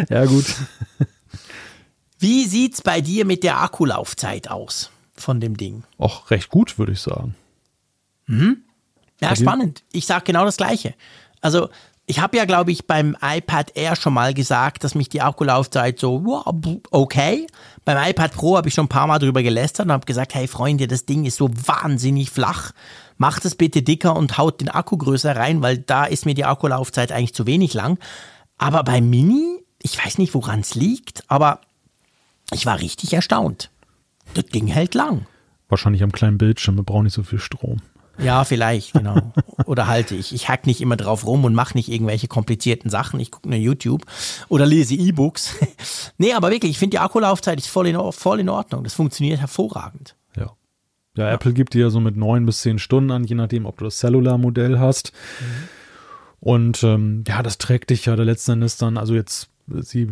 ja, 0.09 0.23
gut. 0.23 0.45
Wie 2.17 2.45
sieht's 2.45 2.81
bei 2.81 3.01
dir 3.01 3.25
mit 3.25 3.43
der 3.43 3.61
Akkulaufzeit 3.61 4.49
aus 4.49 4.89
von 5.13 5.41
dem 5.41 5.57
Ding? 5.57 5.83
Auch 5.97 6.31
recht 6.31 6.47
gut, 6.49 6.79
würde 6.79 6.93
ich 6.93 7.01
sagen. 7.01 7.35
Mhm. 8.27 8.63
Ja, 9.19 9.35
spannend. 9.35 9.83
Ich 9.91 10.05
sage 10.05 10.23
genau 10.23 10.45
das 10.45 10.55
Gleiche. 10.55 10.93
Also 11.41 11.69
ich 12.07 12.19
habe 12.19 12.37
ja, 12.37 12.45
glaube 12.45 12.71
ich, 12.71 12.87
beim 12.87 13.15
iPad 13.21 13.75
Air 13.75 13.95
schon 13.95 14.13
mal 14.13 14.33
gesagt, 14.33 14.83
dass 14.83 14.95
mich 14.95 15.09
die 15.09 15.21
Akkulaufzeit 15.21 15.99
so, 15.99 16.43
okay. 16.91 17.47
Beim 17.85 18.09
iPad 18.09 18.33
Pro 18.33 18.57
habe 18.57 18.67
ich 18.67 18.73
schon 18.73 18.85
ein 18.85 18.89
paar 18.89 19.07
Mal 19.07 19.19
drüber 19.19 19.41
gelästert 19.43 19.85
und 19.85 19.91
habe 19.91 20.05
gesagt, 20.05 20.35
hey 20.35 20.47
Freunde, 20.47 20.87
das 20.87 21.05
Ding 21.05 21.25
ist 21.25 21.37
so 21.37 21.49
wahnsinnig 21.49 22.29
flach. 22.29 22.71
Macht 23.17 23.45
es 23.45 23.55
bitte 23.55 23.81
dicker 23.81 24.15
und 24.15 24.37
haut 24.37 24.61
den 24.61 24.69
Akku 24.69 24.97
größer 24.97 25.35
rein, 25.35 25.61
weil 25.61 25.77
da 25.77 26.05
ist 26.05 26.25
mir 26.25 26.33
die 26.33 26.45
Akkulaufzeit 26.45 27.11
eigentlich 27.11 27.33
zu 27.33 27.45
wenig 27.45 27.73
lang. 27.73 27.97
Aber 28.57 28.83
beim 28.83 29.09
Mini, 29.09 29.59
ich 29.81 30.03
weiß 30.03 30.17
nicht, 30.17 30.33
woran 30.33 30.59
es 30.59 30.75
liegt, 30.75 31.23
aber 31.27 31.61
ich 32.51 32.65
war 32.65 32.79
richtig 32.79 33.13
erstaunt. 33.13 33.69
Das 34.33 34.45
Ding 34.45 34.67
hält 34.67 34.95
lang. 34.95 35.25
Wahrscheinlich 35.69 36.03
am 36.03 36.11
kleinen 36.11 36.37
Bildschirm, 36.37 36.75
wir 36.75 36.83
brauchen 36.83 37.05
nicht 37.05 37.13
so 37.13 37.23
viel 37.23 37.39
Strom. 37.39 37.81
Ja, 38.23 38.43
vielleicht, 38.43 38.93
genau. 38.93 39.33
Oder 39.65 39.87
halte 39.87 40.15
ich. 40.15 40.33
Ich 40.33 40.49
hack 40.49 40.67
nicht 40.67 40.81
immer 40.81 40.97
drauf 40.97 41.25
rum 41.25 41.45
und 41.45 41.53
mache 41.53 41.75
nicht 41.77 41.89
irgendwelche 41.89 42.27
komplizierten 42.27 42.89
Sachen. 42.89 43.19
Ich 43.19 43.31
gucke 43.31 43.49
nur 43.49 43.57
YouTube 43.57 44.05
oder 44.49 44.65
lese 44.65 44.95
E-Books. 44.95 45.55
nee, 46.17 46.33
aber 46.33 46.51
wirklich, 46.51 46.71
ich 46.71 46.79
finde 46.79 46.95
die 46.95 46.99
Akkulaufzeit 46.99 47.59
ist 47.59 47.67
voll 47.67 47.87
in, 47.87 48.11
voll 48.11 48.39
in 48.39 48.49
Ordnung. 48.49 48.83
Das 48.83 48.93
funktioniert 48.93 49.39
hervorragend. 49.39 50.15
Ja. 50.35 50.51
Ja, 51.15 51.27
ja. 51.27 51.31
Apple 51.31 51.53
gibt 51.53 51.73
dir 51.73 51.89
so 51.89 51.99
mit 51.99 52.15
neun 52.15 52.45
bis 52.45 52.61
zehn 52.61 52.79
Stunden 52.79 53.11
an, 53.11 53.23
je 53.23 53.35
nachdem, 53.35 53.65
ob 53.65 53.77
du 53.77 53.85
das 53.85 53.97
Cellular-Modell 53.97 54.79
hast. 54.79 55.13
Mhm. 55.39 55.69
Und 56.39 56.83
ähm, 56.83 57.23
ja, 57.27 57.43
das 57.43 57.57
trägt 57.57 57.91
dich 57.91 58.05
ja 58.05 58.15
da 58.15 58.23
letzten 58.23 58.53
Endes 58.53 58.77
dann, 58.77 58.97
also 58.97 59.13
jetzt, 59.13 59.49
sie 59.67 60.09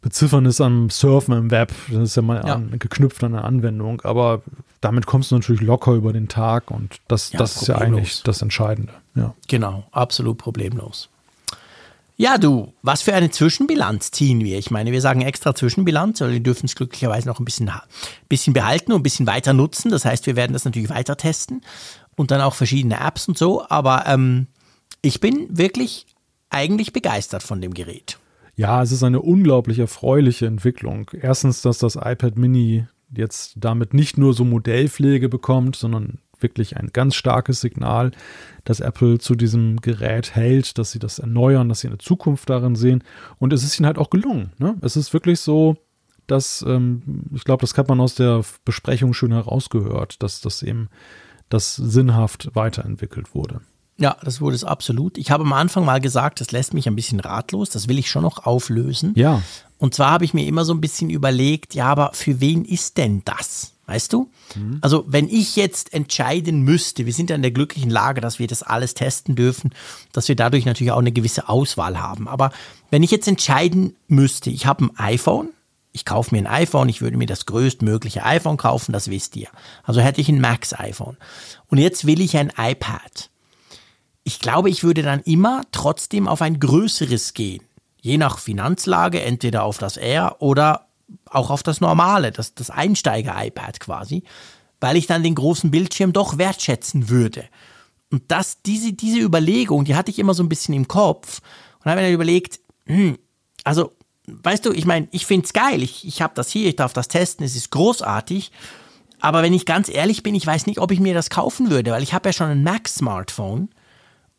beziffern 0.00 0.46
es 0.46 0.60
am 0.60 0.90
Surfen 0.90 1.36
im 1.36 1.50
Web. 1.50 1.72
Das 1.88 2.02
ist 2.02 2.16
ja 2.16 2.22
mal 2.22 2.42
ja. 2.46 2.54
An, 2.54 2.78
geknüpft 2.78 3.22
an 3.24 3.34
eine 3.34 3.44
Anwendung. 3.44 4.00
Aber 4.02 4.42
damit 4.80 5.06
kommst 5.06 5.30
du 5.30 5.36
natürlich 5.36 5.62
locker 5.62 5.92
über 5.92 6.12
den 6.12 6.28
Tag 6.28 6.70
und 6.70 7.00
das, 7.08 7.32
ja, 7.32 7.38
das 7.38 7.62
ist 7.62 7.68
ja 7.68 7.76
eigentlich 7.76 8.22
das 8.22 8.42
Entscheidende. 8.42 8.92
Ja. 9.14 9.34
Genau, 9.48 9.84
absolut 9.92 10.38
problemlos. 10.38 11.08
Ja, 12.16 12.38
du, 12.38 12.72
was 12.82 13.02
für 13.02 13.14
eine 13.14 13.30
Zwischenbilanz 13.30 14.10
ziehen 14.10 14.44
wir? 14.44 14.58
Ich 14.58 14.70
meine, 14.70 14.92
wir 14.92 15.00
sagen 15.00 15.22
extra 15.22 15.54
Zwischenbilanz, 15.54 16.20
weil 16.20 16.32
wir 16.32 16.40
dürfen 16.40 16.66
es 16.66 16.76
glücklicherweise 16.76 17.26
noch 17.26 17.40
ein 17.40 17.44
bisschen, 17.44 17.70
bisschen 18.28 18.52
behalten 18.52 18.92
und 18.92 19.00
ein 19.00 19.02
bisschen 19.02 19.26
weiter 19.26 19.52
nutzen. 19.54 19.90
Das 19.90 20.04
heißt, 20.04 20.26
wir 20.26 20.36
werden 20.36 20.52
das 20.52 20.64
natürlich 20.64 20.90
weiter 20.90 21.16
testen 21.16 21.62
und 22.14 22.30
dann 22.30 22.40
auch 22.40 22.54
verschiedene 22.54 23.00
Apps 23.00 23.26
und 23.28 23.38
so. 23.38 23.66
Aber 23.68 24.06
ähm, 24.06 24.46
ich 25.00 25.20
bin 25.20 25.48
wirklich 25.50 26.06
eigentlich 26.50 26.92
begeistert 26.92 27.42
von 27.42 27.60
dem 27.60 27.74
Gerät. 27.74 28.18
Ja, 28.54 28.82
es 28.82 28.92
ist 28.92 29.02
eine 29.02 29.20
unglaublich 29.20 29.78
erfreuliche 29.78 30.46
Entwicklung. 30.46 31.10
Erstens, 31.12 31.62
dass 31.62 31.78
das 31.78 31.96
iPad 31.96 32.36
Mini 32.36 32.86
jetzt 33.14 33.54
damit 33.56 33.94
nicht 33.94 34.18
nur 34.18 34.34
so 34.34 34.44
Modellpflege 34.44 35.28
bekommt, 35.28 35.76
sondern 35.76 36.18
wirklich 36.42 36.76
ein 36.76 36.90
ganz 36.92 37.14
starkes 37.14 37.60
Signal, 37.60 38.10
dass 38.64 38.80
Apple 38.80 39.18
zu 39.18 39.34
diesem 39.34 39.76
Gerät 39.80 40.34
hält, 40.34 40.76
dass 40.76 40.92
sie 40.92 40.98
das 40.98 41.18
erneuern, 41.18 41.68
dass 41.68 41.80
sie 41.80 41.88
eine 41.88 41.98
Zukunft 41.98 42.50
darin 42.50 42.74
sehen. 42.74 43.04
Und 43.38 43.52
es 43.52 43.62
ist 43.62 43.78
ihnen 43.78 43.86
halt 43.86 43.98
auch 43.98 44.10
gelungen. 44.10 44.52
Ne? 44.58 44.76
Es 44.82 44.96
ist 44.96 45.12
wirklich 45.12 45.40
so, 45.40 45.76
dass, 46.26 46.64
ähm, 46.66 47.02
ich 47.34 47.44
glaube, 47.44 47.60
das 47.60 47.76
hat 47.76 47.88
man 47.88 48.00
aus 48.00 48.14
der 48.14 48.44
Besprechung 48.64 49.14
schön 49.14 49.32
herausgehört, 49.32 50.22
dass 50.22 50.40
das 50.40 50.62
eben 50.62 50.88
das 51.48 51.76
sinnhaft 51.76 52.50
weiterentwickelt 52.54 53.34
wurde. 53.34 53.60
Ja, 53.98 54.16
das 54.22 54.40
wurde 54.40 54.56
es 54.56 54.64
absolut. 54.64 55.18
Ich 55.18 55.30
habe 55.30 55.44
am 55.44 55.52
Anfang 55.52 55.84
mal 55.84 56.00
gesagt, 56.00 56.40
das 56.40 56.50
lässt 56.50 56.74
mich 56.74 56.86
ein 56.86 56.96
bisschen 56.96 57.20
ratlos. 57.20 57.70
Das 57.70 57.88
will 57.88 57.98
ich 57.98 58.10
schon 58.10 58.22
noch 58.22 58.46
auflösen. 58.46 59.12
Ja. 59.16 59.42
Und 59.78 59.94
zwar 59.94 60.10
habe 60.10 60.24
ich 60.24 60.34
mir 60.34 60.46
immer 60.46 60.64
so 60.64 60.72
ein 60.72 60.80
bisschen 60.80 61.10
überlegt, 61.10 61.74
ja, 61.74 61.86
aber 61.86 62.10
für 62.14 62.40
wen 62.40 62.64
ist 62.64 62.96
denn 62.98 63.22
das? 63.24 63.72
Weißt 63.86 64.12
du? 64.12 64.30
Mhm. 64.54 64.78
Also, 64.80 65.04
wenn 65.08 65.28
ich 65.28 65.56
jetzt 65.56 65.92
entscheiden 65.92 66.62
müsste, 66.62 67.04
wir 67.04 67.12
sind 67.12 67.30
ja 67.30 67.36
in 67.36 67.42
der 67.42 67.50
glücklichen 67.50 67.90
Lage, 67.90 68.20
dass 68.20 68.38
wir 68.38 68.46
das 68.46 68.62
alles 68.62 68.94
testen 68.94 69.34
dürfen, 69.34 69.74
dass 70.12 70.28
wir 70.28 70.36
dadurch 70.36 70.64
natürlich 70.64 70.92
auch 70.92 70.98
eine 70.98 71.12
gewisse 71.12 71.48
Auswahl 71.48 72.00
haben. 72.00 72.28
Aber 72.28 72.52
wenn 72.90 73.02
ich 73.02 73.10
jetzt 73.10 73.26
entscheiden 73.26 73.96
müsste, 74.06 74.50
ich 74.50 74.66
habe 74.66 74.84
ein 74.84 74.96
iPhone, 74.98 75.48
ich 75.90 76.04
kaufe 76.04 76.34
mir 76.34 76.40
ein 76.40 76.46
iPhone, 76.46 76.88
ich 76.88 77.02
würde 77.02 77.16
mir 77.16 77.26
das 77.26 77.44
größtmögliche 77.44 78.24
iPhone 78.24 78.56
kaufen, 78.56 78.92
das 78.92 79.10
wisst 79.10 79.36
ihr. 79.36 79.48
Also 79.82 80.00
hätte 80.00 80.20
ich 80.20 80.28
ein 80.28 80.40
Max-iPhone. 80.40 81.16
Und 81.66 81.78
jetzt 81.78 82.06
will 82.06 82.20
ich 82.20 82.36
ein 82.36 82.52
iPad 82.56 83.30
ich 84.24 84.38
glaube, 84.38 84.70
ich 84.70 84.84
würde 84.84 85.02
dann 85.02 85.20
immer 85.20 85.62
trotzdem 85.72 86.28
auf 86.28 86.42
ein 86.42 86.60
größeres 86.60 87.34
gehen. 87.34 87.62
Je 88.00 88.18
nach 88.18 88.38
Finanzlage, 88.38 89.22
entweder 89.22 89.64
auf 89.64 89.78
das 89.78 89.96
Air 89.96 90.36
oder 90.40 90.86
auch 91.26 91.50
auf 91.50 91.62
das 91.62 91.80
normale, 91.80 92.32
das, 92.32 92.54
das 92.54 92.70
Einsteiger-iPad 92.70 93.80
quasi, 93.80 94.24
weil 94.80 94.96
ich 94.96 95.06
dann 95.06 95.22
den 95.22 95.34
großen 95.34 95.70
Bildschirm 95.70 96.12
doch 96.12 96.38
wertschätzen 96.38 97.08
würde. 97.08 97.44
Und 98.10 98.24
das, 98.28 98.62
diese, 98.62 98.92
diese 98.92 99.20
Überlegung, 99.20 99.84
die 99.84 99.94
hatte 99.94 100.10
ich 100.10 100.18
immer 100.18 100.34
so 100.34 100.42
ein 100.42 100.48
bisschen 100.48 100.74
im 100.74 100.88
Kopf 100.88 101.40
und 101.80 101.90
habe 101.90 102.00
mir 102.00 102.06
dann 102.06 102.14
überlegt, 102.14 102.60
hm, 102.86 103.18
also, 103.64 103.92
weißt 104.26 104.66
du, 104.66 104.72
ich 104.72 104.84
meine, 104.84 105.08
ich 105.12 105.26
finde 105.26 105.46
es 105.46 105.52
geil, 105.52 105.82
ich, 105.82 106.06
ich 106.06 106.20
habe 106.22 106.34
das 106.34 106.50
hier, 106.50 106.68
ich 106.68 106.76
darf 106.76 106.92
das 106.92 107.08
testen, 107.08 107.44
es 107.44 107.56
ist 107.56 107.70
großartig, 107.70 108.50
aber 109.20 109.42
wenn 109.42 109.54
ich 109.54 109.66
ganz 109.66 109.88
ehrlich 109.88 110.22
bin, 110.22 110.34
ich 110.34 110.46
weiß 110.46 110.66
nicht, 110.66 110.80
ob 110.80 110.90
ich 110.90 111.00
mir 111.00 111.14
das 111.14 111.30
kaufen 111.30 111.70
würde, 111.70 111.92
weil 111.92 112.02
ich 112.02 112.12
habe 112.12 112.28
ja 112.28 112.32
schon 112.32 112.48
ein 112.48 112.64
Mac-Smartphone 112.64 113.68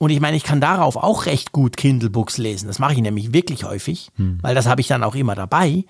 und 0.04 0.10
ich 0.10 0.20
meine, 0.20 0.36
ich 0.36 0.43
kann 0.43 0.60
darauf 0.60 0.97
auch 0.97 1.26
recht 1.26 1.54
gut 1.54 1.78
Kindle 1.78 2.10
Books 2.10 2.38
lesen. 2.38 2.68
Das 2.68 2.78
mache 2.78 2.93
ich 2.93 2.99
nämlich 2.99 3.32
wirklich 3.32 3.64
häufig, 3.64 4.10
hm. 4.18 4.38
weil 4.41 4.54
das 4.54 4.66
habe 4.66 4.82
ich 4.82 4.88
dann 4.88 5.01
auch 5.01 5.16
immer 5.16 5.34
dabei. 5.34 5.86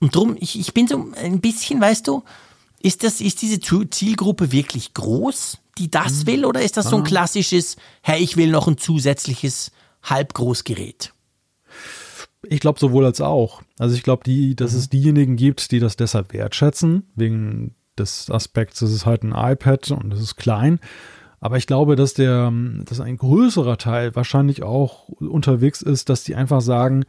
Und 0.00 0.14
drum, 0.14 0.36
ich, 0.40 0.58
ich 0.58 0.72
bin 0.72 0.88
so 0.88 1.10
ein 1.14 1.40
bisschen, 1.40 1.78
weißt 1.78 2.08
du, 2.08 2.22
ist, 2.80 3.04
das, 3.04 3.20
ist 3.20 3.42
diese 3.42 3.60
Zielgruppe 3.60 4.50
wirklich 4.50 4.94
groß, 4.94 5.58
die 5.76 5.90
das 5.90 6.20
hm. 6.20 6.26
will, 6.26 6.44
oder 6.46 6.62
ist 6.62 6.78
das 6.78 6.88
so 6.88 6.96
ein 6.96 7.02
ah. 7.02 7.06
klassisches, 7.06 7.76
hey, 8.00 8.22
ich 8.22 8.38
will 8.38 8.50
noch 8.50 8.66
ein 8.66 8.78
zusätzliches 8.78 9.72
Halbgroßgerät? 10.02 11.12
Ich 12.48 12.60
glaube 12.60 12.80
sowohl 12.80 13.04
als 13.04 13.20
auch. 13.20 13.60
Also 13.78 13.94
ich 13.94 14.02
glaube, 14.02 14.22
die, 14.24 14.56
dass 14.56 14.72
mhm. 14.72 14.78
es 14.78 14.88
diejenigen 14.88 15.36
gibt, 15.36 15.70
die 15.70 15.80
das 15.80 15.96
deshalb 15.96 16.32
wertschätzen, 16.32 17.10
wegen 17.14 17.74
des 17.98 18.30
Aspekts, 18.30 18.80
es 18.82 18.92
ist 18.92 19.06
halt 19.06 19.22
ein 19.22 19.32
iPad 19.32 19.90
und 19.90 20.12
es 20.12 20.20
ist 20.20 20.36
klein. 20.36 20.80
Aber 21.44 21.58
ich 21.58 21.66
glaube, 21.66 21.94
dass 21.94 22.14
der, 22.14 22.50
dass 22.86 23.00
ein 23.00 23.18
größerer 23.18 23.76
Teil 23.76 24.16
wahrscheinlich 24.16 24.62
auch 24.62 25.10
unterwegs 25.10 25.82
ist, 25.82 26.08
dass 26.08 26.24
die 26.24 26.36
einfach 26.36 26.62
sagen, 26.62 27.04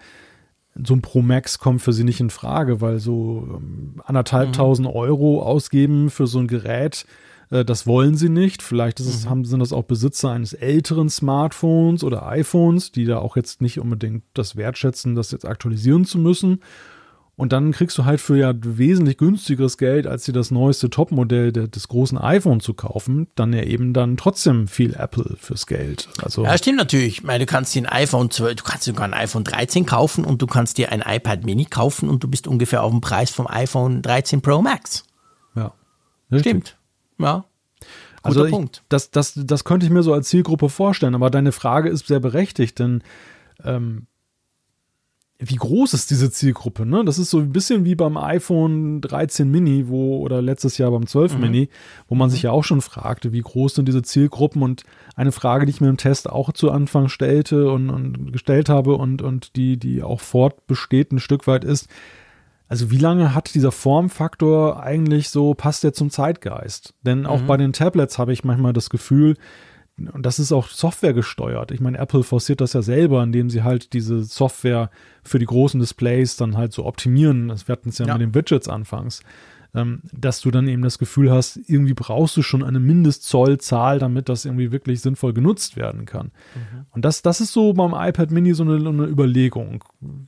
so 0.76 0.94
ein 0.94 1.02
Pro 1.02 1.22
Max 1.22 1.58
kommt 1.58 1.82
für 1.82 1.94
sie 1.94 2.04
nicht 2.04 2.20
in 2.20 2.30
Frage, 2.30 2.82
weil 2.82 3.00
so 3.00 3.48
ähm, 3.48 4.02
anderthalb 4.04 4.50
mhm. 4.50 4.54
tausend 4.54 4.88
Euro 4.90 5.42
ausgeben 5.42 6.10
für 6.10 6.28
so 6.28 6.40
ein 6.40 6.48
Gerät, 6.48 7.06
äh, 7.50 7.64
das 7.64 7.88
wollen 7.88 8.18
sie 8.18 8.28
nicht. 8.28 8.62
Vielleicht 8.62 9.00
es, 9.00 9.24
mhm. 9.24 9.30
haben, 9.30 9.46
sind 9.46 9.62
das 9.62 9.72
auch 9.72 9.84
Besitzer 9.84 10.32
eines 10.32 10.52
älteren 10.52 11.08
Smartphones 11.08 12.04
oder 12.04 12.28
iPhones, 12.28 12.92
die 12.92 13.06
da 13.06 13.20
auch 13.20 13.38
jetzt 13.38 13.62
nicht 13.62 13.80
unbedingt 13.80 14.26
das 14.34 14.58
wertschätzen, 14.58 15.16
das 15.16 15.32
jetzt 15.32 15.46
aktualisieren 15.46 16.04
zu 16.04 16.18
müssen. 16.18 16.60
Und 17.38 17.52
dann 17.52 17.74
kriegst 17.74 17.98
du 17.98 18.06
halt 18.06 18.22
für 18.22 18.38
ja 18.38 18.54
wesentlich 18.56 19.18
günstigeres 19.18 19.78
Geld, 19.78 20.08
als 20.08 20.24
dir 20.24 20.32
das 20.32 20.52
neueste 20.52 20.90
Topmodell 20.90 21.52
des 21.52 21.88
großen 21.90 22.18
iPhone 22.18 22.62
zu 22.62 22.74
kaufen, 22.74 23.28
dann 23.36 23.52
ja 23.52 23.64
eben 23.64 23.94
dann 23.94 24.16
trotzdem 24.16 24.70
viel 24.70 24.94
Apple 24.94 25.36
fürs 25.38 25.68
Geld. 25.68 26.08
Also 26.22 26.46
ja, 26.46 26.58
stimmt 26.58 26.78
natürlich. 26.78 27.18
Ich 27.18 27.24
meine, 27.24 27.46
du 27.46 27.52
kannst 27.52 27.76
dir 27.76 27.82
ein 27.82 28.04
iPhone 28.04 28.32
12, 28.32 28.56
du 28.56 28.64
kannst 28.64 28.86
sogar 28.86 29.06
ein 29.06 29.14
iPhone 29.14 29.44
13 29.44 29.86
kaufen 29.86 30.24
und 30.24 30.42
du 30.42 30.48
kannst 30.48 30.78
dir 30.78 30.94
ein 30.94 31.04
iPad 31.06 31.44
Mini 31.44 31.66
kaufen 31.66 32.08
und 32.08 32.24
du 32.24 32.30
bist 32.30 32.48
ungefähr 32.48 32.84
auf 32.84 32.92
dem 32.92 33.02
Preis 33.02 33.32
vom 33.32 33.48
iPhone 33.48 34.02
13 34.02 34.42
Pro 34.42 34.62
Max. 34.62 35.04
Ja. 35.56 35.74
Richtig. 36.32 36.52
Stimmt. 36.52 36.78
Ja. 37.18 37.44
Guter 38.24 38.28
also 38.28 38.46
ich, 38.46 38.52
Punkt. 38.52 38.84
Das, 38.88 39.12
das, 39.12 39.34
das 39.36 39.66
könnte 39.66 39.86
ich 39.86 39.92
mir 39.92 40.04
so 40.04 40.14
als 40.14 40.30
Zielgruppe 40.30 40.70
vorstellen, 40.70 41.16
aber 41.16 41.30
deine 41.30 41.52
Frage 41.52 41.90
ist 41.90 42.08
sehr 42.08 42.22
berechtigt, 42.22 42.80
denn 42.80 43.04
ähm, 43.64 44.08
wie 45.38 45.56
groß 45.56 45.94
ist 45.94 46.12
diese 46.12 46.32
Zielgruppe? 46.32 46.86
Ne? 46.86 47.04
Das 47.04 47.20
ist 47.20 47.30
so 47.30 47.40
ein 47.40 47.52
bisschen 47.52 47.84
wie 47.84 47.96
beim 47.96 48.16
iPhone 48.16 49.02
13 49.02 49.50
Mini, 49.50 49.90
wo, 49.90 50.20
oder 50.20 50.42
letztes 50.42 50.78
Jahr 50.78 50.92
beim 50.92 51.08
12 51.08 51.36
mhm. 51.36 51.42
Mini, 51.42 51.70
wo 52.08 52.16
man 52.16 52.30
sich 52.30 52.44
ja 52.44 52.52
auch 52.52 52.64
schon 52.64 52.82
fragte, 52.82 53.34
wie 53.34 53.42
groß 53.42 53.76
sind 53.76 53.88
diese 53.88 54.02
Zielgruppen? 54.02 54.62
Und 54.62 54.84
eine 55.16 55.34
Frage, 55.34 55.66
die 55.66 55.72
ich 55.72 55.82
mir 55.82 55.90
im 55.90 55.98
Test 55.98 56.30
auch 56.30 56.54
zu 56.54 56.72
Anfang 56.72 57.10
stellte 57.10 57.70
und, 57.70 57.90
und 57.90 58.32
gestellt 58.32 58.70
habe 58.70 58.96
und, 58.96 59.22
und 59.22 59.58
die, 59.58 59.78
die 59.78 60.04
auch 60.04 60.22
fortbesteht 60.22 61.12
ein 61.12 61.20
Stück 61.20 61.48
weit 61.48 61.66
ist, 61.66 61.90
also 62.68 62.90
wie 62.90 62.98
lange 62.98 63.36
hat 63.36 63.54
dieser 63.54 63.72
Formfaktor 63.72 64.82
eigentlich 64.82 65.30
so, 65.30 65.54
passt 65.54 65.84
der 65.84 65.94
zum 65.94 66.10
Zeitgeist? 66.10 66.94
Denn 67.04 67.26
auch 67.26 67.42
mhm. 67.42 67.48
bei 67.48 67.58
den 67.58 67.74
Tablets 67.74 68.18
habe 68.18 68.34
ich 68.34 68.44
manchmal 68.44 68.74
das 68.74 68.90
Gefühl, 68.90 69.36
und 69.98 70.26
das 70.26 70.40
ist 70.40 70.52
auch 70.52 70.68
Software 70.68 71.14
gesteuert. 71.14 71.72
Ich 71.72 71.80
meine, 71.80 71.98
Apple 71.98 72.24
forciert 72.24 72.60
das 72.60 72.74
ja 72.74 72.82
selber, 72.82 73.24
indem 73.24 73.50
sie 73.50 73.64
halt 73.64 73.94
diese 73.94 74.24
Software 74.24 74.90
für 75.24 75.40
die 75.40 75.46
großen 75.46 75.80
Displays 75.80 76.36
dann 76.36 76.58
halt 76.58 76.74
so 76.74 76.86
optimieren. 76.86 77.48
Das 77.48 77.68
wir 77.68 77.74
hatten 77.74 77.90
es 77.90 77.98
ja, 78.00 78.08
ja, 78.08 78.14
mit 78.14 78.22
den 78.22 78.36
Widgets 78.36 78.68
anfangs. 78.68 79.22
Ähm, 79.74 80.02
dass 80.14 80.40
du 80.40 80.52
dann 80.52 80.68
eben 80.70 80.82
das 80.82 81.00
Gefühl 81.00 81.32
hast, 81.32 81.60
irgendwie 81.68 81.94
brauchst 81.94 82.38
du 82.38 82.42
schon 82.42 82.64
eine 82.64 82.80
Mindestzollzahl, 82.80 84.00
damit 84.00 84.30
das 84.30 84.46
irgendwie 84.46 84.72
wirklich 84.72 85.02
sinnvoll 85.02 85.34
genutzt 85.34 85.76
werden 85.76 86.06
kann. 86.06 86.28
Mhm. 86.56 86.86
Und 86.92 87.04
das, 87.04 87.22
das 87.22 87.42
ist 87.42 87.52
so 87.52 87.74
beim 87.74 87.94
iPad 87.94 88.32
Mini 88.32 88.54
so 88.54 88.64
eine, 88.64 88.76
eine 88.76 89.06
Überlegung. 89.06 89.84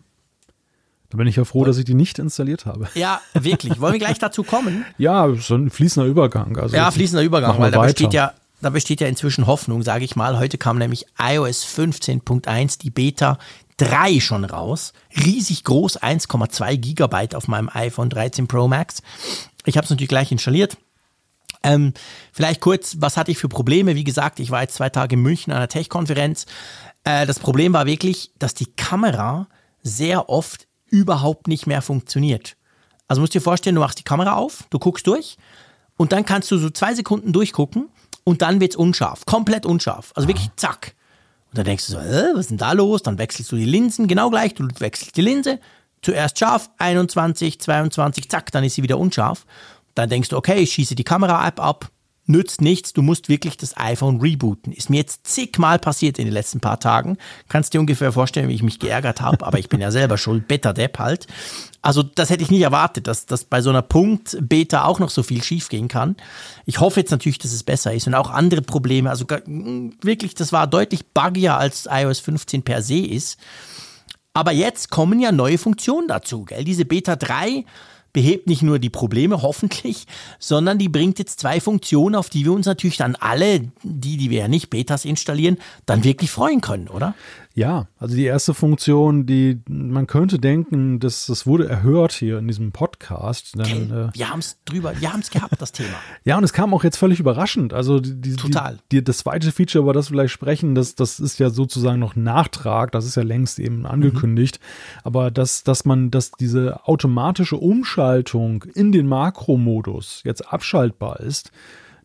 Da 1.10 1.18
bin 1.18 1.28
ich 1.28 1.38
ja 1.38 1.46
froh, 1.46 1.64
dass 1.64 1.78
ich 1.78 1.86
die 1.86 1.94
nicht 1.94 2.20
installiert 2.20 2.66
habe. 2.66 2.90
Ja, 2.96 3.22
wirklich. 3.34 3.80
Wollen 3.80 3.94
wir 3.94 4.00
gleich 4.00 4.20
dazu 4.20 4.44
kommen? 4.44 4.86
ja, 4.98 5.34
so 5.36 5.56
ein 5.56 5.70
fließender 5.70 6.08
Übergang. 6.08 6.58
Also 6.58 6.76
ja, 6.76 6.92
fließender 6.92 7.24
Übergang, 7.24 7.58
weil 7.60 7.72
da 7.72 7.82
besteht 7.82 8.14
ja 8.14 8.34
da 8.66 8.72
besteht 8.72 9.00
ja 9.00 9.08
inzwischen 9.08 9.46
Hoffnung, 9.46 9.84
sage 9.84 10.06
ich 10.06 10.16
mal. 10.16 10.40
Heute 10.40 10.58
kam 10.58 10.80
nämlich 10.80 11.06
iOS 11.20 11.64
15.1, 11.64 12.80
die 12.80 12.90
Beta, 12.90 13.38
3 13.78 14.20
schon 14.20 14.44
raus. 14.44 14.92
Riesig 15.16 15.64
groß, 15.64 16.02
1,2 16.02 16.76
Gigabyte 16.78 17.36
auf 17.36 17.48
meinem 17.48 17.70
iPhone 17.72 18.10
13 18.10 18.48
Pro 18.48 18.68
Max. 18.68 19.04
Ich 19.66 19.78
habe 19.78 19.86
es 19.86 19.92
natürlich 19.92 20.10
gleich 20.10 20.32
installiert. 20.32 20.78
Ähm, 21.62 21.94
vielleicht 22.32 22.60
kurz, 22.60 22.98
was 23.00 23.18
hatte 23.18 23.30
ich 23.30 23.38
für 23.38 23.50
Probleme? 23.50 23.94
Wie 23.94 24.04
gesagt, 24.04 24.40
ich 24.40 24.50
war 24.50 24.64
jetzt 24.64 24.74
zwei 24.74 24.90
Tage 24.90 25.14
in 25.14 25.22
München 25.22 25.54
an 25.54 25.58
einer 25.58 25.68
Tech-Konferenz. 25.68 26.48
Äh, 27.04 27.28
das 27.28 27.38
Problem 27.38 27.72
war 27.74 27.86
wirklich, 27.86 28.32
dass 28.40 28.56
die 28.56 28.66
Kamera 28.66 29.48
sehr 29.84 30.28
oft 30.28 30.68
überhaupt 30.90 31.48
nicht 31.48 31.68
mehr 31.68 31.84
funktioniert. 31.84 32.58
Also 33.08 33.22
musst 33.22 33.36
dir 33.36 33.42
vorstellen, 33.42 33.76
du 33.76 33.82
machst 33.82 34.00
die 34.00 34.04
Kamera 34.04 34.34
auf, 34.34 34.64
du 34.72 34.80
guckst 34.80 35.06
durch 35.06 35.38
und 35.98 36.14
dann 36.14 36.26
kannst 36.26 36.50
du 36.50 36.58
so 36.58 36.72
zwei 36.72 36.96
Sekunden 36.96 37.32
durchgucken 37.32 37.90
und 38.26 38.42
dann 38.42 38.60
wird 38.60 38.74
es 38.74 38.76
unscharf, 38.76 39.26
komplett 39.26 39.66
unscharf. 39.66 40.12
Also 40.16 40.28
wirklich 40.28 40.50
zack. 40.58 40.96
Und 41.52 41.60
dann 41.60 41.66
denkst 41.66 41.88
du 41.88 41.94
so, 41.94 42.00
äh, 42.00 42.34
was 42.34 42.42
ist 42.42 42.50
denn 42.50 42.58
da 42.58 42.74
los? 42.74 43.02
Dann 43.02 43.18
wechselst 43.18 43.50
du 43.54 43.56
die 43.56 43.64
Linsen, 43.64 44.08
genau 44.08 44.30
gleich, 44.30 44.54
du 44.56 44.68
wechselst 44.80 45.16
die 45.16 45.22
Linse, 45.22 45.60
zuerst 46.02 46.38
scharf, 46.38 46.70
21, 46.80 47.62
22, 47.62 48.30
zack, 48.30 48.52
dann 48.52 48.66
ist 48.66 48.76
sie 48.76 48.84
wieder 48.84 48.98
unscharf. 48.98 49.46
Dann 49.94 50.10
denkst 50.10 50.30
du, 50.30 50.38
okay, 50.38 50.58
ich 50.58 50.74
schieße 50.74 50.96
die 50.96 51.06
Kamera-App 51.06 51.62
ab, 51.62 51.90
nützt 52.28 52.62
nichts, 52.62 52.94
du 52.94 53.02
musst 53.02 53.30
wirklich 53.30 53.58
das 53.58 53.78
iPhone 53.78 54.20
rebooten. 54.20 54.74
Ist 54.74 54.90
mir 54.90 54.98
jetzt 54.98 55.28
zigmal 55.28 55.80
passiert 55.80 56.18
in 56.18 56.26
den 56.26 56.34
letzten 56.34 56.60
paar 56.60 56.80
Tagen. 56.80 57.18
Kannst 57.50 57.74
dir 57.74 57.80
ungefähr 57.80 58.12
vorstellen, 58.12 58.50
wie 58.50 58.56
ich 58.56 58.64
mich 58.64 58.80
geärgert 58.80 59.22
habe, 59.22 59.46
aber 59.46 59.60
ich 59.60 59.70
bin 59.70 59.82
ja 59.82 59.92
selber 59.92 60.18
schuld, 60.20 60.48
Beta-Depp 60.48 61.00
halt. 61.00 61.28
Also 61.82 62.02
das 62.02 62.32
hätte 62.32 62.44
ich 62.44 62.50
nicht 62.50 62.64
erwartet, 62.64 63.06
dass, 63.08 63.28
dass 63.28 63.44
bei 63.44 63.62
so 63.62 63.70
einer 63.70 63.84
Punkt-Beta 63.84 64.86
auch 64.86 65.00
noch 65.00 65.12
so 65.12 65.22
viel 65.22 65.44
schiefgehen 65.44 65.88
kann. 65.88 66.16
Ich 66.66 66.80
hoffe 66.80 67.00
jetzt 67.00 67.12
natürlich, 67.12 67.38
dass 67.38 67.54
es 67.54 67.62
besser 67.62 67.94
ist 67.94 68.08
und 68.08 68.16
auch 68.16 68.32
andere 68.32 68.64
Probleme. 68.64 69.12
Also 69.12 69.26
wirklich, 69.28 70.34
das 70.34 70.52
war 70.52 70.66
deutlich 70.66 71.06
buggier 71.06 71.58
als 71.58 71.88
iOS 71.90 72.20
15 72.22 72.64
per 72.64 72.82
se 72.82 72.98
ist. 72.98 73.38
Aber 74.34 74.52
jetzt 74.52 74.90
kommen 74.90 75.20
ja 75.20 75.32
neue 75.32 75.58
Funktionen 75.58 76.08
dazu. 76.08 76.44
Gell? 76.44 76.64
Diese 76.64 76.86
Beta 76.86 77.16
3 77.16 77.64
behebt 78.16 78.48
nicht 78.48 78.62
nur 78.62 78.80
die 78.80 78.90
Probleme, 78.90 79.42
hoffentlich, 79.42 80.08
sondern 80.40 80.80
die 80.80 80.88
bringt 80.88 81.20
jetzt 81.20 81.42
zwei 81.42 81.60
Funktionen, 81.60 82.16
auf 82.16 82.30
die 82.30 82.46
wir 82.46 82.54
uns 82.54 82.66
natürlich 82.66 82.96
dann 82.96 83.18
alle, 83.18 83.72
die, 83.84 84.16
die 84.16 84.30
wir 84.30 84.40
ja 84.40 84.48
nicht 84.48 84.70
Betas 84.70 85.04
installieren, 85.04 85.58
dann 85.86 86.06
wirklich 86.06 86.32
freuen 86.32 86.62
können, 86.62 86.88
oder? 86.88 87.14
Ja, 87.58 87.88
also 87.98 88.18
die 88.18 88.26
erste 88.26 88.54
Funktion, 88.54 89.26
die 89.26 89.62
man 89.70 90.08
könnte 90.08 90.40
denken, 90.40 91.00
dass 91.00 91.28
das 91.28 91.48
wurde 91.48 91.70
erhört 91.70 92.12
hier 92.12 92.38
in 92.38 92.50
diesem 92.50 92.74
Podcast. 92.74 93.54
Dann, 93.56 93.92
äh, 93.92 94.10
wir 94.14 94.30
haben 94.30 94.40
es 94.40 94.60
drüber, 94.66 95.00
wir 95.00 95.14
haben 95.14 95.22
es 95.22 95.30
gehabt, 95.30 95.62
das 95.62 95.72
Thema. 95.72 95.96
ja, 96.26 96.38
und 96.38 96.44
es 96.44 96.52
kam 96.52 96.74
auch 96.74 96.84
jetzt 96.84 96.98
völlig 96.98 97.22
überraschend. 97.22 97.74
Also 97.74 98.02
die, 98.02 98.36
Total. 98.36 98.80
Die, 98.92 98.98
die, 98.98 99.04
das 99.06 99.20
zweite 99.20 99.54
Feature, 99.54 99.84
über 99.84 99.94
das 99.94 100.08
wir 100.08 100.16
vielleicht 100.16 100.34
sprechen, 100.34 100.76
das, 100.76 100.96
das 100.96 101.22
ist 101.22 101.40
ja 101.40 101.50
sozusagen 101.50 102.00
noch 102.00 102.18
Nachtrag, 102.18 102.92
das 102.92 103.06
ist 103.06 103.16
ja 103.16 103.24
längst 103.24 103.58
eben 103.60 103.86
angekündigt. 103.86 104.60
Mhm. 104.60 105.00
Aber 105.06 105.32
dass, 105.32 105.64
dass 105.64 105.86
man, 105.86 106.12
dass 106.12 106.32
diese 106.32 106.86
automatische 106.86 107.56
Umschaltung 107.56 108.66
in 108.74 108.92
den 108.92 109.08
Makromodus 109.08 110.24
jetzt 110.26 110.42
abschaltbar 110.42 111.22
ist, 111.22 111.54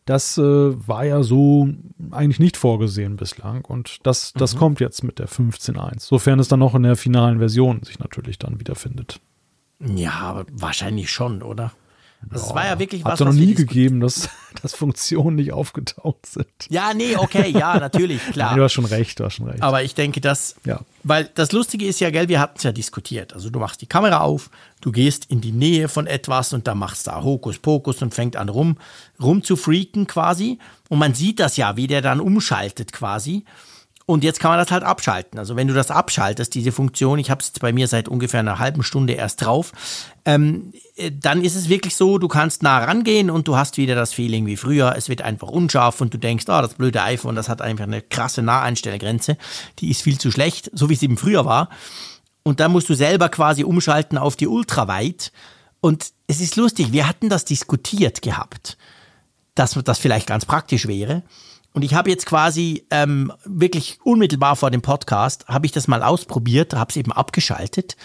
das 0.05 0.37
äh, 0.37 0.41
war 0.41 1.05
ja 1.05 1.23
so 1.23 1.69
eigentlich 2.11 2.39
nicht 2.39 2.57
vorgesehen 2.57 3.17
bislang. 3.17 3.63
Und 3.65 3.97
das, 4.03 4.33
das 4.33 4.55
mhm. 4.55 4.59
kommt 4.59 4.79
jetzt 4.79 5.03
mit 5.03 5.19
der 5.19 5.27
15.1. 5.27 5.99
Sofern 5.99 6.39
es 6.39 6.47
dann 6.47 6.59
noch 6.59 6.75
in 6.75 6.83
der 6.83 6.95
finalen 6.95 7.39
Version 7.39 7.83
sich 7.83 7.99
natürlich 7.99 8.39
dann 8.39 8.59
wiederfindet. 8.59 9.19
Ja, 9.79 10.43
wahrscheinlich 10.51 11.11
schon, 11.11 11.41
oder? 11.41 11.71
Das 12.29 12.49
ja, 12.49 12.55
war 12.55 12.65
ja 12.65 12.79
wirklich 12.79 13.03
was. 13.03 13.13
Hat 13.13 13.21
es 13.21 13.25
noch 13.25 13.33
nie 13.33 13.53
gegeben, 13.53 13.99
dass, 13.99 14.29
dass 14.61 14.73
Funktionen 14.73 15.37
nicht 15.37 15.51
aufgetaucht 15.51 16.25
sind. 16.25 16.47
Ja, 16.69 16.93
nee, 16.93 17.15
okay, 17.17 17.49
ja, 17.49 17.77
natürlich, 17.79 18.21
klar. 18.31 18.49
Nein, 18.49 18.57
du 18.57 18.63
hast 18.63 18.73
schon 18.73 18.85
recht, 18.85 19.19
du 19.19 19.25
hast 19.25 19.35
schon 19.35 19.47
recht. 19.47 19.61
Aber 19.61 19.83
ich 19.83 19.95
denke, 19.95 20.21
dass, 20.21 20.55
ja. 20.65 20.81
weil 21.03 21.29
das 21.33 21.51
Lustige 21.51 21.85
ist 21.85 21.99
ja, 21.99 22.09
gell, 22.09 22.29
wir 22.29 22.39
hatten 22.39 22.57
es 22.57 22.63
ja 22.63 22.71
diskutiert. 22.71 23.33
Also 23.33 23.49
du 23.49 23.59
machst 23.59 23.81
die 23.81 23.87
Kamera 23.87 24.21
auf, 24.21 24.49
du 24.81 24.91
gehst 24.91 25.25
in 25.25 25.41
die 25.41 25.51
Nähe 25.51 25.87
von 25.89 26.07
etwas 26.07 26.53
und 26.53 26.67
dann 26.67 26.77
machst 26.77 27.07
da 27.07 27.23
Hokuspokus 27.23 28.01
und 28.01 28.13
fängt 28.13 28.35
an 28.35 28.49
rum, 28.49 28.77
rum 29.21 29.43
zu 29.43 29.55
freaken 29.55 30.07
quasi. 30.07 30.59
Und 30.89 30.99
man 30.99 31.13
sieht 31.13 31.39
das 31.39 31.57
ja, 31.57 31.75
wie 31.75 31.87
der 31.87 32.01
dann 32.01 32.19
umschaltet 32.19 32.93
quasi. 32.93 33.45
Und 34.11 34.25
jetzt 34.25 34.41
kann 34.41 34.51
man 34.51 34.59
das 34.59 34.71
halt 34.71 34.83
abschalten. 34.83 35.39
Also 35.39 35.55
wenn 35.55 35.69
du 35.69 35.73
das 35.73 35.89
abschaltest, 35.89 36.53
diese 36.53 36.73
Funktion, 36.73 37.17
ich 37.17 37.31
habe 37.31 37.39
es 37.39 37.51
bei 37.51 37.71
mir 37.71 37.87
seit 37.87 38.09
ungefähr 38.09 38.41
einer 38.41 38.59
halben 38.59 38.83
Stunde 38.83 39.13
erst 39.13 39.45
drauf, 39.45 39.71
ähm, 40.25 40.73
äh, 40.97 41.11
dann 41.17 41.41
ist 41.41 41.55
es 41.55 41.69
wirklich 41.69 41.95
so, 41.95 42.17
du 42.17 42.27
kannst 42.27 42.61
nah 42.61 42.79
rangehen 42.83 43.29
und 43.29 43.47
du 43.47 43.55
hast 43.55 43.77
wieder 43.77 43.95
das 43.95 44.11
Feeling 44.11 44.45
wie 44.47 44.57
früher. 44.57 44.95
Es 44.97 45.07
wird 45.07 45.21
einfach 45.21 45.47
unscharf 45.47 46.01
und 46.01 46.13
du 46.13 46.17
denkst, 46.17 46.43
oh, 46.49 46.61
das 46.61 46.73
blöde 46.73 47.01
iPhone, 47.01 47.37
das 47.37 47.47
hat 47.47 47.61
einfach 47.61 47.85
eine 47.85 48.01
krasse 48.01 48.41
Naheinstellgrenze. 48.41 49.37
Die 49.79 49.89
ist 49.89 50.01
viel 50.01 50.17
zu 50.17 50.29
schlecht, 50.29 50.69
so 50.73 50.89
wie 50.89 50.95
es 50.95 51.03
eben 51.03 51.15
früher 51.15 51.45
war. 51.45 51.69
Und 52.43 52.59
dann 52.59 52.73
musst 52.73 52.89
du 52.89 52.95
selber 52.95 53.29
quasi 53.29 53.63
umschalten 53.63 54.17
auf 54.17 54.35
die 54.35 54.47
Ultraweit. 54.47 55.31
Und 55.79 56.11
es 56.27 56.41
ist 56.41 56.57
lustig, 56.57 56.91
wir 56.91 57.07
hatten 57.07 57.29
das 57.29 57.45
diskutiert 57.45 58.21
gehabt, 58.21 58.77
dass 59.55 59.79
das 59.85 59.99
vielleicht 59.99 60.27
ganz 60.27 60.45
praktisch 60.45 60.85
wäre. 60.85 61.23
Und 61.73 61.83
ich 61.83 61.93
habe 61.93 62.09
jetzt 62.09 62.25
quasi 62.25 62.85
ähm, 62.91 63.31
wirklich 63.45 63.99
unmittelbar 64.03 64.55
vor 64.55 64.71
dem 64.71 64.81
Podcast, 64.81 65.47
habe 65.47 65.65
ich 65.65 65.71
das 65.71 65.87
mal 65.87 66.03
ausprobiert, 66.03 66.73
habe 66.73 66.89
es 66.89 66.97
eben 66.97 67.11
abgeschaltet 67.11 67.95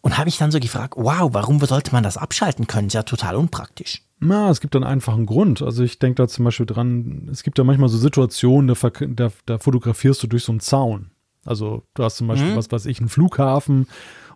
und 0.00 0.18
habe 0.18 0.26
mich 0.26 0.38
dann 0.38 0.50
so 0.50 0.58
gefragt, 0.58 0.94
wow, 0.96 1.30
warum 1.32 1.60
sollte 1.60 1.92
man 1.92 2.02
das 2.02 2.16
abschalten 2.16 2.66
können? 2.66 2.88
Ist 2.88 2.94
ja 2.94 3.04
total 3.04 3.36
unpraktisch. 3.36 4.02
Na, 4.20 4.50
es 4.50 4.60
gibt 4.60 4.74
dann 4.74 4.84
einfach 4.84 5.14
einen 5.14 5.26
Grund. 5.26 5.62
Also 5.62 5.82
ich 5.82 5.98
denke 5.98 6.16
da 6.16 6.28
zum 6.28 6.44
Beispiel 6.44 6.66
dran, 6.66 7.28
es 7.30 7.42
gibt 7.42 7.58
ja 7.58 7.64
manchmal 7.64 7.88
so 7.88 7.98
Situationen, 7.98 8.68
da, 8.68 8.90
da, 8.90 9.30
da 9.46 9.58
fotografierst 9.58 10.22
du 10.22 10.26
durch 10.26 10.44
so 10.44 10.52
einen 10.52 10.60
Zaun. 10.60 11.10
Also 11.44 11.84
du 11.94 12.04
hast 12.04 12.16
zum 12.16 12.26
Beispiel, 12.26 12.52
mhm. 12.52 12.56
was 12.56 12.72
weiß 12.72 12.86
ich, 12.86 13.00
einen 13.00 13.08
Flughafen 13.08 13.86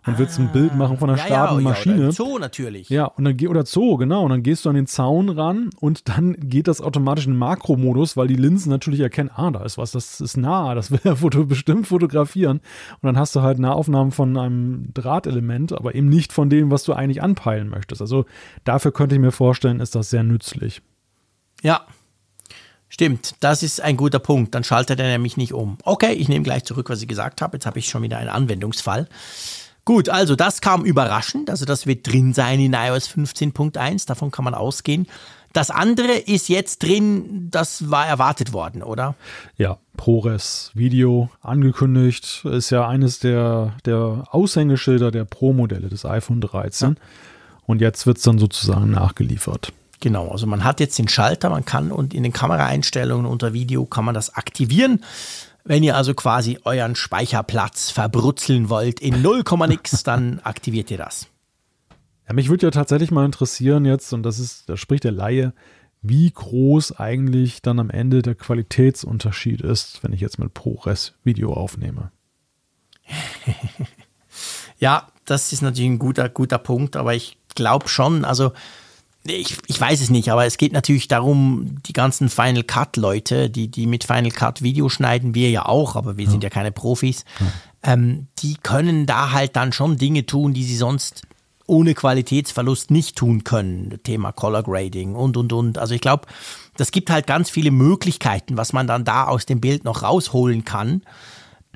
und 0.05 0.17
willst 0.17 0.39
ein 0.39 0.51
Bild 0.51 0.75
machen 0.75 0.97
von 0.97 1.09
einer 1.09 1.19
ja, 1.19 1.25
starken 1.25 1.57
ja, 1.57 1.61
Maschine. 1.61 2.03
Ja, 2.05 2.11
Zoo 2.11 2.37
natürlich. 2.39 2.89
Ja, 2.89 3.05
und 3.05 3.25
dann 3.25 3.39
oder 3.47 3.65
Zoo, 3.65 3.97
genau. 3.97 4.23
Und 4.23 4.29
dann 4.29 4.43
gehst 4.43 4.65
du 4.65 4.69
an 4.69 4.75
den 4.75 4.87
Zaun 4.87 5.29
ran 5.29 5.69
und 5.79 6.09
dann 6.09 6.35
geht 6.39 6.67
das 6.67 6.81
automatisch 6.81 7.27
in 7.27 7.35
Makromodus, 7.35 8.17
weil 8.17 8.27
die 8.27 8.35
Linsen 8.35 8.69
natürlich 8.69 8.99
erkennen, 8.99 9.29
ah, 9.33 9.51
da 9.51 9.63
ist 9.63 9.77
was, 9.77 9.91
das 9.91 10.21
ist 10.21 10.37
nah, 10.37 10.75
das 10.75 10.91
will 10.91 11.01
er 11.03 11.15
Foto 11.17 11.45
bestimmt 11.45 11.87
fotografieren. 11.87 12.59
Und 13.01 13.07
dann 13.07 13.17
hast 13.17 13.35
du 13.35 13.41
halt 13.41 13.59
Nahaufnahmen 13.59 14.11
von 14.11 14.37
einem 14.37 14.93
Drahhtelement, 14.93 15.73
aber 15.73 15.95
eben 15.95 16.09
nicht 16.09 16.33
von 16.33 16.49
dem, 16.49 16.71
was 16.71 16.83
du 16.83 16.93
eigentlich 16.93 17.21
anpeilen 17.21 17.69
möchtest. 17.69 18.01
Also 18.01 18.25
dafür 18.63 18.91
könnte 18.91 19.15
ich 19.15 19.21
mir 19.21 19.31
vorstellen, 19.31 19.79
ist 19.79 19.95
das 19.95 20.09
sehr 20.09 20.23
nützlich. 20.23 20.81
Ja, 21.61 21.81
Stimmt, 22.91 23.35
das 23.39 23.61
ist 23.61 23.81
ein 23.81 23.97
guter 23.97 24.17
Punkt. 24.17 24.55
Dann 24.55 24.63
schaltet 24.63 24.99
er 24.99 25.07
nämlich 25.07 25.37
nicht 25.37 25.53
um. 25.53 25.77
Okay, 25.83 26.13
ich 26.13 26.27
nehme 26.27 26.43
gleich 26.43 26.63
zurück, 26.65 26.89
was 26.89 27.01
ich 27.01 27.07
gesagt 27.07 27.39
habe. 27.41 27.57
Jetzt 27.57 27.67
habe 27.67 27.77
ich 27.77 27.87
schon 27.87 28.01
wieder 28.01 28.17
einen 28.17 28.29
Anwendungsfall. 28.29 29.07
Gut, 29.89 30.07
also 30.07 30.35
das 30.35 30.61
kam 30.61 30.85
überraschend. 30.85 31.49
Also 31.49 31.65
das 31.65 31.87
wird 31.87 32.05
drin 32.05 32.31
sein 32.35 32.59
in 32.59 32.73
iOS 32.73 33.09
15.1. 33.09 34.05
Davon 34.05 34.29
kann 34.29 34.45
man 34.45 34.53
ausgehen. 34.53 35.07
Das 35.51 35.71
andere 35.71 36.11
ist 36.11 36.47
jetzt 36.47 36.83
drin, 36.83 37.47
das 37.49 37.89
war 37.89 38.05
erwartet 38.05 38.53
worden, 38.53 38.83
oder? 38.83 39.15
Ja, 39.57 39.79
ProRes 39.97 40.69
Video 40.75 41.31
angekündigt. 41.41 42.45
Ist 42.45 42.69
ja 42.69 42.87
eines 42.87 43.17
der, 43.17 43.73
der 43.83 44.25
Aushängeschilder 44.29 45.09
der 45.09 45.25
Pro-Modelle 45.25 45.89
des 45.89 46.05
iPhone 46.05 46.39
13. 46.39 46.89
Ja. 46.89 46.95
Und 47.65 47.81
jetzt 47.81 48.05
wird 48.05 48.17
es 48.17 48.23
dann 48.23 48.37
sozusagen 48.37 48.91
nachgeliefert. 48.91 49.73
Genau, 50.01 50.29
also 50.29 50.45
man 50.45 50.63
hat 50.63 50.79
jetzt 50.79 50.99
den 50.99 51.07
Schalter, 51.07 51.49
man 51.49 51.65
kann 51.65 51.91
und 51.91 52.13
in 52.13 52.21
den 52.21 52.31
Kameraeinstellungen 52.31 53.25
unter 53.25 53.53
Video 53.53 53.85
kann 53.85 54.05
man 54.05 54.13
das 54.13 54.35
aktivieren. 54.35 55.03
Wenn 55.69 55.83
ihr 55.83 55.95
also 55.95 56.15
quasi 56.15 56.57
euren 56.63 56.95
Speicherplatz 56.95 57.91
verbrutzeln 57.91 58.69
wollt 58.69 58.99
in 58.99 59.21
0, 59.21 59.43
nix, 59.67 60.01
dann 60.03 60.39
aktiviert 60.39 60.89
ihr 60.89 60.97
das. 60.97 61.27
Ja, 62.27 62.33
mich 62.33 62.49
würde 62.49 62.65
ja 62.65 62.71
tatsächlich 62.71 63.11
mal 63.11 63.23
interessieren 63.23 63.85
jetzt, 63.85 64.11
und 64.11 64.23
das 64.23 64.39
ist, 64.39 64.67
da 64.67 64.77
spricht 64.77 65.03
der 65.03 65.11
Laie, 65.11 65.53
wie 66.01 66.31
groß 66.31 66.93
eigentlich 66.93 67.61
dann 67.61 67.79
am 67.79 67.91
Ende 67.91 68.23
der 68.23 68.33
Qualitätsunterschied 68.33 69.61
ist, 69.61 70.03
wenn 70.03 70.11
ich 70.11 70.21
jetzt 70.21 70.39
mit 70.39 70.55
ProRes 70.55 71.13
Video 71.23 71.53
aufnehme. 71.53 72.11
ja, 74.79 75.05
das 75.25 75.53
ist 75.53 75.61
natürlich 75.61 75.91
ein 75.91 75.99
guter, 75.99 76.29
guter 76.29 76.57
Punkt, 76.57 76.95
aber 76.95 77.13
ich 77.13 77.37
glaube 77.53 77.89
schon, 77.89 78.25
also 78.25 78.53
ich, 79.25 79.57
ich 79.67 79.79
weiß 79.79 80.01
es 80.01 80.09
nicht, 80.09 80.31
aber 80.31 80.45
es 80.45 80.57
geht 80.57 80.73
natürlich 80.73 81.07
darum, 81.07 81.77
die 81.85 81.93
ganzen 81.93 82.29
Final 82.29 82.63
Cut-Leute, 82.63 83.49
die, 83.49 83.67
die 83.67 83.85
mit 83.85 84.03
Final 84.03 84.31
Cut 84.31 84.61
Video 84.61 84.89
schneiden, 84.89 85.35
wir 85.35 85.49
ja 85.49 85.65
auch, 85.65 85.95
aber 85.95 86.17
wir 86.17 86.25
ja. 86.25 86.31
sind 86.31 86.43
ja 86.43 86.49
keine 86.49 86.71
Profis, 86.71 87.25
ja. 87.39 87.93
ähm, 87.93 88.27
die 88.39 88.55
können 88.55 89.05
da 89.05 89.31
halt 89.31 89.55
dann 89.55 89.73
schon 89.73 89.97
Dinge 89.97 90.25
tun, 90.25 90.53
die 90.53 90.63
sie 90.63 90.77
sonst 90.77 91.23
ohne 91.67 91.93
Qualitätsverlust 91.93 92.89
nicht 92.89 93.15
tun 93.15 93.43
können. 93.43 93.99
Thema 94.03 94.31
Color 94.31 94.63
Grading 94.63 95.13
und, 95.13 95.37
und, 95.37 95.53
und. 95.53 95.77
Also 95.77 95.93
ich 95.93 96.01
glaube, 96.01 96.25
das 96.77 96.91
gibt 96.91 97.11
halt 97.11 97.27
ganz 97.27 97.51
viele 97.51 97.69
Möglichkeiten, 97.69 98.57
was 98.57 98.73
man 98.73 98.87
dann 98.87 99.05
da 99.05 99.25
aus 99.25 99.45
dem 99.45 99.61
Bild 99.61 99.83
noch 99.83 100.01
rausholen 100.01 100.65
kann 100.65 101.03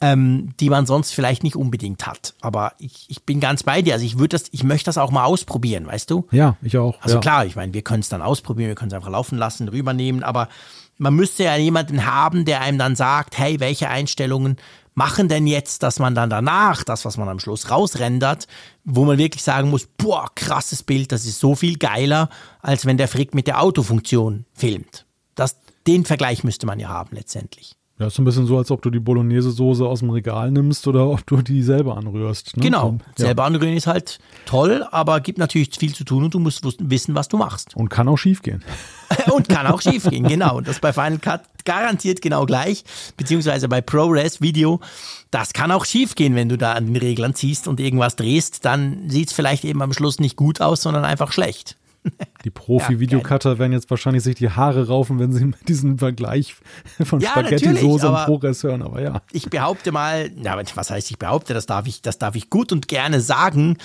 ähm, 0.02 0.54
die 0.60 0.70
man 0.70 0.86
sonst 0.86 1.14
vielleicht 1.14 1.44
nicht 1.44 1.56
unbedingt 1.56 2.06
hat. 2.08 2.34
Aber 2.42 2.74
ich, 2.80 3.06
ich 3.10 3.24
bin 3.24 3.40
ganz 3.40 3.64
bei 3.64 3.82
dir. 3.82 3.94
Also 3.94 4.06
ich 4.06 4.18
würde 4.18 4.38
das, 4.38 4.46
ich 4.52 4.64
möchte 4.64 4.86
das 4.86 4.98
auch 4.98 5.12
mal 5.12 5.26
ausprobieren, 5.26 5.86
weißt 5.88 6.10
du? 6.10 6.28
Ja, 6.32 6.58
ich 6.62 6.78
auch. 6.78 7.00
Also 7.02 7.16
ja. 7.18 7.22
klar, 7.22 7.46
ich 7.46 7.56
meine, 7.56 7.74
wir 7.74 7.84
können 7.84 8.02
es 8.02 8.10
dann 8.10 8.22
ausprobieren, 8.22 8.70
wir 8.70 8.76
können 8.76 8.92
es 8.92 8.96
einfach 8.96 9.12
laufen 9.12 9.38
lassen, 9.38 9.68
rübernehmen, 9.68 10.24
aber 10.24 10.50
man 10.98 11.14
müsste 11.14 11.44
ja 11.44 11.56
jemanden 11.56 12.06
haben, 12.06 12.46
der 12.46 12.62
einem 12.62 12.78
dann 12.78 12.96
sagt, 12.96 13.38
hey, 13.38 13.60
welche 13.60 13.90
Einstellungen 13.90 14.58
machen 14.96 15.28
denn 15.28 15.48
jetzt, 15.48 15.84
dass 15.84 16.00
man 16.00 16.14
dann 16.14 16.30
danach, 16.30 16.84
das, 16.84 17.06
was 17.06 17.18
man 17.18 17.28
am 17.30 17.40
Schluss 17.40 17.72
rausrendert, 17.72 18.48
wo 18.84 19.06
man 19.06 19.18
wirklich 19.18 19.44
sagen 19.44 19.70
muss, 19.70 19.88
boah, 19.98 20.30
krasses 20.36 20.84
Bild, 20.84 21.12
das 21.12 21.26
ist 21.26 21.40
so 21.40 21.56
viel 21.56 21.78
geiler, 21.78 22.30
als 22.62 22.86
wenn 22.86 22.98
der 22.98 23.08
Frick 23.08 23.34
mit 23.34 23.48
der 23.48 23.62
Autofunktion 23.62 24.46
filmt. 24.54 25.06
Das, 25.36 25.58
den 25.88 26.06
Vergleich 26.06 26.44
müsste 26.44 26.68
man 26.68 26.80
ja 26.80 26.90
haben 26.90 27.16
letztendlich. 27.16 27.76
Ja, 28.00 28.08
ist 28.08 28.16
so 28.16 28.24
ein 28.24 28.26
bisschen 28.26 28.48
so, 28.48 28.58
als 28.58 28.72
ob 28.72 28.82
du 28.82 28.90
die 28.90 29.00
Bolognese-Soße 29.00 29.86
aus 29.86 30.00
dem 30.00 30.10
Regal 30.10 30.50
nimmst 30.50 30.88
oder 30.88 31.08
ob 31.08 31.28
du 31.28 31.44
die 31.44 31.62
selber 31.62 31.96
anrührst. 31.96 32.58
Ne? 32.58 32.64
Genau, 32.64 32.98
ja. 33.18 33.26
selber 33.26 33.44
anrühren 33.46 33.76
ist 33.76 33.86
halt 33.86 34.20
toll, 34.48 34.84
aber 34.90 35.20
gibt 35.20 35.38
natürlich 35.38 35.70
viel 35.78 35.94
zu 35.94 36.04
tun 36.04 36.24
und 36.24 36.34
du 36.34 36.40
musst 36.40 36.64
wissen, 36.80 37.14
was 37.14 37.28
du 37.28 37.38
machst. 37.38 37.76
Und 37.76 37.90
kann 37.90 38.08
auch 38.08 38.18
schief 38.18 38.42
gehen. 38.42 38.64
und 39.32 39.48
kann 39.48 39.68
auch 39.68 39.80
schief 39.84 40.10
gehen, 40.10 40.28
genau. 40.28 40.58
Und 40.58 40.68
das 40.68 40.80
bei 40.80 40.92
Final 40.92 41.20
Cut 41.20 41.44
garantiert 41.66 42.24
genau 42.24 42.48
gleich, 42.48 42.84
beziehungsweise 43.16 43.70
bei 43.70 43.82
ProRes 43.82 44.42
Video, 44.42 44.80
das 45.30 45.54
kann 45.54 45.72
auch 45.72 45.86
schief 45.86 46.16
gehen, 46.16 46.34
wenn 46.34 46.50
du 46.50 46.58
da 46.58 46.74
an 46.74 46.88
den 46.88 46.96
Reglern 46.96 47.36
ziehst 47.36 47.68
und 47.68 47.80
irgendwas 47.80 48.16
drehst, 48.16 48.66
dann 48.66 49.08
sieht 49.08 49.28
es 49.28 49.34
vielleicht 49.34 49.66
eben 49.66 49.84
am 49.84 49.94
Schluss 49.94 50.20
nicht 50.20 50.36
gut 50.36 50.62
aus, 50.62 50.82
sondern 50.82 51.06
einfach 51.06 51.32
schlecht. 51.32 51.78
Die 52.44 52.50
Profi-Videocutter 52.50 53.54
ja, 53.54 53.60
werden 53.60 53.74
jetzt 53.74 53.90
wahrscheinlich 53.90 54.24
sich 54.24 54.36
die 54.36 54.50
Haare 54.50 54.88
raufen, 54.88 55.20
wenn 55.20 55.32
sie 55.32 55.52
diesen 55.68 55.98
Vergleich 55.98 56.56
von 57.04 57.20
ja, 57.20 57.30
Spaghetti-Soße 57.30 58.10
und 58.10 58.26
Progress 58.26 58.64
hören, 58.64 58.82
aber 58.82 59.02
ja. 59.02 59.22
Ich 59.32 59.50
behaupte 59.50 59.92
mal, 59.92 60.32
ja, 60.42 60.62
was 60.76 60.90
heißt 60.90 61.12
ich 61.12 61.20
behaupte, 61.20 61.54
das 61.54 61.66
darf 61.66 61.88
ich, 61.88 62.02
das 62.02 62.18
darf 62.18 62.36
ich 62.36 62.50
gut 62.50 62.72
und 62.72 62.88
gerne 62.88 63.22
sagen. 63.22 63.78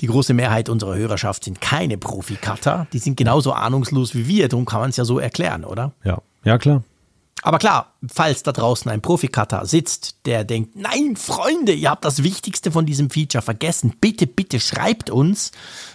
Die 0.00 0.08
große 0.08 0.34
Mehrheit 0.34 0.68
unserer 0.68 0.94
Hörerschaft 0.94 1.44
sind 1.44 1.60
keine 1.60 1.96
Profi-Cutter. 1.96 2.86
Die 2.92 2.98
sind 2.98 3.16
genauso 3.16 3.52
ahnungslos 3.52 4.14
wie 4.14 4.28
wir. 4.28 4.48
Darum 4.48 4.66
kann 4.66 4.80
man 4.80 4.90
es 4.90 4.96
ja 4.98 5.06
so 5.06 5.18
erklären, 5.18 5.64
oder? 5.64 5.92
Ja, 6.04 6.18
ja, 6.44 6.58
klar. 6.58 6.84
Aber 7.42 7.58
klar, 7.58 7.94
falls 8.12 8.42
da 8.42 8.52
draußen 8.52 8.90
ein 8.90 9.02
Profikater 9.02 9.66
sitzt, 9.66 10.26
der 10.26 10.44
denkt, 10.44 10.74
nein, 10.74 11.16
Freunde, 11.16 11.72
ihr 11.72 11.90
habt 11.90 12.04
das 12.04 12.22
Wichtigste 12.22 12.72
von 12.72 12.86
diesem 12.86 13.10
Feature 13.10 13.42
vergessen, 13.42 13.94
bitte, 14.00 14.26
bitte 14.26 14.58
schreibt 14.58 15.10
uns, 15.10 15.52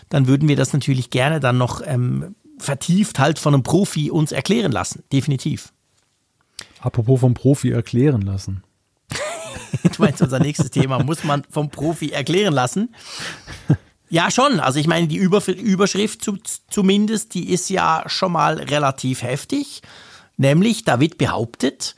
dann 0.09 0.27
würden 0.27 0.47
wir 0.47 0.55
das 0.55 0.71
natürlich 0.71 1.09
gerne 1.09 1.39
dann 1.39 1.57
noch 1.57 1.81
ähm, 1.85 2.35
vertieft 2.57 3.19
halt 3.19 3.39
von 3.39 3.53
einem 3.53 3.63
Profi 3.63 4.11
uns 4.11 4.31
erklären 4.31 4.71
lassen. 4.71 5.03
Definitiv. 5.11 5.73
Apropos 6.79 7.19
vom 7.19 7.33
Profi 7.33 7.71
erklären 7.71 8.21
lassen. 8.21 8.63
du 9.83 9.89
meinst, 10.01 10.21
unser 10.21 10.39
nächstes 10.39 10.71
Thema 10.71 11.03
muss 11.03 11.23
man 11.23 11.43
vom 11.49 11.69
Profi 11.69 12.11
erklären 12.11 12.53
lassen. 12.53 12.93
Ja, 14.09 14.29
schon. 14.29 14.59
Also 14.59 14.79
ich 14.79 14.87
meine, 14.87 15.07
die 15.07 15.17
Überschrift 15.17 16.29
zumindest, 16.69 17.33
die 17.33 17.49
ist 17.49 17.69
ja 17.69 18.03
schon 18.07 18.33
mal 18.33 18.55
relativ 18.55 19.23
heftig. 19.23 19.81
Nämlich, 20.41 20.85
da 20.85 20.99
wird 20.99 21.19
behauptet, 21.19 21.93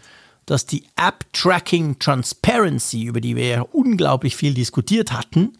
dass 0.45 0.65
die 0.65 0.83
App 0.97 1.31
Tracking 1.31 1.97
Transparency, 1.97 3.03
über 3.03 3.21
die 3.21 3.37
wir 3.37 3.47
ja 3.47 3.61
unglaublich 3.61 4.35
viel 4.35 4.53
diskutiert 4.53 5.13
hatten, 5.13 5.57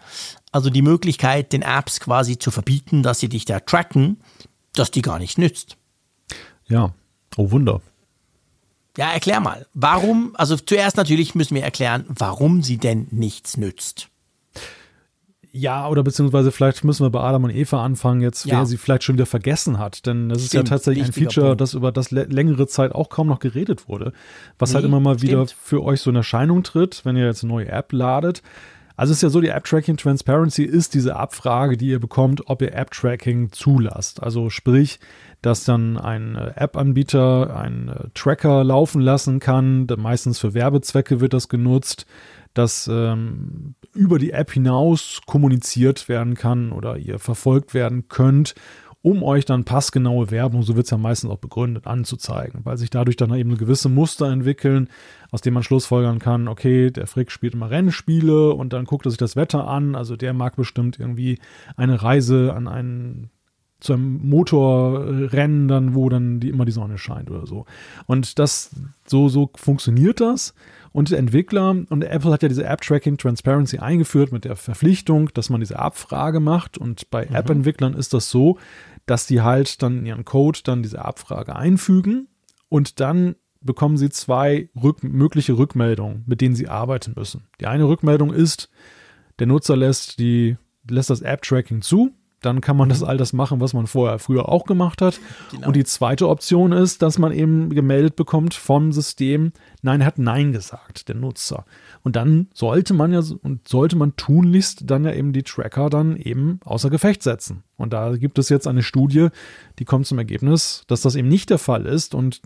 also 0.52 0.70
die 0.70 0.82
Möglichkeit, 0.82 1.54
den 1.54 1.62
Apps 1.62 2.02
quasi 2.02 2.38
zu 2.38 2.52
verbieten, 2.52 3.02
dass 3.02 3.22
sie 3.22 3.30
dich 3.30 3.46
da 3.46 3.62
tracken, 3.62 4.18
dass 4.74 4.92
die 4.92 5.02
gar 5.02 5.18
nicht 5.18 5.38
nützt. 5.38 5.78
Ja, 6.68 6.94
oh 7.38 7.52
Wunder. 7.52 7.80
Ja, 8.98 9.14
erklär 9.14 9.40
mal. 9.40 9.66
Warum, 9.74 10.36
also 10.36 10.58
zuerst 10.58 10.98
natürlich 10.98 11.36
müssen 11.36 11.56
wir 11.56 11.64
erklären, 11.64 12.04
warum 12.10 12.64
sie 12.64 12.80
denn 12.80 13.08
nichts 13.12 13.56
nützt. 13.56 14.10
Ja, 15.56 15.88
oder 15.88 16.02
beziehungsweise 16.02 16.52
vielleicht 16.52 16.84
müssen 16.84 17.06
wir 17.06 17.12
bei 17.12 17.20
Adam 17.20 17.44
und 17.44 17.52
Eva 17.52 17.86
anfangen, 17.86 18.22
jetzt, 18.22 18.46
ja. 18.46 18.58
wer 18.58 18.66
sie 18.66 18.76
vielleicht 18.76 19.04
schon 19.04 19.16
wieder 19.16 19.28
vergessen 19.28 19.78
hat. 19.78 20.08
Denn 20.08 20.30
das 20.30 20.42
ist 20.44 20.56
ja 20.56 20.64
tatsächlich 20.64 21.06
ein 21.06 21.14
Feature, 21.14 21.50
Punkt. 21.50 21.62
das 21.62 21.76
über 21.76 21.92
das 21.92 22.10
längere 22.10 22.66
Zeit 22.66 22.92
auch 22.92 23.10
kaum 23.10 23.28
noch 23.28 23.38
geredet 23.38 23.88
wurde. 23.88 24.14
Was 24.58 24.72
nee, 24.72 24.76
halt 24.76 24.86
immer 24.86 25.00
mal 25.00 25.22
wieder 25.22 25.46
stimmt. 25.46 25.60
für 25.62 25.84
euch 25.84 26.02
so 26.02 26.10
in 26.10 26.16
Erscheinung 26.16 26.64
tritt, 26.64 27.06
wenn 27.06 27.16
ihr 27.16 27.26
jetzt 27.26 27.44
eine 27.44 27.54
neue 27.54 27.68
App 27.68 27.94
ladet. 27.94 28.42
Also 28.96 29.12
es 29.12 29.18
ist 29.18 29.22
ja 29.22 29.30
so, 29.30 29.42
die 29.42 29.50
App 29.50 29.64
Tracking 29.66 29.98
Transparency 29.98 30.64
ist 30.64 30.96
diese 30.96 31.16
Abfrage, 31.16 31.78
die 31.78 31.90
ihr 31.90 32.00
bekommt, 32.00 32.48
ob 32.50 32.64
ihr 32.64 32.74
App 32.74 32.90
Tracking 32.90 33.52
zulasst. 33.52 34.24
Also 34.24 34.50
sprich, 34.50 35.00
dass 35.44 35.66
dann 35.66 35.98
ein 35.98 36.36
äh, 36.36 36.54
App-Anbieter 36.56 37.56
einen 37.56 37.90
äh, 37.90 38.08
Tracker 38.16 38.64
laufen 38.64 39.02
lassen 39.02 39.40
kann. 39.40 39.86
Meistens 39.98 40.40
für 40.40 40.56
Werbezwecke 40.56 41.22
wird 41.22 41.34
das 41.34 41.48
genutzt 41.48 42.08
dass 42.54 42.88
ähm, 42.92 43.76
über 43.94 44.20
die 44.20 44.32
App 44.32 44.52
hinaus 44.52 45.22
kommuniziert 45.26 46.08
werden 46.10 46.36
kann 46.36 46.72
oder 46.72 46.98
ihr 46.98 47.20
verfolgt 47.20 47.74
werden 47.74 48.08
könnt, 48.08 48.56
um 49.04 49.22
euch 49.22 49.44
dann 49.44 49.66
passgenaue 49.66 50.32
Werbung, 50.32 50.64
so 50.64 50.78
wird 50.78 50.86
es 50.86 50.92
ja 50.92 50.98
meistens 50.98 51.30
auch 51.30 51.38
begründet, 51.38 51.88
anzuzeigen, 51.88 52.62
weil 52.64 52.78
sich 52.78 52.90
dadurch 52.90 53.18
dann 53.18 53.34
eben 53.36 53.58
gewisse 53.58 53.90
Muster 53.90 54.32
entwickeln, 54.32 54.88
aus 55.30 55.42
denen 55.42 55.56
man 55.56 55.64
schlussfolgern 55.64 56.20
kann, 56.20 56.48
okay, 56.48 56.90
der 56.90 57.06
Frick 57.06 57.30
spielt 57.30 57.54
immer 57.54 57.70
Rennspiele 57.70 58.54
und 58.54 58.72
dann 58.72 58.86
guckt 58.86 59.06
er 59.06 59.12
sich 59.12 59.18
das 59.18 59.36
Wetter 59.36 59.68
an, 59.68 59.96
also 59.96 60.16
der 60.16 60.34
mag 60.34 60.56
bestimmt 60.56 61.00
irgendwie 61.00 61.38
eine 61.76 62.02
Reise 62.02 62.54
an 62.56 62.70
einen 62.70 63.30
zu 63.84 63.94
einem 63.94 64.28
Motorrennen 64.28 65.68
dann, 65.68 65.94
wo 65.94 66.10
dann 66.10 66.40
die, 66.40 66.50
immer 66.50 66.66
die 66.66 66.72
Sonne 66.72 66.98
scheint 66.98 67.30
oder 67.30 67.46
so. 67.46 67.66
Und 68.06 68.40
das, 68.40 68.72
so, 69.06 69.30
so 69.30 69.50
funktioniert 69.56 70.22
das. 70.22 70.54
Und 70.94 71.12
der 71.12 71.20
Entwickler 71.20 71.72
und 71.90 72.04
Apple 72.04 72.32
hat 72.32 72.44
ja 72.44 72.50
diese 72.50 72.66
App-Tracking 72.66 73.18
Transparency 73.18 73.80
eingeführt 73.80 74.32
mit 74.32 74.46
der 74.46 74.56
Verpflichtung, 74.56 75.30
dass 75.34 75.50
man 75.50 75.60
diese 75.60 75.80
Abfrage 75.80 76.40
macht. 76.40 76.78
Und 76.78 77.10
bei 77.10 77.26
mhm. 77.26 77.36
App-Entwicklern 77.36 77.94
ist 77.94 78.14
das 78.14 78.30
so, 78.30 78.58
dass 79.06 79.28
die 79.28 79.42
halt 79.42 79.82
dann 79.82 80.00
in 80.00 80.06
ihren 80.06 80.26
Code 80.26 80.60
dann 80.64 80.84
diese 80.84 81.04
Abfrage 81.04 81.56
einfügen 81.56 82.28
und 82.70 83.00
dann 83.00 83.36
bekommen 83.60 83.98
sie 83.98 84.10
zwei 84.10 84.70
rück 84.82 85.04
mögliche 85.04 85.58
Rückmeldungen, 85.58 86.24
mit 86.26 86.42
denen 86.42 86.56
sie 86.56 86.68
arbeiten 86.68 87.14
müssen. 87.16 87.44
Die 87.60 87.66
eine 87.66 87.88
Rückmeldung 87.88 88.34
ist, 88.34 88.70
der 89.40 89.48
Nutzer 89.48 89.76
lässt 89.76 90.20
die 90.20 90.58
lässt 90.90 91.10
das 91.10 91.22
App-Tracking 91.22 91.82
zu, 91.82 92.12
dann 92.46 92.62
kann 92.62 92.78
man 92.78 92.90
das 92.90 93.02
mhm. 93.02 93.08
all 93.08 93.18
das 93.18 93.34
machen, 93.34 93.60
was 93.60 93.74
man 93.74 93.88
vorher 93.88 94.20
früher 94.20 94.50
auch 94.50 94.66
gemacht 94.66 95.02
hat. 95.02 95.20
Genau. 95.52 95.68
Und 95.68 95.76
die 95.76 95.84
zweite 95.84 96.28
Option 96.28 96.72
ist, 96.72 97.02
dass 97.02 97.18
man 97.18 97.32
eben 97.32 97.70
gemeldet 97.70 98.16
bekommt 98.16 98.54
vom 98.54 98.92
System, 98.92 99.54
nein, 99.82 100.02
er 100.02 100.08
hat 100.08 100.20
Nein 100.20 100.52
gesagt, 100.52 101.08
der 101.08 101.16
Nutzer. 101.16 101.66
Und 102.04 102.16
dann 102.16 102.48
sollte 102.54 102.94
man 102.94 103.14
ja 103.14 103.22
und 103.42 103.68
sollte 103.68 103.96
man 103.96 104.16
tunlichst 104.16 104.90
dann 104.90 105.06
ja 105.06 105.14
eben 105.14 105.34
die 105.34 105.44
Tracker 105.44 105.90
dann 105.90 106.18
eben 106.18 106.60
außer 106.66 106.90
Gefecht 106.90 107.24
setzen. 107.24 107.64
Und 107.78 107.94
da 107.94 108.16
gibt 108.16 108.38
es 108.40 108.50
jetzt 108.50 108.68
eine 108.68 108.84
Studie, 108.84 109.30
die 109.80 109.86
kommt 109.86 110.08
zum 110.08 110.18
Ergebnis, 110.18 110.84
dass 110.88 111.02
das 111.02 111.16
eben 111.16 111.28
nicht 111.28 111.50
der 111.50 111.58
Fall 111.58 111.86
ist 111.86 112.14
und 112.14 112.42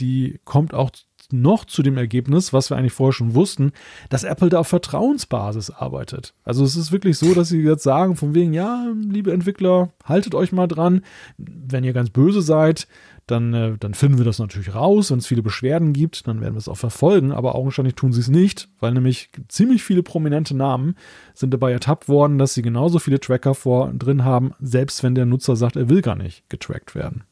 die 0.00 0.40
kommt 0.44 0.74
auch 0.74 0.90
noch 1.32 1.64
zu 1.64 1.82
dem 1.82 1.96
Ergebnis, 1.96 2.52
was 2.52 2.70
wir 2.70 2.76
eigentlich 2.76 2.92
vorher 2.92 3.12
schon 3.12 3.34
wussten, 3.34 3.72
dass 4.08 4.24
Apple 4.24 4.48
da 4.48 4.60
auf 4.60 4.68
Vertrauensbasis 4.68 5.70
arbeitet. 5.70 6.34
Also 6.44 6.64
es 6.64 6.76
ist 6.76 6.92
wirklich 6.92 7.18
so, 7.18 7.34
dass 7.34 7.48
sie 7.48 7.60
jetzt 7.60 7.82
sagen, 7.82 8.16
von 8.16 8.34
wegen, 8.34 8.52
ja, 8.52 8.86
liebe 9.08 9.32
Entwickler, 9.32 9.90
haltet 10.04 10.34
euch 10.34 10.52
mal 10.52 10.66
dran. 10.66 11.02
Wenn 11.36 11.84
ihr 11.84 11.92
ganz 11.92 12.10
böse 12.10 12.42
seid, 12.42 12.86
dann, 13.26 13.54
äh, 13.54 13.78
dann 13.78 13.94
finden 13.94 14.18
wir 14.18 14.24
das 14.24 14.38
natürlich 14.38 14.74
raus. 14.74 15.10
Wenn 15.10 15.18
es 15.18 15.26
viele 15.26 15.42
Beschwerden 15.42 15.92
gibt, 15.92 16.28
dann 16.28 16.40
werden 16.40 16.54
wir 16.54 16.58
es 16.58 16.68
auch 16.68 16.76
verfolgen. 16.76 17.32
Aber 17.32 17.54
augenscheinlich 17.54 17.94
tun 17.94 18.12
sie 18.12 18.20
es 18.20 18.28
nicht, 18.28 18.68
weil 18.80 18.92
nämlich 18.92 19.30
ziemlich 19.48 19.82
viele 19.82 20.02
prominente 20.02 20.54
Namen 20.54 20.96
sind 21.32 21.52
dabei 21.54 21.72
ertappt 21.72 22.08
worden, 22.08 22.38
dass 22.38 22.54
sie 22.54 22.62
genauso 22.62 22.98
viele 22.98 23.20
Tracker 23.20 23.54
vor 23.54 23.92
drin 23.92 24.24
haben, 24.24 24.52
selbst 24.60 25.02
wenn 25.02 25.14
der 25.14 25.26
Nutzer 25.26 25.56
sagt, 25.56 25.76
er 25.76 25.88
will 25.88 26.02
gar 26.02 26.16
nicht 26.16 26.48
getrackt 26.48 26.94
werden. 26.94 27.24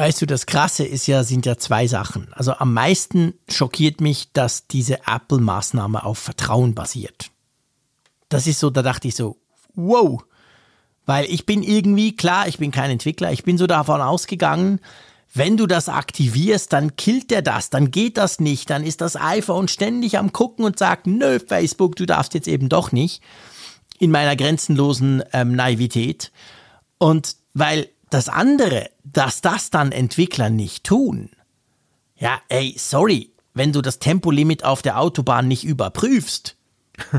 Weißt 0.00 0.22
du, 0.22 0.26
das 0.26 0.46
Krasse 0.46 0.86
ist 0.86 1.06
ja, 1.08 1.24
sind 1.24 1.44
ja 1.44 1.58
zwei 1.58 1.86
Sachen. 1.86 2.32
Also 2.32 2.54
am 2.54 2.72
meisten 2.72 3.34
schockiert 3.50 4.00
mich, 4.00 4.32
dass 4.32 4.66
diese 4.66 5.00
Apple-Maßnahme 5.06 6.02
auf 6.02 6.16
Vertrauen 6.18 6.74
basiert. 6.74 7.30
Das 8.30 8.46
ist 8.46 8.60
so, 8.60 8.70
da 8.70 8.80
dachte 8.80 9.08
ich 9.08 9.14
so, 9.14 9.36
wow. 9.74 10.24
Weil 11.04 11.26
ich 11.26 11.44
bin 11.44 11.62
irgendwie, 11.62 12.16
klar, 12.16 12.48
ich 12.48 12.56
bin 12.56 12.70
kein 12.70 12.90
Entwickler, 12.90 13.30
ich 13.30 13.44
bin 13.44 13.58
so 13.58 13.66
davon 13.66 14.00
ausgegangen, 14.00 14.80
wenn 15.34 15.58
du 15.58 15.66
das 15.66 15.90
aktivierst, 15.90 16.72
dann 16.72 16.96
killt 16.96 17.30
der 17.30 17.42
das, 17.42 17.68
dann 17.68 17.90
geht 17.90 18.16
das 18.16 18.40
nicht, 18.40 18.70
dann 18.70 18.84
ist 18.84 19.02
das 19.02 19.16
iPhone 19.16 19.68
ständig 19.68 20.16
am 20.16 20.32
gucken 20.32 20.64
und 20.64 20.78
sagt, 20.78 21.06
nö, 21.06 21.38
Facebook, 21.46 21.96
du 21.96 22.06
darfst 22.06 22.32
jetzt 22.32 22.48
eben 22.48 22.70
doch 22.70 22.90
nicht. 22.90 23.22
In 23.98 24.10
meiner 24.10 24.34
grenzenlosen 24.34 25.22
ähm, 25.34 25.54
Naivität. 25.54 26.32
Und 26.96 27.36
weil 27.52 27.90
das 28.10 28.28
andere, 28.28 28.90
dass 29.04 29.40
das 29.40 29.70
dann 29.70 29.92
Entwickler 29.92 30.50
nicht 30.50 30.84
tun. 30.84 31.30
Ja, 32.16 32.40
ey, 32.48 32.74
sorry, 32.76 33.30
wenn 33.54 33.72
du 33.72 33.80
das 33.80 33.98
Tempolimit 33.98 34.64
auf 34.64 34.82
der 34.82 34.98
Autobahn 34.98 35.48
nicht 35.48 35.64
überprüfst, 35.64 36.56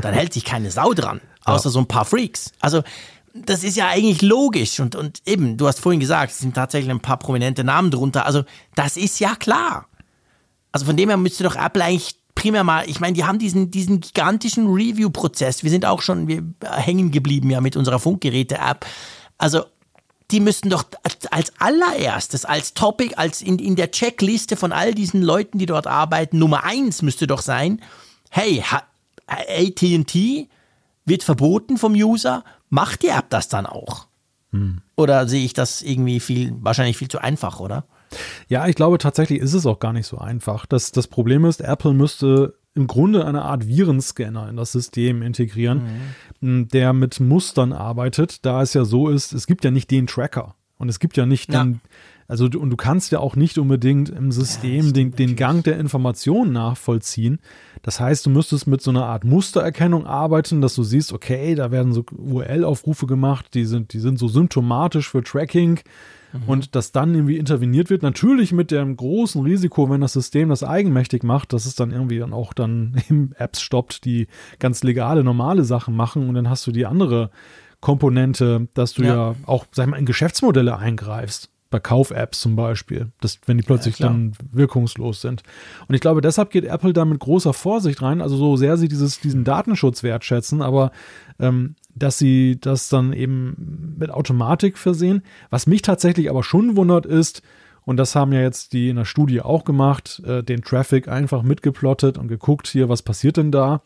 dann 0.00 0.14
hält 0.14 0.32
sich 0.32 0.44
keine 0.44 0.70
Sau 0.70 0.94
dran, 0.94 1.20
außer 1.44 1.70
so 1.70 1.80
ein 1.80 1.88
paar 1.88 2.04
Freaks. 2.04 2.52
Also, 2.60 2.82
das 3.34 3.64
ist 3.64 3.76
ja 3.76 3.88
eigentlich 3.88 4.22
logisch 4.22 4.78
und, 4.80 4.94
und 4.94 5.22
eben, 5.26 5.56
du 5.56 5.66
hast 5.66 5.80
vorhin 5.80 6.00
gesagt, 6.00 6.32
es 6.32 6.38
sind 6.38 6.54
tatsächlich 6.54 6.90
ein 6.90 7.00
paar 7.00 7.18
prominente 7.18 7.64
Namen 7.64 7.90
drunter. 7.90 8.26
Also, 8.26 8.44
das 8.74 8.96
ist 8.96 9.18
ja 9.20 9.34
klar. 9.34 9.86
Also, 10.70 10.86
von 10.86 10.96
dem 10.96 11.08
her 11.08 11.16
müsste 11.16 11.44
doch 11.44 11.56
Apple 11.56 11.82
eigentlich 11.82 12.16
primär 12.34 12.64
mal, 12.64 12.88
ich 12.88 13.00
meine, 13.00 13.14
die 13.14 13.24
haben 13.24 13.38
diesen, 13.38 13.70
diesen 13.70 14.00
gigantischen 14.00 14.66
Review-Prozess. 14.66 15.62
Wir 15.62 15.70
sind 15.70 15.84
auch 15.84 16.02
schon 16.02 16.28
wir 16.28 16.42
hängen 16.64 17.10
geblieben 17.10 17.50
ja 17.50 17.60
mit 17.60 17.76
unserer 17.76 17.98
Funkgeräte-App. 17.98 18.86
Also, 19.38 19.64
die 20.32 20.40
müssten 20.40 20.70
doch 20.70 20.84
als 21.30 21.52
allererstes, 21.60 22.44
als 22.44 22.74
Topic, 22.74 23.14
als 23.16 23.42
in, 23.42 23.58
in 23.58 23.76
der 23.76 23.90
Checkliste 23.90 24.56
von 24.56 24.72
all 24.72 24.94
diesen 24.94 25.22
Leuten, 25.22 25.58
die 25.58 25.66
dort 25.66 25.86
arbeiten, 25.86 26.38
Nummer 26.38 26.64
eins 26.64 27.02
müsste 27.02 27.26
doch 27.26 27.42
sein, 27.42 27.80
hey, 28.30 28.64
AT&T 29.26 30.48
wird 31.04 31.22
verboten 31.22 31.76
vom 31.76 31.92
User, 31.92 32.44
macht 32.70 33.02
die 33.02 33.08
App 33.08 33.28
das 33.28 33.48
dann 33.48 33.66
auch? 33.66 34.06
Hm. 34.52 34.80
Oder 34.96 35.28
sehe 35.28 35.44
ich 35.44 35.52
das 35.52 35.82
irgendwie 35.82 36.20
viel, 36.20 36.54
wahrscheinlich 36.60 36.96
viel 36.96 37.08
zu 37.08 37.18
einfach, 37.18 37.60
oder? 37.60 37.84
Ja, 38.48 38.66
ich 38.66 38.76
glaube 38.76 38.98
tatsächlich 38.98 39.40
ist 39.40 39.54
es 39.54 39.66
auch 39.66 39.78
gar 39.78 39.92
nicht 39.92 40.06
so 40.06 40.18
einfach. 40.18 40.66
Das, 40.66 40.92
das 40.92 41.08
Problem 41.08 41.44
ist, 41.44 41.60
Apple 41.60 41.92
müsste 41.92 42.54
im 42.74 42.86
Grunde 42.86 43.26
eine 43.26 43.42
Art 43.42 43.66
Virenscanner 43.66 44.48
in 44.48 44.56
das 44.56 44.72
System 44.72 45.22
integrieren, 45.22 45.82
mhm. 46.40 46.68
der 46.68 46.92
mit 46.92 47.20
Mustern 47.20 47.72
arbeitet, 47.72 48.44
da 48.46 48.62
es 48.62 48.74
ja 48.74 48.84
so 48.84 49.08
ist, 49.08 49.32
es 49.32 49.46
gibt 49.46 49.64
ja 49.64 49.70
nicht 49.70 49.90
den 49.90 50.06
Tracker 50.06 50.54
und 50.78 50.88
es 50.88 50.98
gibt 50.98 51.16
ja 51.16 51.26
nicht 51.26 51.52
ja. 51.52 51.64
den, 51.64 51.80
also 52.28 52.46
und 52.46 52.70
du 52.70 52.76
kannst 52.76 53.12
ja 53.12 53.18
auch 53.20 53.36
nicht 53.36 53.58
unbedingt 53.58 54.08
im 54.08 54.32
System 54.32 54.86
ja, 54.86 54.92
den, 54.92 55.10
den 55.12 55.36
Gang 55.36 55.62
der 55.62 55.78
Informationen 55.78 56.52
nachvollziehen. 56.52 57.40
Das 57.82 58.00
heißt, 58.00 58.24
du 58.24 58.30
müsstest 58.30 58.66
mit 58.66 58.80
so 58.80 58.90
einer 58.90 59.04
Art 59.04 59.24
Mustererkennung 59.24 60.06
arbeiten, 60.06 60.62
dass 60.62 60.74
du 60.74 60.82
siehst, 60.82 61.12
okay, 61.12 61.54
da 61.54 61.70
werden 61.70 61.92
so 61.92 62.04
URL-Aufrufe 62.10 63.06
gemacht, 63.06 63.54
die 63.54 63.66
sind, 63.66 63.92
die 63.92 64.00
sind 64.00 64.18
so 64.18 64.28
symptomatisch 64.28 65.10
für 65.10 65.22
Tracking 65.22 65.80
mhm. 66.32 66.42
und 66.46 66.74
dass 66.74 66.92
dann 66.92 67.14
irgendwie 67.14 67.38
interveniert 67.38 67.90
wird. 67.90 68.02
Natürlich 68.02 68.52
mit 68.52 68.70
dem 68.70 68.96
großen 68.96 69.42
Risiko, 69.42 69.88
wenn 69.90 70.00
das 70.00 70.12
System 70.12 70.48
das 70.48 70.64
eigenmächtig 70.64 71.22
macht, 71.22 71.52
dass 71.52 71.66
es 71.66 71.74
dann 71.74 71.90
irgendwie 71.90 72.18
dann 72.18 72.32
auch 72.32 72.52
dann 72.52 72.96
Apps 73.36 73.60
stoppt, 73.60 74.04
die 74.04 74.28
ganz 74.58 74.82
legale, 74.82 75.24
normale 75.24 75.64
Sachen 75.64 75.94
machen 75.96 76.28
und 76.28 76.34
dann 76.34 76.48
hast 76.48 76.66
du 76.66 76.72
die 76.72 76.86
andere 76.86 77.30
Komponente, 77.80 78.68
dass 78.74 78.94
du 78.94 79.02
ja, 79.02 79.14
ja 79.14 79.34
auch, 79.46 79.66
sag 79.72 79.86
ich 79.86 79.90
mal, 79.90 79.98
in 79.98 80.06
Geschäftsmodelle 80.06 80.76
eingreifst 80.76 81.51
bei 81.72 81.80
Kauf-Apps 81.80 82.40
zum 82.40 82.54
Beispiel, 82.54 83.08
dass, 83.20 83.40
wenn 83.46 83.56
die 83.56 83.64
plötzlich 83.64 83.98
ja, 83.98 84.06
dann 84.06 84.34
wirkungslos 84.52 85.20
sind. 85.20 85.42
Und 85.88 85.94
ich 85.96 86.00
glaube, 86.00 86.20
deshalb 86.20 86.50
geht 86.50 86.64
Apple 86.64 86.92
da 86.92 87.04
mit 87.04 87.18
großer 87.18 87.52
Vorsicht 87.52 88.00
rein, 88.00 88.20
also 88.20 88.36
so 88.36 88.56
sehr 88.56 88.76
sie 88.76 88.88
dieses, 88.88 89.18
diesen 89.18 89.42
Datenschutz 89.42 90.04
wertschätzen, 90.04 90.62
aber 90.62 90.92
ähm, 91.40 91.74
dass 91.94 92.18
sie 92.18 92.58
das 92.60 92.88
dann 92.88 93.12
eben 93.12 93.96
mit 93.98 94.10
Automatik 94.10 94.78
versehen. 94.78 95.22
Was 95.50 95.66
mich 95.66 95.82
tatsächlich 95.82 96.30
aber 96.30 96.44
schon 96.44 96.76
wundert 96.76 97.06
ist, 97.06 97.42
und 97.84 97.96
das 97.96 98.14
haben 98.14 98.32
ja 98.32 98.40
jetzt 98.40 98.72
die 98.72 98.90
in 98.90 98.96
der 98.96 99.04
Studie 99.04 99.40
auch 99.40 99.64
gemacht, 99.64 100.22
äh, 100.24 100.44
den 100.44 100.62
Traffic 100.62 101.08
einfach 101.08 101.42
mitgeplottet 101.42 102.16
und 102.16 102.28
geguckt 102.28 102.68
hier, 102.68 102.88
was 102.88 103.02
passiert 103.02 103.36
denn 103.36 103.50
da. 103.50 103.82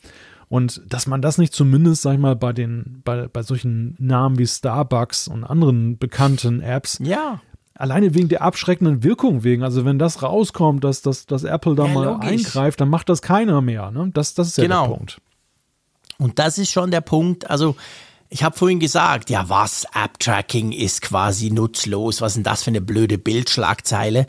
Und 0.49 0.83
dass 0.89 1.07
man 1.07 1.23
das 1.23 1.39
nicht 1.39 1.53
zumindest, 1.53 2.03
sag 2.03 2.15
ich 2.15 2.21
mal, 2.21 2.37
bei 2.37 2.53
den, 2.53 3.01
bei, 3.05 3.27
bei 3.27 3.43
solchen 3.43 3.97
Namen 3.99 4.39
wie 4.39 4.47
Starbucks 4.47 5.29
und 5.29 5.45
anderen 5.45 5.99
bekannten 5.99 6.61
Apps. 6.61 7.01
Ja. 7.03 7.41
Alleine 7.77 8.15
wegen 8.15 8.29
der 8.29 8.43
abschreckenden 8.43 9.03
Wirkung 9.03 9.45
wegen. 9.45 9.63
Also 9.63 9.85
wenn 9.85 9.99
das 9.99 10.23
rauskommt, 10.23 10.83
dass, 10.83 11.03
dass, 11.03 11.27
dass 11.27 11.45
Apple 11.45 11.75
da 11.75 11.87
ja, 11.87 11.95
mal 11.95 12.05
logisch. 12.05 12.29
eingreift, 12.29 12.81
dann 12.81 12.89
macht 12.89 13.09
das 13.09 13.23
keiner 13.23 13.61
mehr. 13.61 13.91
Ne? 13.91 14.11
Das, 14.15 14.35
das 14.35 14.49
ist 14.49 14.59
ja 14.59 14.65
genau. 14.65 14.87
der 14.87 14.95
Punkt. 14.95 15.21
Und 16.19 16.39
das 16.39 16.59
ist 16.59 16.71
schon 16.71 16.91
der 16.91 17.03
Punkt. 17.03 17.51
Also, 17.51 17.77
ich 18.29 18.43
habe 18.43 18.57
vorhin 18.57 18.81
gesagt, 18.81 19.31
ja, 19.31 19.49
was? 19.49 19.87
App-Tracking 19.95 20.73
ist 20.73 21.03
quasi 21.03 21.51
nutzlos. 21.51 22.21
Was 22.21 22.33
ist 22.33 22.37
denn 22.37 22.45
das 22.45 22.63
für 22.63 22.71
eine 22.71 22.81
blöde 22.81 23.19
Bildschlagzeile? 23.19 24.27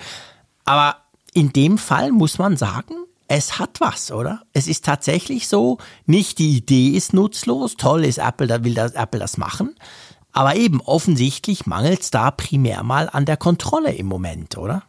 Aber 0.65 0.97
in 1.33 1.53
dem 1.53 1.77
Fall 1.77 2.11
muss 2.11 2.37
man 2.37 2.57
sagen, 2.57 2.93
es 3.27 3.59
hat 3.59 3.79
was, 3.79 4.11
oder? 4.11 4.41
Es 4.53 4.67
ist 4.67 4.85
tatsächlich 4.85 5.47
so, 5.47 5.77
nicht 6.05 6.39
die 6.39 6.57
Idee 6.57 6.89
ist 6.89 7.13
nutzlos, 7.13 7.75
toll 7.75 8.05
ist 8.05 8.19
Apple, 8.19 8.47
da 8.47 8.63
will 8.63 8.73
das, 8.73 8.93
Apple 8.93 9.19
das 9.19 9.37
machen, 9.37 9.75
aber 10.37 10.55
eben 10.55 10.81
offensichtlich 10.81 11.65
mangelt 11.65 12.01
es 12.01 12.11
da 12.11 12.29
primär 12.29 12.83
mal 12.83 13.09
an 13.11 13.25
der 13.25 13.37
Kontrolle 13.37 13.91
im 13.91 14.05
Moment, 14.05 14.55
oder? 14.55 14.83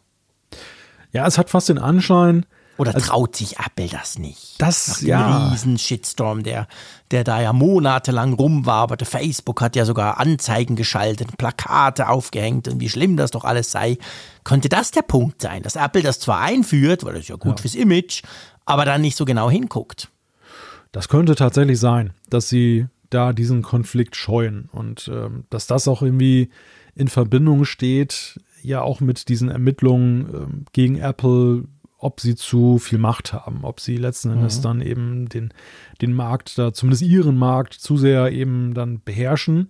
Ja, 1.11 1.25
es 1.25 1.39
hat 1.39 1.49
fast 1.49 1.69
den 1.69 1.79
Anschein, 1.79 2.45
oder 2.77 2.93
also, 2.93 3.07
traut 3.07 3.35
sich 3.35 3.57
Apple 3.57 3.87
das 3.87 4.19
nicht? 4.19 4.53
Das, 4.59 5.01
Nach 5.01 5.07
ja. 5.07 5.49
riesen 5.49 5.79
Shitstorm, 5.79 6.43
der, 6.43 6.67
der 7.09 7.23
da 7.23 7.41
ja 7.41 7.51
monatelang 7.51 8.33
rumwaberte. 8.33 9.05
Facebook 9.05 9.59
hat 9.61 9.75
ja 9.75 9.85
sogar 9.85 10.19
Anzeigen 10.19 10.75
geschaltet, 10.75 11.35
Plakate 11.35 12.09
aufgehängt 12.09 12.67
und 12.67 12.79
wie 12.79 12.87
schlimm 12.87 13.17
das 13.17 13.31
doch 13.31 13.43
alles 13.43 13.71
sei. 13.71 13.97
Könnte 14.43 14.69
das 14.69 14.91
der 14.91 15.01
Punkt 15.01 15.41
sein, 15.41 15.63
dass 15.63 15.75
Apple 15.75 16.03
das 16.03 16.19
zwar 16.19 16.41
einführt, 16.41 17.03
weil 17.03 17.13
das 17.13 17.23
ist 17.23 17.29
ja 17.29 17.37
gut 17.37 17.57
ja. 17.57 17.61
fürs 17.63 17.73
Image, 17.73 18.21
aber 18.65 18.85
dann 18.85 19.01
nicht 19.01 19.17
so 19.17 19.25
genau 19.25 19.49
hinguckt? 19.49 20.09
Das 20.91 21.09
könnte 21.09 21.33
tatsächlich 21.33 21.79
sein, 21.79 22.13
dass 22.29 22.49
sie 22.49 22.85
da 23.09 23.33
diesen 23.33 23.61
Konflikt 23.61 24.15
scheuen 24.15 24.69
und 24.71 25.09
ähm, 25.13 25.45
dass 25.49 25.67
das 25.67 25.87
auch 25.87 26.01
irgendwie 26.01 26.49
in 26.95 27.07
Verbindung 27.07 27.65
steht, 27.65 28.39
ja 28.61 28.81
auch 28.81 28.99
mit 28.99 29.29
diesen 29.29 29.49
Ermittlungen 29.49 30.29
ähm, 30.33 30.65
gegen 30.73 30.97
Apple 30.97 31.63
ob 31.99 32.21
sie 32.21 32.35
zu 32.35 32.79
viel 32.79 32.97
Macht 32.97 33.33
haben, 33.33 33.59
ob 33.63 33.81
sie 33.81 33.97
letzten 33.97 34.31
Endes 34.31 34.59
mhm. 34.59 34.63
dann 34.63 34.81
eben 34.81 35.29
den, 35.29 35.53
den 36.01 36.13
Markt 36.13 36.57
da, 36.57 36.73
zumindest 36.73 37.03
ihren 37.03 37.37
Markt, 37.37 37.73
zu 37.73 37.97
sehr 37.97 38.31
eben 38.31 38.73
dann 38.73 39.01
beherrschen. 39.03 39.69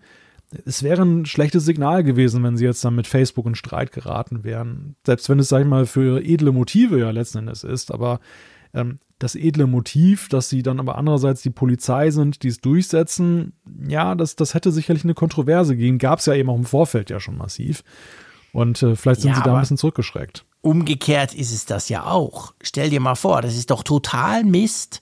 Es 0.65 0.83
wäre 0.83 1.01
ein 1.01 1.25
schlechtes 1.25 1.65
Signal 1.65 2.03
gewesen, 2.03 2.43
wenn 2.43 2.55
sie 2.55 2.65
jetzt 2.65 2.85
dann 2.85 2.95
mit 2.95 3.07
Facebook 3.07 3.47
in 3.47 3.55
Streit 3.55 3.91
geraten 3.91 4.43
wären. 4.43 4.95
Selbst 5.05 5.27
wenn 5.29 5.39
es, 5.39 5.49
sag 5.49 5.61
ich 5.61 5.67
mal, 5.67 5.87
für 5.87 6.23
edle 6.23 6.51
Motive 6.51 6.99
ja 6.99 7.09
letzten 7.09 7.39
Endes 7.39 7.63
ist, 7.63 7.91
aber 7.91 8.19
ähm, 8.73 8.99
das 9.19 9.35
edle 9.35 9.67
Motiv, 9.67 10.29
dass 10.29 10.49
sie 10.49 10.63
dann 10.63 10.79
aber 10.79 10.97
andererseits 10.97 11.41
die 11.41 11.49
Polizei 11.49 12.09
sind, 12.09 12.41
die 12.43 12.47
es 12.47 12.61
durchsetzen, 12.61 13.53
ja, 13.87 14.15
das, 14.15 14.37
das 14.37 14.53
hätte 14.53 14.71
sicherlich 14.71 15.03
eine 15.03 15.13
Kontroverse 15.13 15.75
gegeben. 15.75 15.97
Gab 15.97 16.19
es 16.19 16.25
ja 16.25 16.33
eben 16.33 16.49
auch 16.49 16.55
im 16.55 16.63
Vorfeld 16.63 17.09
ja 17.09 17.19
schon 17.19 17.37
massiv. 17.37 17.83
Und 18.53 18.81
äh, 18.81 18.95
vielleicht 18.95 19.21
sind 19.21 19.31
ja, 19.31 19.37
sie 19.37 19.43
da 19.43 19.53
ein 19.53 19.59
bisschen 19.59 19.77
zurückgeschreckt. 19.77 20.45
Umgekehrt 20.61 21.33
ist 21.33 21.53
es 21.53 21.65
das 21.65 21.89
ja 21.89 22.05
auch. 22.05 22.53
Stell 22.61 22.89
dir 22.89 22.99
mal 23.01 23.15
vor, 23.15 23.41
das 23.41 23.55
ist 23.55 23.71
doch 23.71 23.83
total 23.83 24.43
Mist, 24.43 25.01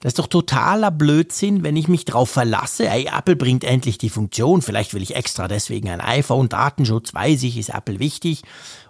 Das 0.00 0.10
ist 0.10 0.18
doch 0.18 0.26
totaler 0.26 0.90
Blödsinn, 0.90 1.62
wenn 1.62 1.76
ich 1.76 1.86
mich 1.86 2.04
darauf 2.04 2.28
verlasse, 2.28 2.88
ey, 2.88 3.08
Apple 3.16 3.36
bringt 3.36 3.62
endlich 3.62 3.98
die 3.98 4.10
Funktion, 4.10 4.60
vielleicht 4.60 4.94
will 4.94 5.02
ich 5.02 5.14
extra 5.14 5.46
deswegen 5.46 5.88
ein 5.88 6.00
iPhone, 6.00 6.48
Datenschutz, 6.48 7.14
weiß 7.14 7.44
ich, 7.44 7.56
ist 7.56 7.70
Apple 7.70 8.00
wichtig. 8.00 8.42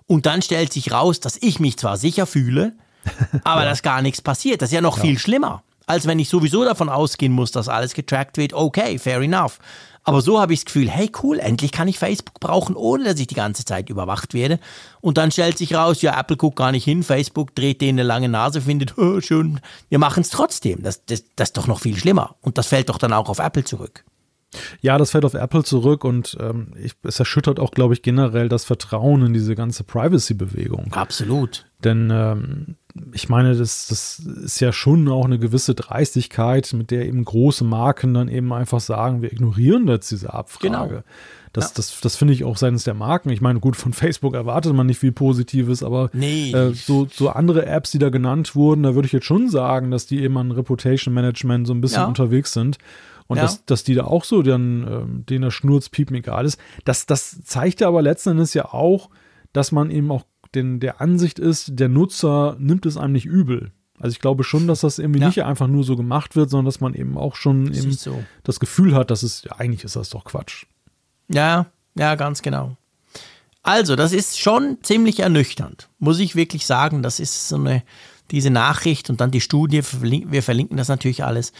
Und 0.06 0.24
dann 0.24 0.40
stellt 0.40 0.72
sich 0.72 0.90
raus, 0.90 1.20
dass 1.20 1.36
ich 1.40 1.60
mich 1.60 1.76
zwar 1.76 1.98
sicher 1.98 2.26
fühle, 2.26 2.74
aber 3.44 3.64
ja. 3.64 3.70
dass 3.70 3.82
gar 3.82 4.02
nichts 4.02 4.20
passiert. 4.20 4.62
Das 4.62 4.70
ist 4.70 4.74
ja 4.74 4.80
noch 4.80 4.98
ja. 4.98 5.02
viel 5.02 5.18
schlimmer, 5.18 5.62
als 5.86 6.06
wenn 6.06 6.18
ich 6.18 6.28
sowieso 6.28 6.64
davon 6.64 6.88
ausgehen 6.88 7.32
muss, 7.32 7.50
dass 7.50 7.68
alles 7.68 7.94
getrackt 7.94 8.36
wird. 8.36 8.52
Okay, 8.52 8.98
fair 8.98 9.20
enough. 9.20 9.58
Aber 10.04 10.20
so 10.20 10.40
habe 10.40 10.52
ich 10.52 10.60
das 10.60 10.64
Gefühl, 10.66 10.90
hey 10.90 11.10
cool, 11.22 11.38
endlich 11.38 11.70
kann 11.70 11.86
ich 11.86 11.98
Facebook 11.98 12.40
brauchen, 12.40 12.74
ohne 12.74 13.04
dass 13.04 13.20
ich 13.20 13.28
die 13.28 13.36
ganze 13.36 13.64
Zeit 13.64 13.88
überwacht 13.88 14.34
werde. 14.34 14.58
Und 15.00 15.16
dann 15.16 15.30
stellt 15.30 15.58
sich 15.58 15.74
raus, 15.74 16.02
ja, 16.02 16.18
Apple 16.18 16.36
guckt 16.36 16.56
gar 16.56 16.72
nicht 16.72 16.84
hin, 16.84 17.04
Facebook 17.04 17.54
dreht 17.54 17.80
denen 17.80 18.00
eine 18.00 18.06
lange 18.06 18.28
Nase, 18.28 18.60
findet, 18.60 18.98
oh, 18.98 19.20
schön, 19.20 19.60
wir 19.88 19.98
machen 19.98 20.22
es 20.22 20.30
trotzdem. 20.30 20.82
Das, 20.82 21.04
das, 21.06 21.24
das 21.36 21.50
ist 21.50 21.56
doch 21.56 21.68
noch 21.68 21.80
viel 21.80 21.96
schlimmer. 21.96 22.34
Und 22.40 22.58
das 22.58 22.66
fällt 22.66 22.88
doch 22.88 22.98
dann 22.98 23.12
auch 23.12 23.28
auf 23.28 23.38
Apple 23.38 23.64
zurück. 23.64 24.04
Ja, 24.80 24.98
das 24.98 25.12
fällt 25.12 25.24
auf 25.24 25.32
Apple 25.32 25.64
zurück 25.64 26.04
und 26.04 26.36
ähm, 26.38 26.74
ich, 26.76 26.92
es 27.04 27.18
erschüttert 27.18 27.58
auch, 27.58 27.70
glaube 27.70 27.94
ich, 27.94 28.02
generell 28.02 28.50
das 28.50 28.64
Vertrauen 28.64 29.24
in 29.24 29.32
diese 29.32 29.54
ganze 29.54 29.82
Privacy-Bewegung. 29.82 30.92
Absolut. 30.92 31.64
Denn 31.82 32.10
ähm, 32.12 32.76
ich 33.14 33.28
meine, 33.28 33.56
das, 33.56 33.86
das 33.86 34.18
ist 34.18 34.60
ja 34.60 34.72
schon 34.72 35.08
auch 35.08 35.24
eine 35.24 35.38
gewisse 35.38 35.74
Dreistigkeit, 35.74 36.72
mit 36.74 36.90
der 36.90 37.06
eben 37.06 37.24
große 37.24 37.64
Marken 37.64 38.12
dann 38.12 38.28
eben 38.28 38.52
einfach 38.52 38.80
sagen, 38.80 39.22
wir 39.22 39.32
ignorieren 39.32 39.88
jetzt 39.88 40.10
diese 40.10 40.32
Abfrage. 40.32 40.66
Genau. 40.66 41.02
Das, 41.52 41.66
ja. 41.66 41.70
das, 41.76 42.00
das 42.00 42.16
finde 42.16 42.34
ich 42.34 42.44
auch 42.44 42.56
seitens 42.56 42.84
der 42.84 42.94
Marken. 42.94 43.30
Ich 43.30 43.40
meine, 43.40 43.60
gut, 43.60 43.76
von 43.76 43.92
Facebook 43.92 44.34
erwartet 44.34 44.74
man 44.74 44.86
nicht 44.86 44.98
viel 44.98 45.12
Positives, 45.12 45.82
aber 45.82 46.10
nee. 46.12 46.52
äh, 46.52 46.72
so, 46.74 47.06
so 47.10 47.30
andere 47.30 47.66
Apps, 47.66 47.90
die 47.90 47.98
da 47.98 48.10
genannt 48.10 48.54
wurden, 48.54 48.82
da 48.82 48.94
würde 48.94 49.06
ich 49.06 49.12
jetzt 49.12 49.26
schon 49.26 49.48
sagen, 49.48 49.90
dass 49.90 50.06
die 50.06 50.22
eben 50.22 50.36
an 50.38 50.50
Reputation 50.50 51.14
Management 51.14 51.66
so 51.66 51.74
ein 51.74 51.80
bisschen 51.80 52.02
ja. 52.02 52.06
unterwegs 52.06 52.52
sind. 52.52 52.78
Und 53.26 53.36
ja. 53.36 53.44
dass, 53.44 53.64
dass 53.64 53.84
die 53.84 53.94
da 53.94 54.04
auch 54.04 54.24
so 54.24 54.42
dann, 54.42 54.86
ähm, 54.86 55.26
denen 55.26 55.42
das 55.42 55.54
Schnurzpiepen 55.54 56.16
egal 56.16 56.44
ist. 56.44 56.58
Das, 56.84 57.06
das 57.06 57.42
zeigt 57.44 57.80
ja 57.80 57.88
aber 57.88 58.02
letzten 58.02 58.30
Endes 58.30 58.52
ja 58.52 58.66
auch, 58.66 59.08
dass 59.52 59.72
man 59.72 59.90
eben 59.90 60.10
auch 60.10 60.24
den, 60.54 60.80
der 60.80 61.00
Ansicht 61.00 61.38
ist, 61.38 61.78
der 61.78 61.88
Nutzer 61.88 62.56
nimmt 62.58 62.86
es 62.86 62.96
einem 62.96 63.12
nicht 63.12 63.26
übel. 63.26 63.72
Also 63.98 64.14
ich 64.14 64.20
glaube 64.20 64.42
schon, 64.42 64.66
dass 64.66 64.80
das 64.80 64.98
irgendwie 64.98 65.20
ja. 65.20 65.28
nicht 65.28 65.42
einfach 65.44 65.68
nur 65.68 65.84
so 65.84 65.96
gemacht 65.96 66.34
wird, 66.34 66.50
sondern 66.50 66.66
dass 66.66 66.80
man 66.80 66.94
eben 66.94 67.16
auch 67.16 67.36
schon 67.36 67.72
eben 67.72 67.92
so. 67.92 68.22
das 68.42 68.58
Gefühl 68.58 68.94
hat, 68.94 69.10
dass 69.10 69.22
es, 69.22 69.44
ja, 69.44 69.52
eigentlich 69.58 69.84
ist 69.84 69.96
das 69.96 70.10
doch 70.10 70.24
Quatsch. 70.24 70.64
Ja, 71.28 71.66
ja, 71.94 72.14
ganz 72.16 72.42
genau. 72.42 72.76
Also, 73.62 73.94
das 73.94 74.12
ist 74.12 74.40
schon 74.40 74.78
ziemlich 74.82 75.20
ernüchternd, 75.20 75.88
muss 76.00 76.18
ich 76.18 76.34
wirklich 76.34 76.66
sagen. 76.66 77.02
Das 77.02 77.20
ist 77.20 77.48
so 77.48 77.56
eine, 77.56 77.84
diese 78.32 78.50
Nachricht 78.50 79.08
und 79.08 79.20
dann 79.20 79.30
die 79.30 79.40
Studie, 79.40 79.82
wir 80.00 80.42
verlinken 80.42 80.76
das 80.76 80.88
natürlich 80.88 81.22
alles. 81.22 81.52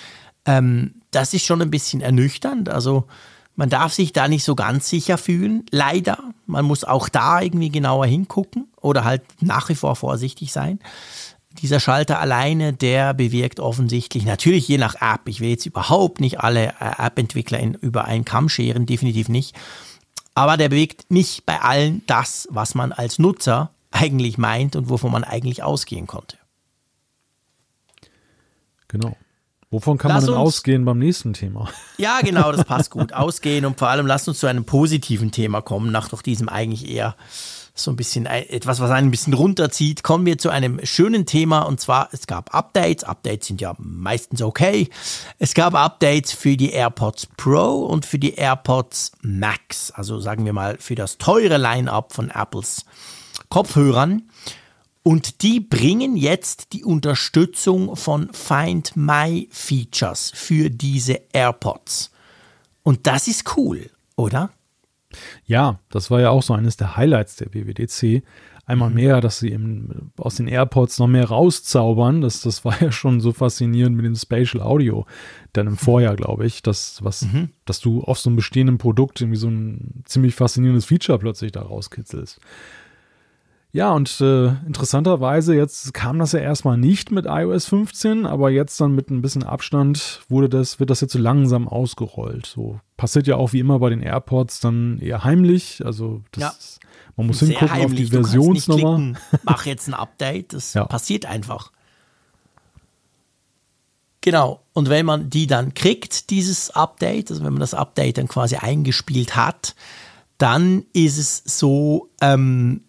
Ähm, 0.44 0.94
das 1.12 1.34
ist 1.34 1.46
schon 1.46 1.62
ein 1.62 1.70
bisschen 1.70 2.00
ernüchternd. 2.00 2.68
Also, 2.68 3.06
man 3.54 3.68
darf 3.68 3.92
sich 3.92 4.12
da 4.12 4.28
nicht 4.28 4.44
so 4.44 4.54
ganz 4.54 4.88
sicher 4.88 5.18
fühlen, 5.18 5.64
leider. 5.70 6.18
Man 6.46 6.64
muss 6.64 6.84
auch 6.84 7.08
da 7.08 7.40
irgendwie 7.40 7.70
genauer 7.70 8.06
hingucken 8.06 8.68
oder 8.80 9.04
halt 9.04 9.22
nach 9.40 9.68
wie 9.68 9.74
vor 9.74 9.96
vorsichtig 9.96 10.52
sein. 10.52 10.78
Dieser 11.60 11.80
Schalter 11.80 12.18
alleine, 12.18 12.72
der 12.72 13.12
bewirkt 13.12 13.60
offensichtlich, 13.60 14.24
natürlich 14.24 14.66
je 14.68 14.78
nach 14.78 14.94
App, 15.02 15.28
ich 15.28 15.40
will 15.40 15.50
jetzt 15.50 15.66
überhaupt 15.66 16.18
nicht 16.20 16.40
alle 16.40 16.68
äh, 16.80 17.06
App-Entwickler 17.06 17.60
über 17.82 18.06
einen 18.06 18.24
Kamm 18.24 18.48
scheren, 18.48 18.86
definitiv 18.86 19.28
nicht, 19.28 19.54
aber 20.34 20.56
der 20.56 20.70
bewegt 20.70 21.10
nicht 21.10 21.44
bei 21.44 21.60
allen 21.60 22.02
das, 22.06 22.48
was 22.50 22.74
man 22.74 22.90
als 22.92 23.18
Nutzer 23.18 23.70
eigentlich 23.90 24.38
meint 24.38 24.76
und 24.76 24.88
wovon 24.88 25.12
man 25.12 25.24
eigentlich 25.24 25.62
ausgehen 25.62 26.06
konnte. 26.06 26.38
Genau. 28.88 29.14
Wovon 29.72 29.96
kann 29.96 30.10
lass 30.10 30.26
man 30.26 30.34
denn 30.34 30.42
uns, 30.42 30.54
ausgehen 30.54 30.84
beim 30.84 30.98
nächsten 30.98 31.32
Thema? 31.32 31.66
Ja, 31.96 32.20
genau, 32.20 32.52
das 32.52 32.64
passt 32.66 32.90
gut. 32.90 33.12
Ausgehen 33.14 33.64
und 33.64 33.78
vor 33.78 33.88
allem 33.88 34.06
lasst 34.06 34.28
uns 34.28 34.38
zu 34.38 34.46
einem 34.46 34.66
positiven 34.66 35.32
Thema 35.32 35.62
kommen, 35.62 35.90
nach 35.90 36.10
doch 36.10 36.20
diesem 36.20 36.50
eigentlich 36.50 36.90
eher 36.90 37.16
so 37.74 37.90
ein 37.90 37.96
bisschen 37.96 38.26
etwas, 38.26 38.80
was 38.80 38.90
einen 38.90 39.08
ein 39.08 39.10
bisschen 39.10 39.32
runterzieht, 39.32 40.02
kommen 40.02 40.26
wir 40.26 40.36
zu 40.36 40.50
einem 40.50 40.84
schönen 40.84 41.24
Thema 41.24 41.62
und 41.62 41.80
zwar 41.80 42.10
es 42.12 42.26
gab 42.26 42.54
Updates. 42.54 43.02
Updates 43.02 43.46
sind 43.46 43.62
ja 43.62 43.74
meistens 43.78 44.42
okay. 44.42 44.90
Es 45.38 45.54
gab 45.54 45.74
Updates 45.74 46.32
für 46.32 46.58
die 46.58 46.72
AirPods 46.72 47.28
Pro 47.38 47.86
und 47.86 48.04
für 48.04 48.18
die 48.18 48.34
AirPods 48.34 49.12
Max, 49.22 49.90
also 49.90 50.20
sagen 50.20 50.44
wir 50.44 50.52
mal 50.52 50.76
für 50.80 50.96
das 50.96 51.16
teure 51.16 51.56
Line-up 51.56 52.12
von 52.12 52.28
Apples 52.28 52.84
Kopfhörern. 53.48 54.28
Und 55.02 55.42
die 55.42 55.58
bringen 55.60 56.16
jetzt 56.16 56.72
die 56.72 56.84
Unterstützung 56.84 57.96
von 57.96 58.32
Find 58.32 58.96
My 58.96 59.48
Features 59.50 60.32
für 60.34 60.70
diese 60.70 61.20
AirPods. 61.32 62.12
Und 62.84 63.06
das 63.06 63.26
ist 63.26 63.56
cool, 63.56 63.90
oder? 64.16 64.50
Ja, 65.44 65.80
das 65.90 66.10
war 66.10 66.20
ja 66.20 66.30
auch 66.30 66.42
so 66.42 66.54
eines 66.54 66.76
der 66.76 66.96
Highlights 66.96 67.36
der 67.36 67.52
WWDC. 67.52 68.22
Einmal 68.64 68.90
mhm. 68.90 68.94
mehr, 68.94 69.20
dass 69.20 69.40
sie 69.40 69.50
eben 69.50 70.12
aus 70.16 70.36
den 70.36 70.46
AirPods 70.46 71.00
noch 71.00 71.08
mehr 71.08 71.26
rauszaubern. 71.26 72.20
Das, 72.20 72.40
das 72.42 72.64
war 72.64 72.80
ja 72.80 72.92
schon 72.92 73.20
so 73.20 73.32
faszinierend 73.32 73.96
mit 73.96 74.06
dem 74.06 74.14
Spatial 74.14 74.62
Audio. 74.62 75.04
Dann 75.52 75.66
im 75.66 75.76
Vorjahr, 75.76 76.14
glaube 76.14 76.46
ich, 76.46 76.62
dass, 76.62 77.02
was, 77.02 77.22
mhm. 77.22 77.50
dass 77.64 77.80
du 77.80 78.02
auf 78.02 78.20
so 78.20 78.30
einem 78.30 78.36
bestehenden 78.36 78.78
Produkt 78.78 79.20
irgendwie 79.20 79.38
so 79.38 79.48
ein 79.48 80.02
ziemlich 80.04 80.36
faszinierendes 80.36 80.84
Feature 80.84 81.18
plötzlich 81.18 81.50
da 81.50 81.62
rauskitzelst. 81.62 82.40
Ja, 83.74 83.92
und 83.92 84.20
äh, 84.20 84.48
interessanterweise, 84.66 85.54
jetzt 85.54 85.94
kam 85.94 86.18
das 86.18 86.32
ja 86.32 86.40
erstmal 86.40 86.76
nicht 86.76 87.10
mit 87.10 87.24
iOS 87.26 87.64
15, 87.66 88.26
aber 88.26 88.50
jetzt 88.50 88.78
dann 88.78 88.94
mit 88.94 89.08
ein 89.10 89.22
bisschen 89.22 89.44
Abstand 89.44 90.20
wurde 90.28 90.50
das, 90.50 90.78
wird 90.78 90.90
das 90.90 91.00
jetzt 91.00 91.14
so 91.14 91.18
langsam 91.18 91.68
ausgerollt. 91.68 92.44
So 92.44 92.80
passiert 92.98 93.26
ja 93.26 93.36
auch 93.36 93.54
wie 93.54 93.60
immer 93.60 93.78
bei 93.78 93.88
den 93.88 94.02
AirPods 94.02 94.60
dann 94.60 94.98
eher 94.98 95.24
heimlich. 95.24 95.82
Also 95.86 96.22
das, 96.32 96.42
ja. 96.82 96.88
man 97.16 97.28
muss 97.28 97.38
Sehr 97.38 97.48
hingucken 97.48 97.74
heimlich. 97.74 97.86
auf 97.86 97.96
die 97.96 98.06
Versionsnummer. 98.06 99.14
Mach 99.44 99.64
jetzt 99.66 99.88
ein 99.88 99.94
Update, 99.94 100.52
das 100.52 100.74
ja. 100.74 100.84
passiert 100.84 101.24
einfach. 101.24 101.72
Genau. 104.20 104.60
Und 104.74 104.90
wenn 104.90 105.06
man 105.06 105.30
die 105.30 105.46
dann 105.46 105.72
kriegt, 105.72 106.28
dieses 106.28 106.70
Update, 106.70 107.30
also 107.30 107.42
wenn 107.42 107.54
man 107.54 107.60
das 107.60 107.72
Update 107.72 108.18
dann 108.18 108.28
quasi 108.28 108.56
eingespielt 108.56 109.34
hat, 109.34 109.74
dann 110.36 110.84
ist 110.92 111.16
es 111.16 111.42
so, 111.44 112.10
ähm, 112.20 112.82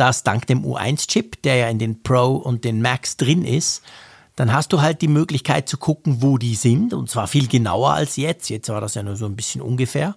dass 0.00 0.22
dank 0.22 0.46
dem 0.46 0.64
U1-Chip, 0.64 1.42
der 1.42 1.56
ja 1.56 1.68
in 1.68 1.78
den 1.78 2.02
Pro 2.02 2.36
und 2.36 2.64
den 2.64 2.80
Max 2.80 3.18
drin 3.18 3.44
ist, 3.44 3.82
dann 4.34 4.52
hast 4.52 4.72
du 4.72 4.80
halt 4.80 5.02
die 5.02 5.08
Möglichkeit 5.08 5.68
zu 5.68 5.76
gucken, 5.76 6.22
wo 6.22 6.38
die 6.38 6.54
sind 6.54 6.94
und 6.94 7.10
zwar 7.10 7.26
viel 7.26 7.46
genauer 7.46 7.92
als 7.92 8.16
jetzt. 8.16 8.48
Jetzt 8.48 8.70
war 8.70 8.80
das 8.80 8.94
ja 8.94 9.02
nur 9.02 9.16
so 9.16 9.26
ein 9.26 9.36
bisschen 9.36 9.60
ungefähr. 9.60 10.16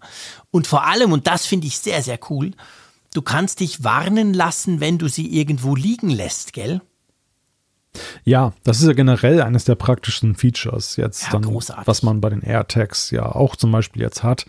Und 0.52 0.68
vor 0.68 0.86
allem, 0.88 1.12
und 1.12 1.28
das 1.28 1.46
finde 1.46 1.68
ich 1.68 1.78
sehr, 1.80 2.02
sehr 2.02 2.18
cool, 2.30 2.52
du 3.14 3.22
kannst 3.22 3.60
dich 3.60 3.84
warnen 3.84 4.34
lassen, 4.34 4.80
wenn 4.80 4.98
du 4.98 5.10
sie 5.10 5.28
irgendwo 5.38 5.76
liegen 5.76 6.10
lässt, 6.10 6.54
gell? 6.54 6.80
Ja, 8.24 8.54
das 8.64 8.80
ist 8.80 8.88
ja 8.88 8.94
generell 8.94 9.42
eines 9.42 9.66
der 9.66 9.76
praktischen 9.76 10.36
Features 10.36 10.96
jetzt, 10.96 11.24
ja, 11.24 11.32
dann, 11.32 11.46
was 11.54 12.04
man 12.04 12.22
bei 12.22 12.30
den 12.30 12.42
AirTags 12.42 13.12
ja 13.12 13.26
auch 13.36 13.58
zum 13.58 13.72
Beispiel 13.74 14.02
jetzt 14.02 14.24
hat 14.24 14.46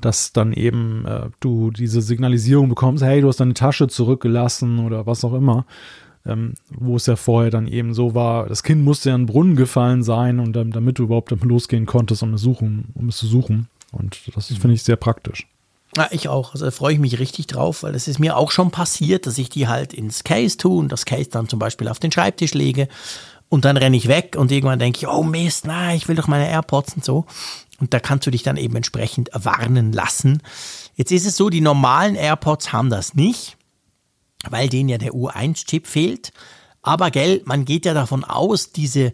dass 0.00 0.32
dann 0.32 0.52
eben 0.52 1.04
äh, 1.06 1.30
du 1.40 1.70
diese 1.70 2.02
Signalisierung 2.02 2.68
bekommst, 2.68 3.02
hey, 3.02 3.20
du 3.20 3.28
hast 3.28 3.40
deine 3.40 3.54
Tasche 3.54 3.88
zurückgelassen 3.88 4.80
oder 4.80 5.06
was 5.06 5.24
auch 5.24 5.34
immer. 5.34 5.66
Ähm, 6.24 6.54
wo 6.70 6.96
es 6.96 7.06
ja 7.06 7.14
vorher 7.14 7.52
dann 7.52 7.68
eben 7.68 7.94
so 7.94 8.14
war, 8.14 8.48
das 8.48 8.64
Kind 8.64 8.82
musste 8.82 9.10
ja 9.10 9.14
in 9.14 9.22
den 9.22 9.26
Brunnen 9.26 9.54
gefallen 9.54 10.02
sein 10.02 10.40
und 10.40 10.54
dann, 10.54 10.72
damit 10.72 10.98
du 10.98 11.04
überhaupt 11.04 11.30
losgehen 11.30 11.86
konntest, 11.86 12.24
um 12.24 12.34
es, 12.34 12.40
suchen, 12.40 12.86
um 12.94 13.08
es 13.08 13.16
zu 13.16 13.28
suchen. 13.28 13.68
Und 13.92 14.20
das 14.34 14.50
mhm. 14.50 14.56
finde 14.56 14.74
ich 14.74 14.82
sehr 14.82 14.96
praktisch. 14.96 15.46
Ja, 15.96 16.08
ich 16.10 16.28
auch. 16.28 16.52
Also 16.52 16.64
da 16.64 16.72
freue 16.72 16.94
ich 16.94 16.98
mich 16.98 17.20
richtig 17.20 17.46
drauf, 17.46 17.84
weil 17.84 17.94
es 17.94 18.08
ist 18.08 18.18
mir 18.18 18.36
auch 18.36 18.50
schon 18.50 18.72
passiert, 18.72 19.26
dass 19.26 19.38
ich 19.38 19.50
die 19.50 19.68
halt 19.68 19.94
ins 19.94 20.24
Case 20.24 20.56
tue 20.56 20.76
und 20.78 20.90
das 20.90 21.04
Case 21.04 21.30
dann 21.30 21.48
zum 21.48 21.60
Beispiel 21.60 21.88
auf 21.88 22.00
den 22.00 22.10
Schreibtisch 22.10 22.54
lege 22.54 22.88
und 23.48 23.64
dann 23.64 23.76
renne 23.76 23.96
ich 23.96 24.08
weg 24.08 24.36
und 24.36 24.50
irgendwann 24.50 24.78
denke 24.78 24.98
ich, 24.98 25.08
oh 25.08 25.22
Mist, 25.22 25.64
na, 25.66 25.94
ich 25.94 26.08
will 26.08 26.16
doch 26.16 26.26
meine 26.26 26.48
AirPods 26.48 26.94
und 26.96 27.04
so. 27.04 27.24
Und 27.80 27.92
da 27.92 28.00
kannst 28.00 28.26
du 28.26 28.30
dich 28.30 28.42
dann 28.42 28.56
eben 28.56 28.76
entsprechend 28.76 29.30
warnen 29.32 29.92
lassen. 29.92 30.42
Jetzt 30.94 31.12
ist 31.12 31.26
es 31.26 31.36
so, 31.36 31.50
die 31.50 31.60
normalen 31.60 32.14
AirPods 32.14 32.72
haben 32.72 32.90
das 32.90 33.14
nicht, 33.14 33.56
weil 34.48 34.68
denen 34.68 34.88
ja 34.88 34.98
der 34.98 35.12
U1-Chip 35.12 35.86
fehlt. 35.86 36.32
Aber 36.82 37.10
gell, 37.10 37.42
man 37.44 37.64
geht 37.64 37.84
ja 37.84 37.94
davon 37.94 38.24
aus, 38.24 38.72
diese 38.72 39.12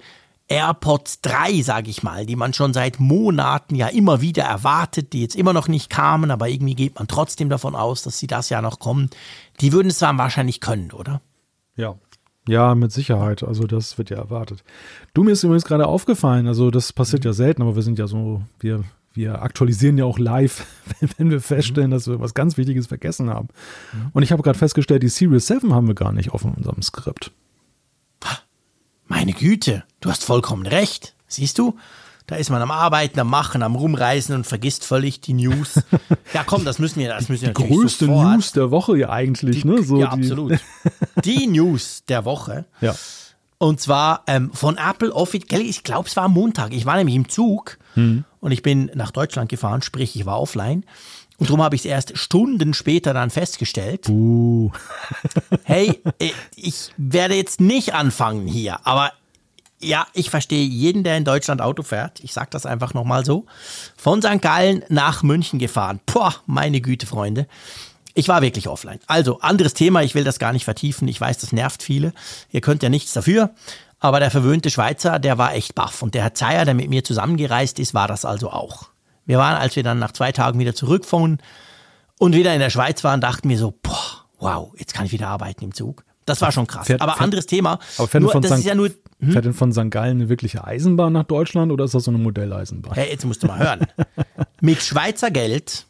AirPods 0.48 1.22
3, 1.22 1.62
sage 1.62 1.88
ich 1.88 2.02
mal, 2.02 2.26
die 2.26 2.36
man 2.36 2.52
schon 2.52 2.74
seit 2.74 3.00
Monaten 3.00 3.74
ja 3.74 3.88
immer 3.88 4.20
wieder 4.20 4.44
erwartet, 4.44 5.12
die 5.12 5.22
jetzt 5.22 5.36
immer 5.36 5.54
noch 5.54 5.68
nicht 5.68 5.88
kamen, 5.88 6.30
aber 6.30 6.48
irgendwie 6.48 6.74
geht 6.74 6.96
man 6.96 7.08
trotzdem 7.08 7.48
davon 7.48 7.74
aus, 7.74 8.02
dass 8.02 8.18
sie 8.18 8.26
das 8.26 8.50
Jahr 8.50 8.60
noch 8.60 8.78
kommen. 8.78 9.08
Die 9.60 9.72
würden 9.72 9.88
es 9.88 9.98
dann 9.98 10.18
wahrscheinlich 10.18 10.60
können, 10.60 10.92
oder? 10.92 11.22
Ja, 11.74 11.96
ja, 12.48 12.74
mit 12.74 12.92
Sicherheit. 12.92 13.42
Also 13.42 13.66
das 13.66 13.98
wird 13.98 14.10
ja 14.10 14.18
erwartet. 14.18 14.64
Du, 15.14 15.22
mir 15.22 15.32
ist 15.32 15.44
übrigens 15.44 15.64
gerade 15.64 15.86
aufgefallen, 15.86 16.46
also 16.46 16.70
das 16.70 16.92
passiert 16.92 17.24
mhm. 17.24 17.28
ja 17.28 17.32
selten, 17.32 17.62
aber 17.62 17.76
wir 17.76 17.82
sind 17.82 17.98
ja 17.98 18.06
so, 18.06 18.42
wir, 18.58 18.84
wir 19.14 19.42
aktualisieren 19.42 19.98
ja 19.98 20.04
auch 20.04 20.18
live, 20.18 20.66
wenn 21.16 21.30
wir 21.30 21.40
feststellen, 21.40 21.90
mhm. 21.90 21.94
dass 21.94 22.08
wir 22.08 22.20
was 22.20 22.34
ganz 22.34 22.56
Wichtiges 22.56 22.86
vergessen 22.86 23.30
haben. 23.30 23.48
Und 24.12 24.22
ich 24.22 24.32
habe 24.32 24.42
gerade 24.42 24.58
festgestellt, 24.58 25.02
die 25.02 25.08
Series 25.08 25.46
7 25.46 25.74
haben 25.74 25.86
wir 25.86 25.94
gar 25.94 26.12
nicht 26.12 26.30
auf 26.32 26.44
unserem 26.44 26.82
Skript. 26.82 27.32
Meine 29.06 29.34
Güte, 29.34 29.84
du 30.00 30.08
hast 30.08 30.24
vollkommen 30.24 30.66
recht. 30.66 31.14
Siehst 31.26 31.58
du? 31.58 31.76
Da 32.26 32.36
ist 32.36 32.50
man 32.50 32.62
am 32.62 32.70
Arbeiten, 32.70 33.18
am 33.20 33.28
Machen, 33.28 33.62
am 33.62 33.74
Rumreisen 33.74 34.34
und 34.34 34.46
vergisst 34.46 34.84
völlig 34.84 35.20
die 35.20 35.34
News. 35.34 35.82
ja, 36.34 36.44
komm, 36.44 36.64
das 36.64 36.78
müssen 36.78 37.00
wir, 37.00 37.08
das 37.08 37.28
müssen 37.28 37.46
wir 37.46 37.54
die 37.54 37.68
größte 37.68 38.06
sofort. 38.06 38.32
News 38.34 38.52
der 38.52 38.70
Woche 38.70 38.96
ja 38.96 39.10
eigentlich, 39.10 39.62
die, 39.62 39.68
ne? 39.68 39.82
So 39.82 39.98
ja, 39.98 40.14
die. 40.14 40.22
absolut. 40.22 40.58
Die 41.24 41.46
News 41.46 42.02
der 42.08 42.24
Woche. 42.24 42.64
Ja. 42.80 42.94
Und 43.58 43.80
zwar 43.80 44.24
ähm, 44.26 44.50
von 44.52 44.76
Apple 44.76 45.14
Office, 45.14 45.42
ich 45.50 45.84
glaube, 45.84 46.08
es 46.08 46.16
war 46.16 46.24
am 46.24 46.32
Montag. 46.32 46.72
Ich 46.72 46.84
war 46.84 46.96
nämlich 46.96 47.14
im 47.14 47.28
Zug 47.28 47.78
hm. 47.94 48.24
und 48.40 48.50
ich 48.50 48.62
bin 48.62 48.90
nach 48.94 49.12
Deutschland 49.12 49.48
gefahren, 49.48 49.82
sprich, 49.82 50.16
ich 50.16 50.26
war 50.26 50.40
offline. 50.40 50.84
Und 51.38 51.48
darum 51.48 51.62
habe 51.62 51.74
ich 51.74 51.82
es 51.82 51.86
erst 51.86 52.18
Stunden 52.18 52.74
später 52.74 53.14
dann 53.14 53.30
festgestellt. 53.30 54.08
Uh. 54.08 54.70
hey, 55.64 56.00
äh, 56.18 56.30
ich 56.56 56.92
werde 56.96 57.34
jetzt 57.34 57.60
nicht 57.60 57.94
anfangen 57.94 58.46
hier, 58.46 58.86
aber 58.86 59.12
ja, 59.82 60.06
ich 60.14 60.30
verstehe 60.30 60.64
jeden, 60.64 61.04
der 61.04 61.16
in 61.16 61.24
Deutschland 61.24 61.60
Auto 61.60 61.82
fährt. 61.82 62.20
Ich 62.20 62.32
sage 62.32 62.48
das 62.50 62.66
einfach 62.66 62.94
nochmal 62.94 63.24
so. 63.24 63.46
Von 63.96 64.22
St. 64.22 64.40
Gallen 64.40 64.84
nach 64.88 65.22
München 65.22 65.58
gefahren. 65.58 66.00
Boah, 66.06 66.34
meine 66.46 66.80
Güte, 66.80 67.06
Freunde. 67.06 67.46
Ich 68.14 68.28
war 68.28 68.42
wirklich 68.42 68.68
offline. 68.68 69.00
Also, 69.06 69.40
anderes 69.40 69.74
Thema, 69.74 70.02
ich 70.02 70.14
will 70.14 70.24
das 70.24 70.38
gar 70.38 70.52
nicht 70.52 70.64
vertiefen. 70.64 71.08
Ich 71.08 71.20
weiß, 71.20 71.38
das 71.38 71.52
nervt 71.52 71.82
viele. 71.82 72.12
Ihr 72.50 72.60
könnt 72.60 72.82
ja 72.82 72.88
nichts 72.88 73.12
dafür. 73.12 73.50
Aber 73.98 74.20
der 74.20 74.30
verwöhnte 74.30 74.70
Schweizer, 74.70 75.18
der 75.18 75.38
war 75.38 75.54
echt 75.54 75.74
baff. 75.74 76.02
Und 76.02 76.14
der 76.14 76.22
Herr 76.22 76.34
Zeyer, 76.34 76.64
der 76.64 76.74
mit 76.74 76.90
mir 76.90 77.04
zusammengereist 77.04 77.78
ist, 77.78 77.94
war 77.94 78.08
das 78.08 78.24
also 78.24 78.50
auch. 78.50 78.88
Wir 79.24 79.38
waren, 79.38 79.56
als 79.56 79.76
wir 79.76 79.82
dann 79.82 79.98
nach 79.98 80.12
zwei 80.12 80.32
Tagen 80.32 80.58
wieder 80.58 80.74
zurückfuhren 80.74 81.38
und 82.18 82.34
wieder 82.34 82.52
in 82.52 82.60
der 82.60 82.70
Schweiz 82.70 83.04
waren, 83.04 83.20
dachten 83.20 83.48
wir 83.48 83.58
so, 83.58 83.72
boah, 83.82 84.26
wow, 84.38 84.72
jetzt 84.76 84.94
kann 84.94 85.06
ich 85.06 85.12
wieder 85.12 85.28
arbeiten 85.28 85.64
im 85.64 85.74
Zug. 85.74 86.04
Das 86.24 86.40
war 86.40 86.52
schon 86.52 86.66
krass. 86.66 86.86
Fährt, 86.86 87.00
aber 87.00 87.12
fährt, 87.12 87.22
anderes 87.22 87.46
Thema. 87.46 87.78
Aber 87.98 88.08
fährt, 88.08 88.22
nur, 88.22 88.32
von 88.32 88.42
das 88.42 88.60
St. 88.60 88.66
ja 88.66 88.74
nur, 88.74 88.90
hm? 89.20 89.32
fährt 89.32 89.44
denn 89.44 89.54
von 89.54 89.72
St. 89.72 89.90
Gallen 89.90 90.20
eine 90.20 90.28
wirkliche 90.28 90.64
Eisenbahn 90.64 91.12
nach 91.12 91.24
Deutschland 91.24 91.72
oder 91.72 91.84
ist 91.84 91.94
das 91.94 92.04
so 92.04 92.10
eine 92.10 92.18
Modelleisenbahn? 92.18 92.94
Hey, 92.94 93.10
jetzt 93.10 93.24
musst 93.24 93.42
du 93.42 93.46
mal 93.46 93.58
hören. 93.58 93.86
Mit 94.60 94.82
Schweizer 94.82 95.30
Geld 95.30 95.86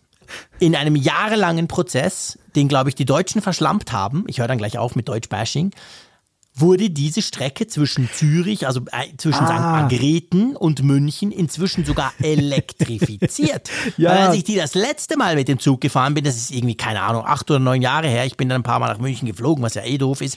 in 0.58 0.74
einem 0.74 0.96
jahrelangen 0.96 1.68
Prozess, 1.68 2.38
den, 2.56 2.68
glaube 2.68 2.88
ich, 2.88 2.94
die 2.94 3.04
Deutschen 3.04 3.42
verschlampt 3.42 3.92
haben, 3.92 4.24
ich 4.28 4.40
höre 4.40 4.48
dann 4.48 4.58
gleich 4.58 4.78
auf 4.78 4.96
mit 4.96 5.08
Deutsch-Bashing, 5.08 5.72
wurde 6.54 6.90
diese 6.90 7.22
Strecke 7.22 7.66
zwischen 7.66 8.10
Zürich, 8.12 8.66
also 8.66 8.80
äh, 8.92 9.16
zwischen 9.16 9.44
ah. 9.44 9.46
St. 9.46 9.60
Margrethen 9.60 10.56
und 10.56 10.82
München 10.82 11.32
inzwischen 11.32 11.84
sogar 11.84 12.12
elektrifiziert. 12.22 13.70
ja. 13.96 14.10
Weil 14.10 14.18
als 14.18 14.36
ich 14.36 14.44
die 14.44 14.56
das 14.56 14.74
letzte 14.74 15.16
Mal 15.16 15.34
mit 15.34 15.48
dem 15.48 15.58
Zug 15.58 15.80
gefahren 15.80 16.14
bin, 16.14 16.24
das 16.24 16.36
ist 16.36 16.50
irgendwie, 16.50 16.76
keine 16.76 17.02
Ahnung, 17.02 17.24
acht 17.26 17.50
oder 17.50 17.58
neun 17.58 17.80
Jahre 17.80 18.08
her, 18.08 18.26
ich 18.26 18.36
bin 18.36 18.48
dann 18.48 18.60
ein 18.60 18.64
paar 18.64 18.78
Mal 18.78 18.92
nach 18.92 18.98
München 18.98 19.26
geflogen, 19.26 19.64
was 19.64 19.74
ja 19.74 19.82
eh 19.82 19.96
doof 19.96 20.20
ist, 20.20 20.36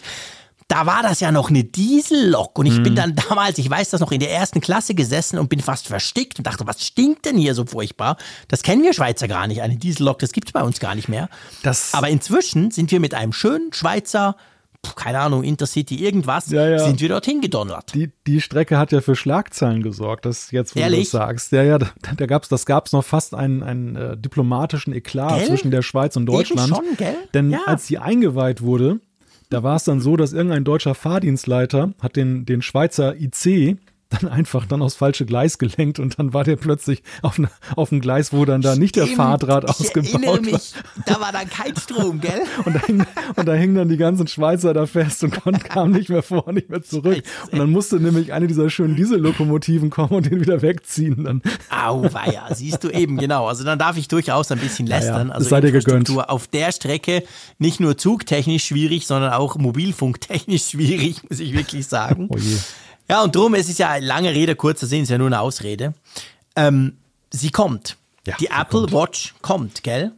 da 0.68 0.88
war 0.88 1.04
das 1.04 1.20
ja 1.20 1.32
noch 1.32 1.50
eine 1.50 1.64
Diesellok 1.64 2.58
und 2.58 2.66
ich 2.66 2.80
mhm. 2.80 2.84
bin 2.84 2.96
dann 2.96 3.16
damals, 3.16 3.58
ich 3.58 3.70
weiß 3.70 3.92
das 3.92 4.02
noch, 4.02 4.12
in 4.12 4.20
der 4.20 4.32
ersten 4.32 4.62
Klasse 4.62 4.96
gesessen 4.96 5.38
und 5.38 5.48
bin 5.48 5.60
fast 5.60 5.88
verstickt 5.88 6.40
und 6.40 6.48
dachte, 6.48 6.66
was 6.66 6.84
stinkt 6.84 7.26
denn 7.26 7.38
hier 7.38 7.54
so 7.54 7.66
furchtbar? 7.66 8.18
Das 8.48 8.64
kennen 8.64 8.82
wir 8.82 8.94
Schweizer 8.94 9.28
gar 9.28 9.48
nicht, 9.48 9.62
eine 9.62 9.76
Diesellok, 9.76 10.20
das 10.20 10.32
gibt 10.32 10.48
es 10.48 10.54
bei 10.54 10.64
uns 10.64 10.80
gar 10.80 10.96
nicht 10.96 11.08
mehr. 11.08 11.30
Das 11.62 11.94
Aber 11.94 12.10
inzwischen 12.10 12.72
sind 12.72 12.90
wir 12.92 13.00
mit 13.00 13.14
einem 13.14 13.34
schönen 13.34 13.74
Schweizer 13.74 14.38
keine 14.94 15.20
Ahnung, 15.20 15.44
Intercity, 15.44 15.96
irgendwas, 15.96 16.52
ja, 16.52 16.68
ja. 16.68 16.80
sind 16.80 17.02
wir 17.02 17.10
dorthin 17.10 17.42
gedonnert. 17.42 17.94
Die, 17.96 18.12
die 18.28 18.42
Strecke 18.42 18.78
hat 18.78 18.92
ja 18.92 19.02
für 19.02 19.16
Schlagzeilen 19.16 19.82
gesorgt, 19.82 20.26
das 20.26 20.52
jetzt, 20.52 20.76
wo 20.76 20.80
Ehrlich? 20.80 21.12
du 21.12 21.18
das 21.18 21.28
sagst. 21.28 21.52
Ja, 21.52 21.64
ja, 21.64 21.78
da, 21.80 21.90
da 22.16 22.26
gab's, 22.26 22.50
das 22.50 22.66
gab 22.66 22.86
es 22.86 22.92
noch 22.92 23.04
fast 23.04 23.34
einen, 23.34 23.64
einen 23.64 23.96
äh, 23.96 24.18
diplomatischen 24.18 24.94
Eklat 24.94 25.40
gell? 25.40 25.48
zwischen 25.48 25.72
der 25.72 25.82
Schweiz 25.82 26.16
und 26.16 26.26
Deutschland. 26.26 26.70
Eben 26.70 26.76
schon, 26.76 26.98
gell? 26.98 27.16
Denn 27.34 27.52
ja. 27.52 27.60
als 27.66 27.88
sie 27.88 27.98
eingeweiht 27.98 28.62
wurde, 28.62 29.00
da 29.50 29.64
war 29.64 29.76
es 29.76 29.84
dann 29.84 30.02
so, 30.02 30.18
dass 30.18 30.34
irgendein 30.34 30.64
deutscher 30.64 30.96
Fahrdienstleiter 30.96 31.94
hat 32.02 32.16
den, 32.16 32.46
den 32.46 32.62
Schweizer 32.62 33.16
IC 33.16 33.78
dann 34.16 34.30
einfach 34.30 34.66
dann 34.66 34.82
aufs 34.82 34.96
falsche 34.96 35.26
Gleis 35.26 35.58
gelenkt 35.58 36.00
und 36.00 36.20
dann 36.20 36.34
war 36.34 36.44
der 36.44 36.56
plötzlich 36.56 37.04
auf, 37.22 37.38
ne, 37.38 37.50
auf 37.76 37.92
einem 37.92 38.02
Gleis, 38.02 38.34
wo 38.34 38.46
dann 38.46 38.62
da 38.62 38.76
nicht 38.76 38.96
der 38.96 39.08
Fahrdraht 39.08 39.68
ausgebaut 39.68 40.42
mich, 40.42 40.54
war. 40.54 41.04
Da 41.06 41.20
war 41.20 41.32
dann 41.32 41.50
kein 41.50 41.76
Strom, 41.76 42.20
gell? 42.22 42.42
und, 42.66 42.76
da 42.76 42.80
hing, 42.80 43.06
und 43.36 43.46
da 43.48 43.54
hingen 43.54 43.76
dann 43.76 43.90
die 43.90 43.98
ganzen 43.98 44.28
Schweizer 44.28 44.74
da 44.74 44.86
fest 44.86 45.24
und 45.24 45.64
kamen 45.64 45.92
nicht 45.94 46.10
mehr 46.10 46.24
vor, 46.24 46.52
nicht 46.52 46.70
mehr 46.70 46.84
zurück. 46.84 47.24
Und 47.52 47.60
dann 47.60 47.70
musste 47.70 48.00
nämlich 48.00 48.34
eine 48.34 48.48
dieser 48.48 48.70
schönen 48.70 48.96
Diesellokomotiven 48.96 49.90
kommen 49.90 50.12
und 50.12 50.26
den 50.26 50.40
wieder 50.40 50.62
wegziehen. 50.62 51.24
Dann. 51.24 51.42
Auweia, 51.70 52.54
siehst 52.54 52.84
du 52.84 52.90
eben, 52.90 53.18
genau. 53.18 53.48
Also 53.48 53.64
dann 53.64 53.80
darf 53.80 53.98
ich 53.98 54.08
durchaus 54.08 54.52
ein 54.52 54.60
bisschen 54.60 54.88
lästern. 54.88 55.30
Ja, 55.30 55.34
also 55.34 55.50
sei 55.50 55.62
dir 55.62 55.72
gegönnt. 55.72 56.10
auf 56.10 56.48
der 56.48 56.72
Strecke 56.72 57.24
nicht 57.58 57.80
nur 57.80 57.98
zugtechnisch 57.98 58.66
schwierig, 58.66 59.08
sondern 59.08 59.34
auch 59.34 59.56
mobilfunktechnisch 59.58 60.64
schwierig, 60.70 61.22
muss 61.30 61.40
ich 61.40 61.54
wirklich 61.54 61.88
sagen. 61.88 62.28
Oh 62.30 62.38
je. 62.38 62.58
Ja, 63.08 63.24
und 63.24 63.36
drum, 63.36 63.54
es 63.54 63.70
ist 63.70 63.80
ja 63.80 63.90
eine 63.90 64.06
lange 64.06 64.34
Rede, 64.34 64.56
kurzer 64.56 64.88
Sinn, 64.88 65.04
ist 65.04 65.10
ja 65.10 65.18
nur 65.18 65.28
eine 65.28 65.40
Ausrede. 65.40 65.94
Ähm, 66.56 66.98
sie 67.32 67.52
kommt. 67.52 67.98
Ja, 68.26 68.36
die 68.40 68.48
Apple 68.48 68.82
kommt. 68.82 68.94
Watch 68.94 69.36
kommt, 69.42 69.84
gell? 69.84 70.12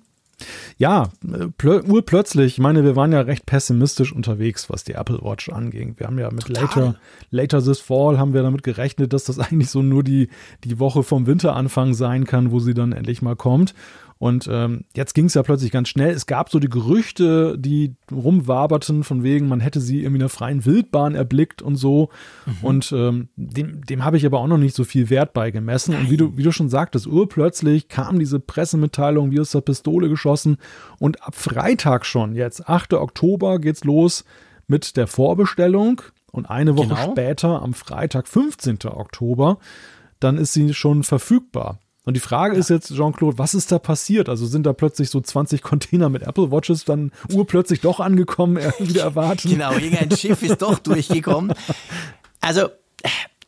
Ja, 0.77 1.09
plö 1.57 1.81
urplötzlich. 1.81 2.53
Ich 2.53 2.59
meine, 2.59 2.83
wir 2.83 2.95
waren 2.95 3.11
ja 3.11 3.21
recht 3.21 3.47
pessimistisch 3.47 4.13
unterwegs, 4.13 4.69
was 4.69 4.83
die 4.83 4.93
Apple 4.93 5.19
Watch 5.23 5.49
anging. 5.49 5.95
Wir 5.97 6.05
haben 6.05 6.19
ja 6.19 6.29
mit 6.29 6.47
later, 6.47 6.95
later 7.31 7.63
This 7.63 7.79
Fall 7.79 8.19
haben 8.19 8.33
wir 8.33 8.43
damit 8.43 8.61
gerechnet, 8.61 9.13
dass 9.13 9.23
das 9.23 9.39
eigentlich 9.39 9.71
so 9.71 9.81
nur 9.81 10.03
die, 10.03 10.29
die 10.63 10.77
Woche 10.79 11.01
vom 11.01 11.25
Winteranfang 11.25 11.95
sein 11.95 12.25
kann, 12.25 12.51
wo 12.51 12.59
sie 12.59 12.75
dann 12.75 12.91
endlich 12.91 13.23
mal 13.23 13.35
kommt. 13.35 13.73
Und 14.19 14.49
ähm, 14.51 14.85
jetzt 14.95 15.13
ging 15.13 15.25
es 15.25 15.35
ja 15.35 15.43
plötzlich 15.43 15.71
ganz 15.71 15.89
schnell. 15.89 16.11
Es 16.11 16.25
gab 16.25 16.49
so 16.49 16.59
die 16.59 16.69
Gerüchte, 16.69 17.57
die 17.57 17.95
rumwaberten, 18.11 19.03
von 19.03 19.23
wegen, 19.23 19.47
man 19.47 19.59
hätte 19.59 19.79
sie 19.79 19.99
irgendwie 19.99 20.15
in 20.15 20.21
der 20.21 20.29
freien 20.29 20.65
Wildbahn 20.65 21.15
erblickt 21.15 21.61
und 21.61 21.75
so. 21.75 22.09
Mhm. 22.45 22.53
Und 22.61 22.91
ähm, 22.91 23.29
dem, 23.35 23.85
dem 23.85 24.03
habe 24.03 24.17
ich 24.17 24.25
aber 24.25 24.39
auch 24.39 24.47
noch 24.47 24.57
nicht 24.57 24.75
so 24.75 24.83
viel 24.83 25.09
Wert 25.09 25.33
beigemessen. 25.33 25.95
Und 25.95 26.09
wie 26.09 26.17
du, 26.17 26.35
wie 26.37 26.43
du 26.43 26.51
schon 26.51 26.69
sagtest, 26.69 27.07
urplötzlich 27.07 27.87
kam 27.89 28.17
diese 28.17 28.39
Pressemitteilung 28.39 29.31
wie 29.31 29.39
aus 29.39 29.51
der 29.51 29.61
Pistole 29.61 30.09
geschossen. 30.09 30.57
Und 30.99 31.23
ab 31.23 31.35
Freitag 31.35 32.05
schon, 32.05 32.35
jetzt 32.35 32.67
8. 32.67 32.93
Oktober, 32.93 33.59
geht's 33.59 33.83
los 33.83 34.25
mit 34.67 34.97
der 34.97 35.07
Vorbestellung. 35.07 36.01
Und 36.31 36.49
eine 36.49 36.77
Woche 36.77 36.89
genau. 36.89 37.11
später, 37.11 37.61
am 37.61 37.73
Freitag, 37.73 38.27
15. 38.27 38.79
Oktober, 38.85 39.59
dann 40.19 40.37
ist 40.37 40.53
sie 40.53 40.73
schon 40.73 41.03
verfügbar. 41.03 41.79
Und 42.07 42.13
die 42.13 42.21
Frage 42.21 42.53
ja. 42.53 42.59
ist 42.61 42.69
jetzt, 42.69 42.95
Jean-Claude, 42.95 43.37
was 43.37 43.53
ist 43.53 43.69
da 43.69 43.79
passiert? 43.79 44.29
Also 44.29 44.45
sind 44.45 44.65
da 44.65 44.71
plötzlich 44.71 45.09
so 45.09 45.19
20 45.19 45.61
Container 45.61 46.07
mit 46.07 46.21
Apple 46.21 46.51
Watches 46.51 46.85
dann 46.85 47.11
urplötzlich 47.33 47.81
doch 47.81 47.99
angekommen, 47.99 48.55
wieder 48.79 49.01
erwartet? 49.01 49.51
genau, 49.51 49.73
irgendein 49.73 50.15
Schiff 50.15 50.41
ist 50.41 50.61
doch 50.61 50.79
durchgekommen. 50.79 51.53
Also, 52.39 52.69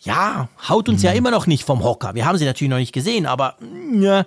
ja, 0.01 0.49
haut 0.68 0.89
uns 0.89 0.99
mhm. 0.99 1.06
ja 1.06 1.11
immer 1.14 1.31
noch 1.31 1.47
nicht 1.47 1.64
vom 1.64 1.85
Hocker. 1.85 2.15
Wir 2.15 2.26
haben 2.26 2.38
sie 2.38 2.43
natürlich 2.43 2.69
noch 2.69 2.80
nicht 2.80 2.91
gesehen, 2.91 3.26
aber 3.26 3.56
ja, 3.93 4.26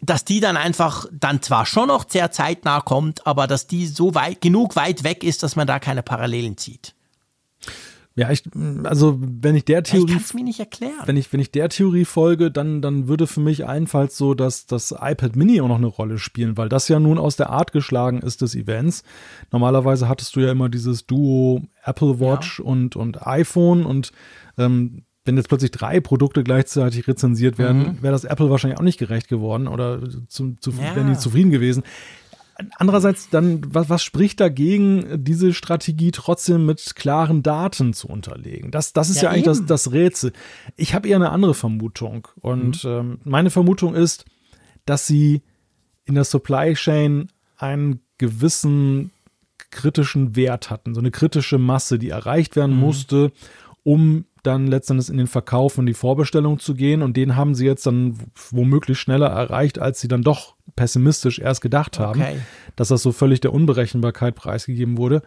dass 0.00 0.24
die 0.24 0.40
dann 0.40 0.56
einfach 0.56 1.06
dann 1.12 1.42
zwar 1.42 1.64
schon 1.64 1.86
noch 1.86 2.06
sehr 2.08 2.32
zeitnah 2.32 2.80
kommt, 2.80 3.24
aber 3.24 3.46
dass 3.46 3.68
die 3.68 3.86
so 3.86 4.16
weit, 4.16 4.40
genug 4.40 4.74
weit 4.74 5.04
weg 5.04 5.22
ist, 5.22 5.44
dass 5.44 5.54
man 5.54 5.68
da 5.68 5.78
keine 5.78 6.02
Parallelen 6.02 6.56
zieht. 6.56 6.96
Ja, 8.16 8.30
ich, 8.30 8.44
also 8.84 9.18
wenn 9.20 9.56
ich 9.56 9.64
der 9.64 9.82
Theorie, 9.82 10.16
ich 10.16 10.34
mir 10.34 10.44
nicht 10.44 10.60
erklären. 10.60 11.02
Wenn 11.04 11.16
ich, 11.16 11.32
wenn 11.32 11.40
ich 11.40 11.50
der 11.50 11.68
Theorie 11.68 12.04
folge, 12.04 12.52
dann, 12.52 12.80
dann 12.80 13.08
würde 13.08 13.26
für 13.26 13.40
mich 13.40 13.66
allenfalls 13.66 14.16
so, 14.16 14.34
dass 14.34 14.66
das 14.66 14.92
iPad 14.92 15.34
Mini 15.34 15.60
auch 15.60 15.66
noch 15.66 15.78
eine 15.78 15.88
Rolle 15.88 16.18
spielen, 16.18 16.56
weil 16.56 16.68
das 16.68 16.86
ja 16.86 17.00
nun 17.00 17.18
aus 17.18 17.34
der 17.34 17.50
Art 17.50 17.72
geschlagen 17.72 18.20
ist 18.22 18.40
des 18.40 18.54
Events. 18.54 19.02
Normalerweise 19.50 20.08
hattest 20.08 20.36
du 20.36 20.40
ja 20.40 20.52
immer 20.52 20.68
dieses 20.68 21.06
Duo 21.06 21.62
Apple 21.84 22.20
Watch 22.20 22.60
ja. 22.60 22.64
und, 22.64 22.94
und 22.94 23.26
iPhone 23.26 23.84
und 23.84 24.12
ähm, 24.58 25.02
wenn 25.24 25.36
jetzt 25.36 25.48
plötzlich 25.48 25.70
drei 25.70 26.00
Produkte 26.00 26.44
gleichzeitig 26.44 27.08
rezensiert 27.08 27.58
werden, 27.58 27.78
mhm. 27.78 28.02
wäre 28.02 28.12
das 28.12 28.24
Apple 28.24 28.50
wahrscheinlich 28.50 28.78
auch 28.78 28.84
nicht 28.84 28.98
gerecht 28.98 29.28
geworden 29.28 29.68
oder 29.68 30.00
zu, 30.28 30.54
zu, 30.60 30.70
ja. 30.72 30.94
wären 30.94 31.08
die 31.08 31.18
zufrieden 31.18 31.50
gewesen. 31.50 31.82
Andererseits 32.76 33.30
dann, 33.30 33.62
was, 33.74 33.88
was 33.88 34.02
spricht 34.04 34.40
dagegen, 34.40 35.24
diese 35.24 35.52
Strategie 35.52 36.12
trotzdem 36.12 36.66
mit 36.66 36.94
klaren 36.94 37.42
Daten 37.42 37.92
zu 37.92 38.08
unterlegen? 38.08 38.70
Das, 38.70 38.92
das 38.92 39.10
ist 39.10 39.16
ja, 39.16 39.22
ja 39.24 39.30
eigentlich 39.30 39.44
das, 39.44 39.66
das 39.66 39.92
Rätsel. 39.92 40.32
Ich 40.76 40.94
habe 40.94 41.08
eher 41.08 41.16
eine 41.16 41.30
andere 41.30 41.54
Vermutung. 41.54 42.28
Und 42.40 42.84
mhm. 42.84 42.90
ähm, 42.90 43.18
meine 43.24 43.50
Vermutung 43.50 43.94
ist, 43.94 44.24
dass 44.86 45.06
sie 45.06 45.42
in 46.04 46.14
der 46.14 46.24
Supply 46.24 46.74
Chain 46.74 47.28
einen 47.56 48.00
gewissen 48.18 49.10
kritischen 49.70 50.36
Wert 50.36 50.70
hatten, 50.70 50.94
so 50.94 51.00
eine 51.00 51.10
kritische 51.10 51.58
Masse, 51.58 51.98
die 51.98 52.10
erreicht 52.10 52.54
werden 52.54 52.76
mhm. 52.76 52.80
musste, 52.80 53.32
um 53.82 54.24
dann 54.46 54.66
letztendlich 54.66 55.08
in 55.08 55.16
den 55.16 55.26
Verkauf 55.26 55.78
und 55.78 55.86
die 55.86 55.94
Vorbestellung 55.94 56.58
zu 56.58 56.74
gehen. 56.74 57.02
Und 57.02 57.16
den 57.16 57.36
haben 57.36 57.54
sie 57.54 57.66
jetzt 57.66 57.86
dann 57.86 58.18
womöglich 58.50 58.98
schneller 58.98 59.28
erreicht, 59.28 59.78
als 59.78 60.00
sie 60.00 60.08
dann 60.08 60.22
doch 60.22 60.54
pessimistisch 60.76 61.38
erst 61.38 61.60
gedacht 61.60 61.98
haben, 61.98 62.20
okay. 62.20 62.36
dass 62.76 62.88
das 62.88 63.02
so 63.02 63.12
völlig 63.12 63.40
der 63.40 63.52
Unberechenbarkeit 63.52 64.34
preisgegeben 64.34 64.98
wurde. 64.98 65.22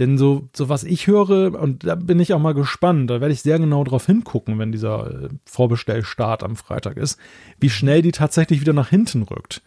Denn 0.00 0.18
so, 0.18 0.48
so 0.54 0.68
was 0.68 0.82
ich 0.82 1.06
höre, 1.06 1.60
und 1.60 1.84
da 1.84 1.94
bin 1.94 2.18
ich 2.18 2.32
auch 2.32 2.40
mal 2.40 2.54
gespannt, 2.54 3.10
da 3.10 3.20
werde 3.20 3.32
ich 3.32 3.42
sehr 3.42 3.60
genau 3.60 3.84
drauf 3.84 4.06
hingucken, 4.06 4.58
wenn 4.58 4.72
dieser 4.72 5.24
äh, 5.24 5.28
Vorbestellstart 5.44 6.42
am 6.42 6.56
Freitag 6.56 6.96
ist, 6.96 7.18
wie 7.60 7.70
schnell 7.70 8.02
die 8.02 8.10
tatsächlich 8.10 8.60
wieder 8.60 8.72
nach 8.72 8.88
hinten 8.88 9.22
rückt. 9.22 9.62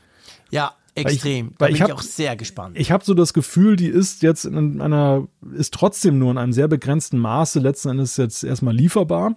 Ja, 0.49 0.73
Extrem. 0.97 1.45
Weil 1.45 1.47
ich, 1.47 1.57
da 1.57 1.65
bin 1.65 1.75
ich, 1.75 1.81
hab, 1.81 1.91
auch 1.91 2.01
sehr 2.01 2.35
gespannt. 2.35 2.77
Ich 2.77 2.91
habe 2.91 3.03
so 3.05 3.13
das 3.13 3.33
Gefühl, 3.33 3.75
die 3.75 3.87
ist 3.87 4.23
jetzt 4.23 4.45
in 4.45 4.81
einer, 4.81 5.27
ist 5.55 5.73
trotzdem 5.73 6.17
nur 6.17 6.31
in 6.31 6.37
einem 6.37 6.53
sehr 6.53 6.67
begrenzten 6.67 7.17
Maße 7.19 7.59
letzten 7.59 7.89
Endes 7.89 8.17
jetzt 8.17 8.43
erstmal 8.43 8.75
lieferbar. 8.75 9.35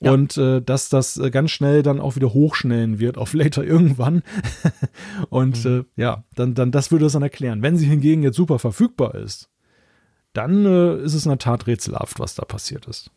Ja. 0.00 0.12
Und 0.12 0.36
äh, 0.36 0.62
dass 0.62 0.88
das 0.88 1.16
äh, 1.16 1.30
ganz 1.30 1.50
schnell 1.50 1.82
dann 1.82 2.00
auch 2.00 2.14
wieder 2.14 2.32
hochschnellen 2.32 3.00
wird 3.00 3.18
auf 3.18 3.32
later 3.34 3.64
irgendwann. 3.64 4.22
und 5.28 5.64
mhm. 5.64 5.86
äh, 5.96 6.00
ja, 6.00 6.24
dann, 6.34 6.54
dann 6.54 6.70
das 6.70 6.90
würde 6.90 7.06
es 7.06 7.12
dann 7.12 7.22
erklären. 7.22 7.62
Wenn 7.62 7.76
sie 7.76 7.86
hingegen 7.86 8.22
jetzt 8.22 8.36
super 8.36 8.58
verfügbar 8.58 9.14
ist, 9.14 9.50
dann 10.32 10.64
äh, 10.64 10.96
ist 11.02 11.14
es 11.14 11.26
in 11.26 11.30
der 11.30 11.38
Tat 11.38 11.66
rätselhaft, 11.66 12.20
was 12.20 12.34
da 12.34 12.44
passiert 12.44 12.86
ist. 12.86 13.10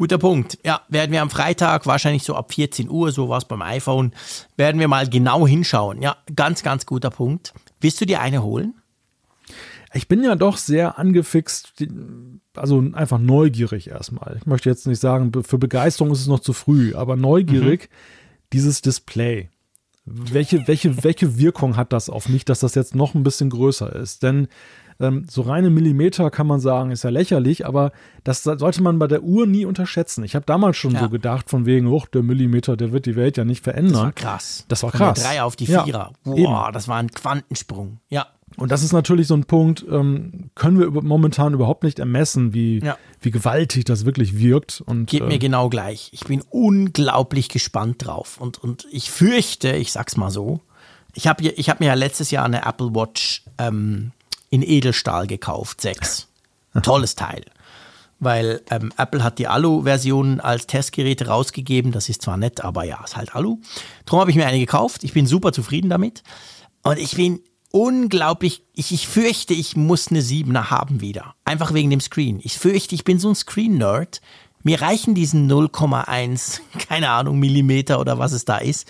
Guter 0.00 0.16
Punkt. 0.16 0.56
Ja, 0.64 0.80
werden 0.88 1.12
wir 1.12 1.20
am 1.20 1.28
Freitag, 1.28 1.84
wahrscheinlich 1.84 2.22
so 2.22 2.34
ab 2.34 2.54
14 2.54 2.88
Uhr, 2.88 3.12
so 3.12 3.28
was 3.28 3.44
beim 3.44 3.60
iPhone, 3.60 4.14
werden 4.56 4.80
wir 4.80 4.88
mal 4.88 5.06
genau 5.06 5.46
hinschauen. 5.46 6.00
Ja, 6.00 6.16
ganz, 6.34 6.62
ganz 6.62 6.86
guter 6.86 7.10
Punkt. 7.10 7.52
Willst 7.82 8.00
du 8.00 8.06
dir 8.06 8.22
eine 8.22 8.42
holen? 8.42 8.80
Ich 9.92 10.08
bin 10.08 10.24
ja 10.24 10.36
doch 10.36 10.56
sehr 10.56 10.98
angefixt, 10.98 11.84
also 12.56 12.82
einfach 12.94 13.18
neugierig 13.18 13.90
erstmal. 13.90 14.38
Ich 14.38 14.46
möchte 14.46 14.70
jetzt 14.70 14.86
nicht 14.86 15.00
sagen, 15.00 15.32
für 15.44 15.58
Begeisterung 15.58 16.12
ist 16.12 16.22
es 16.22 16.28
noch 16.28 16.40
zu 16.40 16.54
früh, 16.54 16.94
aber 16.94 17.16
neugierig, 17.16 17.90
mhm. 17.90 17.94
dieses 18.54 18.80
Display. 18.80 19.50
Welche, 20.06 20.66
welche, 20.66 21.04
welche 21.04 21.36
Wirkung 21.36 21.76
hat 21.76 21.92
das 21.92 22.08
auf 22.08 22.26
mich, 22.26 22.46
dass 22.46 22.60
das 22.60 22.74
jetzt 22.74 22.94
noch 22.94 23.14
ein 23.14 23.22
bisschen 23.22 23.50
größer 23.50 23.94
ist? 23.96 24.22
Denn 24.22 24.48
ähm, 25.00 25.24
so 25.28 25.42
reine 25.42 25.70
Millimeter 25.70 26.30
kann 26.30 26.46
man 26.46 26.60
sagen, 26.60 26.90
ist 26.90 27.04
ja 27.04 27.10
lächerlich, 27.10 27.66
aber 27.66 27.92
das 28.22 28.42
sollte 28.42 28.82
man 28.82 28.98
bei 28.98 29.06
der 29.06 29.22
Uhr 29.22 29.46
nie 29.46 29.64
unterschätzen. 29.64 30.24
Ich 30.24 30.34
habe 30.34 30.44
damals 30.44 30.76
schon 30.76 30.92
ja. 30.92 31.00
so 31.00 31.08
gedacht, 31.08 31.48
von 31.48 31.66
wegen, 31.66 31.86
oh, 31.86 32.04
der 32.12 32.22
Millimeter, 32.22 32.76
der 32.76 32.92
wird 32.92 33.06
die 33.06 33.16
Welt 33.16 33.36
ja 33.36 33.44
nicht 33.44 33.64
verändern. 33.64 33.92
Das 33.92 34.02
war 34.02 34.12
krass. 34.12 34.64
Das 34.68 34.82
war 34.82 34.90
krass. 34.92 35.18
Von 35.18 35.24
der 35.24 35.32
3 35.32 35.42
auf 35.42 35.56
die 35.56 35.66
4er. 35.66 35.86
Ja, 35.86 36.10
Boah, 36.24 36.70
das 36.72 36.86
war 36.86 36.98
ein 36.98 37.10
Quantensprung. 37.10 37.98
Ja. 38.08 38.26
Und 38.56 38.72
das 38.72 38.82
ist 38.82 38.92
natürlich 38.92 39.28
so 39.28 39.34
ein 39.34 39.44
Punkt, 39.44 39.84
ähm, 39.88 40.50
können 40.54 40.78
wir 40.78 40.90
momentan 40.90 41.54
überhaupt 41.54 41.84
nicht 41.84 41.98
ermessen, 41.98 42.52
wie, 42.52 42.80
ja. 42.80 42.98
wie 43.20 43.30
gewaltig 43.30 43.84
das 43.84 44.04
wirklich 44.04 44.38
wirkt. 44.38 44.82
Und, 44.84 45.06
Geht 45.06 45.22
äh, 45.22 45.26
mir 45.26 45.38
genau 45.38 45.68
gleich. 45.68 46.10
Ich 46.12 46.24
bin 46.24 46.42
unglaublich 46.50 47.48
gespannt 47.48 48.04
drauf. 48.04 48.40
Und, 48.40 48.58
und 48.58 48.86
ich 48.90 49.10
fürchte, 49.10 49.72
ich 49.72 49.92
sag's 49.92 50.16
mal 50.16 50.30
so, 50.30 50.60
ich 51.14 51.26
habe 51.26 51.42
ich 51.44 51.70
hab 51.70 51.80
mir 51.80 51.86
ja 51.86 51.94
letztes 51.94 52.30
Jahr 52.30 52.44
eine 52.44 52.64
Apple 52.66 52.94
Watch 52.94 53.44
ähm, 53.58 54.12
in 54.50 54.62
Edelstahl 54.62 55.26
gekauft, 55.26 55.80
sechs. 55.80 56.28
Tolles 56.82 57.14
Teil. 57.14 57.44
Weil 58.18 58.60
ähm, 58.70 58.92
Apple 58.98 59.24
hat 59.24 59.38
die 59.38 59.48
Alu-Version 59.48 60.40
als 60.40 60.66
Testgerät 60.66 61.26
rausgegeben. 61.26 61.90
Das 61.90 62.08
ist 62.08 62.22
zwar 62.22 62.36
nett, 62.36 62.62
aber 62.62 62.84
ja, 62.84 63.02
ist 63.02 63.16
halt 63.16 63.34
Alu. 63.34 63.58
Darum 64.04 64.20
habe 64.20 64.30
ich 64.30 64.36
mir 64.36 64.46
eine 64.46 64.58
gekauft. 64.58 65.04
Ich 65.04 65.14
bin 65.14 65.26
super 65.26 65.52
zufrieden 65.52 65.88
damit. 65.88 66.22
Und 66.82 66.98
ich 66.98 67.16
bin 67.16 67.40
unglaublich, 67.72 68.62
ich, 68.74 68.92
ich 68.92 69.08
fürchte, 69.08 69.54
ich 69.54 69.74
muss 69.76 70.08
eine 70.08 70.20
7er 70.20 70.70
haben 70.70 71.00
wieder. 71.00 71.34
Einfach 71.44 71.72
wegen 71.72 71.90
dem 71.90 72.00
Screen. 72.00 72.40
Ich 72.42 72.58
fürchte, 72.58 72.94
ich 72.94 73.04
bin 73.04 73.18
so 73.18 73.30
ein 73.30 73.34
Screen-Nerd. 73.34 74.20
Mir 74.62 74.82
reichen 74.82 75.14
diesen 75.14 75.50
0,1, 75.50 76.60
keine 76.88 77.10
Ahnung, 77.10 77.38
Millimeter 77.38 78.00
oder 78.00 78.18
was 78.18 78.32
es 78.32 78.44
da 78.44 78.58
ist. 78.58 78.86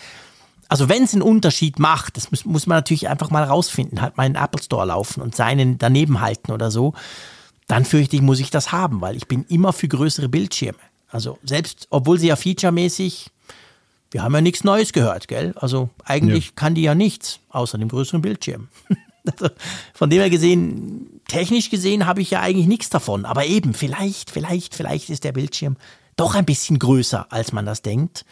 Also 0.70 0.88
wenn 0.88 1.02
es 1.02 1.14
einen 1.14 1.22
Unterschied 1.22 1.80
macht, 1.80 2.16
das 2.16 2.30
muss, 2.30 2.44
muss 2.44 2.68
man 2.68 2.78
natürlich 2.78 3.08
einfach 3.08 3.30
mal 3.30 3.42
rausfinden, 3.42 4.00
halt 4.00 4.16
mal 4.16 4.24
in 4.24 4.34
den 4.34 4.42
Apple 4.42 4.62
Store 4.62 4.86
laufen 4.86 5.20
und 5.20 5.34
seinen 5.34 5.78
daneben 5.78 6.20
halten 6.20 6.52
oder 6.52 6.70
so, 6.70 6.94
dann 7.66 7.84
fürchte 7.84 8.14
ich, 8.14 8.22
muss 8.22 8.38
ich 8.38 8.50
das 8.50 8.70
haben, 8.70 9.00
weil 9.00 9.16
ich 9.16 9.26
bin 9.26 9.44
immer 9.48 9.72
für 9.72 9.88
größere 9.88 10.28
Bildschirme. 10.28 10.78
Also 11.08 11.38
selbst, 11.42 11.88
obwohl 11.90 12.20
sie 12.20 12.28
ja 12.28 12.36
featuremäßig, 12.36 13.30
wir 14.12 14.22
haben 14.22 14.32
ja 14.32 14.40
nichts 14.40 14.62
Neues 14.62 14.92
gehört, 14.92 15.26
gell? 15.26 15.54
Also 15.56 15.90
eigentlich 16.04 16.46
ja. 16.46 16.52
kann 16.54 16.76
die 16.76 16.82
ja 16.82 16.94
nichts, 16.94 17.40
außer 17.48 17.76
dem 17.76 17.88
größeren 17.88 18.22
Bildschirm. 18.22 18.68
also 19.26 19.48
von 19.92 20.08
dem 20.08 20.20
her 20.20 20.30
gesehen, 20.30 21.20
technisch 21.26 21.70
gesehen 21.70 22.06
habe 22.06 22.22
ich 22.22 22.30
ja 22.30 22.42
eigentlich 22.42 22.68
nichts 22.68 22.90
davon. 22.90 23.24
Aber 23.24 23.44
eben, 23.44 23.74
vielleicht, 23.74 24.30
vielleicht, 24.30 24.76
vielleicht 24.76 25.10
ist 25.10 25.24
der 25.24 25.32
Bildschirm 25.32 25.76
doch 26.14 26.36
ein 26.36 26.44
bisschen 26.44 26.78
größer, 26.78 27.26
als 27.30 27.50
man 27.50 27.66
das 27.66 27.82
denkt. 27.82 28.24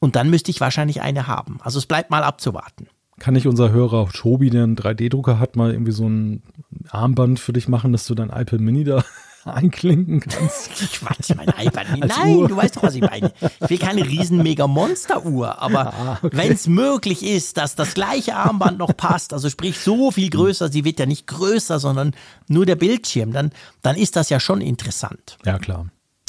Und 0.00 0.16
dann 0.16 0.30
müsste 0.30 0.50
ich 0.50 0.60
wahrscheinlich 0.60 1.00
eine 1.00 1.26
haben. 1.26 1.58
Also 1.62 1.78
es 1.78 1.86
bleibt 1.86 2.10
mal 2.10 2.22
abzuwarten. 2.22 2.88
Kann 3.18 3.32
nicht 3.32 3.46
unser 3.46 3.70
Hörer 3.70 4.08
Tobi, 4.12 4.50
der 4.50 4.64
einen 4.64 4.76
3D-Drucker 4.76 5.38
hat, 5.38 5.56
mal 5.56 5.72
irgendwie 5.72 5.92
so 5.92 6.06
ein 6.06 6.42
Armband 6.90 7.40
für 7.40 7.54
dich 7.54 7.66
machen, 7.66 7.92
dass 7.92 8.06
du 8.06 8.14
dein 8.14 8.28
iPad 8.28 8.60
Mini 8.60 8.84
da 8.84 9.02
einklinken 9.46 10.20
kannst? 10.20 10.70
Quatsch, 10.92 11.34
mein 11.34 11.48
iPad 11.48 11.92
Mini. 11.92 12.06
Nein, 12.06 12.36
Uhr. 12.36 12.48
du 12.48 12.56
weißt 12.56 12.76
doch, 12.76 12.82
was 12.82 12.94
ich 12.94 13.00
meine. 13.00 13.32
Ich 13.62 13.70
will 13.70 13.78
keine 13.78 14.04
riesen 14.04 14.42
Mega-Monster-Uhr, 14.42 15.62
aber 15.62 15.94
ah, 15.94 16.18
okay. 16.22 16.36
wenn 16.36 16.52
es 16.52 16.66
möglich 16.66 17.24
ist, 17.24 17.56
dass 17.56 17.74
das 17.74 17.94
gleiche 17.94 18.36
Armband 18.36 18.76
noch 18.76 18.94
passt, 18.94 19.32
also 19.32 19.48
sprich 19.48 19.78
so 19.78 20.10
viel 20.10 20.28
größer, 20.28 20.70
sie 20.70 20.84
wird 20.84 20.98
ja 20.98 21.06
nicht 21.06 21.26
größer, 21.26 21.78
sondern 21.78 22.12
nur 22.48 22.66
der 22.66 22.76
Bildschirm, 22.76 23.32
dann, 23.32 23.50
dann 23.80 23.96
ist 23.96 24.16
das 24.16 24.28
ja 24.28 24.40
schon 24.40 24.60
interessant. 24.60 25.38
Ja, 25.46 25.58
klar. 25.58 25.86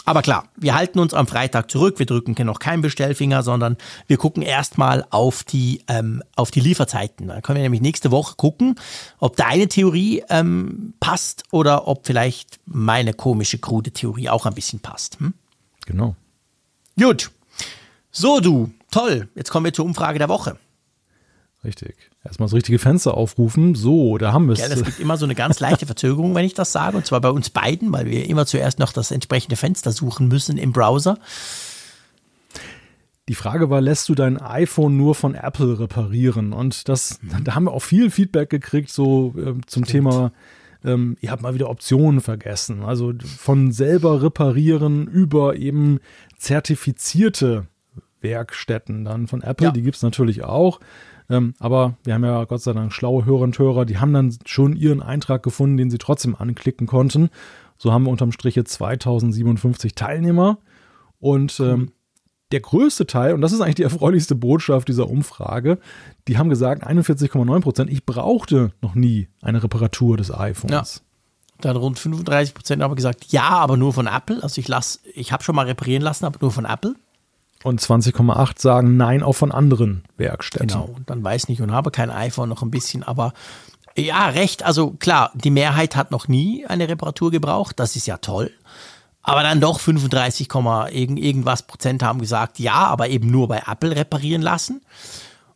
Aber 0.07 0.21
klar, 0.21 0.47
wir 0.55 0.73
halten 0.73 0.99
uns 0.99 1.13
am 1.13 1.27
Freitag 1.27 1.69
zurück. 1.69 1.99
Wir 1.99 2.05
drücken 2.05 2.33
hier 2.33 2.45
noch 2.45 2.59
keinen 2.59 2.81
Bestellfinger, 2.81 3.43
sondern 3.43 3.75
wir 4.07 4.15
gucken 4.15 4.41
erstmal 4.41 5.05
auf 5.09 5.43
die, 5.43 5.81
ähm, 5.89 6.23
auf 6.37 6.49
die 6.49 6.61
Lieferzeiten. 6.61 7.27
Dann 7.27 7.41
können 7.41 7.57
wir 7.57 7.63
nämlich 7.63 7.81
nächste 7.81 8.09
Woche 8.09 8.35
gucken, 8.37 8.75
ob 9.19 9.35
deine 9.35 9.67
Theorie 9.67 10.23
ähm, 10.29 10.93
passt 11.01 11.43
oder 11.51 11.89
ob 11.89 12.07
vielleicht 12.07 12.61
meine 12.65 13.13
komische, 13.13 13.57
krude 13.57 13.91
Theorie 13.91 14.29
auch 14.29 14.45
ein 14.45 14.53
bisschen 14.53 14.79
passt. 14.79 15.19
Hm? 15.19 15.33
Genau. 15.85 16.15
Gut. 16.97 17.29
So, 18.09 18.39
du. 18.39 18.71
Toll. 18.91 19.27
Jetzt 19.35 19.51
kommen 19.51 19.65
wir 19.65 19.73
zur 19.73 19.83
Umfrage 19.83 20.19
der 20.19 20.29
Woche. 20.29 20.55
Richtig. 21.65 21.97
Erstmal 22.27 22.47
das 22.47 22.53
richtige 22.53 22.77
Fenster 22.77 23.15
aufrufen. 23.15 23.73
So, 23.73 24.17
da 24.17 24.33
haben 24.33 24.47
wir 24.47 24.53
es. 24.53 24.59
Ja, 24.59 24.67
es 24.67 24.83
gibt 24.83 24.99
immer 24.99 25.15
so 25.15 25.25
eine 25.25 25.33
ganz 25.33 25.61
leichte 25.61 25.85
Verzögerung, 25.85 26.35
wenn 26.35 26.43
ich 26.43 26.53
das 26.53 26.73
sage. 26.73 26.97
Und 26.97 27.05
zwar 27.05 27.21
bei 27.21 27.29
uns 27.29 27.49
beiden, 27.49 27.93
weil 27.93 28.05
wir 28.05 28.27
immer 28.29 28.45
zuerst 28.45 28.79
noch 28.79 28.91
das 28.91 29.11
entsprechende 29.11 29.55
Fenster 29.55 29.93
suchen 29.93 30.27
müssen 30.27 30.57
im 30.57 30.73
Browser. 30.73 31.17
Die 33.29 33.35
Frage 33.35 33.69
war, 33.69 33.79
lässt 33.79 34.09
du 34.09 34.15
dein 34.15 34.37
iPhone 34.41 34.97
nur 34.97 35.15
von 35.15 35.35
Apple 35.35 35.79
reparieren? 35.79 36.51
Und 36.51 36.89
das, 36.89 37.19
mhm. 37.21 37.45
da 37.45 37.55
haben 37.55 37.63
wir 37.63 37.71
auch 37.71 37.81
viel 37.81 38.11
Feedback 38.11 38.49
gekriegt, 38.49 38.89
so 38.89 39.33
äh, 39.37 39.43
zum 39.65 39.85
Stimmt. 39.85 39.87
Thema, 39.87 40.31
ähm, 40.83 41.15
ihr 41.21 41.31
habt 41.31 41.41
mal 41.41 41.53
wieder 41.53 41.69
Optionen 41.69 42.19
vergessen. 42.19 42.83
Also 42.83 43.13
von 43.37 43.71
selber 43.71 44.21
reparieren 44.21 45.07
über 45.07 45.55
eben 45.55 45.99
zertifizierte 46.37 47.67
Werkstätten 48.19 49.05
dann 49.05 49.27
von 49.27 49.41
Apple, 49.41 49.67
ja. 49.67 49.71
die 49.71 49.81
gibt 49.81 49.95
es 49.95 50.03
natürlich 50.03 50.43
auch. 50.43 50.81
Ähm, 51.29 51.53
aber 51.59 51.97
wir 52.03 52.13
haben 52.13 52.23
ja 52.23 52.43
Gott 52.45 52.61
sei 52.61 52.73
Dank 52.73 52.93
schlaue 52.93 53.25
Hörerinnen 53.25 53.51
und 53.51 53.59
Hörer, 53.59 53.85
die 53.85 53.97
haben 53.97 54.13
dann 54.13 54.37
schon 54.45 54.75
ihren 54.75 55.01
Eintrag 55.01 55.43
gefunden, 55.43 55.77
den 55.77 55.89
sie 55.89 55.97
trotzdem 55.97 56.35
anklicken 56.35 56.87
konnten. 56.87 57.29
So 57.77 57.91
haben 57.91 58.03
wir 58.03 58.11
unterm 58.11 58.31
Strich 58.31 58.59
2057 58.63 59.93
Teilnehmer. 59.93 60.59
Und 61.19 61.59
ähm, 61.59 61.91
der 62.51 62.61
größte 62.61 63.05
Teil, 63.07 63.33
und 63.33 63.41
das 63.41 63.51
ist 63.51 63.61
eigentlich 63.61 63.75
die 63.75 63.83
erfreulichste 63.83 64.35
Botschaft 64.35 64.87
dieser 64.87 65.09
Umfrage, 65.09 65.79
die 66.27 66.37
haben 66.37 66.49
gesagt, 66.49 66.87
41,9 66.87 67.59
Prozent, 67.61 67.91
ich 67.91 68.05
brauchte 68.05 68.71
noch 68.81 68.95
nie 68.95 69.27
eine 69.41 69.61
Reparatur 69.63 70.17
des 70.17 70.33
iPhones. 70.33 70.71
Ja. 70.71 71.01
Dann 71.59 71.75
rund 71.75 71.97
35 71.97 72.53
Prozent 72.53 72.83
haben 72.83 72.95
gesagt, 72.95 73.25
ja, 73.31 73.49
aber 73.49 73.77
nur 73.77 73.91
von 73.91 74.07
Apple. 74.07 74.43
Also 74.43 74.61
ich 74.61 74.67
lasse, 74.67 74.99
ich 75.13 75.31
habe 75.31 75.43
schon 75.43 75.55
mal 75.55 75.65
reparieren 75.65 76.03
lassen, 76.03 76.25
aber 76.25 76.37
nur 76.39 76.51
von 76.51 76.65
Apple. 76.65 76.95
Und 77.67 77.81
20,8 77.81 78.61
sagen 78.61 78.95
nein, 78.95 79.21
auch 79.23 79.33
von 79.33 79.51
anderen 79.51 80.05
Werkstätten. 80.15 80.69
Genau, 80.69 80.95
dann 81.05 81.21
weiß 81.21 81.49
nicht 81.49 81.61
und 81.61 81.73
habe 81.73 81.91
kein 81.91 82.09
iPhone 82.09 82.47
noch 82.47 82.61
ein 82.61 82.71
bisschen, 82.71 83.03
aber 83.03 83.33
ja, 83.97 84.29
recht. 84.29 84.63
Also 84.63 84.91
klar, 84.91 85.31
die 85.33 85.49
Mehrheit 85.49 85.97
hat 85.97 86.09
noch 86.09 86.29
nie 86.29 86.65
eine 86.65 86.87
Reparatur 86.87 87.29
gebraucht. 87.29 87.77
Das 87.77 87.97
ist 87.97 88.07
ja 88.07 88.17
toll. 88.17 88.51
Aber 89.21 89.43
dann 89.43 89.59
doch 89.59 89.81
35, 89.81 90.47
irgendwas 90.93 91.63
Prozent 91.63 92.03
haben 92.03 92.21
gesagt, 92.21 92.59
ja, 92.59 92.85
aber 92.85 93.09
eben 93.09 93.29
nur 93.29 93.49
bei 93.49 93.61
Apple 93.67 93.97
reparieren 93.97 94.41
lassen. 94.41 94.81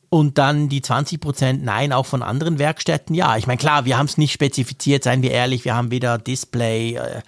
Und 0.09 0.37
dann 0.37 0.67
die 0.67 0.81
20 0.81 1.21
Prozent 1.21 1.63
Nein, 1.63 1.93
auch 1.93 2.05
von 2.05 2.23
anderen 2.23 2.59
Werkstätten. 2.59 3.15
Ja, 3.15 3.37
ich 3.37 3.47
meine, 3.47 3.57
klar, 3.57 3.85
wir 3.85 3.97
haben 3.97 4.07
es 4.07 4.17
nicht 4.17 4.33
spezifiziert, 4.33 5.05
seien 5.05 5.21
wir 5.21 5.31
ehrlich. 5.31 5.63
Wir 5.63 5.75
haben 5.75 5.91
weder 5.91 6.17
Display, 6.17 6.95
äh, 6.95 7.21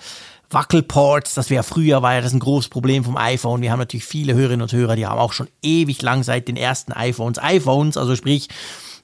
Wackelports, 0.54 1.34
das 1.34 1.50
wäre 1.50 1.64
früher, 1.64 2.02
war 2.02 2.14
ja 2.14 2.22
das 2.22 2.34
ein 2.34 2.40
großes 2.40 2.70
Problem 2.70 3.04
vom 3.04 3.18
iPhone. 3.18 3.62
Wir 3.62 3.72
haben 3.72 3.80
natürlich 3.80 4.06
viele 4.06 4.34
Hörerinnen 4.34 4.62
und 4.62 4.72
Hörer, 4.72 4.96
die 4.96 5.06
haben 5.06 5.20
auch 5.20 5.34
schon 5.34 5.48
ewig 5.62 6.02
lang 6.02 6.24
seit 6.24 6.48
den 6.48 6.58
ersten 6.58 6.92
iPhones 6.92 7.40
iPhones, 7.40 7.98
also 7.98 8.16
sprich, 8.16 8.50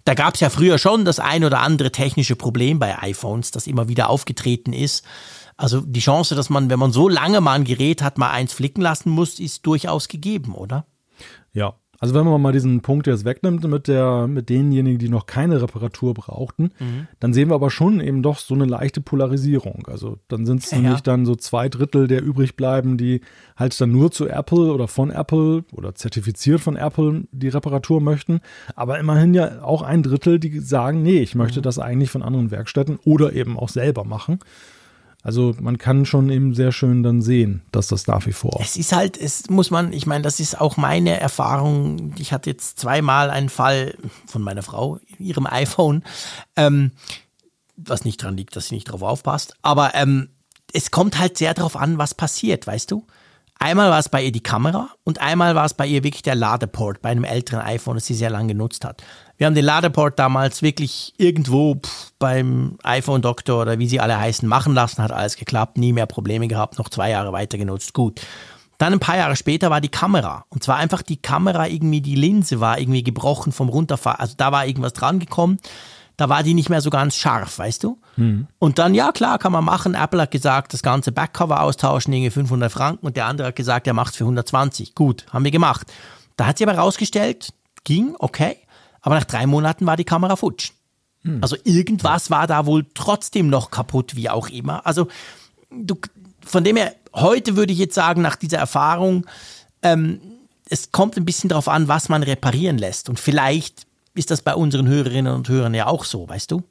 da 0.06 0.14
gab 0.14 0.36
es 0.36 0.40
ja 0.40 0.50
früher 0.50 0.78
schon 0.78 1.06
das 1.06 1.20
ein 1.20 1.44
oder 1.44 1.60
andere 1.60 1.92
technische 1.92 2.36
Problem 2.36 2.80
bei 2.80 2.98
iPhones, 3.00 3.52
das 3.52 3.68
immer 3.68 3.88
wieder 3.88 4.10
aufgetreten 4.10 4.74
ist. 4.74 5.06
Also 5.58 5.82
die 5.82 6.00
Chance, 6.00 6.36
dass 6.36 6.50
man, 6.50 6.70
wenn 6.70 6.80
man 6.80 6.92
so 6.92 7.10
lange 7.10 7.42
mal 7.42 7.54
ein 7.54 7.66
Gerät 7.66 8.02
hat, 8.02 8.18
mal 8.18 8.32
eins 8.32 8.54
flicken 8.54 8.82
lassen 8.82 9.10
muss, 9.10 9.40
ist 9.40 9.66
durchaus 9.66 10.08
gegeben, 10.08 10.56
oder? 10.56 10.86
Ja, 11.52 11.76
also 12.00 12.16
wenn 12.16 12.26
man 12.26 12.42
mal 12.42 12.54
diesen 12.54 12.82
Punkt 12.82 13.08
jetzt 13.08 13.26
wegnimmt 13.26 13.68
mit 13.68 13.88
der, 13.90 14.28
mit 14.28 14.50
denjenigen, 14.50 15.00
die 15.00 15.10
noch 15.10 15.26
keine 15.26 15.62
Reparatur 15.62 16.14
brauchten, 16.14 16.72
mhm. 16.80 17.08
dann 17.20 17.34
sehen 17.34 17.50
wir 17.50 17.56
aber 17.56 17.70
schon 17.70 18.00
eben 18.00 18.24
doch 18.24 18.40
so 18.40 18.54
eine 18.54 18.66
leichte 18.66 19.02
Polarisierung. 19.02 19.86
Also 19.88 20.18
dann 20.30 20.46
sind 20.46 20.64
es 20.64 20.72
ja. 20.72 20.80
nämlich 20.80 21.02
dann 21.02 21.26
so 21.26 21.36
zwei 21.36 21.68
Drittel 21.68 22.08
der 22.08 22.24
übrig 22.24 22.56
bleiben, 22.56 22.98
die 22.98 23.20
halt 23.58 23.80
dann 23.80 23.92
nur 23.92 24.12
zu 24.12 24.28
Apple 24.28 24.72
oder 24.72 24.88
von 24.88 25.12
Apple 25.12 25.66
oder 25.74 25.94
zertifiziert 25.94 26.62
von 26.62 26.78
Apple 26.78 27.24
die 27.32 27.50
Reparatur 27.50 28.00
möchten. 28.00 28.40
Aber 28.76 28.98
immerhin 28.98 29.34
ja 29.34 29.62
auch 29.62 29.82
ein 29.82 30.02
Drittel, 30.02 30.40
die 30.40 30.60
sagen, 30.60 31.02
nee, 31.02 31.20
ich 31.20 31.36
möchte 31.36 31.60
mhm. 31.60 31.64
das 31.64 31.80
eigentlich 31.80 32.12
von 32.12 32.24
anderen 32.24 32.50
Werkstätten 32.50 32.98
oder 33.04 33.34
eben 33.34 33.60
auch 33.60 33.70
selber 33.70 34.06
machen. 34.06 34.40
Also 35.22 35.54
man 35.60 35.78
kann 35.78 36.06
schon 36.06 36.30
eben 36.30 36.54
sehr 36.54 36.72
schön 36.72 37.04
dann 37.04 37.22
sehen, 37.22 37.62
dass 37.72 37.88
das 37.88 38.08
nach 38.08 38.26
wie 38.26 38.32
vor. 38.32 38.58
Es 38.62 38.78
ist 38.78 38.94
halt, 38.94 39.18
es 39.18 39.50
muss 39.50 39.70
man, 39.70 39.92
ich 39.92 40.06
meine, 40.06 40.22
das 40.22 40.40
ist 40.40 40.60
auch 40.60 40.78
meine 40.78 41.20
Erfahrung. 41.20 42.14
Ich 42.18 42.32
hatte 42.32 42.50
jetzt 42.50 42.80
zweimal 42.80 43.30
einen 43.30 43.50
Fall 43.50 43.96
von 44.28 44.42
meiner 44.42 44.64
Frau, 44.64 45.00
ihrem 45.18 45.46
iPhone, 45.46 46.04
ähm, 46.56 46.92
was 47.76 48.06
nicht 48.06 48.24
dran 48.24 48.38
liegt, 48.38 48.56
dass 48.56 48.70
sie 48.70 48.76
nicht 48.76 48.86
drauf 48.86 49.02
aufpasst. 49.02 49.56
Aber 49.62 49.94
ähm, 49.96 50.30
es 50.74 50.90
kommt 50.92 51.20
halt 51.20 51.38
sehr 51.38 51.54
darauf 51.54 51.76
an, 51.76 51.98
was 51.98 52.14
passiert, 52.14 52.66
weißt 52.66 52.90
du? 52.92 53.06
Einmal 53.62 53.90
war 53.90 54.00
es 54.00 54.08
bei 54.08 54.24
ihr 54.24 54.32
die 54.32 54.40
Kamera 54.40 54.90
und 55.04 55.20
einmal 55.20 55.54
war 55.54 55.66
es 55.66 55.74
bei 55.74 55.86
ihr 55.86 56.06
wirklich 56.06 56.22
der 56.22 56.36
Ladeport 56.36 57.02
bei 57.02 57.10
einem 57.10 57.26
älteren 57.26 57.62
iPhone, 57.62 57.96
das 57.96 58.06
sie 58.06 58.14
sehr 58.14 58.30
lange 58.30 58.54
genutzt 58.54 58.86
hat. 58.86 59.04
Wir 59.40 59.48
haben 59.48 59.56
den 59.56 59.66
Ladeport 59.66 60.20
damals 60.20 60.62
wirklich 60.62 61.14
irgendwo 61.18 61.76
pff, 61.76 62.12
beim 62.20 62.78
iPhone-Doktor 62.84 63.62
oder 63.62 63.80
wie 63.80 63.88
sie 63.88 64.00
alle 64.00 64.20
heißen 64.20 64.48
machen 64.48 64.76
lassen, 64.76 65.02
hat 65.02 65.12
alles 65.12 65.38
geklappt, 65.38 65.78
nie 65.78 65.94
mehr 65.94 66.06
Probleme 66.06 66.48
gehabt, 66.48 66.78
noch 66.78 66.90
zwei 66.90 67.10
Jahre 67.10 67.32
weiter 67.32 67.58
genutzt, 67.58 67.94
gut. 67.94 68.22
Dann 68.78 68.94
ein 68.94 69.00
paar 69.00 69.18
Jahre 69.18 69.36
später 69.36 69.70
war 69.72 69.82
die 69.82 69.90
Kamera. 69.90 70.46
Und 70.50 70.64
zwar 70.64 70.78
einfach 70.78 71.02
die 71.02 71.18
Kamera 71.18 71.68
irgendwie, 71.68 72.02
die 72.02 72.16
Linse 72.16 72.60
war 72.60 72.80
irgendwie 72.80 73.04
gebrochen 73.04 73.52
vom 73.52 73.70
Runterfahren. 73.70 74.20
Also 74.20 74.36
da 74.38 74.52
war 74.52 74.68
irgendwas 74.68 74.94
dran 74.94 75.20
gekommen 75.20 75.58
da 76.20 76.28
war 76.28 76.44
die 76.44 76.54
nicht 76.54 76.70
mehr 76.70 76.82
so 76.82 76.90
ganz 76.90 77.16
scharf, 77.16 77.60
weißt 77.60 77.82
du? 77.82 77.98
Mhm. 78.18 78.48
Und 78.60 78.78
dann, 78.78 78.94
ja 78.94 79.14
klar, 79.14 79.40
kann 79.40 79.54
man 79.54 79.64
machen. 79.64 79.96
Apple 79.96 80.22
hat 80.22 80.32
gesagt, 80.32 80.74
das 80.74 80.84
ganze 80.84 81.14
Backcover 81.14 81.62
austauschen, 81.62 82.12
irgendwie 82.12 82.32
500 82.32 82.70
Franken. 82.70 83.06
Und 83.06 83.16
der 83.16 83.26
andere 83.26 83.48
hat 83.48 83.56
gesagt, 83.56 83.88
er 83.88 83.94
macht 83.94 84.12
es 84.12 84.18
für 84.18 84.26
120. 84.26 84.96
Gut, 84.96 85.26
haben 85.32 85.46
wir 85.46 85.52
gemacht. 85.52 85.88
Da 86.36 86.46
hat 86.46 86.58
sie 86.58 86.66
aber 86.66 86.78
rausgestellt, 86.78 87.54
ging, 87.86 88.16
okay. 88.20 88.58
Aber 89.02 89.16
nach 89.16 89.26
drei 89.26 89.46
Monaten 89.46 89.86
war 89.86 89.98
die 89.98 90.04
Kamera 90.04 90.36
futsch. 90.36 90.72
Mhm. 91.24 91.40
Also 91.42 91.56
irgendwas 91.64 92.30
war 92.30 92.48
da 92.48 92.66
wohl 92.66 92.86
trotzdem 92.94 93.50
noch 93.50 93.72
kaputt, 93.72 94.16
wie 94.16 94.30
auch 94.30 94.50
immer. 94.50 94.86
Also 94.86 95.08
du, 95.70 95.96
von 96.46 96.64
dem 96.64 96.78
her, 96.78 96.94
heute 97.14 97.56
würde 97.56 97.74
ich 97.74 97.80
jetzt 97.80 97.96
sagen, 97.96 98.22
nach 98.22 98.36
dieser 98.36 98.58
Erfahrung, 98.58 99.26
ähm, 99.82 100.20
es 100.70 100.92
kommt 100.92 101.18
ein 101.18 101.26
bisschen 101.26 101.50
darauf 101.50 101.68
an, 101.68 101.88
was 101.88 102.10
man 102.10 102.24
reparieren 102.24 102.78
lässt. 102.78 103.10
Und 103.10 103.20
vielleicht 103.20 103.88
ist 104.14 104.32
das 104.32 104.42
bei 104.42 104.54
unseren 104.54 104.88
Hörerinnen 104.88 105.34
und 105.34 105.50
Hörern 105.50 105.74
ja 105.74 105.88
auch 105.88 106.04
so, 106.04 106.28
weißt 106.28 106.52
du? 106.52 106.64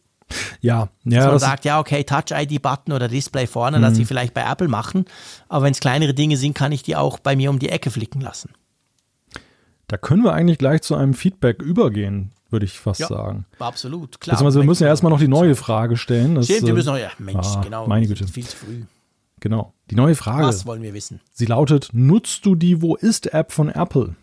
Ja, 0.60 0.88
ja. 1.04 1.22
So 1.22 1.28
man 1.28 1.38
sagt, 1.38 1.64
ja, 1.64 1.80
okay, 1.80 2.04
Touch-ID-Button 2.04 2.92
oder 2.92 3.08
Display 3.08 3.46
vorne, 3.46 3.78
mhm. 3.78 3.84
lasse 3.84 4.02
ich 4.02 4.08
vielleicht 4.08 4.34
bei 4.34 4.42
Apple 4.42 4.68
machen. 4.68 5.06
Aber 5.48 5.64
wenn 5.64 5.72
es 5.72 5.80
kleinere 5.80 6.14
Dinge 6.14 6.36
sind, 6.36 6.54
kann 6.54 6.72
ich 6.72 6.82
die 6.82 6.96
auch 6.96 7.18
bei 7.18 7.34
mir 7.34 7.50
um 7.50 7.58
die 7.58 7.70
Ecke 7.70 7.90
flicken 7.90 8.20
lassen. 8.20 8.50
Da 9.88 9.96
können 9.96 10.22
wir 10.22 10.34
eigentlich 10.34 10.58
gleich 10.58 10.82
zu 10.82 10.94
einem 10.94 11.14
Feedback 11.14 11.62
übergehen, 11.62 12.30
würde 12.50 12.66
ich 12.66 12.78
fast 12.78 13.00
ja, 13.00 13.08
sagen. 13.08 13.46
Absolut, 13.58 14.20
klar. 14.20 14.40
Also 14.40 14.60
wir 14.60 14.66
müssen 14.66 14.82
ja 14.82 14.90
erstmal 14.90 15.10
noch 15.10 15.18
die 15.18 15.28
neue 15.28 15.56
Frage 15.56 15.96
stellen. 15.96 16.34
Das, 16.34 16.44
Stimmt, 16.44 16.66
wir 16.66 16.74
müssen 16.74 16.88
noch, 16.88 16.98
ja, 16.98 17.10
Mensch, 17.18 17.46
ah, 17.46 17.62
genau. 17.62 17.86
Meine 17.86 18.06
Güte. 18.06 18.28
Viel 18.28 18.46
zu 18.46 18.56
früh. 18.56 18.82
Genau. 19.40 19.72
Die 19.90 19.94
neue 19.94 20.14
Frage. 20.14 20.46
Was 20.46 20.66
wollen 20.66 20.82
wir 20.82 20.92
wissen? 20.92 21.20
Sie 21.32 21.46
lautet: 21.46 21.88
Nutzt 21.92 22.44
du 22.44 22.54
die 22.54 22.82
Wo 22.82 22.96
ist 22.96 23.32
App 23.32 23.50
von 23.50 23.70
Apple? 23.70 24.14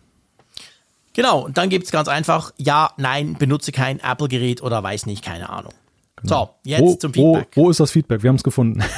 Genau, 1.13 1.45
und 1.45 1.57
dann 1.57 1.69
gibt 1.69 1.85
es 1.85 1.91
ganz 1.91 2.09
einfach, 2.09 2.51
ja, 2.57 2.91
nein, 2.97 3.35
benutze 3.39 3.71
kein 3.71 3.99
Apple-Gerät 3.99 4.61
oder 4.61 4.83
weiß 4.83 5.05
nicht, 5.05 5.23
keine 5.23 5.49
Ahnung. 5.49 5.73
Genau. 6.17 6.55
So, 6.63 6.69
jetzt 6.69 6.81
wo, 6.81 6.95
zum 6.95 7.13
Feedback. 7.13 7.47
Wo, 7.55 7.63
wo 7.63 7.69
ist 7.69 7.79
das 7.79 7.89
Feedback? 7.89 8.21
Wir 8.21 8.27
haben 8.27 8.35
es 8.35 8.43
gefunden. 8.43 8.83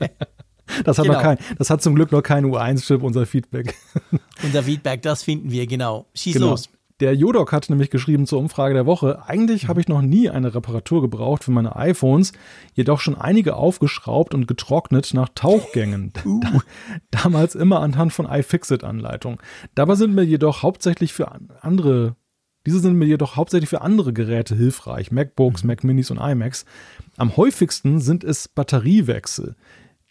das, 0.84 0.98
hat 0.98 1.04
genau. 1.04 1.18
noch 1.18 1.22
kein, 1.22 1.38
das 1.58 1.70
hat 1.70 1.82
zum 1.82 1.94
Glück 1.94 2.12
noch 2.12 2.22
kein 2.22 2.44
U1-Chip, 2.44 3.02
unser 3.02 3.26
Feedback. 3.26 3.74
unser 4.42 4.62
Feedback, 4.62 5.02
das 5.02 5.22
finden 5.22 5.50
wir, 5.50 5.66
genau. 5.66 6.06
Schieß 6.14 6.34
genau. 6.34 6.50
los. 6.50 6.68
Der 7.00 7.14
Jodok 7.14 7.52
hat 7.52 7.68
nämlich 7.68 7.90
geschrieben 7.90 8.26
zur 8.26 8.38
Umfrage 8.38 8.72
der 8.72 8.86
Woche, 8.86 9.22
eigentlich 9.26 9.68
habe 9.68 9.80
ich 9.80 9.88
noch 9.88 10.00
nie 10.00 10.30
eine 10.30 10.54
Reparatur 10.54 11.02
gebraucht 11.02 11.44
für 11.44 11.50
meine 11.50 11.76
iPhones, 11.76 12.32
jedoch 12.72 13.00
schon 13.00 13.14
einige 13.14 13.56
aufgeschraubt 13.56 14.32
und 14.34 14.48
getrocknet 14.48 15.12
nach 15.12 15.28
Tauchgängen. 15.34 16.12
Uh. 16.24 16.40
Damals 17.10 17.54
immer 17.54 17.80
anhand 17.80 18.12
von 18.12 18.26
iFixit-Anleitung. 18.26 19.40
Dabei 19.74 19.94
sind 19.94 20.14
mir 20.14 20.24
jedoch 20.24 20.62
hauptsächlich 20.62 21.12
für 21.12 21.30
andere 21.60 22.16
diese 22.66 22.80
sind 22.80 22.96
mir 22.96 23.06
jedoch 23.06 23.36
hauptsächlich 23.36 23.70
für 23.70 23.80
andere 23.80 24.12
Geräte 24.12 24.56
hilfreich, 24.56 25.12
MacBooks, 25.12 25.62
mhm. 25.62 25.68
Mac 25.68 25.84
Minis 25.84 26.10
und 26.10 26.18
iMacs. 26.18 26.64
Am 27.16 27.36
häufigsten 27.36 28.00
sind 28.00 28.24
es 28.24 28.48
Batteriewechsel, 28.48 29.54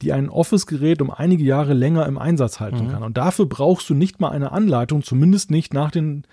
die 0.01 0.13
ein 0.13 0.29
Office-Gerät 0.29 1.01
um 1.01 1.09
einige 1.09 1.43
Jahre 1.43 1.73
länger 1.73 2.05
im 2.05 2.17
Einsatz 2.17 2.59
halten 2.59 2.85
mhm. 2.85 2.91
kann. 2.91 3.03
Und 3.03 3.17
dafür 3.17 3.45
brauchst 3.45 3.89
du 3.89 3.93
nicht 3.93 4.19
mal 4.19 4.29
eine 4.29 4.51
Anleitung, 4.51 5.03
zumindest 5.03 5.51
nicht 5.51 5.73
nach 5.73 5.91
den 5.91 6.25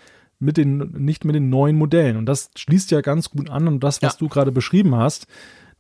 mit 0.42 0.56
den, 0.56 0.78
nicht 0.98 1.24
mit 1.24 1.36
den 1.36 1.50
neuen 1.50 1.76
Modellen. 1.76 2.16
Und 2.16 2.26
das 2.26 2.50
schließt 2.56 2.90
ja 2.90 3.00
ganz 3.00 3.30
gut 3.30 3.48
an 3.48 3.68
und 3.68 3.84
das, 3.84 4.02
was 4.02 4.14
ja. 4.14 4.18
du 4.18 4.28
gerade 4.28 4.50
beschrieben 4.50 4.96
hast, 4.96 5.28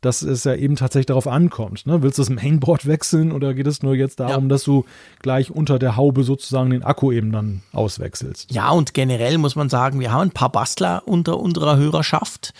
dass 0.02 0.22
es 0.22 0.44
ja 0.44 0.54
eben 0.54 0.76
tatsächlich 0.76 1.06
darauf 1.06 1.26
ankommt. 1.26 1.86
Ne? 1.86 2.02
Willst 2.02 2.18
du 2.18 2.22
das 2.22 2.30
Mainboard 2.30 2.86
wechseln 2.86 3.32
oder 3.32 3.54
geht 3.54 3.66
es 3.66 3.82
nur 3.82 3.94
jetzt 3.94 4.20
darum, 4.20 4.44
ja. 4.44 4.48
dass 4.48 4.64
du 4.64 4.84
gleich 5.20 5.50
unter 5.50 5.78
der 5.78 5.96
Haube 5.96 6.24
sozusagen 6.24 6.70
den 6.70 6.82
Akku 6.82 7.12
eben 7.12 7.32
dann 7.32 7.62
auswechselst? 7.72 8.52
Ja, 8.52 8.70
und 8.70 8.94
generell 8.94 9.38
muss 9.38 9.56
man 9.56 9.68
sagen, 9.68 10.00
wir 10.00 10.12
haben 10.12 10.28
ein 10.28 10.32
paar 10.32 10.50
Bastler 10.50 11.02
unter 11.06 11.38
unserer 11.38 11.76
Hörerschaft. 11.76 12.52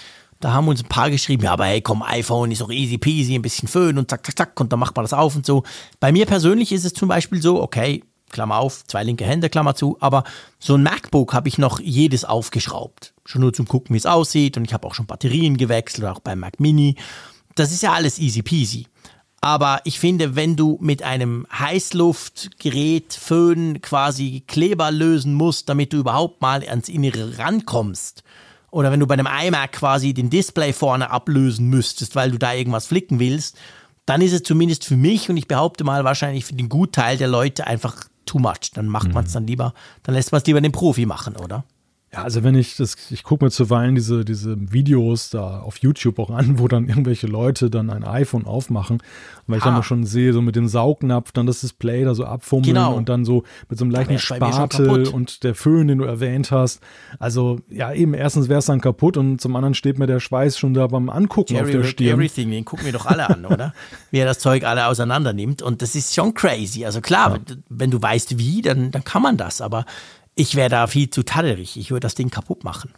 Da 0.43 0.53
haben 0.53 0.67
uns 0.67 0.83
ein 0.83 0.89
paar 0.89 1.09
geschrieben, 1.09 1.45
ja, 1.45 1.53
aber 1.53 1.67
hey, 1.67 1.81
komm, 1.81 2.03
iPhone 2.03 2.51
ist 2.51 2.61
doch 2.61 2.71
easy 2.71 2.99
peasy, 2.99 3.37
ein 3.37 3.43
bisschen 3.43 3.69
Föhn 3.69 3.97
und 3.97 4.11
zack, 4.11 4.27
zack, 4.27 4.37
zack, 4.37 4.61
und 4.61 4.73
dann 4.73 4.81
macht 4.81 4.97
man 4.97 5.05
das 5.05 5.13
auf 5.13 5.37
und 5.37 5.47
so. 5.47 5.63
Bei 6.01 6.11
mir 6.11 6.27
persönlich 6.27 6.73
ist 6.73 6.85
es 6.85 6.95
zum 6.95 7.09
Beispiel 7.09 7.41
so, 7.41 7.63
okay, 7.63 8.03
Klammer 8.33 8.57
auf, 8.57 8.85
zwei 8.89 9.05
linke 9.05 9.25
Hände, 9.25 9.49
Klammer 9.49 9.77
zu, 9.77 9.99
aber 10.01 10.25
so 10.59 10.75
ein 10.75 10.83
MacBook 10.83 11.33
habe 11.33 11.47
ich 11.47 11.59
noch 11.59 11.79
jedes 11.79 12.25
aufgeschraubt. 12.25 13.15
Schon 13.25 13.43
nur 13.43 13.53
zum 13.53 13.69
Gucken, 13.69 13.95
wie 13.95 13.99
es 13.99 14.07
aussieht 14.07 14.57
und 14.57 14.65
ich 14.65 14.75
habe 14.75 14.85
auch 14.89 14.95
schon 14.95 15.07
Batterien 15.07 15.57
gewechselt, 15.59 16.09
auch 16.09 16.19
beim 16.19 16.41
Mac 16.41 16.59
Mini. 16.59 16.97
Das 17.55 17.71
ist 17.71 17.85
ja 17.85 17.93
alles 17.93 18.19
easy 18.19 18.43
peasy. 18.43 18.89
Aber 19.41 19.81
ich 19.85 20.01
finde, 20.01 20.35
wenn 20.35 20.57
du 20.57 20.77
mit 20.81 21.05
einem 21.05 21.47
Heißluftgerät, 21.57 23.13
Föhn 23.15 23.81
quasi 23.81 24.43
Kleber 24.49 24.91
lösen 24.91 25.35
musst, 25.35 25.69
damit 25.69 25.93
du 25.93 25.99
überhaupt 25.99 26.43
mal 26.43 26.65
ans 26.69 26.89
Innere 26.89 27.39
rankommst, 27.39 28.25
oder 28.73 28.91
wenn 28.91 29.01
du 29.01 29.07
bei 29.07 29.15
einem 29.15 29.29
iMac 29.29 29.73
quasi 29.73 30.15
den 30.15 30.31
Display 30.31 30.73
vorne 30.73 31.11
ablösen 31.11 31.69
müsstest, 31.69 32.17
weil 32.17 32.33
du 32.33 32.39
da 32.39 32.55
irgendwas 32.55 32.87
flicken 32.87 33.21
willst, 33.21 33.57
dann 34.07 34.21
ist 34.23 34.33
es 34.33 34.43
zumindest 34.43 34.85
für 34.85 34.97
mich 34.97 35.31
und 35.31 35.37
ich 35.37 35.47
behaupte 35.47 35.85
mal 35.85 36.05
wahrscheinlich 36.05 36.45
für 36.45 36.55
den 36.55 36.69
Gutteil 36.69 37.19
der 37.19 37.29
Leute 37.29 37.67
einfach 37.67 38.07
too 38.27 38.39
much. 38.39 38.73
Dann 38.75 38.89
macht 38.89 39.09
mhm. 39.09 39.15
man 39.15 39.25
es 39.27 39.33
dann 39.33 39.47
lieber, 39.47 39.75
dann 40.03 40.15
lässt 40.15 40.33
man 40.33 40.41
es 40.41 40.47
lieber 40.47 40.61
den 40.61 40.73
Profi 40.73 41.07
machen, 41.07 41.37
oder? 41.37 41.65
Ja, 42.15 42.25
also 42.25 42.45
wenn 42.45 42.55
ich 42.55 42.77
das, 42.77 43.11
ich 43.11 43.23
gucke 43.23 43.43
mir 43.43 43.51
zuweilen 43.51 43.95
diese, 43.95 44.23
diese 44.23 44.55
Videos 44.71 45.31
da 45.31 45.61
auf 45.61 45.79
YouTube 45.79 46.19
auch 46.19 46.29
an, 46.29 46.59
wo 46.59 46.69
dann 46.69 46.87
irgendwelche 46.87 47.27
Leute 47.27 47.71
dann 47.71 47.89
ein 47.89 48.05
iPhone 48.05 48.45
aufmachen, 48.45 49.03
weil 49.47 49.57
ich 49.57 49.65
ha. 49.65 49.69
dann 49.69 49.77
mal 49.77 49.83
schon 49.83 50.05
sehe, 50.05 50.35
so 50.35 50.43
mit 50.43 50.55
dem 50.55 50.69
Saugnapf 50.69 51.33
dann 51.33 51.47
das 51.47 51.63
Display 51.63 52.05
da 52.05 52.15
so 52.15 52.27
abfummeln 52.27 52.75
genau. 52.75 52.95
und 52.95 53.09
dann 53.09 53.25
so 53.25 53.45
mit 53.71 53.79
so 53.79 53.87
einem 53.87 53.93
leichten 53.93 54.19
Spatel 54.19 55.09
und 55.09 55.43
der 55.43 55.55
Föhn, 55.55 55.89
den 55.89 55.99
du 55.99 56.05
erwähnt 56.05 56.51
hast. 56.51 56.81
Also 57.19 57.61
ja, 57.71 57.95
eben 57.95 58.13
erstens 58.13 58.51
wäre 58.51 58.59
es 58.59 58.67
dann 58.67 58.83
kaputt 58.83 59.17
und 59.17 59.41
zum 59.41 59.57
anderen 59.57 59.73
steht 59.73 59.99
mir 59.99 60.07
der 60.07 60.21
Schweiß 60.21 60.59
schon 60.59 60.75
da 60.75 60.89
beim 60.89 61.09
Angucken 61.09 61.55
Jerry 61.55 61.71
auf 61.71 61.81
der 61.81 61.85
Stirn. 61.85 62.19
Everything, 62.19 62.51
den 62.51 62.67
gucken 62.67 62.85
wir 62.85 62.93
doch 62.93 63.07
alle 63.07 63.31
an, 63.31 63.47
oder? 63.47 63.73
wie 64.11 64.19
er 64.19 64.27
das 64.27 64.39
Zeug 64.39 64.65
alle 64.65 64.87
auseinander 64.87 65.33
nimmt 65.33 65.63
und 65.63 65.81
das 65.81 65.95
ist 65.95 66.15
schon 66.15 66.35
crazy. 66.35 66.85
Also 66.85 67.01
klar, 67.01 67.39
ja. 67.49 67.57
wenn 67.71 67.91
du 67.91 68.03
weißt 68.03 68.39
wie, 68.39 68.61
dann, 68.61 68.91
dann 68.91 69.03
kann 69.03 69.23
man 69.23 69.39
das, 69.39 69.63
aber 69.63 69.87
ich 70.35 70.55
wäre 70.55 70.69
da 70.69 70.87
viel 70.87 71.11
zu 71.11 71.23
tadderig. 71.23 71.77
Ich 71.77 71.91
würde 71.91 72.01
das 72.01 72.15
Ding 72.15 72.31
kaputt 72.31 72.65
machen. 72.65 72.93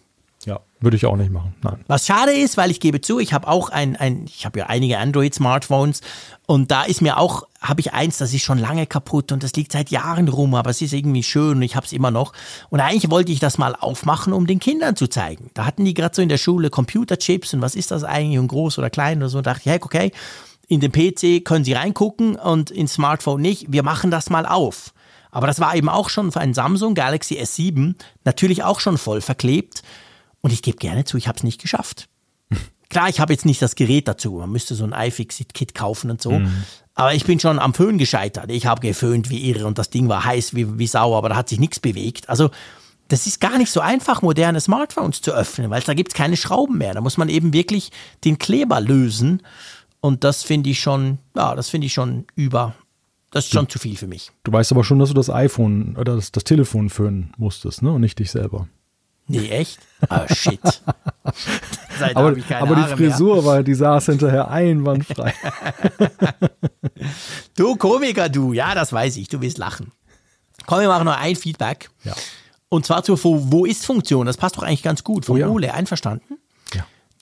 Ja, 0.47 0.61
würde 0.81 0.97
ich 0.97 1.07
auch 1.07 1.17
nicht 1.17 1.31
machen. 1.31 1.55
Nein. 1.63 1.81
Was 1.87 2.07
schade 2.07 2.33
ist, 2.33 2.59
weil 2.59 2.71
ich 2.71 2.79
gebe 2.79 3.01
zu, 3.01 3.19
ich 3.19 3.33
habe 3.33 3.49
auch 3.49 3.71
ein, 3.71 3.97
ein 3.97 4.27
ich 4.27 4.45
habe 4.45 4.59
ja 4.59 4.67
einige 4.67 4.99
Android-Smartphones 4.99 6.03
und 6.47 6.71
da 6.71 6.83
ist 6.83 7.01
mir 7.01 7.17
auch, 7.17 7.45
habe 7.63 7.81
ich 7.81 7.95
eins, 7.95 8.19
das 8.19 8.35
ist 8.35 8.43
schon 8.43 8.59
lange 8.59 8.87
kaputt 8.87 9.33
und 9.33 9.43
das 9.43 9.55
liegt 9.55 9.73
seit 9.73 9.91
Jahren 9.91 10.29
rum, 10.29 10.55
aber 10.55 10.69
es 10.69 10.83
ist 10.83 10.93
irgendwie 10.93 11.23
schön 11.23 11.57
und 11.57 11.63
ich 11.63 11.77
habe 11.77 11.87
es 11.87 11.95
immer 11.95 12.11
noch. 12.11 12.35
Und 12.69 12.81
eigentlich 12.81 13.11
wollte 13.11 13.33
ich 13.33 13.41
das 13.41 13.57
mal 13.57 13.75
aufmachen, 13.75 14.35
um 14.35 14.47
den 14.47 14.61
Kindern 14.61 14.97
zu 14.97 15.07
zeigen. 15.07 15.51
Da 15.55 15.65
hatten 15.65 15.87
die 15.87 15.95
gerade 15.95 16.15
so 16.15 16.21
in 16.21 16.29
der 16.29 16.39
Schule 16.39 16.69
Computerchips 16.69 17.55
und 17.55 17.63
was 17.63 17.75
ist 17.75 17.91
das 17.91 18.05
eigentlich 18.05 18.39
und 18.39 18.49
groß 18.49 18.79
oder 18.79 18.91
klein 18.91 19.19
oder 19.19 19.31
so. 19.31 19.39
Und 19.39 19.47
dachte 19.47 19.63
ich, 19.65 19.71
hey, 19.71 19.79
okay, 19.81 20.13
in 20.69 20.81
den 20.81 20.93
PC 20.93 21.45
können 21.45 21.65
sie 21.65 21.73
reingucken 21.73 22.37
und 22.37 22.71
ins 22.71 22.95
Smartphone 22.95 23.41
nicht. 23.41 23.73
Wir 23.73 23.83
machen 23.83 24.11
das 24.11 24.29
mal 24.29 24.45
auf. 24.45 24.94
Aber 25.35 25.49
das 25.49 25.59
war 25.59 25.75
eben 25.75 25.89
auch 25.89 26.09
schon 26.09 26.31
für 26.31 26.41
ein 26.41 26.55
Samsung 26.55 26.95
Galaxy 26.95 27.35
S7 27.35 27.97
natürlich 28.25 28.63
auch 28.63 28.79
schon 28.79 28.97
voll 28.97 29.21
verklebt. 29.21 29.83
Und 30.41 30.53
ich 30.53 30.63
gebe 30.63 30.77
gerne 30.77 31.05
zu, 31.05 31.17
ich 31.17 31.27
habe 31.27 31.37
es 31.37 31.43
nicht 31.43 31.61
geschafft. 31.61 32.09
Klar, 32.89 33.09
ich 33.09 33.19
habe 33.19 33.33
jetzt 33.33 33.45
nicht 33.45 33.61
das 33.61 33.75
Gerät 33.75 34.07
dazu. 34.07 34.35
Man 34.35 34.53
müsste 34.53 34.77
so 34.77 34.85
ein 34.85 34.93
iFixit-Kit 34.93 35.75
kaufen 35.75 36.13
und 36.13 36.23
so. 36.23 36.39
Mhm. 36.39 36.65
Aber 36.95 37.15
ich 37.15 37.25
bin 37.25 37.41
schon 37.41 37.59
am 37.59 37.75
Föhn 37.75 37.99
gescheitert. 37.99 38.49
Ich 38.53 38.67
habe 38.67 38.81
geföhnt 38.81 39.29
wie 39.29 39.51
irre 39.51 39.67
und 39.67 39.77
das 39.77 39.91
Ding 39.91 40.09
war 40.09 40.25
heiß 40.25 40.55
wie, 40.55 40.79
wie 40.79 40.87
sauer, 40.87 41.19
aber 41.19 41.31
da 41.31 41.37
hat 41.37 41.49
sich 41.49 41.59
nichts 41.59 41.81
bewegt. 41.81 42.29
Also 42.29 42.51
das 43.09 43.27
ist 43.27 43.41
gar 43.41 43.59
nicht 43.59 43.73
so 43.73 43.81
einfach, 43.81 44.23
moderne 44.23 44.61
Smartphones 44.61 45.21
zu 45.21 45.33
öffnen, 45.33 45.69
weil 45.69 45.83
da 45.83 45.95
gibt 45.95 46.13
es 46.13 46.17
keine 46.17 46.37
Schrauben 46.37 46.79
mehr. 46.79 46.95
Da 46.95 47.01
muss 47.01 47.17
man 47.17 47.29
eben 47.29 47.53
wirklich 47.53 47.91
den 48.23 48.39
Kleber 48.39 48.81
lösen. 48.81 49.43
Und 50.01 50.23
das 50.23 50.45
finde 50.45 50.71
ich 50.71 50.79
schon, 50.79 51.19
ja, 51.35 51.57
das 51.57 51.71
finde 51.71 51.89
ich 51.89 51.93
schon 51.93 52.25
über, 52.37 52.75
das 53.35 53.47
ist 53.47 53.53
schon 53.53 53.65
du, 53.65 53.73
zu 53.73 53.81
viel 53.81 53.97
für 53.97 54.07
mich. 54.07 54.31
Du 54.45 54.53
weißt 54.53 54.71
aber 54.71 54.85
schon, 54.85 55.01
dass 55.01 55.09
du 55.09 55.15
das 55.15 55.29
iPhone 55.29 55.97
oder 55.97 56.15
das, 56.15 56.31
das 56.31 56.45
Telefon 56.45 56.89
föhnen 56.89 57.35
musstest, 57.37 57.83
ne? 57.83 57.91
Und 57.91 58.01
nicht 58.01 58.21
dich 58.21 58.31
selber. 58.31 58.69
Nee, 59.27 59.49
echt? 59.49 59.81
Ah, 60.09 60.33
shit. 60.33 60.61
aber, 62.15 62.37
aber 62.51 62.77
die 62.77 62.97
Frisur 62.97 63.37
mehr. 63.37 63.45
war, 63.45 63.63
die 63.65 63.75
saß 63.75 64.07
hinterher 64.07 64.51
einwandfrei. 64.51 65.35
du 67.57 67.75
Komiker, 67.75 68.29
du. 68.29 68.53
Ja, 68.53 68.77
das 68.77 68.93
weiß 68.93 69.17
ich. 69.17 69.27
Du 69.29 69.41
willst 69.41 69.59
lachen. 69.59 69.91
Komm, 70.67 70.81
wir 70.81 70.89
machen 70.89 71.07
noch 71.07 71.19
ein 71.19 71.35
Feedback. 71.35 71.91
Ja. 72.05 72.15
Und 72.69 72.87
zwar 72.87 73.03
zur 73.03 73.19
Wo 73.25 73.65
ist 73.65 73.85
Funktion. 73.85 74.27
Das 74.27 74.37
passt 74.37 74.57
doch 74.57 74.63
eigentlich 74.63 74.85
ganz 74.85 75.03
gut. 75.03 75.25
Von 75.25 75.37
oh 75.37 75.39
ja. 75.39 75.49
Ole, 75.49 75.75
einverstanden? 75.75 76.39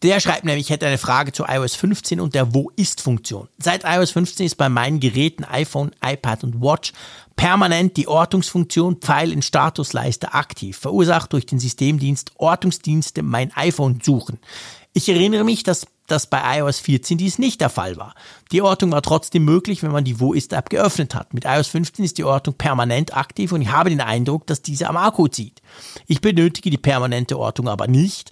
Der 0.02 0.18
schreibt 0.18 0.44
nämlich, 0.44 0.66
ich 0.66 0.70
hätte 0.70 0.86
eine 0.86 0.98
Frage 0.98 1.32
zu 1.32 1.44
iOS 1.46 1.76
15 1.76 2.18
und 2.18 2.34
der 2.34 2.54
Wo 2.54 2.70
ist 2.74 3.00
Funktion. 3.00 3.48
Seit 3.58 3.84
iOS 3.84 4.10
15 4.10 4.46
ist 4.46 4.56
bei 4.56 4.68
meinen 4.68 4.98
Geräten 4.98 5.44
iPhone, 5.44 5.92
iPad 6.04 6.42
und 6.42 6.60
Watch 6.60 6.92
permanent 7.36 7.96
die 7.96 8.08
Ortungsfunktion 8.08 8.96
Pfeil 8.96 9.32
in 9.32 9.42
Statusleiste 9.42 10.34
aktiv, 10.34 10.76
verursacht 10.76 11.32
durch 11.32 11.46
den 11.46 11.60
Systemdienst 11.60 12.32
Ortungsdienste 12.36 13.22
mein 13.22 13.52
iPhone 13.54 14.00
suchen. 14.02 14.38
Ich 14.92 15.08
erinnere 15.08 15.44
mich, 15.44 15.62
dass 15.62 15.86
das 16.06 16.26
bei 16.26 16.58
iOS 16.58 16.80
14 16.80 17.18
dies 17.18 17.38
nicht 17.38 17.60
der 17.60 17.70
Fall 17.70 17.96
war. 17.96 18.14
Die 18.50 18.62
Ortung 18.62 18.92
war 18.92 19.02
trotzdem 19.02 19.44
möglich, 19.44 19.82
wenn 19.82 19.92
man 19.92 20.04
die 20.04 20.20
Wo 20.20 20.32
ist 20.32 20.52
App 20.52 20.70
geöffnet 20.70 21.14
hat. 21.14 21.32
Mit 21.32 21.44
iOS 21.44 21.68
15 21.68 22.04
ist 22.04 22.18
die 22.18 22.24
Ortung 22.24 22.54
permanent 22.54 23.16
aktiv 23.16 23.52
und 23.52 23.62
ich 23.62 23.70
habe 23.70 23.90
den 23.90 24.00
Eindruck, 24.00 24.46
dass 24.46 24.62
diese 24.62 24.88
am 24.88 24.96
Akku 24.96 25.28
zieht. 25.28 25.62
Ich 26.06 26.20
benötige 26.20 26.70
die 26.70 26.78
permanente 26.78 27.38
Ortung 27.38 27.68
aber 27.68 27.86
nicht. 27.86 28.30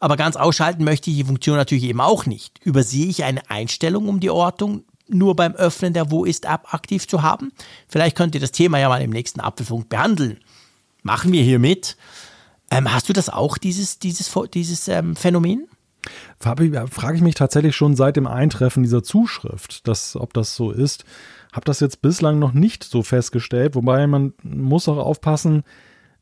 Aber 0.00 0.16
ganz 0.16 0.36
ausschalten 0.36 0.84
möchte 0.84 1.10
ich 1.10 1.16
die 1.16 1.24
Funktion 1.24 1.56
natürlich 1.56 1.84
eben 1.84 2.00
auch 2.00 2.24
nicht. 2.24 2.60
Übersehe 2.64 3.06
ich 3.06 3.24
eine 3.24 3.50
Einstellung, 3.50 4.08
um 4.08 4.20
die 4.20 4.30
Ortung 4.30 4.84
nur 5.08 5.34
beim 5.34 5.54
Öffnen 5.54 5.92
der 5.92 6.10
Wo 6.10 6.24
ist 6.24 6.44
App 6.44 6.72
aktiv 6.72 7.08
zu 7.08 7.22
haben? 7.22 7.52
Vielleicht 7.88 8.16
könnt 8.16 8.34
ihr 8.34 8.40
das 8.40 8.52
Thema 8.52 8.78
ja 8.78 8.88
mal 8.88 9.02
im 9.02 9.10
nächsten 9.10 9.40
Apfelfunk 9.40 9.88
behandeln. 9.88 10.38
Machen 11.02 11.32
wir 11.32 11.42
hier 11.42 11.58
mit. 11.58 11.96
Ähm, 12.70 12.92
hast 12.92 13.08
du 13.08 13.12
das 13.12 13.30
auch, 13.30 13.56
dieses, 13.58 13.98
dieses, 13.98 14.30
dieses 14.52 14.88
ähm, 14.88 15.16
Phänomen? 15.16 15.67
Frage 16.38 17.14
ich 17.14 17.22
mich 17.22 17.34
tatsächlich 17.34 17.76
schon 17.76 17.96
seit 17.96 18.16
dem 18.16 18.26
Eintreffen 18.26 18.82
dieser 18.82 19.02
Zuschrift, 19.02 19.86
dass, 19.88 20.16
ob 20.16 20.32
das 20.32 20.54
so 20.54 20.70
ist. 20.70 21.04
Habe 21.52 21.64
das 21.64 21.80
jetzt 21.80 22.02
bislang 22.02 22.38
noch 22.38 22.52
nicht 22.52 22.84
so 22.84 23.02
festgestellt, 23.02 23.74
wobei 23.74 24.06
man 24.06 24.34
muss 24.42 24.88
auch 24.88 24.98
aufpassen, 24.98 25.64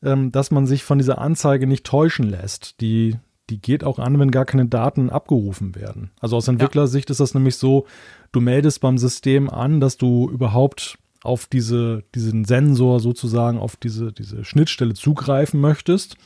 ähm, 0.03 0.31
dass 0.31 0.51
man 0.51 0.67
sich 0.67 0.83
von 0.83 0.97
dieser 0.97 1.19
Anzeige 1.19 1.67
nicht 1.67 1.85
täuschen 1.85 2.29
lässt. 2.29 2.81
Die 2.81 3.17
die 3.49 3.61
geht 3.61 3.83
auch 3.83 3.99
an, 3.99 4.19
wenn 4.19 4.31
gar 4.31 4.45
keine 4.45 4.65
Daten 4.65 5.09
abgerufen 5.09 5.75
werden. 5.75 6.11
Also 6.19 6.35
aus 6.35 6.47
Entwicklersicht 6.47 7.09
ja. 7.09 7.11
ist 7.11 7.19
das 7.19 7.33
nämlich 7.33 7.55
so, 7.55 7.85
du 8.31 8.41
meldest 8.41 8.81
beim 8.81 8.97
System 8.97 9.49
an, 9.49 9.79
dass 9.79 9.97
du 9.97 10.29
überhaupt 10.29 10.97
auf 11.23 11.45
diese, 11.45 12.03
diesen 12.13 12.45
Sensor 12.45 12.99
sozusagen, 12.99 13.57
auf 13.57 13.75
diese, 13.75 14.11
diese 14.11 14.43
Schnittstelle 14.43 14.93
zugreifen 14.93 15.59
möchtest. 15.59 16.17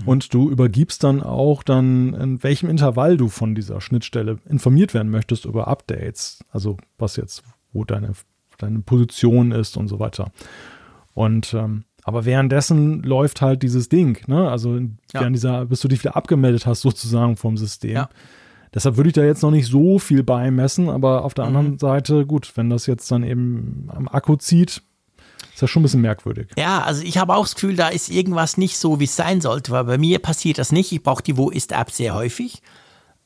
Mhm. 0.00 0.08
Und 0.08 0.34
du 0.34 0.50
übergibst 0.50 1.04
dann 1.04 1.22
auch 1.22 1.62
dann, 1.62 2.14
in 2.14 2.42
welchem 2.42 2.68
Intervall 2.68 3.16
du 3.16 3.28
von 3.28 3.54
dieser 3.54 3.80
Schnittstelle 3.80 4.38
informiert 4.48 4.94
werden 4.94 5.10
möchtest 5.10 5.44
über 5.44 5.68
Updates. 5.68 6.44
Also 6.50 6.76
was 6.98 7.16
jetzt, 7.16 7.42
wo 7.72 7.84
deine, 7.84 8.12
deine 8.58 8.80
Position 8.80 9.52
ist 9.52 9.76
und 9.76 9.88
so 9.88 9.98
weiter. 9.98 10.30
Und 11.14 11.54
ähm, 11.54 11.84
aber 12.04 12.24
währenddessen 12.24 13.02
läuft 13.02 13.42
halt 13.42 13.62
dieses 13.62 13.90
Ding, 13.90 14.18
ne? 14.28 14.50
Also 14.50 14.76
ja. 14.78 14.88
während 15.12 15.36
dieser, 15.36 15.66
bis 15.66 15.80
du 15.80 15.88
dich 15.88 16.02
wieder 16.02 16.16
abgemeldet 16.16 16.64
hast, 16.64 16.80
sozusagen 16.80 17.36
vom 17.36 17.58
System. 17.58 17.90
Ja. 17.90 18.08
Deshalb 18.72 18.96
würde 18.96 19.08
ich 19.08 19.14
da 19.14 19.24
jetzt 19.24 19.42
noch 19.42 19.50
nicht 19.50 19.66
so 19.66 19.98
viel 19.98 20.22
beimessen, 20.22 20.88
aber 20.88 21.24
auf 21.24 21.34
der 21.34 21.44
mhm. 21.44 21.56
anderen 21.56 21.78
Seite, 21.78 22.24
gut, 22.24 22.52
wenn 22.56 22.70
das 22.70 22.86
jetzt 22.86 23.10
dann 23.10 23.24
eben 23.24 23.88
am 23.88 24.08
Akku 24.08 24.36
zieht, 24.36 24.82
ist 25.58 25.62
das 25.62 25.70
schon 25.70 25.82
ein 25.82 25.84
bisschen 25.84 26.00
merkwürdig. 26.00 26.48
Ja, 26.56 26.82
also 26.82 27.02
ich 27.02 27.18
habe 27.18 27.34
auch 27.34 27.42
das 27.42 27.54
Gefühl, 27.54 27.76
da 27.76 27.88
ist 27.88 28.10
irgendwas 28.10 28.56
nicht 28.56 28.78
so, 28.78 29.00
wie 29.00 29.04
es 29.04 29.16
sein 29.16 29.40
sollte, 29.40 29.72
weil 29.72 29.84
bei 29.84 29.98
mir 29.98 30.18
passiert 30.18 30.58
das 30.58 30.72
nicht. 30.72 30.92
Ich 30.92 31.02
brauche 31.02 31.22
die 31.22 31.36
Wo 31.36 31.50
ist 31.50 31.72
App 31.72 31.90
sehr 31.90 32.14
häufig 32.14 32.62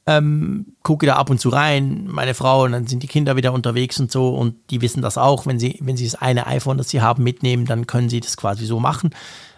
ähm, 0.07 0.75
gucke 0.83 1.07
da 1.07 1.17
ab 1.17 1.31
und 1.31 1.41
zu 1.41 1.49
rein, 1.49 2.07
meine 2.09 2.35
Frau, 2.35 2.65
und 2.65 2.73
dann 2.73 2.87
sind 2.87 3.03
die 3.03 3.09
Kinder 3.09 3.37
wieder 3.37 3.53
unterwegs 3.53 4.01
und 4.01 4.11
so 4.11 4.35
und 4.35 4.57
die 4.71 4.81
wissen 4.81 5.03
das 5.03 5.17
auch, 5.17 5.47
wenn 5.47 5.59
sie, 5.59 5.79
wenn 5.81 5.97
sie 5.97 6.05
das 6.05 6.17
eine 6.17 6.47
iPhone, 6.47 6.79
das 6.79 6.89
sie 6.89 7.01
haben, 7.01 7.23
mitnehmen, 7.23 7.67
dann 7.67 7.87
können 7.87 8.09
sie 8.09 8.21
das 8.21 8.37
quasi 8.37 8.67
so 8.67 8.81
machen. 8.81 9.11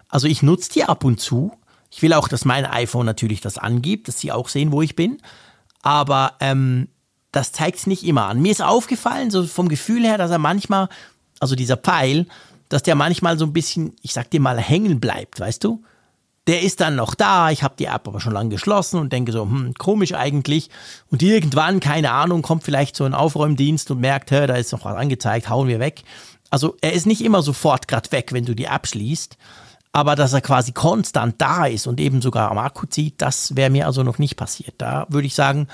Also 0.09 0.27
ich 0.27 0.43
nutze 0.43 0.71
die 0.71 0.85
ab 0.85 1.05
und 1.05 1.19
zu. 1.21 1.53
Ich 1.91 2.03
will 2.03 2.13
auch, 2.13 2.29
dass 2.29 2.45
mein 2.45 2.67
iPhone 2.67 3.07
natürlich 3.07 3.41
das 3.41 3.57
angibt, 3.57 4.09
dass 4.09 4.21
sie 4.21 4.33
auch 4.33 4.49
sehen, 4.49 4.71
wo 4.73 4.83
ich 4.83 4.97
bin. 4.97 5.19
Aber 5.83 6.33
ähm, 6.41 6.89
das 7.33 7.53
zeigt 7.53 7.79
es 7.79 7.87
nicht 7.87 8.05
immer 8.05 8.27
an. 8.27 8.43
Mir 8.43 8.53
ist 8.53 8.63
aufgefallen, 8.63 9.31
so 9.31 9.45
vom 9.45 9.69
Gefühl 9.69 10.05
her, 10.05 10.19
dass 10.19 10.31
er 10.31 10.39
manchmal, 10.39 10.89
also 11.41 11.55
dieser 11.55 11.77
Pfeil, 11.77 12.27
dass 12.75 12.83
der 12.83 12.97
manchmal 12.97 13.39
so 13.39 13.45
ein 13.45 13.53
bisschen, 13.53 13.93
ich 14.03 14.13
sag 14.13 14.31
dir 14.31 14.41
mal, 14.41 14.59
hängen 14.59 14.99
bleibt, 14.99 15.39
weißt 15.39 15.63
du? 15.63 15.85
Der 16.49 16.63
ist 16.63 16.81
dann 16.81 16.97
noch 16.97 17.15
da, 17.15 17.53
ich 17.53 17.63
habe 17.63 17.77
die 17.79 17.85
App 17.85 18.09
aber 18.09 18.21
schon 18.21 18.33
lange 18.33 18.49
geschlossen 18.49 18.99
und 18.99 19.13
denke 19.13 19.31
so, 19.31 19.43
hm, 19.43 19.75
komisch 19.75 20.13
eigentlich. 20.13 20.71
Und 21.09 21.23
irgendwann, 21.23 21.79
keine 21.79 22.11
Ahnung, 22.11 22.43
kommt 22.43 22.65
vielleicht 22.65 22.97
so 22.97 23.05
ein 23.05 23.15
Aufräumdienst 23.15 23.93
und 23.93 24.01
merkt, 24.01 24.33
hä, 24.33 24.49
da 24.49 24.57
ist 24.57 24.73
noch 24.73 24.85
was 24.85 24.97
angezeigt, 24.97 25.49
hauen 25.49 25.69
wir 25.69 25.79
weg. 25.79 26.03
Also 26.51 26.77
er 26.81 26.95
ist 26.95 27.07
nicht 27.07 27.23
immer 27.23 27.43
sofort 27.43 27.87
gerade 27.87 28.11
weg, 28.11 28.33
wenn 28.33 28.45
du 28.45 28.57
die 28.57 28.65
App 28.65 28.89
schließt. 28.89 29.37
Aber 29.93 30.17
dass 30.17 30.33
er 30.33 30.41
quasi 30.41 30.73
konstant 30.73 31.41
da 31.41 31.67
ist 31.67 31.87
und 31.87 32.01
eben 32.01 32.23
sogar 32.23 32.51
am 32.51 32.59
Akku 32.59 32.87
zieht, 32.87 33.23
das 33.23 33.55
wäre 33.55 33.71
mir 33.71 33.87
also 33.87 34.03
noch 34.03 34.19
nicht 34.19 34.35
passiert. 34.35 34.75
Da 34.79 35.07
würde 35.11 35.29
ich 35.29 35.37
sagen, 35.37 35.69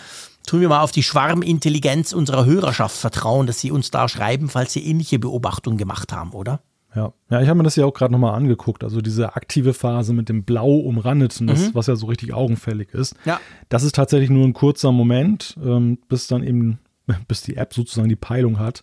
tun 0.46 0.60
wir 0.60 0.68
mal 0.68 0.82
auf 0.82 0.92
die 0.92 1.02
Schwarmintelligenz 1.02 2.12
unserer 2.12 2.44
Hörerschaft 2.44 2.98
vertrauen, 2.98 3.46
dass 3.46 3.58
sie 3.58 3.70
uns 3.70 3.90
da 3.90 4.06
schreiben, 4.06 4.50
falls 4.50 4.74
sie 4.74 4.84
ähnliche 4.84 5.18
Beobachtungen 5.18 5.78
gemacht 5.78 6.12
haben, 6.12 6.32
oder? 6.32 6.60
Ja, 6.94 7.12
ja 7.30 7.40
ich 7.40 7.48
habe 7.48 7.58
mir 7.58 7.64
das 7.64 7.76
ja 7.76 7.84
auch 7.84 7.94
gerade 7.94 8.12
nochmal 8.12 8.34
angeguckt. 8.34 8.84
Also 8.84 9.00
diese 9.00 9.36
aktive 9.36 9.74
Phase 9.74 10.12
mit 10.12 10.28
dem 10.28 10.44
blau 10.44 10.76
umrandeten, 10.76 11.46
das, 11.46 11.68
mhm. 11.68 11.74
was 11.74 11.86
ja 11.86 11.96
so 11.96 12.06
richtig 12.06 12.32
augenfällig 12.34 12.92
ist. 12.94 13.14
Ja. 13.24 13.40
Das 13.68 13.82
ist 13.82 13.94
tatsächlich 13.94 14.30
nur 14.30 14.44
ein 14.44 14.52
kurzer 14.52 14.92
Moment, 14.92 15.56
ähm, 15.64 15.98
bis 16.08 16.26
dann 16.26 16.42
eben, 16.42 16.78
bis 17.28 17.42
die 17.42 17.56
App 17.56 17.74
sozusagen 17.74 18.08
die 18.08 18.16
Peilung 18.16 18.58
hat. 18.58 18.82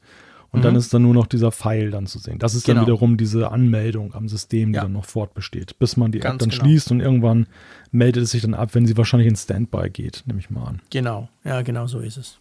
Und 0.52 0.62
mhm. 0.62 0.64
dann 0.64 0.76
ist 0.78 0.94
dann 0.94 1.02
nur 1.02 1.14
noch 1.14 1.28
dieser 1.28 1.52
Pfeil 1.52 1.92
dann 1.92 2.08
zu 2.08 2.20
sehen. 2.20 2.40
Das 2.40 2.56
ist 2.56 2.66
genau. 2.66 2.80
dann 2.80 2.88
wiederum 2.88 3.18
diese 3.18 3.52
Anmeldung 3.52 4.14
am 4.14 4.30
System, 4.30 4.72
die 4.72 4.78
ja. 4.78 4.84
dann 4.84 4.94
noch 4.94 5.06
fortbesteht, 5.06 5.78
bis 5.78 5.98
man 5.98 6.14
die 6.14 6.20
Ganz 6.20 6.36
App 6.36 6.40
dann 6.40 6.50
genau. 6.50 6.64
schließt 6.64 6.92
und 6.92 7.02
irgendwann 7.02 7.48
meldet 7.92 8.24
es 8.24 8.32
sich 8.32 8.44
dann 8.44 8.54
ab, 8.54 8.70
wenn 8.74 8.86
sie 8.86 8.96
wahrscheinlich 8.96 9.28
in 9.28 9.36
Standby 9.36 9.90
geht, 9.90 10.24
nehme 10.26 10.40
ich 10.40 10.50
mal 10.50 10.64
an. 10.64 10.82
Genau, 10.90 11.28
ja, 11.44 11.62
genau 11.64 11.88
so 11.88 12.00
ist 12.00 12.16
es. 12.16 12.38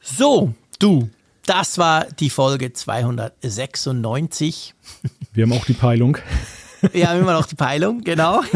So, 0.00 0.54
du, 0.78 1.10
das 1.46 1.78
war 1.78 2.04
die 2.04 2.30
Folge 2.30 2.72
296. 2.72 4.74
Wir 5.32 5.44
haben 5.44 5.52
auch 5.52 5.64
die 5.64 5.74
Peilung. 5.74 6.18
Wir 6.92 7.08
haben 7.08 7.20
immer 7.20 7.32
noch 7.32 7.46
die 7.46 7.54
Peilung, 7.54 8.02
genau. 8.02 8.42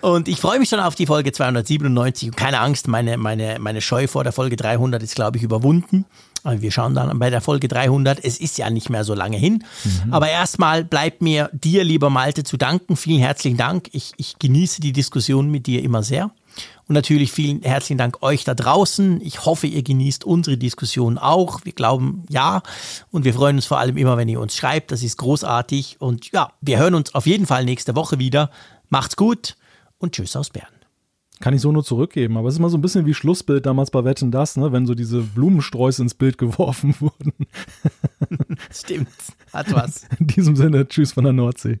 Und 0.00 0.28
ich 0.28 0.40
freue 0.40 0.58
mich 0.58 0.68
schon 0.68 0.80
auf 0.80 0.94
die 0.94 1.06
Folge 1.06 1.32
297 1.32 2.28
und 2.28 2.36
keine 2.36 2.60
Angst, 2.60 2.88
meine, 2.88 3.16
meine, 3.16 3.58
meine 3.58 3.80
Scheu 3.80 4.06
vor 4.06 4.22
der 4.22 4.32
Folge 4.32 4.56
300 4.56 5.02
ist, 5.02 5.14
glaube 5.14 5.38
ich, 5.38 5.42
überwunden. 5.42 6.04
Wir 6.44 6.70
schauen 6.70 6.94
dann 6.94 7.18
bei 7.18 7.30
der 7.30 7.40
Folge 7.40 7.66
300. 7.66 8.22
Es 8.22 8.38
ist 8.38 8.56
ja 8.56 8.70
nicht 8.70 8.88
mehr 8.88 9.02
so 9.02 9.14
lange 9.14 9.36
hin. 9.36 9.64
Mhm. 9.84 10.12
Aber 10.12 10.28
erstmal 10.28 10.84
bleibt 10.84 11.22
mir 11.22 11.50
dir, 11.52 11.82
lieber 11.82 12.08
Malte, 12.08 12.44
zu 12.44 12.56
danken. 12.56 12.96
Vielen 12.96 13.20
herzlichen 13.20 13.56
Dank. 13.56 13.88
Ich, 13.92 14.12
ich 14.16 14.38
genieße 14.38 14.80
die 14.80 14.92
Diskussion 14.92 15.50
mit 15.50 15.66
dir 15.66 15.82
immer 15.82 16.04
sehr. 16.04 16.30
Und 16.88 16.94
natürlich 16.94 17.32
vielen 17.32 17.62
herzlichen 17.62 17.98
Dank 17.98 18.22
euch 18.22 18.44
da 18.44 18.54
draußen. 18.54 19.20
Ich 19.20 19.44
hoffe, 19.44 19.66
ihr 19.66 19.82
genießt 19.82 20.24
unsere 20.24 20.56
Diskussion 20.56 21.18
auch. 21.18 21.64
Wir 21.64 21.72
glauben 21.72 22.24
ja. 22.28 22.62
Und 23.10 23.24
wir 23.24 23.34
freuen 23.34 23.56
uns 23.56 23.66
vor 23.66 23.78
allem 23.78 23.96
immer, 23.96 24.16
wenn 24.16 24.28
ihr 24.28 24.40
uns 24.40 24.54
schreibt. 24.54 24.92
Das 24.92 25.02
ist 25.02 25.16
großartig. 25.16 25.96
Und 25.98 26.30
ja, 26.30 26.52
wir 26.60 26.78
hören 26.78 26.94
uns 26.94 27.14
auf 27.14 27.26
jeden 27.26 27.46
Fall 27.46 27.64
nächste 27.64 27.96
Woche 27.96 28.20
wieder. 28.20 28.50
Macht's 28.88 29.16
gut 29.16 29.56
und 29.98 30.12
tschüss 30.12 30.36
aus 30.36 30.50
Bern. 30.50 30.66
Kann 31.40 31.52
ich 31.52 31.60
so 31.60 31.70
nur 31.70 31.84
zurückgeben, 31.84 32.38
aber 32.38 32.48
es 32.48 32.54
ist 32.54 32.60
immer 32.60 32.70
so 32.70 32.78
ein 32.78 32.82
bisschen 32.82 33.04
wie 33.04 33.12
Schlussbild 33.12 33.66
damals 33.66 33.90
bei 33.90 34.04
Wetten 34.04 34.30
das, 34.30 34.56
ne, 34.56 34.72
wenn 34.72 34.86
so 34.86 34.94
diese 34.94 35.20
Blumensträuße 35.20 36.00
ins 36.00 36.14
Bild 36.14 36.38
geworfen 36.38 36.94
wurden. 37.00 37.32
Stimmt, 38.70 39.08
hat 39.52 39.70
was. 39.74 40.06
In 40.18 40.28
diesem 40.28 40.56
Sinne, 40.56 40.88
tschüss 40.88 41.12
von 41.12 41.24
der 41.24 41.34
Nordsee. 41.34 41.80